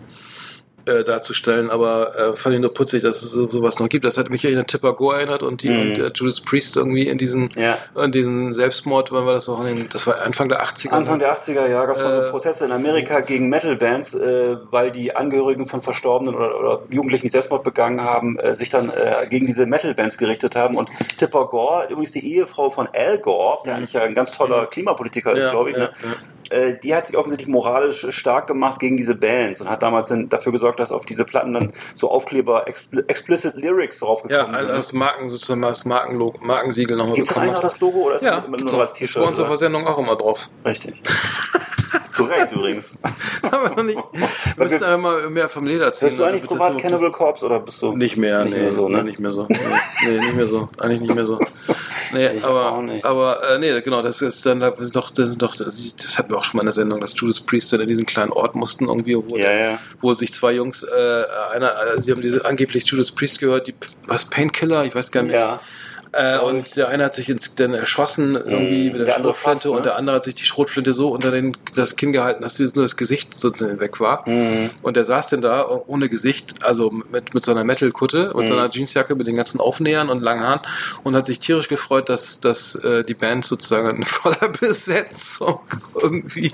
äh, 0.87 1.03
darzustellen, 1.03 1.69
aber 1.69 2.15
äh, 2.17 2.33
fand 2.33 2.55
ich 2.55 2.61
nur 2.61 2.73
putzig, 2.73 3.03
dass 3.03 3.21
es 3.21 3.31
so, 3.31 3.47
sowas 3.49 3.79
noch 3.79 3.89
gibt. 3.89 4.05
Das 4.05 4.17
hat 4.17 4.29
mich 4.29 4.43
ja 4.43 4.57
an 4.57 4.65
Tipper 4.67 4.93
Gore 4.93 5.17
erinnert 5.17 5.43
und 5.43 5.61
die 5.63 5.69
Mhm. 5.69 5.81
und 5.81 5.99
äh, 5.99 6.11
Judas 6.13 6.41
Priest 6.41 6.77
irgendwie 6.77 7.07
in 7.07 7.17
diesen 7.17 7.49
Ja. 7.55 7.77
in 8.03 8.11
diesen 8.11 8.53
Selbstmord, 8.53 9.11
wann 9.11 9.25
war 9.25 9.33
das 9.33 9.47
noch? 9.47 9.59
In 9.65 9.75
den, 9.75 9.89
das 9.89 10.07
war 10.07 10.21
Anfang 10.21 10.49
der 10.49 10.63
80er. 10.63 10.91
Anfang 10.91 11.17
ne? 11.17 11.25
der 11.25 11.33
80er 11.37 11.67
Jahre 11.67 11.87
gab 11.87 11.95
es 11.97 12.01
mal 12.01 12.13
Äh, 12.23 12.25
so 12.25 12.31
Prozesse 12.31 12.65
in 12.65 12.71
Amerika 12.71 13.19
gegen 13.21 13.49
Metal-Bands, 13.49 14.13
äh, 14.15 14.57
weil 14.71 14.91
die 14.91 15.15
Angehörigen 15.15 15.67
von 15.67 15.81
Verstorbenen 15.81 16.35
oder, 16.35 16.57
oder 16.59 16.81
Jugendlichen, 16.89 17.23
die 17.25 17.29
Selbstmord 17.29 17.63
begangen 17.63 18.01
haben, 18.01 18.37
äh, 18.39 18.55
sich 18.55 18.69
dann 18.69 18.89
äh, 18.89 19.27
gegen 19.29 19.45
diese 19.45 19.65
Metal-Bands 19.65 20.17
gerichtet 20.17 20.55
haben. 20.55 20.75
Und 20.77 20.89
Tipper 21.17 21.45
Gore, 21.47 21.87
übrigens 21.89 22.11
die 22.11 22.33
Ehefrau 22.35 22.69
von 22.69 22.87
Al 22.93 23.17
Gore, 23.19 23.59
der 23.65 23.75
eigentlich 23.75 23.93
ja 23.93 24.01
ein 24.03 24.13
ganz 24.13 24.31
toller 24.31 24.65
Klimapolitiker 24.67 25.33
ist, 25.33 25.43
Ja, 25.43 25.51
glaube 25.51 25.71
ich, 25.71 25.77
ja, 25.77 25.83
ne? 25.83 25.89
Äh, 26.51 26.77
die 26.81 26.93
hat 26.95 27.05
sich 27.05 27.17
offensichtlich 27.17 27.47
moralisch 27.47 28.05
stark 28.09 28.47
gemacht 28.47 28.79
gegen 28.79 28.97
diese 28.97 29.15
Bands 29.15 29.61
und 29.61 29.69
hat 29.69 29.83
damals 29.83 30.09
dann 30.09 30.29
dafür 30.29 30.51
gesorgt, 30.51 30.79
dass 30.79 30.91
auf 30.91 31.05
diese 31.05 31.25
Platten 31.25 31.53
dann 31.53 31.73
so 31.95 32.09
Aufkleber 32.09 32.67
expl 32.67 33.03
explicit 33.07 33.55
Lyrics 33.55 33.99
Ja, 33.99 34.07
draufgekommen 34.07 34.55
also 34.55 34.65
sind. 34.67 34.75
das 34.77 34.93
Marken, 34.93 35.29
sozusagen 35.29 35.61
das 35.61 35.85
Markenlogo, 35.85 36.39
Markensiegel 36.41 36.97
nochmal 36.97 37.15
Gibt 37.15 37.31
es 37.31 37.37
eigentlich 37.37 37.53
noch 37.53 37.61
das 37.61 37.79
Logo 37.79 37.99
oder 37.99 38.15
ist 38.15 38.21
Ja, 38.23 38.37
das 38.37 38.45
immer 38.45 38.57
nur 38.57 38.73
als 38.81 38.91
Ist 38.91 38.97
T-Shirt? 38.97 39.21
bei 39.23 39.27
uns 39.29 39.39
auf 39.39 39.45
oder? 39.45 39.49
der 39.53 39.57
Sendung 39.57 39.87
auch 39.87 39.97
immer 39.97 40.15
drauf. 40.15 40.49
Richtig. 40.65 41.01
Zu 42.11 42.23
Recht 42.23 42.51
übrigens. 42.51 42.97
Aber 43.43 43.69
noch 43.69 43.83
nicht. 43.83 43.99
Wir 44.11 44.63
müssen 44.63 44.83
aber 44.83 44.97
mal 44.97 45.29
mehr 45.29 45.47
vom 45.49 45.65
Leder 45.65 45.91
ziehen. 45.91 46.07
Hörst 46.07 46.19
du 46.19 46.23
eigentlich 46.23 46.43
privat 46.43 46.75
Cannibal 46.79 47.11
Corpse 47.11 47.45
oder 47.45 47.59
bist 47.59 47.79
du 47.81 47.95
Nicht 47.95 48.17
mehr, 48.17 48.43
Nicht 48.43 48.53
nee, 48.55 48.61
mehr 48.63 48.71
so, 48.71 48.89
ne? 48.89 48.97
nee, 48.97 49.03
nicht 49.03 49.19
mehr 49.19 49.31
so. 49.31 49.45
Nee, 49.47 49.57
nee, 50.03 50.17
nicht 50.17 50.35
mehr 50.35 50.47
so. 50.47 50.67
Eigentlich 50.79 51.01
nicht 51.01 51.13
mehr 51.13 51.27
so. 51.27 51.39
Nee, 52.13 52.27
Ich 52.37 52.43
aber, 52.43 52.71
auch 52.71 52.81
nicht. 52.81 53.05
aber 53.05 53.41
äh, 53.49 53.59
nee, 53.59 53.81
genau, 53.81 54.01
das 54.01 54.21
ist 54.21 54.45
dann 54.45 54.59
doch, 54.59 55.11
das, 55.11 55.37
doch, 55.37 55.55
das 55.55 56.17
hatten 56.17 56.31
wir 56.31 56.37
auch 56.37 56.43
schon 56.43 56.57
mal 56.57 56.61
in 56.61 56.67
der 56.67 56.73
Sendung, 56.73 57.01
dass 57.01 57.13
Judas 57.19 57.41
Priest 57.41 57.73
dann 57.73 57.81
in 57.81 57.87
diesen 57.87 58.05
kleinen 58.05 58.31
Ort 58.31 58.55
mussten, 58.55 58.85
irgendwie, 58.87 59.15
wo, 59.15 59.35
Ja, 59.37 59.51
ja. 59.51 59.79
wo 60.01 60.13
sich 60.13 60.33
zwei 60.33 60.53
Jungs, 60.53 60.83
äh, 60.83 61.23
einer, 61.53 61.75
äh, 61.95 61.99
die 62.01 62.11
haben 62.11 62.21
diese 62.21 62.45
angeblich 62.45 62.85
Judas 62.85 63.11
Priest 63.11 63.39
gehört, 63.39 63.67
die 63.67 63.73
was 64.05 64.25
Painkiller, 64.25 64.85
ich 64.85 64.95
weiß 64.95 65.11
gar 65.11 65.23
nicht 65.23 65.31
mehr. 65.31 65.59
Äh, 66.13 66.39
und 66.39 66.75
der 66.75 66.87
eine 66.89 67.03
hat 67.05 67.15
sich 67.15 67.29
ins, 67.29 67.55
dann 67.55 67.73
erschossen 67.73 68.35
irgendwie 68.35 68.89
mit 68.89 68.99
der, 68.99 69.05
Der 69.05 69.13
Schrotflinte 69.13 69.33
fast, 69.33 69.65
ne? 69.65 69.71
und 69.71 69.85
der 69.85 69.95
andere 69.97 70.15
hat 70.17 70.23
sich 70.23 70.35
die 70.35 70.45
Schrotflinte 70.45 70.93
so 70.93 71.09
unter 71.09 71.31
den, 71.31 71.55
das 71.75 71.95
Kinn 71.95 72.11
gehalten, 72.13 72.41
dass 72.43 72.59
nur 72.59 72.83
das 72.85 72.95
Gesicht 72.97 73.35
sozusagen 73.35 73.79
weg 73.79 73.99
war. 73.99 74.27
Mhm. 74.27 74.69
Und 74.81 74.95
der 74.97 75.03
saß 75.03 75.29
denn 75.29 75.41
da 75.41 75.67
ohne 75.87 76.09
Gesicht, 76.09 76.63
also 76.63 76.91
mit, 76.91 77.33
mit 77.33 77.43
so 77.43 77.51
einer 77.51 77.63
Metal-Kutte 77.63 78.33
und 78.33 78.43
Mhm. 78.43 78.47
so 78.47 78.53
einer 78.57 78.69
Jeansjacke 78.71 79.15
mit 79.15 79.27
den 79.27 79.35
ganzen 79.35 79.59
Aufnähern 79.59 80.09
und 80.09 80.21
langen 80.21 80.43
Haaren 80.43 80.59
und 81.03 81.15
hat 81.15 81.25
sich 81.25 81.39
tierisch 81.39 81.67
gefreut, 81.67 82.09
dass, 82.09 82.39
dass 82.39 82.75
äh, 82.75 83.03
die 83.03 83.13
Band 83.13 83.45
sozusagen 83.45 83.89
in 83.97 84.03
voller 84.05 84.49
Besetzung 84.59 85.59
irgendwie 86.01 86.51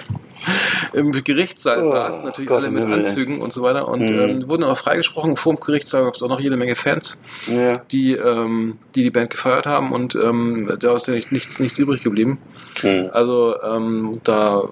im 0.94 1.12
Gerichtssaal 1.12 1.82
Oh, 1.84 1.92
saß, 1.92 2.24
natürlich 2.24 2.48
Gott 2.50 2.64
alle 2.64 2.72
mit 2.72 2.84
Himmel, 2.84 3.00
ey. 3.00 3.06
Anzügen 3.06 3.42
und 3.42 3.54
so 3.54 3.62
weiter 3.62 3.88
und 3.88 4.02
Mhm. 4.02 4.20
ähm, 4.20 4.48
wurden 4.50 4.64
aber 4.64 4.76
freigesprochen. 4.76 5.38
Vor 5.38 5.54
dem 5.56 5.60
Gerichtssaal 5.60 6.04
gab 6.04 6.16
es 6.16 6.24
auch 6.24 6.28
noch 6.30 6.40
jede 6.40 6.58
Menge 6.58 6.76
Fans 6.76 7.20
Ja. 7.48 7.78
die, 7.92 8.14
ähm, 8.14 8.78
die 8.96 9.04
die 9.04 9.12
Band 9.12 9.30
gefeiert 9.44 9.66
haben 9.66 9.92
und 9.92 10.16
ähm, 10.16 10.72
da 10.80 10.96
ist 10.96 11.08
ja 11.08 11.14
nicht, 11.14 11.32
nichts, 11.32 11.60
nichts 11.60 11.78
übrig 11.78 12.02
geblieben. 12.02 12.40
Hm. 12.82 13.10
Also 13.12 13.62
ähm, 13.62 14.22
da, 14.24 14.64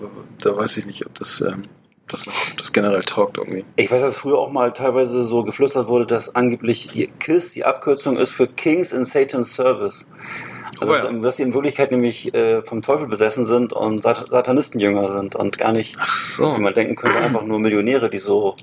da 0.41 0.55
weiß 0.55 0.77
ich 0.77 0.85
nicht, 0.85 1.05
ob 1.05 1.13
das, 1.15 1.41
ähm, 1.41 1.65
das, 2.07 2.27
ob 2.27 2.57
das 2.57 2.71
generell 2.71 3.03
taugt 3.03 3.37
irgendwie. 3.37 3.65
Ich 3.75 3.91
weiß, 3.91 4.01
dass 4.01 4.15
früher 4.15 4.37
auch 4.37 4.51
mal 4.51 4.71
teilweise 4.71 5.23
so 5.23 5.43
geflüstert 5.43 5.87
wurde, 5.87 6.05
dass 6.05 6.35
angeblich 6.35 6.87
die 6.87 7.07
KISS 7.19 7.51
die 7.51 7.65
Abkürzung 7.65 8.17
ist 8.17 8.31
für 8.31 8.47
Kings 8.47 8.93
in 8.93 9.05
Satan's 9.05 9.55
Service. 9.55 10.07
Also, 10.79 10.93
Oh 10.93 10.95
ja. 10.95 11.11
dass, 11.11 11.21
dass 11.21 11.37
sie 11.37 11.43
in 11.43 11.53
Wirklichkeit 11.53 11.91
nämlich 11.91 12.33
äh, 12.33 12.63
vom 12.63 12.81
Teufel 12.81 13.07
besessen 13.07 13.45
sind 13.45 13.71
und 13.71 14.01
Sat 14.01 14.25
Satanistenjünger 14.31 15.11
sind 15.11 15.35
und 15.35 15.57
gar 15.57 15.73
nicht, 15.73 15.97
so. 16.15 16.55
wie 16.55 16.61
man 16.61 16.73
denken 16.73 16.95
könnte, 16.95 17.19
einfach 17.19 17.43
nur 17.43 17.59
Millionäre, 17.59 18.09
die 18.09 18.17
so 18.17 18.55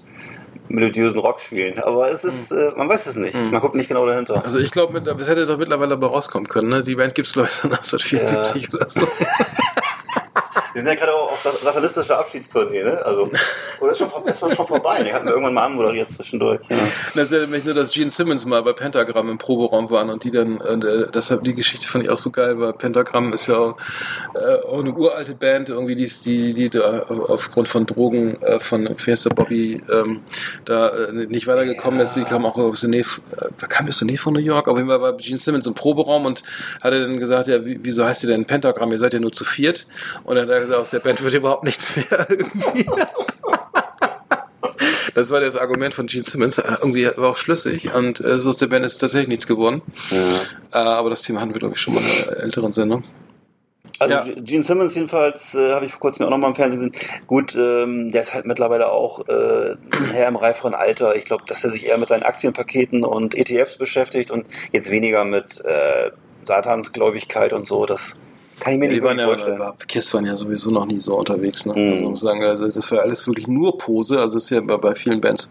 melodiösen 0.69 1.19
Rock 1.19 1.41
spielen. 1.41 1.79
Aber 1.81 2.11
es 2.11 2.25
ist, 2.25 2.51
äh, 2.51 2.73
man 2.77 2.89
weiß 2.89 3.07
es 3.07 3.17
nicht. 3.17 3.35
Man 3.35 3.61
guckt 3.61 3.75
nicht 3.75 3.89
genau 3.89 4.07
dahinter. 4.07 4.45
Also 4.45 4.59
ich 4.59 4.71
glaube, 4.71 5.01
das 5.01 5.29
hätte 5.29 5.47
doch 5.47 5.59
mittlerweile 5.59 5.95
aber 5.95 6.09
rauskommen 6.09 6.49
können. 6.49 6.69
Ne? 6.69 6.83
Die 6.83 6.95
Band 6.95 7.15
gibt 7.15 7.29
es, 7.29 7.35
glaube 7.35 7.49
ich, 7.49 7.55
seit 7.55 7.73
1974 7.73 8.73
oder 8.73 8.89
so. 8.91 9.01
Die 10.79 10.85
sind 10.85 10.95
ja 10.95 10.95
gerade 10.95 11.13
auch 11.15 11.33
auf 11.33 11.41
sa- 11.43 11.53
satanistischer 11.61 12.19
Abschiedstournee, 12.21 12.85
ne? 12.85 13.05
Also, 13.05 13.29
oder 13.81 13.91
ist 13.93 13.99
schon, 13.99 14.09
ist 14.27 14.39
schon 14.39 14.67
vorbei. 14.67 15.03
Die 15.03 15.13
hatten 15.13 15.25
wir 15.27 15.33
irgendwann 15.33 15.55
mal 15.55 15.65
anmoderiert 15.67 16.09
zwischendurch. 16.09 16.61
Ja. 16.69 16.77
Das 17.17 17.33
erinnert 17.33 17.51
mich 17.51 17.65
nur, 17.65 17.75
dass 17.75 17.93
Gene 17.93 18.11
Simmons 18.11 18.45
mal 18.47 18.63
bei 18.63 18.73
Pentagram 18.73 19.29
im 19.29 19.39
Proberaum 19.39 19.91
waren 19.91 20.09
und 20.11 20.23
die 20.23 20.31
dann, 20.31 20.61
äh, 20.61 21.11
deshalb 21.13 21.43
die 21.43 21.55
Geschichte 21.55 21.89
fand 21.89 22.05
ich 22.05 22.11
auch 22.11 22.19
so 22.19 22.31
geil, 22.31 22.61
weil 22.61 22.73
Pentagram 22.75 23.33
ist 23.33 23.49
ja 23.49 23.57
auch, 23.59 23.77
äh, 24.35 24.63
auch 24.67 24.79
eine 24.79 24.93
uralte 24.93 25.35
Band, 25.35 25.69
irgendwie, 25.69 25.97
die, 25.97 26.09
die, 26.25 26.55
die 26.55 26.71
da 26.71 27.01
aufgrund 27.09 27.67
von 27.69 27.85
Drogen 27.87 28.41
äh, 28.43 28.61
von 28.61 28.87
Fester 28.95 29.31
Bobby 29.31 29.83
ähm, 29.93 30.23
da 30.65 30.91
äh, 30.91 31.13
nicht 31.13 31.47
weitergekommen 31.49 31.99
ist. 32.01 32.15
Die 32.15 32.23
kam 32.23 32.47
auch 32.47 32.57
aus 32.57 32.83
der 32.83 32.91
Nähe, 32.91 33.05
äh, 33.37 33.67
kam 33.69 33.89
aus 33.89 33.99
der 33.99 34.07
Nähe 34.07 34.19
von 34.19 34.33
New 34.35 34.41
York. 34.41 34.69
Auf 34.69 34.77
jeden 34.77 34.89
Fall 34.89 35.01
war 35.01 35.17
Gene 35.17 35.39
Simmons 35.41 35.67
im 35.67 35.75
Proberaum 35.75 36.25
und 36.27 36.43
hatte 36.83 37.01
dann 37.01 37.19
gesagt, 37.19 37.49
ja, 37.49 37.65
wie- 37.65 37.81
wieso 37.83 38.05
heißt 38.05 38.23
ihr 38.25 38.29
denn 38.31 38.45
Pentagram? 38.45 38.93
Ihr 38.93 38.99
seid 38.99 39.13
ja 39.15 39.21
nur 39.21 39.33
zu 39.33 39.45
viert. 39.45 39.87
Und 40.25 40.37
dann 40.37 40.49
hat 40.49 40.55
er 40.57 40.67
gesagt, 40.69 40.83
aus 40.83 40.91
der 40.91 41.01
Band 41.01 41.23
wird 41.23 41.35
überhaupt 41.35 41.65
nichts 41.65 41.97
mehr 41.97 42.27
irgendwie. 42.29 42.87
Das 45.15 45.31
war 45.31 45.41
das 45.41 45.57
Argument 45.57 45.95
von 45.95 46.07
Gene 46.07 46.23
Simmons. 46.23 46.59
Äh, 46.59 46.77
Irgendwie 46.81 47.07
war 47.17 47.31
auch 47.31 47.37
schlüssig 47.37 47.93
und 47.93 48.21
äh, 48.21 48.35
aus 48.35 48.57
der 48.57 48.69
Band 48.69 48.87
ist 48.87 48.99
tatsächlich 48.99 49.29
nichts 49.29 49.47
geworden. 49.49 49.83
Äh, 50.13 50.79
aber 50.79 51.11
das 51.11 51.23
Thema 51.23 51.41
hatten 51.41 51.53
wir, 51.53 51.59
glaube 51.59 51.75
ich, 51.75 51.81
schon 51.81 51.95
mal 51.95 52.01
in 52.03 52.29
einer 52.29 52.37
älteren 52.41 52.73
Sendung. 52.73 53.03
Also 53.99 54.15
Ja. 54.15 54.25
Gene 54.37 54.63
Simmons 54.63 54.95
jedenfalls, 54.95 55.57
äh, 55.57 55.73
habe 55.73 55.87
ich 55.87 55.91
vor 55.91 56.01
kurzem 56.01 56.25
auch 56.25 56.31
noch 56.31 56.39
mal 56.39 56.49
im 56.49 56.55
Fernsehen 56.55 56.93
gesehen. 56.93 57.09
Gut, 57.27 57.57
ähm, 57.57 58.13
der 58.13 58.21
ist 58.21 58.33
halt 58.33 58.47
mittlerweile 58.47 58.93
auch 58.93 59.27
äh, 59.29 59.75
ein 59.91 60.11
Herr 60.13 60.29
im 60.29 60.37
reiferen 60.37 60.75
Alter. 60.75 61.17
Ich 61.17 61.25
glaube, 61.25 61.43
dass 61.49 61.65
er 61.65 61.71
sich 61.71 61.87
eher 61.87 61.99
mit 61.99 62.09
seinen 62.09 62.23
Aktienpaketen 62.23 63.05
und 63.05 63.35
ETFs 63.35 63.77
beschäftigt 63.77 64.31
und 64.31 64.47
jetzt 64.71 64.91
weniger 64.93 65.25
mit 65.25 65.65
äh, 65.65 66.13
Satansgläubigkeit 66.45 67.53
und 67.53 67.65
so. 67.67 67.87
Das 67.87 68.21
kann 68.61 68.73
ich 68.75 68.79
mir 68.79 68.89
Die 68.89 68.95
nicht 68.97 69.05
waren 69.05 69.19
ja, 69.19 69.27
vorstellen. 69.27 69.59
war, 69.59 69.77
Kiss 69.87 70.13
waren 70.15 70.27
ja 70.27 70.37
sowieso 70.37 70.71
noch 70.71 70.87
nie 70.87 71.01
so 71.01 71.17
unterwegs. 71.17 71.67
Ne? 71.67 71.75
Mhm. 71.75 71.93
Also 71.93 72.11
muss 72.11 72.21
sagen, 72.21 72.43
also 72.43 72.65
das 72.65 72.91
war 72.93 73.01
alles 73.01 73.27
wirklich 73.27 73.47
nur 73.49 73.77
Pose. 73.79 74.21
Also 74.21 74.37
es 74.39 74.45
ist 74.45 74.51
ja 74.51 74.61
bei, 74.61 74.95
vielen 74.95 75.21
Bands 75.21 75.49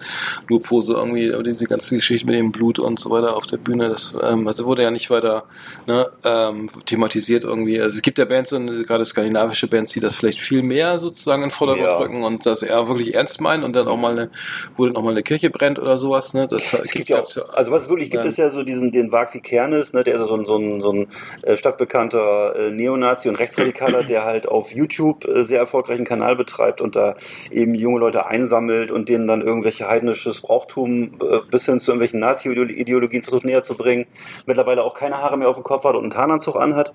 nur 0.50 0.62
Pose 0.62 0.94
irgendwie, 0.94 1.34
aber 1.34 1.44
diese 1.44 1.66
ganze 1.66 1.96
Geschichte 1.96 2.26
mit 2.26 2.36
dem 2.36 2.52
Blut 2.52 2.80
und 2.80 3.00
so 3.00 3.10
weiter 3.10 3.36
auf 3.36 3.46
der 3.46 3.58
Bühne, 3.58 3.90
das 3.90 4.16
ähm, 4.22 4.48
also 4.48 4.66
wurde 4.66 4.84
ja 4.84 4.92
nicht 4.92 5.10
weiter 5.10 5.44
ne, 5.86 6.10
ähm, 6.24 6.70
thematisiert 6.86 7.44
irgendwie. 7.44 7.82
Also 7.82 7.96
es 7.98 8.02
gibt 8.02 8.18
ja 8.20 8.26
Bands, 8.26 8.52
gerade 8.52 9.06
skandinavische 9.06 9.68
Bands, 9.68 9.92
die 9.94 10.00
das 10.00 10.16
vielleicht 10.16 10.40
viel 10.40 10.64
mehr 10.64 11.00
sozusagen 11.00 11.44
in 11.44 11.52
Vordergrund 11.52 11.88
Ja. 11.88 11.98
rücken 11.98 12.24
und 12.24 12.46
das 12.46 12.64
eher 12.64 12.88
wirklich 12.88 13.16
ernst 13.16 13.42
meinen 13.42 13.64
und 13.64 13.74
dann 13.74 13.88
auch 13.88 13.98
mal 13.98 14.12
eine, 14.12 14.30
wo 14.76 14.86
dann 14.86 14.96
auch 14.96 15.04
mal 15.04 15.12
eine 15.12 15.24
Kirche 15.24 15.50
brennt 15.50 15.80
oder 15.80 15.98
sowas. 15.98 16.34
Ne? 16.34 16.48
Das 16.48 16.74
Es 16.74 16.92
gibt 16.92 17.10
ja 17.10 17.22
auch, 17.22 17.54
also 17.54 17.72
was 17.72 17.90
wirklich 17.90 18.10
gibt, 18.10 18.24
Ja. 18.24 18.30
ist 18.30 18.38
ja 18.38 18.50
so 18.50 18.64
diesen, 18.64 18.92
den 18.92 19.12
Wagvi 19.12 19.40
Kernes, 19.40 19.94
ne, 19.94 20.04
der 20.04 20.16
ist 20.16 20.22
ja 20.22 20.26
so 20.28 20.36
ein, 20.36 20.46
so 20.46 20.58
ein, 20.58 20.82
so 20.82 20.92
ein 20.92 21.08
äh, 21.44 21.56
stadtbekannter 21.58 22.56
äh, 22.56 22.72
Neonazi 23.00 23.30
und 23.30 23.36
Rechtsradikaler, 23.36 24.04
der 24.04 24.26
halt 24.26 24.48
auf 24.48 24.72
YouTube 24.74 25.26
äh, 25.26 25.44
sehr 25.44 25.60
erfolgreichen 25.60 26.06
Kanal 26.06 26.36
betreibt 26.36 26.82
und 26.82 26.96
da 26.96 27.16
eben 27.52 27.74
junge 27.74 28.00
Leute 28.00 28.26
einsammelt 28.26 28.92
und 28.92 29.10
denen 29.10 29.28
dann 29.28 29.42
irgendwelche 29.42 29.88
heidnisches 29.88 30.42
Brauchtum 30.42 31.20
äh, 31.22 31.40
bis 31.50 31.66
hin 31.66 31.80
zu 31.80 31.92
irgendwelchen 31.92 32.20
Nazi-Ideologien 32.20 33.24
versucht 33.24 33.46
näher 33.46 33.62
zu 33.62 33.76
bringen. 33.76 34.06
Mittlerweile 34.46 34.84
auch 34.84 34.94
keine 34.94 35.18
Haare 35.18 35.38
mehr 35.38 35.50
auf 35.50 35.56
dem 35.56 35.64
Kopf 35.64 35.84
hat 35.84 35.96
und 35.96 36.02
einen 36.02 36.12
Tarnanzug 36.12 36.56
anhat 36.56 36.94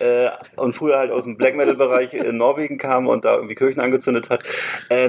äh, 0.00 0.28
und 0.56 0.74
früher 0.74 0.98
halt 0.98 1.10
aus 1.10 1.24
dem 1.24 1.36
Black 1.36 1.56
Metal-Bereich 1.56 2.14
in 2.14 2.36
Norwegen 2.36 2.78
kam 2.78 3.06
und 3.06 3.24
da 3.24 3.36
irgendwie 3.36 3.54
Kirchen 3.54 3.80
angezündet 3.80 4.30
hat. 4.30 4.42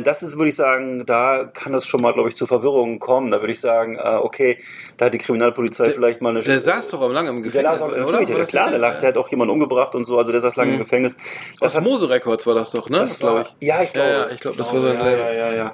Das 0.03 0.23
ist, 0.23 0.37
würde 0.37 0.49
ich 0.49 0.55
sagen, 0.55 1.05
da 1.05 1.45
kann 1.45 1.73
es 1.73 1.85
schon 1.85 2.01
mal, 2.01 2.13
glaube 2.13 2.29
ich, 2.29 2.35
zu 2.35 2.47
Verwirrungen 2.47 2.99
kommen. 2.99 3.31
Da 3.31 3.41
würde 3.41 3.51
ich 3.53 3.59
sagen, 3.59 3.97
okay, 3.99 4.57
da 4.97 5.05
hat 5.05 5.13
die 5.13 5.17
Kriminalpolizei 5.17 5.91
vielleicht 5.91 6.21
mal 6.21 6.29
eine... 6.29 6.39
Der 6.41 6.59
saß 6.59 6.89
doch 6.89 7.01
aber 7.01 7.13
lange 7.13 7.29
im 7.29 7.43
der 7.43 7.51
Gefängnis, 7.51 7.79
lag 7.79 7.81
auch, 7.81 7.91
oder? 7.91 7.99
natürlich, 7.99 8.27
der, 8.27 8.37
das 8.37 8.49
klar, 8.49 8.71
der, 8.71 8.79
der 8.79 9.09
hat 9.09 9.17
auch 9.17 9.29
jemanden 9.29 9.53
umgebracht 9.53 9.95
und 9.95 10.03
so, 10.03 10.17
also 10.23 10.31
der 10.31 10.41
saß 10.41 10.55
lange 10.55 10.73
im 10.73 10.79
Gefängnis. 10.79 11.15
Das 11.59 11.75
Osmose 11.75 12.09
Records 12.09 12.47
war 12.47 12.55
das 12.55 12.71
doch, 12.71 12.89
ne? 12.89 12.99
das 12.99 13.19
Glaub 13.19 13.35
war, 13.35 13.45
ja, 13.61 13.81
ich 13.83 13.93
glaube, 13.93 14.09
Ja, 14.09 14.17
ja, 14.19 14.29
ich 14.31 14.39
glaube, 14.41 14.57
das 14.57 14.73
war 14.73 14.81
sein 14.81 14.95
ja, 14.97 15.03
Label. 15.03 15.19
ja, 15.19 15.33
ja, 15.33 15.53
ja. 15.53 15.73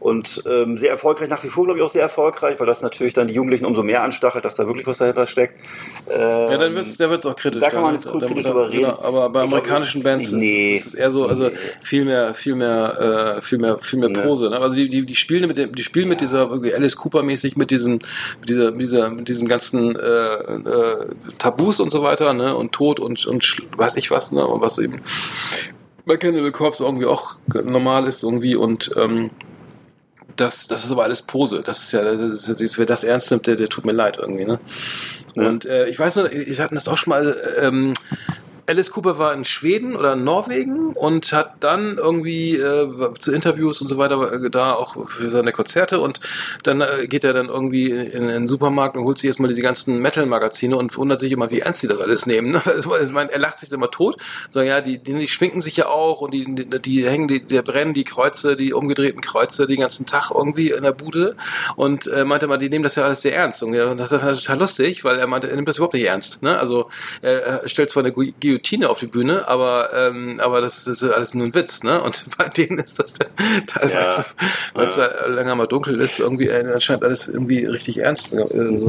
Und 0.00 0.42
ähm, 0.48 0.78
sehr 0.78 0.90
erfolgreich, 0.90 1.28
nach 1.28 1.42
wie 1.44 1.48
vor, 1.48 1.64
glaube 1.64 1.78
ich, 1.78 1.84
auch 1.84 1.90
sehr 1.90 2.02
erfolgreich, 2.02 2.58
weil 2.58 2.66
das 2.66 2.82
natürlich 2.82 3.12
dann 3.12 3.28
die 3.28 3.34
Jugendlichen 3.34 3.64
umso 3.66 3.82
mehr 3.82 4.02
anstachelt, 4.02 4.44
dass 4.44 4.56
da 4.56 4.66
wirklich 4.66 4.86
was 4.86 4.98
dahinter 4.98 5.26
steckt. 5.26 5.60
Ähm, 6.10 6.18
Ja, 6.50 6.56
dann 6.58 6.74
wird's, 6.74 6.96
da 6.96 7.08
wird's 7.10 7.26
auch 7.26 7.36
kritisch. 7.36 7.60
da 7.60 7.70
kann 7.70 7.82
man 7.82 7.94
jetzt 7.94 8.08
gut 8.10 8.24
kritisch 8.24 8.44
drüber 8.44 8.68
reden. 8.70 8.84
Genau, 8.84 8.98
aber 9.02 9.28
bei 9.30 9.42
Ich 9.44 9.48
glaub, 9.48 9.60
amerikanischen 9.60 10.02
Bands 10.02 10.32
nee. 10.32 10.76
ist, 10.76 10.86
ist 10.86 10.86
es 10.88 10.94
eher 10.94 11.10
so, 11.10 11.26
also 11.26 11.50
viel 11.82 12.04
mehr, 12.04 12.34
viel 12.34 12.54
mehr, 12.54 13.36
äh, 13.36 13.42
viel 13.42 13.58
mehr, 13.58 13.78
viel 13.80 13.98
mehr. 13.98 14.10
Pose. 14.22 14.50
Ne? 14.50 14.58
Also 14.58 14.74
die, 14.74 14.88
die, 14.88 15.04
die 15.06 15.16
spielen 15.16 15.46
mit 15.46 15.58
dem, 15.58 15.74
die 15.74 15.82
spielen 15.82 16.08
mit 16.08 16.20
dieser 16.20 16.48
irgendwie 16.50 16.74
Alice 16.74 16.96
Cooper 16.96 17.22
mäßig 17.22 17.56
mit 17.56 17.70
diesen, 17.70 18.00
mit 18.40 18.48
dieser, 18.48 18.70
mit 18.72 18.80
dieser, 18.80 19.10
mit 19.10 19.28
diesen 19.28 19.46
ganzen 19.48 19.96
äh, 19.96 20.00
äh, 20.00 21.06
Tabus 21.38 21.80
und 21.80 21.90
so 21.90 22.02
weiter, 22.02 22.32
ne? 22.32 22.54
Und 22.56 22.72
Tod 22.72 22.98
und 23.00 23.26
und 23.26 23.42
sch- 23.44 23.62
weiß 23.90 23.96
ich 23.96 24.10
was, 24.10 24.32
ne? 24.32 24.46
Und 24.46 24.60
was 24.60 24.78
eben 24.78 25.00
bei 26.06 26.16
Cannibal 26.16 26.52
Corpse 26.52 26.84
irgendwie 26.84 27.06
auch 27.06 27.36
normal 27.52 28.06
ist 28.06 28.22
irgendwie 28.22 28.54
und 28.54 28.90
ähm, 28.96 29.30
das, 30.36 30.68
das 30.68 30.84
ist 30.84 30.92
aber 30.92 31.04
alles 31.04 31.22
Pose. 31.22 31.62
Das 31.62 31.82
ist 31.82 31.92
ja, 31.92 32.02
das 32.02 32.20
ist, 32.20 32.60
das, 32.60 32.78
wer 32.78 32.86
das 32.86 33.04
ernst 33.04 33.30
nimmt, 33.30 33.46
der, 33.46 33.56
der 33.56 33.68
tut 33.68 33.84
mir 33.84 33.92
leid 33.92 34.16
irgendwie, 34.18 34.44
ne? 34.44 34.58
Und 35.34 35.64
äh, 35.64 35.88
ich 35.88 35.98
weiß 35.98 36.16
noch, 36.16 36.30
wir 36.30 36.58
hatten 36.58 36.74
das 36.74 36.88
auch 36.88 36.98
schon 36.98 37.10
mal, 37.10 37.36
ähm, 37.60 37.92
Alice 38.70 38.92
Cooper 38.92 39.18
war 39.18 39.34
in 39.34 39.44
Schweden 39.44 39.96
oder 39.96 40.14
Norwegen 40.14 40.92
und 40.92 41.32
hat 41.32 41.54
dann 41.58 41.96
irgendwie 41.98 42.54
äh, 42.54 42.88
zu 43.18 43.32
Interviews 43.32 43.80
und 43.82 43.88
so 43.88 43.98
weiter 43.98 44.32
äh, 44.32 44.48
da 44.48 44.74
auch 44.74 45.08
für 45.08 45.32
seine 45.32 45.50
Konzerte 45.50 45.98
und 45.98 46.20
dann 46.62 46.80
äh, 46.80 47.08
geht 47.08 47.24
er 47.24 47.32
dann 47.32 47.48
irgendwie 47.48 47.90
in, 47.90 48.06
in 48.06 48.28
den 48.28 48.46
Supermarkt 48.46 48.96
und 48.96 49.02
holt 49.02 49.18
sich 49.18 49.26
erstmal 49.26 49.48
diese 49.48 49.60
ganzen 49.60 49.98
Metal-Magazine 50.00 50.76
und 50.76 50.96
wundert 50.96 51.18
sich 51.18 51.32
immer, 51.32 51.50
wie 51.50 51.58
ernst 51.58 51.82
die 51.82 51.88
das 51.88 52.00
alles 52.00 52.26
nehmen. 52.26 52.52
Ne? 52.52 52.62
Also, 52.70 52.96
ich 52.96 53.10
meine, 53.10 53.32
er 53.32 53.40
lacht 53.40 53.58
sich 53.58 53.72
immer 53.72 53.90
tot, 53.90 54.16
sagen, 54.50 54.68
ja, 54.68 54.80
die, 54.80 54.98
die, 54.98 55.14
die 55.14 55.26
schminken 55.28 55.60
sich 55.60 55.76
ja 55.76 55.86
auch 55.86 56.20
und 56.20 56.32
die, 56.32 56.44
die, 56.46 56.80
die 56.80 57.08
hängen, 57.08 57.26
die, 57.26 57.44
der 57.44 57.62
brennen 57.62 57.92
die 57.92 58.04
Kreuze, 58.04 58.54
die 58.54 58.72
umgedrehten 58.72 59.20
Kreuze 59.20 59.66
den 59.66 59.80
ganzen 59.80 60.06
Tag 60.06 60.30
irgendwie 60.30 60.70
in 60.70 60.84
der 60.84 60.92
Bude 60.92 61.34
und 61.74 62.06
äh, 62.06 62.24
meinte 62.24 62.46
mal, 62.46 62.58
die 62.58 62.70
nehmen 62.70 62.84
das 62.84 62.94
ja 62.94 63.02
alles 63.02 63.22
sehr 63.22 63.34
ernst 63.34 63.64
und, 63.64 63.72
das 63.72 64.12
ist 64.12 64.20
total 64.20 64.58
lustig, 64.60 65.02
weil 65.02 65.18
er 65.18 65.26
meinte, 65.26 65.50
er 65.50 65.56
nimmt 65.56 65.66
das 65.66 65.78
überhaupt 65.78 65.94
nicht 65.94 66.06
ernst. 66.06 66.42
Ne? 66.42 66.56
Also 66.56 66.88
er, 67.20 67.62
er 67.62 67.68
stellt 67.68 67.90
zwar 67.90 68.04
eine 68.04 68.12
Gu- 68.12 68.32
Guillotine 68.62 68.90
auf 68.90 68.98
die 69.00 69.06
Bühne, 69.06 69.48
aber 69.48 69.90
ähm, 69.94 70.40
aber 70.42 70.60
das 70.60 70.86
ist 70.86 71.02
alles 71.02 71.34
nur 71.34 71.46
ein 71.46 71.54
Witz, 71.54 71.82
ne? 71.82 72.02
Und 72.02 72.24
bei 72.38 72.48
denen 72.48 72.78
ist 72.78 72.98
das 72.98 73.14
dann 73.14 73.28
teilweise, 73.66 73.94
Ja. 74.20 74.24
weil 74.74 74.86
es 74.88 74.96
da 74.96 75.26
länger 75.26 75.54
mal 75.54 75.66
dunkel 75.66 76.00
ist, 76.00 76.18
irgendwie 76.20 76.48
äh, 76.48 76.72
anscheinend 76.72 77.04
alles 77.04 77.28
irgendwie 77.28 77.64
richtig 77.64 77.98
ernst. 77.98 78.32
Äh. 78.32 78.38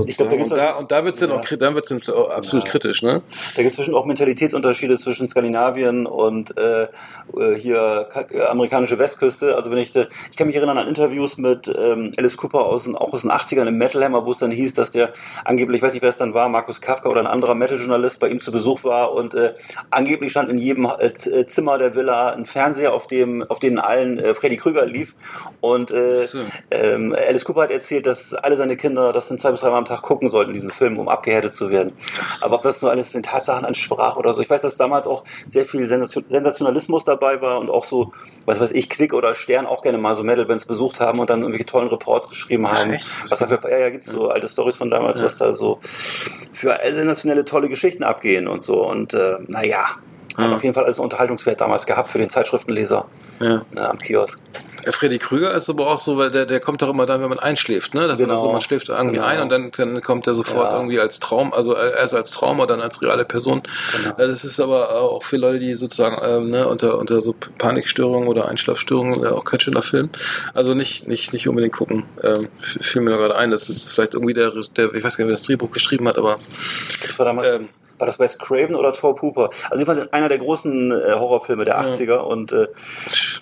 Ich 0.08 0.18
glaub, 0.18 0.30
da 0.30 0.36
und, 0.36 0.52
da, 0.52 0.56
was- 0.74 0.80
und 0.80 0.92
da 0.92 1.06
wird's 1.06 1.20
dann 1.20 1.30
Ja. 1.30 1.36
auch 1.38 1.46
dann 1.46 1.76
wird's 1.76 1.90
dann 1.90 2.02
auch 2.14 2.30
absolut 2.30 2.66
kritisch, 2.66 3.02
ne? 3.02 3.22
Da 3.56 3.62
gibt 3.62 3.72
es 3.72 3.76
bestimmt 3.78 3.96
auch 3.98 4.06
Mentalitätsunterschiede 4.06 4.98
zwischen 4.98 5.28
Skandinavien 5.30 6.06
und 6.06 6.58
äh, 6.58 6.84
äh, 6.84 7.56
hier 7.58 8.08
äh, 8.32 8.42
amerikanische 8.44 9.00
Westküste. 9.00 9.56
Also 9.56 9.72
wenn 9.72 9.78
ich, 9.78 9.96
ich 9.96 10.38
kann 10.38 10.48
mich 10.48 10.56
erinnern 10.56 10.78
an 10.78 10.88
Interviews 10.88 11.38
mit 11.38 11.68
ähm, 11.68 12.12
Alice 12.18 12.38
Cooper 12.38 12.66
aus 12.66 12.84
den, 12.86 12.96
auch 12.96 13.14
aus 13.14 13.22
den 13.22 13.32
80ern 13.32 13.68
im 13.68 13.78
Metal 13.78 14.04
Hammer, 14.04 14.26
wo 14.26 14.32
es 14.32 14.40
dann 14.40 14.52
hieß, 14.52 14.74
dass 14.74 14.92
der 14.92 15.14
angeblich, 15.46 15.78
ich 15.78 15.84
weiß 15.84 15.94
nicht, 15.94 16.02
wer 16.02 16.10
es 16.10 16.18
dann 16.18 16.34
war, 16.34 16.50
Markus 16.50 16.82
Kafka 16.82 17.10
oder 17.10 17.22
ein 17.22 17.28
anderer 17.28 17.56
Metal-Journalist 17.56 18.20
bei 18.20 18.30
ihm 18.30 18.40
zu 18.40 18.52
Besuch 18.52 18.84
war 18.84 19.14
und 19.14 19.34
äh, 19.34 19.54
angeblich 19.90 20.32
stand 20.32 20.50
in 20.50 20.58
jedem 20.58 20.86
äh, 20.86 21.08
äh, 21.08 21.46
Zimmer 21.46 21.78
der 21.78 21.96
Villa 21.96 22.30
ein 22.32 22.46
Fernseher, 22.46 22.94
auf 22.94 23.08
dem 23.08 23.44
auf 23.44 23.60
denen 23.60 23.80
allen 23.80 24.20
äh, 24.20 24.34
Freddy 24.34 24.58
Krüger 24.58 24.86
lief 24.86 25.14
und 25.60 25.92
äh, 25.92 26.28
ähm, 26.72 27.16
Alice 27.28 27.46
Cooper 27.46 27.64
hat 27.64 27.72
erzählt, 27.72 28.06
dass 28.06 28.34
alle 28.34 28.58
seine 28.58 28.78
Kinder 28.78 29.14
das 29.14 29.30
in 29.32 29.38
zwei 29.38 29.52
bis 29.52 29.62
dreimal 29.62 29.80
am 29.80 29.86
Tag 29.86 30.02
gucken 30.02 30.30
sollten, 30.30 30.54
diesen 30.54 30.72
Film, 30.72 30.98
um 30.98 31.08
abgehärtet 31.08 31.54
zu 31.54 31.72
werden. 31.72 31.94
Aber 32.42 32.56
ob 32.56 32.62
das 32.62 32.82
nur 32.82 32.92
alles 32.92 33.12
den 33.12 33.24
Tatsachen 33.24 33.66
entsprach 33.66 34.16
oder 34.16 34.34
so. 34.34 34.42
Ich 34.42 34.50
weiß, 34.50 34.62
dass 34.62 34.78
damals 34.78 35.08
auch 35.08 35.24
sehr 35.48 35.66
viel 35.66 35.88
Sensation- 35.88 36.26
Sensationalismus 36.28 37.04
dabei 37.04 37.42
war 37.42 37.60
und 37.60 37.70
auch 37.70 37.84
so, 37.84 38.14
was 38.46 38.60
weiß 38.60 38.72
ich, 38.72 38.90
Quick 38.90 39.14
oder 39.14 39.36
Stern 39.36 39.66
auch 39.66 39.82
gerne 39.82 39.98
mal 39.98 40.16
so 40.16 40.24
Metal-Bands 40.24 40.66
besucht 40.66 41.00
haben 41.00 41.20
und 41.20 41.30
dann 41.30 41.42
irgendwelche 41.42 41.66
tollen 41.66 41.90
Reports 41.90 42.30
geschrieben 42.30 42.72
haben. 42.72 42.98
Was 43.30 43.40
da 43.40 43.48
für, 43.48 43.60
ja, 43.70 43.78
ja, 43.78 43.90
gibt's 43.90 44.08
so 44.08 44.30
alte 44.30 44.48
Stories 44.48 44.76
von 44.76 44.90
damals, 44.90 45.22
was 45.22 45.38
da 45.38 45.54
so 45.54 45.80
für 46.52 46.78
sensationelle, 46.84 47.46
tolle 47.46 47.70
Geschichten 47.70 48.04
abgehen 48.04 48.48
und 48.48 48.62
so. 48.62 48.86
Und 48.86 49.14
äh, 49.14 49.38
naja, 49.52 49.84
hat 50.38 50.52
auf 50.52 50.64
jeden 50.64 50.74
Fall 50.74 50.86
alles 50.86 50.98
Unterhaltungswert 50.98 51.60
damals 51.62 51.86
gehabt 51.86 52.08
für 52.10 52.18
den 52.18 52.30
Zeitschriftenleser 52.30 53.06
Ja. 53.42 53.62
ne, 53.72 53.90
am 53.90 53.98
Kiosk. 54.00 54.40
Der 54.86 54.94
Freddy 54.94 55.20
Krüger 55.20 55.54
ist 55.54 55.70
aber 55.70 55.88
auch 55.92 56.00
so, 56.00 56.18
weil 56.18 56.32
der, 56.32 56.48
der 56.48 56.60
kommt 56.60 56.82
doch 56.82 56.90
immer 56.90 57.06
dann, 57.06 57.22
wenn 57.22 57.30
man 57.30 57.38
einschläft, 57.38 57.94
ne? 57.94 58.08
Das 58.08 58.18
Genau. 58.18 58.34
ist 58.34 58.42
so, 58.42 58.52
man 58.52 58.62
schläft 58.62 58.90
irgendwie 58.90 59.18
Genau. 59.18 59.28
ein 59.28 59.40
und 59.42 59.50
dann, 59.50 59.70
dann 59.72 60.02
kommt 60.02 60.26
er 60.26 60.34
sofort 60.34 60.72
Ja. 60.72 60.76
irgendwie 60.78 61.00
als 61.00 61.20
Traum, 61.20 61.54
also 61.54 61.76
erst 61.76 62.16
als 62.16 62.32
Traum 62.32 62.60
und 62.60 62.68
dann 62.68 62.82
als 62.82 63.00
reale 63.04 63.24
Person. 63.24 63.62
Genau. 64.02 64.16
Das 64.18 64.44
ist 64.44 64.60
aber 64.60 64.96
auch 65.00 65.22
für 65.22 65.38
Leute, 65.38 65.60
die 65.60 65.76
sozusagen 65.76 66.18
ähm, 66.24 66.50
ne, 66.50 66.68
unter, 66.68 66.98
unter 66.98 67.22
so 67.22 67.36
Panikstörungen 67.60 68.28
oder 68.28 68.48
Einschlafstörungen 68.48 69.24
äh, 69.24 69.28
auch 69.28 69.44
kein 69.44 69.60
schöner 69.60 69.84
Film. 69.84 70.10
Also 70.56 70.74
nicht, 70.74 71.08
nicht, 71.08 71.32
nicht 71.34 71.48
unbedingt 71.48 71.74
gucken. 71.76 72.06
Ähm, 72.24 72.48
fiel 72.60 73.04
mir 73.04 73.12
gerade 73.12 73.36
ein, 73.36 73.52
das 73.52 73.70
ist 73.70 73.92
vielleicht 73.94 74.16
irgendwie 74.16 74.34
der, 74.34 74.52
der, 74.78 74.96
ich 74.96 75.04
weiß 75.04 75.16
gar 75.18 75.26
nicht, 75.26 75.30
wer 75.30 75.36
das 75.36 75.44
Drehbuch 75.44 75.70
geschrieben 75.72 76.08
hat, 76.08 76.18
aber 76.18 76.32
Das 76.32 77.20
war 77.20 77.26
damals, 77.26 77.48
Ähm. 77.50 77.70
War 78.02 78.06
das 78.08 78.20
Wes 78.20 78.38
Craven 78.38 78.76
oder 78.76 78.92
Thor 78.94 79.16
Hooper? 79.22 79.50
Also 79.70 79.78
jedenfalls 79.84 80.12
einer 80.12 80.28
der 80.28 80.40
großen 80.40 80.92
äh, 80.92 81.14
Horrorfilme 81.14 81.64
der 81.64 81.80
80er 81.80 82.18
und 82.18 82.52
äh, 82.52 82.68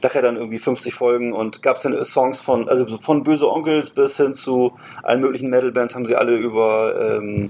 nachher 0.04 0.22
dann 0.22 0.36
irgendwie 0.36 0.60
50 0.60 0.94
Folgen 0.94 1.34
und 1.34 1.62
gab 1.64 1.78
es 1.78 1.84
dann 1.84 1.94
äh, 1.94 2.06
Songs 2.06 2.42
von, 2.42 2.70
also 2.70 2.86
von 3.00 3.24
Böse 3.24 3.50
Onkels 3.50 3.90
bis 3.90 4.18
hin 4.18 4.34
zu 4.34 4.74
allen 5.02 5.22
möglichen 5.22 5.50
Metal-Bands 5.50 5.96
haben 5.96 6.06
sie 6.06 6.16
alle 6.16 6.36
über 6.36 7.18
ähm, 7.20 7.50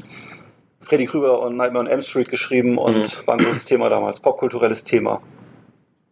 Freddy 0.81 1.07
Krüger 1.07 1.39
und 1.41 1.57
Nightmare 1.57 1.85
on 1.85 1.91
Elm 1.91 2.01
Street 2.01 2.29
geschrieben 2.29 2.77
und 2.77 2.95
Mhm. 2.95 3.27
war 3.27 3.37
ein 3.37 3.43
großes 3.43 3.65
Thema 3.65 3.89
damals, 3.89 4.19
popkulturelles 4.19 4.83
Thema. 4.83 5.21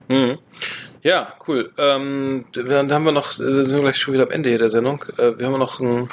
Mhm. 0.10 0.40
Ja, 1.04 1.34
cool. 1.48 1.72
Ähm, 1.78 2.46
dann 2.54 2.92
haben 2.92 3.06
wir 3.06 3.12
noch, 3.12 3.32
äh, 3.34 3.64
sind 3.64 3.72
wir 3.74 3.82
gleich 3.82 3.98
schon 3.98 4.14
wieder 4.14 4.24
am 4.24 4.32
Ende 4.32 4.50
hier 4.50 4.58
der 4.58 4.70
Sendung. 4.70 5.06
Äh, 5.18 5.38
wir 5.38 5.46
haben 5.46 5.58
noch 5.60 5.80
einen, 5.80 6.10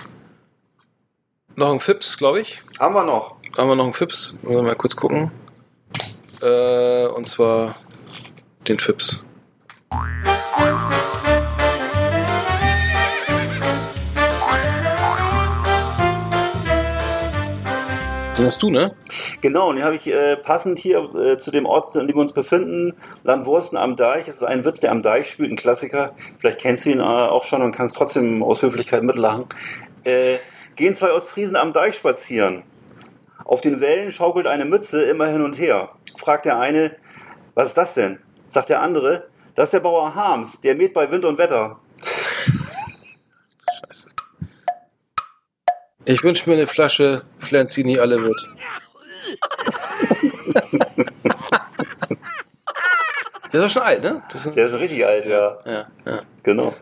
noch 1.56 1.70
einen 1.70 1.80
Fips, 1.80 2.16
glaube 2.18 2.40
ich. 2.40 2.62
Haben 2.78 2.94
wir 2.94 3.04
noch. 3.04 3.36
Haben 3.56 3.68
wir 3.68 3.76
noch 3.76 3.84
einen 3.84 3.92
Fips? 3.92 4.36
Müssen 4.42 4.56
wir 4.56 4.62
mal 4.62 4.74
kurz 4.74 4.96
gucken. 4.96 5.30
Äh, 6.42 7.06
und 7.06 7.24
zwar 7.24 7.76
den 8.66 8.80
Fips. 8.80 9.24
Den 18.36 18.46
hast 18.46 18.60
du, 18.60 18.70
ne? 18.70 18.92
Genau, 19.40 19.68
und 19.68 19.76
den 19.76 19.84
habe 19.84 19.94
ich 19.94 20.08
äh, 20.08 20.36
passend 20.36 20.80
hier 20.80 21.14
äh, 21.14 21.38
zu 21.38 21.52
dem 21.52 21.66
Ort, 21.66 21.94
in 21.94 22.08
dem 22.08 22.16
wir 22.16 22.22
uns 22.22 22.32
befinden, 22.32 22.94
Landwursten 23.22 23.78
am 23.78 23.94
Deich. 23.94 24.26
Es 24.26 24.36
ist 24.36 24.42
ein 24.42 24.64
Witz, 24.64 24.80
der 24.80 24.90
am 24.90 25.02
Deich 25.02 25.30
spielt, 25.30 25.52
ein 25.52 25.56
Klassiker. 25.56 26.16
Vielleicht 26.38 26.58
kennst 26.58 26.86
du 26.86 26.90
ihn 26.90 26.98
äh, 26.98 27.04
auch 27.04 27.44
schon 27.44 27.62
und 27.62 27.70
kannst 27.70 27.94
trotzdem 27.94 28.42
aus 28.42 28.62
Höflichkeit 28.62 29.04
mitlachen. 29.04 29.46
Äh, 30.02 30.38
gehen 30.74 30.96
zwei 30.96 31.12
Ostfriesen 31.12 31.54
am 31.54 31.72
Deich 31.72 31.94
spazieren. 31.94 32.64
Auf 33.44 33.60
den 33.60 33.80
Wellen 33.80 34.10
schaukelt 34.10 34.46
eine 34.46 34.64
Mütze 34.64 35.04
immer 35.04 35.26
hin 35.26 35.42
und 35.42 35.58
her. 35.58 35.90
Fragt 36.16 36.46
der 36.46 36.58
eine, 36.58 36.96
was 37.54 37.68
ist 37.68 37.78
das 37.78 37.94
denn? 37.94 38.18
Sagt 38.48 38.70
der 38.70 38.80
andere, 38.80 39.28
das 39.54 39.66
ist 39.66 39.74
der 39.74 39.80
Bauer 39.80 40.14
Harms, 40.14 40.60
der 40.60 40.74
mäht 40.74 40.94
bei 40.94 41.10
Wind 41.10 41.24
und 41.24 41.38
Wetter. 41.38 41.78
Scheiße. 43.86 44.10
Ich 46.06 46.22
wünsche 46.22 46.50
mir 46.50 46.56
eine 46.56 46.66
Flasche 46.66 47.22
Flanzini 47.38 47.98
alle 47.98 48.20
wird. 48.20 48.38
Der 53.54 53.64
ist 53.64 53.76
doch 53.76 53.80
schon 53.80 53.88
alt, 53.88 54.02
ne? 54.02 54.20
Das 54.30 54.44
ist, 54.44 54.56
Der 54.56 54.64
ist 54.64 54.72
schon 54.72 54.80
richtig 54.80 55.06
alt, 55.06 55.24
ja. 55.26 55.56
ja, 55.64 55.86
ja. 56.04 56.18
Genau. 56.42 56.74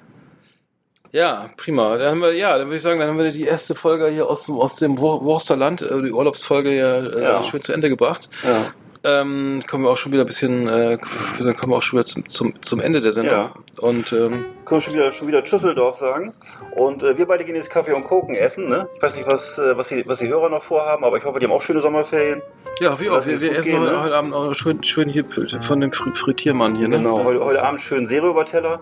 Ja, 1.13 1.51
prima. 1.59 1.99
Dann 1.99 2.09
haben 2.13 2.21
wir, 2.23 2.33
ja, 2.35 2.57
dann 2.57 2.69
würde 2.69 2.77
ich 2.77 2.83
sagen, 2.83 2.99
dann 2.99 3.09
haben 3.11 3.19
wir 3.19 3.31
die 3.31 3.43
erste 3.45 3.75
Folge 3.75 4.09
hier 4.09 4.27
aus 4.29 4.47
dem, 4.47 4.57
aus 4.57 4.77
dem 4.77 4.99
Wursterland, 4.99 5.83
äh, 5.83 6.03
die 6.03 6.11
Urlaubsfolge 6.13 6.75
ja, 6.75 6.97
äh, 7.01 7.23
Ja. 7.23 7.43
schön 7.45 7.63
zu 7.63 7.73
Ende 7.75 7.89
gebracht. 7.91 8.31
Ja. 8.43 8.73
Ähm, 9.05 9.61
kommen 9.69 9.83
wir 9.85 9.91
auch 9.91 9.97
schon 9.97 10.13
wieder 10.13 10.23
ein 10.23 10.27
bisschen, 10.29 10.69
äh, 10.69 10.97
dann 11.41 11.57
kommen 11.57 11.73
wir 11.73 11.77
auch 11.79 11.83
schon 11.83 11.99
wieder 11.99 12.07
zum, 12.07 12.29
zum, 12.31 12.63
zum 12.63 12.81
Ende 12.81 13.01
der 13.01 13.11
Sendung. 13.13 13.35
Ja. 13.35 13.53
Und 13.79 14.13
ähm, 14.13 14.45
Können 14.65 14.79
wir 14.79 14.81
schon 14.81 14.95
wieder, 14.95 15.11
schon 15.11 15.27
wieder 15.29 15.43
Tschüsseldorf 15.45 15.97
sagen. 15.97 16.33
Und 16.77 17.03
äh, 17.03 17.19
wir 17.19 17.27
beide 17.27 17.45
gehen 17.45 17.57
jetzt 17.57 17.69
Kaffee 17.69 17.93
und 17.93 18.05
Koken 18.05 18.35
essen. 18.37 18.69
Ne? 18.69 18.89
Ich 18.97 19.03
weiß 19.03 19.17
nicht, 19.17 19.27
was, 19.29 19.59
äh, 19.59 19.77
was, 19.77 19.89
die, 19.89 20.07
was 20.07 20.21
die 20.21 20.29
Hörer 20.29 20.49
noch 20.49 20.63
vorhaben, 20.63 21.05
aber 21.05 21.17
ich 21.19 21.25
hoffe, 21.25 21.41
die 21.41 21.47
haben 21.47 21.53
auch 21.53 21.61
schöne 21.63 21.81
Sommerferien. 21.81 22.41
ja, 22.81 22.99
wie 23.01 23.11
auch, 23.11 23.27
wir, 23.27 23.39
wir 23.41 23.53
essen 23.53 23.65
gehen, 23.65 23.81
heute, 23.81 23.91
ne? 23.93 24.03
heute 24.05 24.15
Abend 24.15 24.35
auch 24.35 24.55
schön, 24.55 24.83
schön 24.85 25.09
hier 25.09 25.25
von 25.63 25.81
dem 25.81 25.91
Fri- 25.91 26.15
Frittiermann 26.17 26.77
hier. 26.77 26.87
Ne? 26.89 26.99
Genau, 26.99 27.23
heute, 27.25 27.45
heute 27.45 27.63
Abend 27.65 27.81
schön 27.81 28.07
Seerüberteller. 28.07 28.81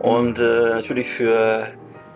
Und 0.00 0.38
äh, 0.40 0.42
natürlich 0.70 1.08
für 1.08 1.66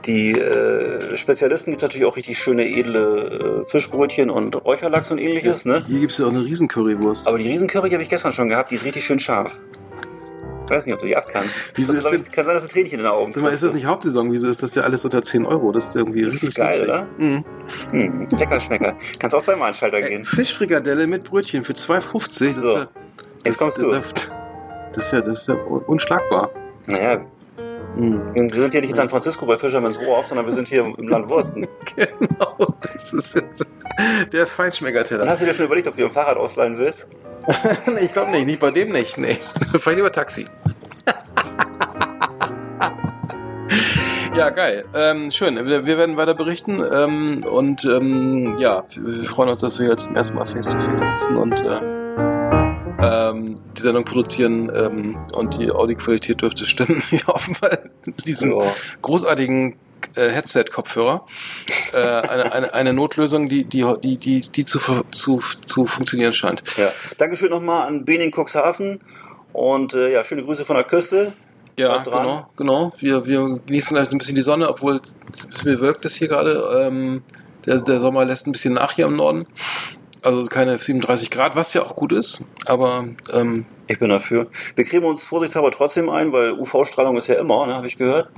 die 0.07 0.33
äh, 0.33 1.17
Spezialisten 1.17 1.71
gibt 1.71 1.83
es 1.83 1.89
natürlich 1.89 2.07
auch 2.07 2.17
richtig 2.17 2.39
schöne, 2.39 2.67
edle 2.69 3.65
äh, 3.67 3.71
Fischbrötchen 3.71 4.31
und 4.31 4.55
Räucherlachs 4.65 5.11
und 5.11 5.19
ähnliches. 5.19 5.65
Ne? 5.65 5.85
Hier 5.87 6.01
gibt 6.01 6.13
es 6.13 6.19
ja 6.19 6.27
auch 6.27 6.31
eine 6.31 6.45
riesen 6.45 6.69
Currywurst. 6.69 7.27
Aber 7.29 7.39
die 7.39 7.49
Riesencurry 7.49 7.91
habe 7.91 8.03
ich 8.03 8.09
gestern 8.09 8.33
schon 8.33 8.49
gehabt, 8.49 8.71
die 8.71 8.77
ist 8.77 8.85
richtig 8.85 9.05
schön 9.05 9.19
scharf. 9.21 9.59
Ich 10.65 10.71
weiß 10.71 10.87
nicht, 10.87 10.95
ob 10.95 11.01
du 11.01 11.07
die 11.07 11.17
abkannst. 11.17 11.73
Wieso 11.75 11.93
das 11.93 12.05
ist 12.13 12.29
ich, 12.29 12.33
kann 12.33 12.45
sein, 12.47 12.55
dass 12.55 12.67
du 12.67 12.73
Tränchen 12.73 12.93
in 12.99 13.05
den 13.05 13.07
Augen 13.13 13.33
Sag 13.33 13.43
mal, 13.43 13.51
ist 13.53 13.63
das 13.63 13.75
nicht 13.75 13.85
Hauptsaison? 13.87 14.33
Wieso 14.33 14.49
ist 14.49 14.63
das 14.63 14.75
ja 14.75 14.83
alles 14.85 15.05
unter 15.05 15.23
10 15.23 15.45
Euro? 15.45 15.71
Das 15.73 15.87
ist 15.89 15.97
irgendwie 15.97 16.23
Das 16.25 16.35
ist 16.37 16.43
richtig 16.45 16.57
geil, 16.57 16.83
oder? 16.85 17.07
Mhm. 17.19 17.45
Hm, 17.91 18.29
lecker 18.31 18.59
Schmecker. 18.61 18.97
Kannst 19.19 19.35
auch 19.37 19.43
zweimal 19.43 19.69
an 19.69 19.73
den 19.75 19.79
Schalter 19.79 19.99
Ey, 19.99 20.09
gehen. 20.09 20.25
Fischfrikadelle 20.25 21.07
mit 21.07 21.25
Brötchen 21.25 21.63
für 21.63 21.73
2,50. 21.75 22.47
Das 22.49 22.57
So, 22.57 22.77
ja, 22.79 22.89
Jetzt 23.45 23.59
kommst 23.59 23.83
du. 23.83 23.91
Das, 23.91 24.13
das, 24.95 25.05
ist 25.07 25.13
ja, 25.13 25.21
das 25.21 25.39
ist 25.41 25.49
ja 25.49 25.55
un- 25.55 25.83
unschlagbar. 25.85 26.51
Naja, 26.87 27.25
Mhm. 27.97 28.35
wir 28.35 28.51
sind 28.51 28.73
hier 28.73 28.81
nicht 28.81 28.91
in 28.91 28.97
San 28.97 29.09
Francisco 29.09 29.45
bei 29.45 29.57
Fisherman's 29.57 29.99
Wharf, 29.99 30.27
sondern 30.27 30.47
wir 30.47 30.53
sind 30.53 30.69
hier 30.69 30.85
im 30.85 30.95
Land 31.09 31.29
Wursten. 31.29 31.69
Genau, 31.95 32.75
das 32.81 33.13
ist 33.13 33.35
jetzt 33.35 33.67
der 34.33 34.47
Feinschmeckerteller. 34.47 35.29
hast 35.29 35.43
du 35.43 35.47
dir 35.47 35.53
schon 35.53 35.67
überlegt, 35.67 35.89
ob 35.89 35.95
du 35.95 36.03
dir 36.03 36.09
ein 36.09 36.13
Fahrrad 36.13 36.37
ausleihen 36.37 36.79
willst? 36.79 37.09
ich 38.01 38.13
glaube 38.13 38.31
nicht, 38.31 38.47
nicht 38.47 38.61
bei 38.61 38.71
dem 38.71 38.93
nicht. 38.93 39.19
Nee. 39.19 39.35
Fahr 39.79 39.93
lieber 39.93 40.13
Taxi. 40.13 40.47
Ja, 44.37 44.49
geil. 44.51 44.85
Ähm, 44.95 45.31
schön. 45.31 45.57
Wir, 45.57 45.85
werden 45.85 46.17
weiter 46.17 46.35
berichten. 46.35 46.83
Ähm, 46.91 47.45
und 47.45 47.85
ähm, 47.85 48.57
ja, 48.59 48.85
wir 48.95 49.25
freuen 49.25 49.51
uns, 49.51 49.61
dass 49.61 49.79
wir 49.79 49.89
jetzt 49.89 50.05
zum 50.05 50.17
ersten 50.17 50.37
Mal 50.37 50.47
face-to-face 50.47 51.03
sitzen 51.03 51.37
und 51.37 51.61
äh, 51.61 52.02
ähm, 53.03 53.57
die 53.77 53.83
Sendung 53.83 54.05
produzieren. 54.05 54.71
Ähm, 54.75 55.19
und 55.35 55.59
die 55.59 55.71
Audioqualität 55.71 56.41
dürfte 56.41 56.67
stimmen. 56.67 57.03
Wir 57.11 57.27
hoffen 57.27 57.57
mal 57.61 57.91
mit 58.07 58.27
diesem 58.27 58.53
Ja. 58.53 58.73
großartigen 59.01 59.77
äh, 60.17 60.29
Headset-Kopfhörer. 60.29 61.27
äh, 61.93 61.97
eine, 61.97 62.53
eine, 62.53 62.75
eine 62.75 62.93
Notlösung, 62.93 63.49
die, 63.49 63.65
die, 63.65 63.85
die, 64.03 64.17
die, 64.17 64.41
die 64.41 64.65
zu, 64.65 64.79
zu, 65.13 65.41
zu 65.67 65.87
funktionieren 65.87 66.33
scheint. 66.33 66.63
Ja. 66.77 66.91
Dankeschön 67.19 67.51
nochmal 67.51 67.87
an 67.87 68.05
Bening 68.05 68.33
Cuxhaven 68.33 68.99
und 69.53 69.95
äh, 69.95 70.13
ja, 70.13 70.25
schöne 70.25 70.43
Grüße 70.43 70.65
von 70.65 70.77
der 70.77 70.85
Küste. 70.85 71.33
Ja, 71.79 72.03
genau, 72.03 72.47
genau. 72.57 72.93
Wir, 72.99 73.25
wir 73.27 73.61
genießen 73.67 73.97
gleich 73.97 74.11
ein 74.13 74.19
bisschen 74.19 74.35
die 74.35 74.43
Sonne, 74.43 74.69
obwohl 74.69 74.97
es 74.97 75.15
ein 75.15 75.49
bisschen 75.51 75.65
bewölkt 75.65 76.05
ist 76.05 76.17
hier 76.17 76.29
gerade. 76.29 76.83
Ähm, 76.83 77.23
der, 77.65 77.79
der 77.79 77.99
Sommer 78.01 78.25
lässt 78.27 78.47
ein 78.47 78.53
bisschen 78.53 78.75
nach 78.75 78.93
hier 78.93 79.07
im 79.07 79.17
Norden. 79.17 79.47
Also 80.23 80.43
keine 80.49 80.79
37 80.79 81.31
Grad, 81.31 81.57
was 81.57 81.75
ja 81.75 81.83
auch 81.83 81.95
gut 81.95 82.13
ist. 82.13 82.45
Aber 82.67 83.09
ähm, 83.33 83.67
Ich 83.89 83.99
bin 83.99 84.09
dafür. 84.09 84.47
Wir 84.77 84.85
cremen 84.85 85.07
uns 85.07 85.25
vorsichtshalber 85.25 85.71
trotzdem 85.73 86.09
ein, 86.09 86.33
weil 86.33 86.53
UV-Strahlung 86.53 87.17
ist 87.17 87.27
ja 87.27 87.35
immer, 87.37 87.67
ne, 87.67 87.75
habe 87.75 87.87
ich 87.87 87.97
gehört. 87.97 88.29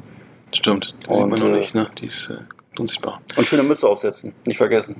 stimmt, 0.55 0.95
die 1.03 1.09
Und, 1.09 1.17
sieht 1.17 1.27
man 1.29 1.39
noch 1.41 1.57
äh, 1.57 1.61
nicht, 1.61 1.75
ne? 1.75 1.91
Die 2.01 2.07
ist 2.07 2.31
äh, 2.31 2.39
unsichtbar. 2.79 3.21
Und 3.37 3.47
schöne 3.47 3.63
Mütze 3.63 3.87
aufsetzen, 3.87 4.33
nicht 4.47 4.57
vergessen. 4.57 4.97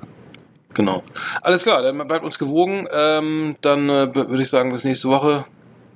Genau. 0.75 1.03
Alles 1.41 1.63
klar, 1.63 1.81
dann 1.81 1.97
bleibt 2.07 2.25
uns 2.25 2.37
gewogen. 2.37 2.85
Ähm, 2.91 3.55
dann 3.61 3.89
äh, 3.89 4.13
würde 4.13 4.41
ich 4.41 4.49
sagen, 4.49 4.71
bis 4.71 4.83
nächste 4.83 5.07
Woche. 5.09 5.45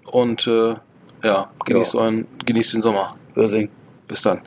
Und 0.05 0.47
äh, 0.47 0.75
ja, 1.23 1.51
genießt, 1.65 1.93
Ja. 1.93 1.99
Euren, 1.99 2.27
genießt 2.45 2.73
den 2.73 2.81
Sommer. 2.81 3.15
Wir 3.35 3.47
sehen. 3.47 3.69
Bis 4.07 4.21
dann. 4.21 4.41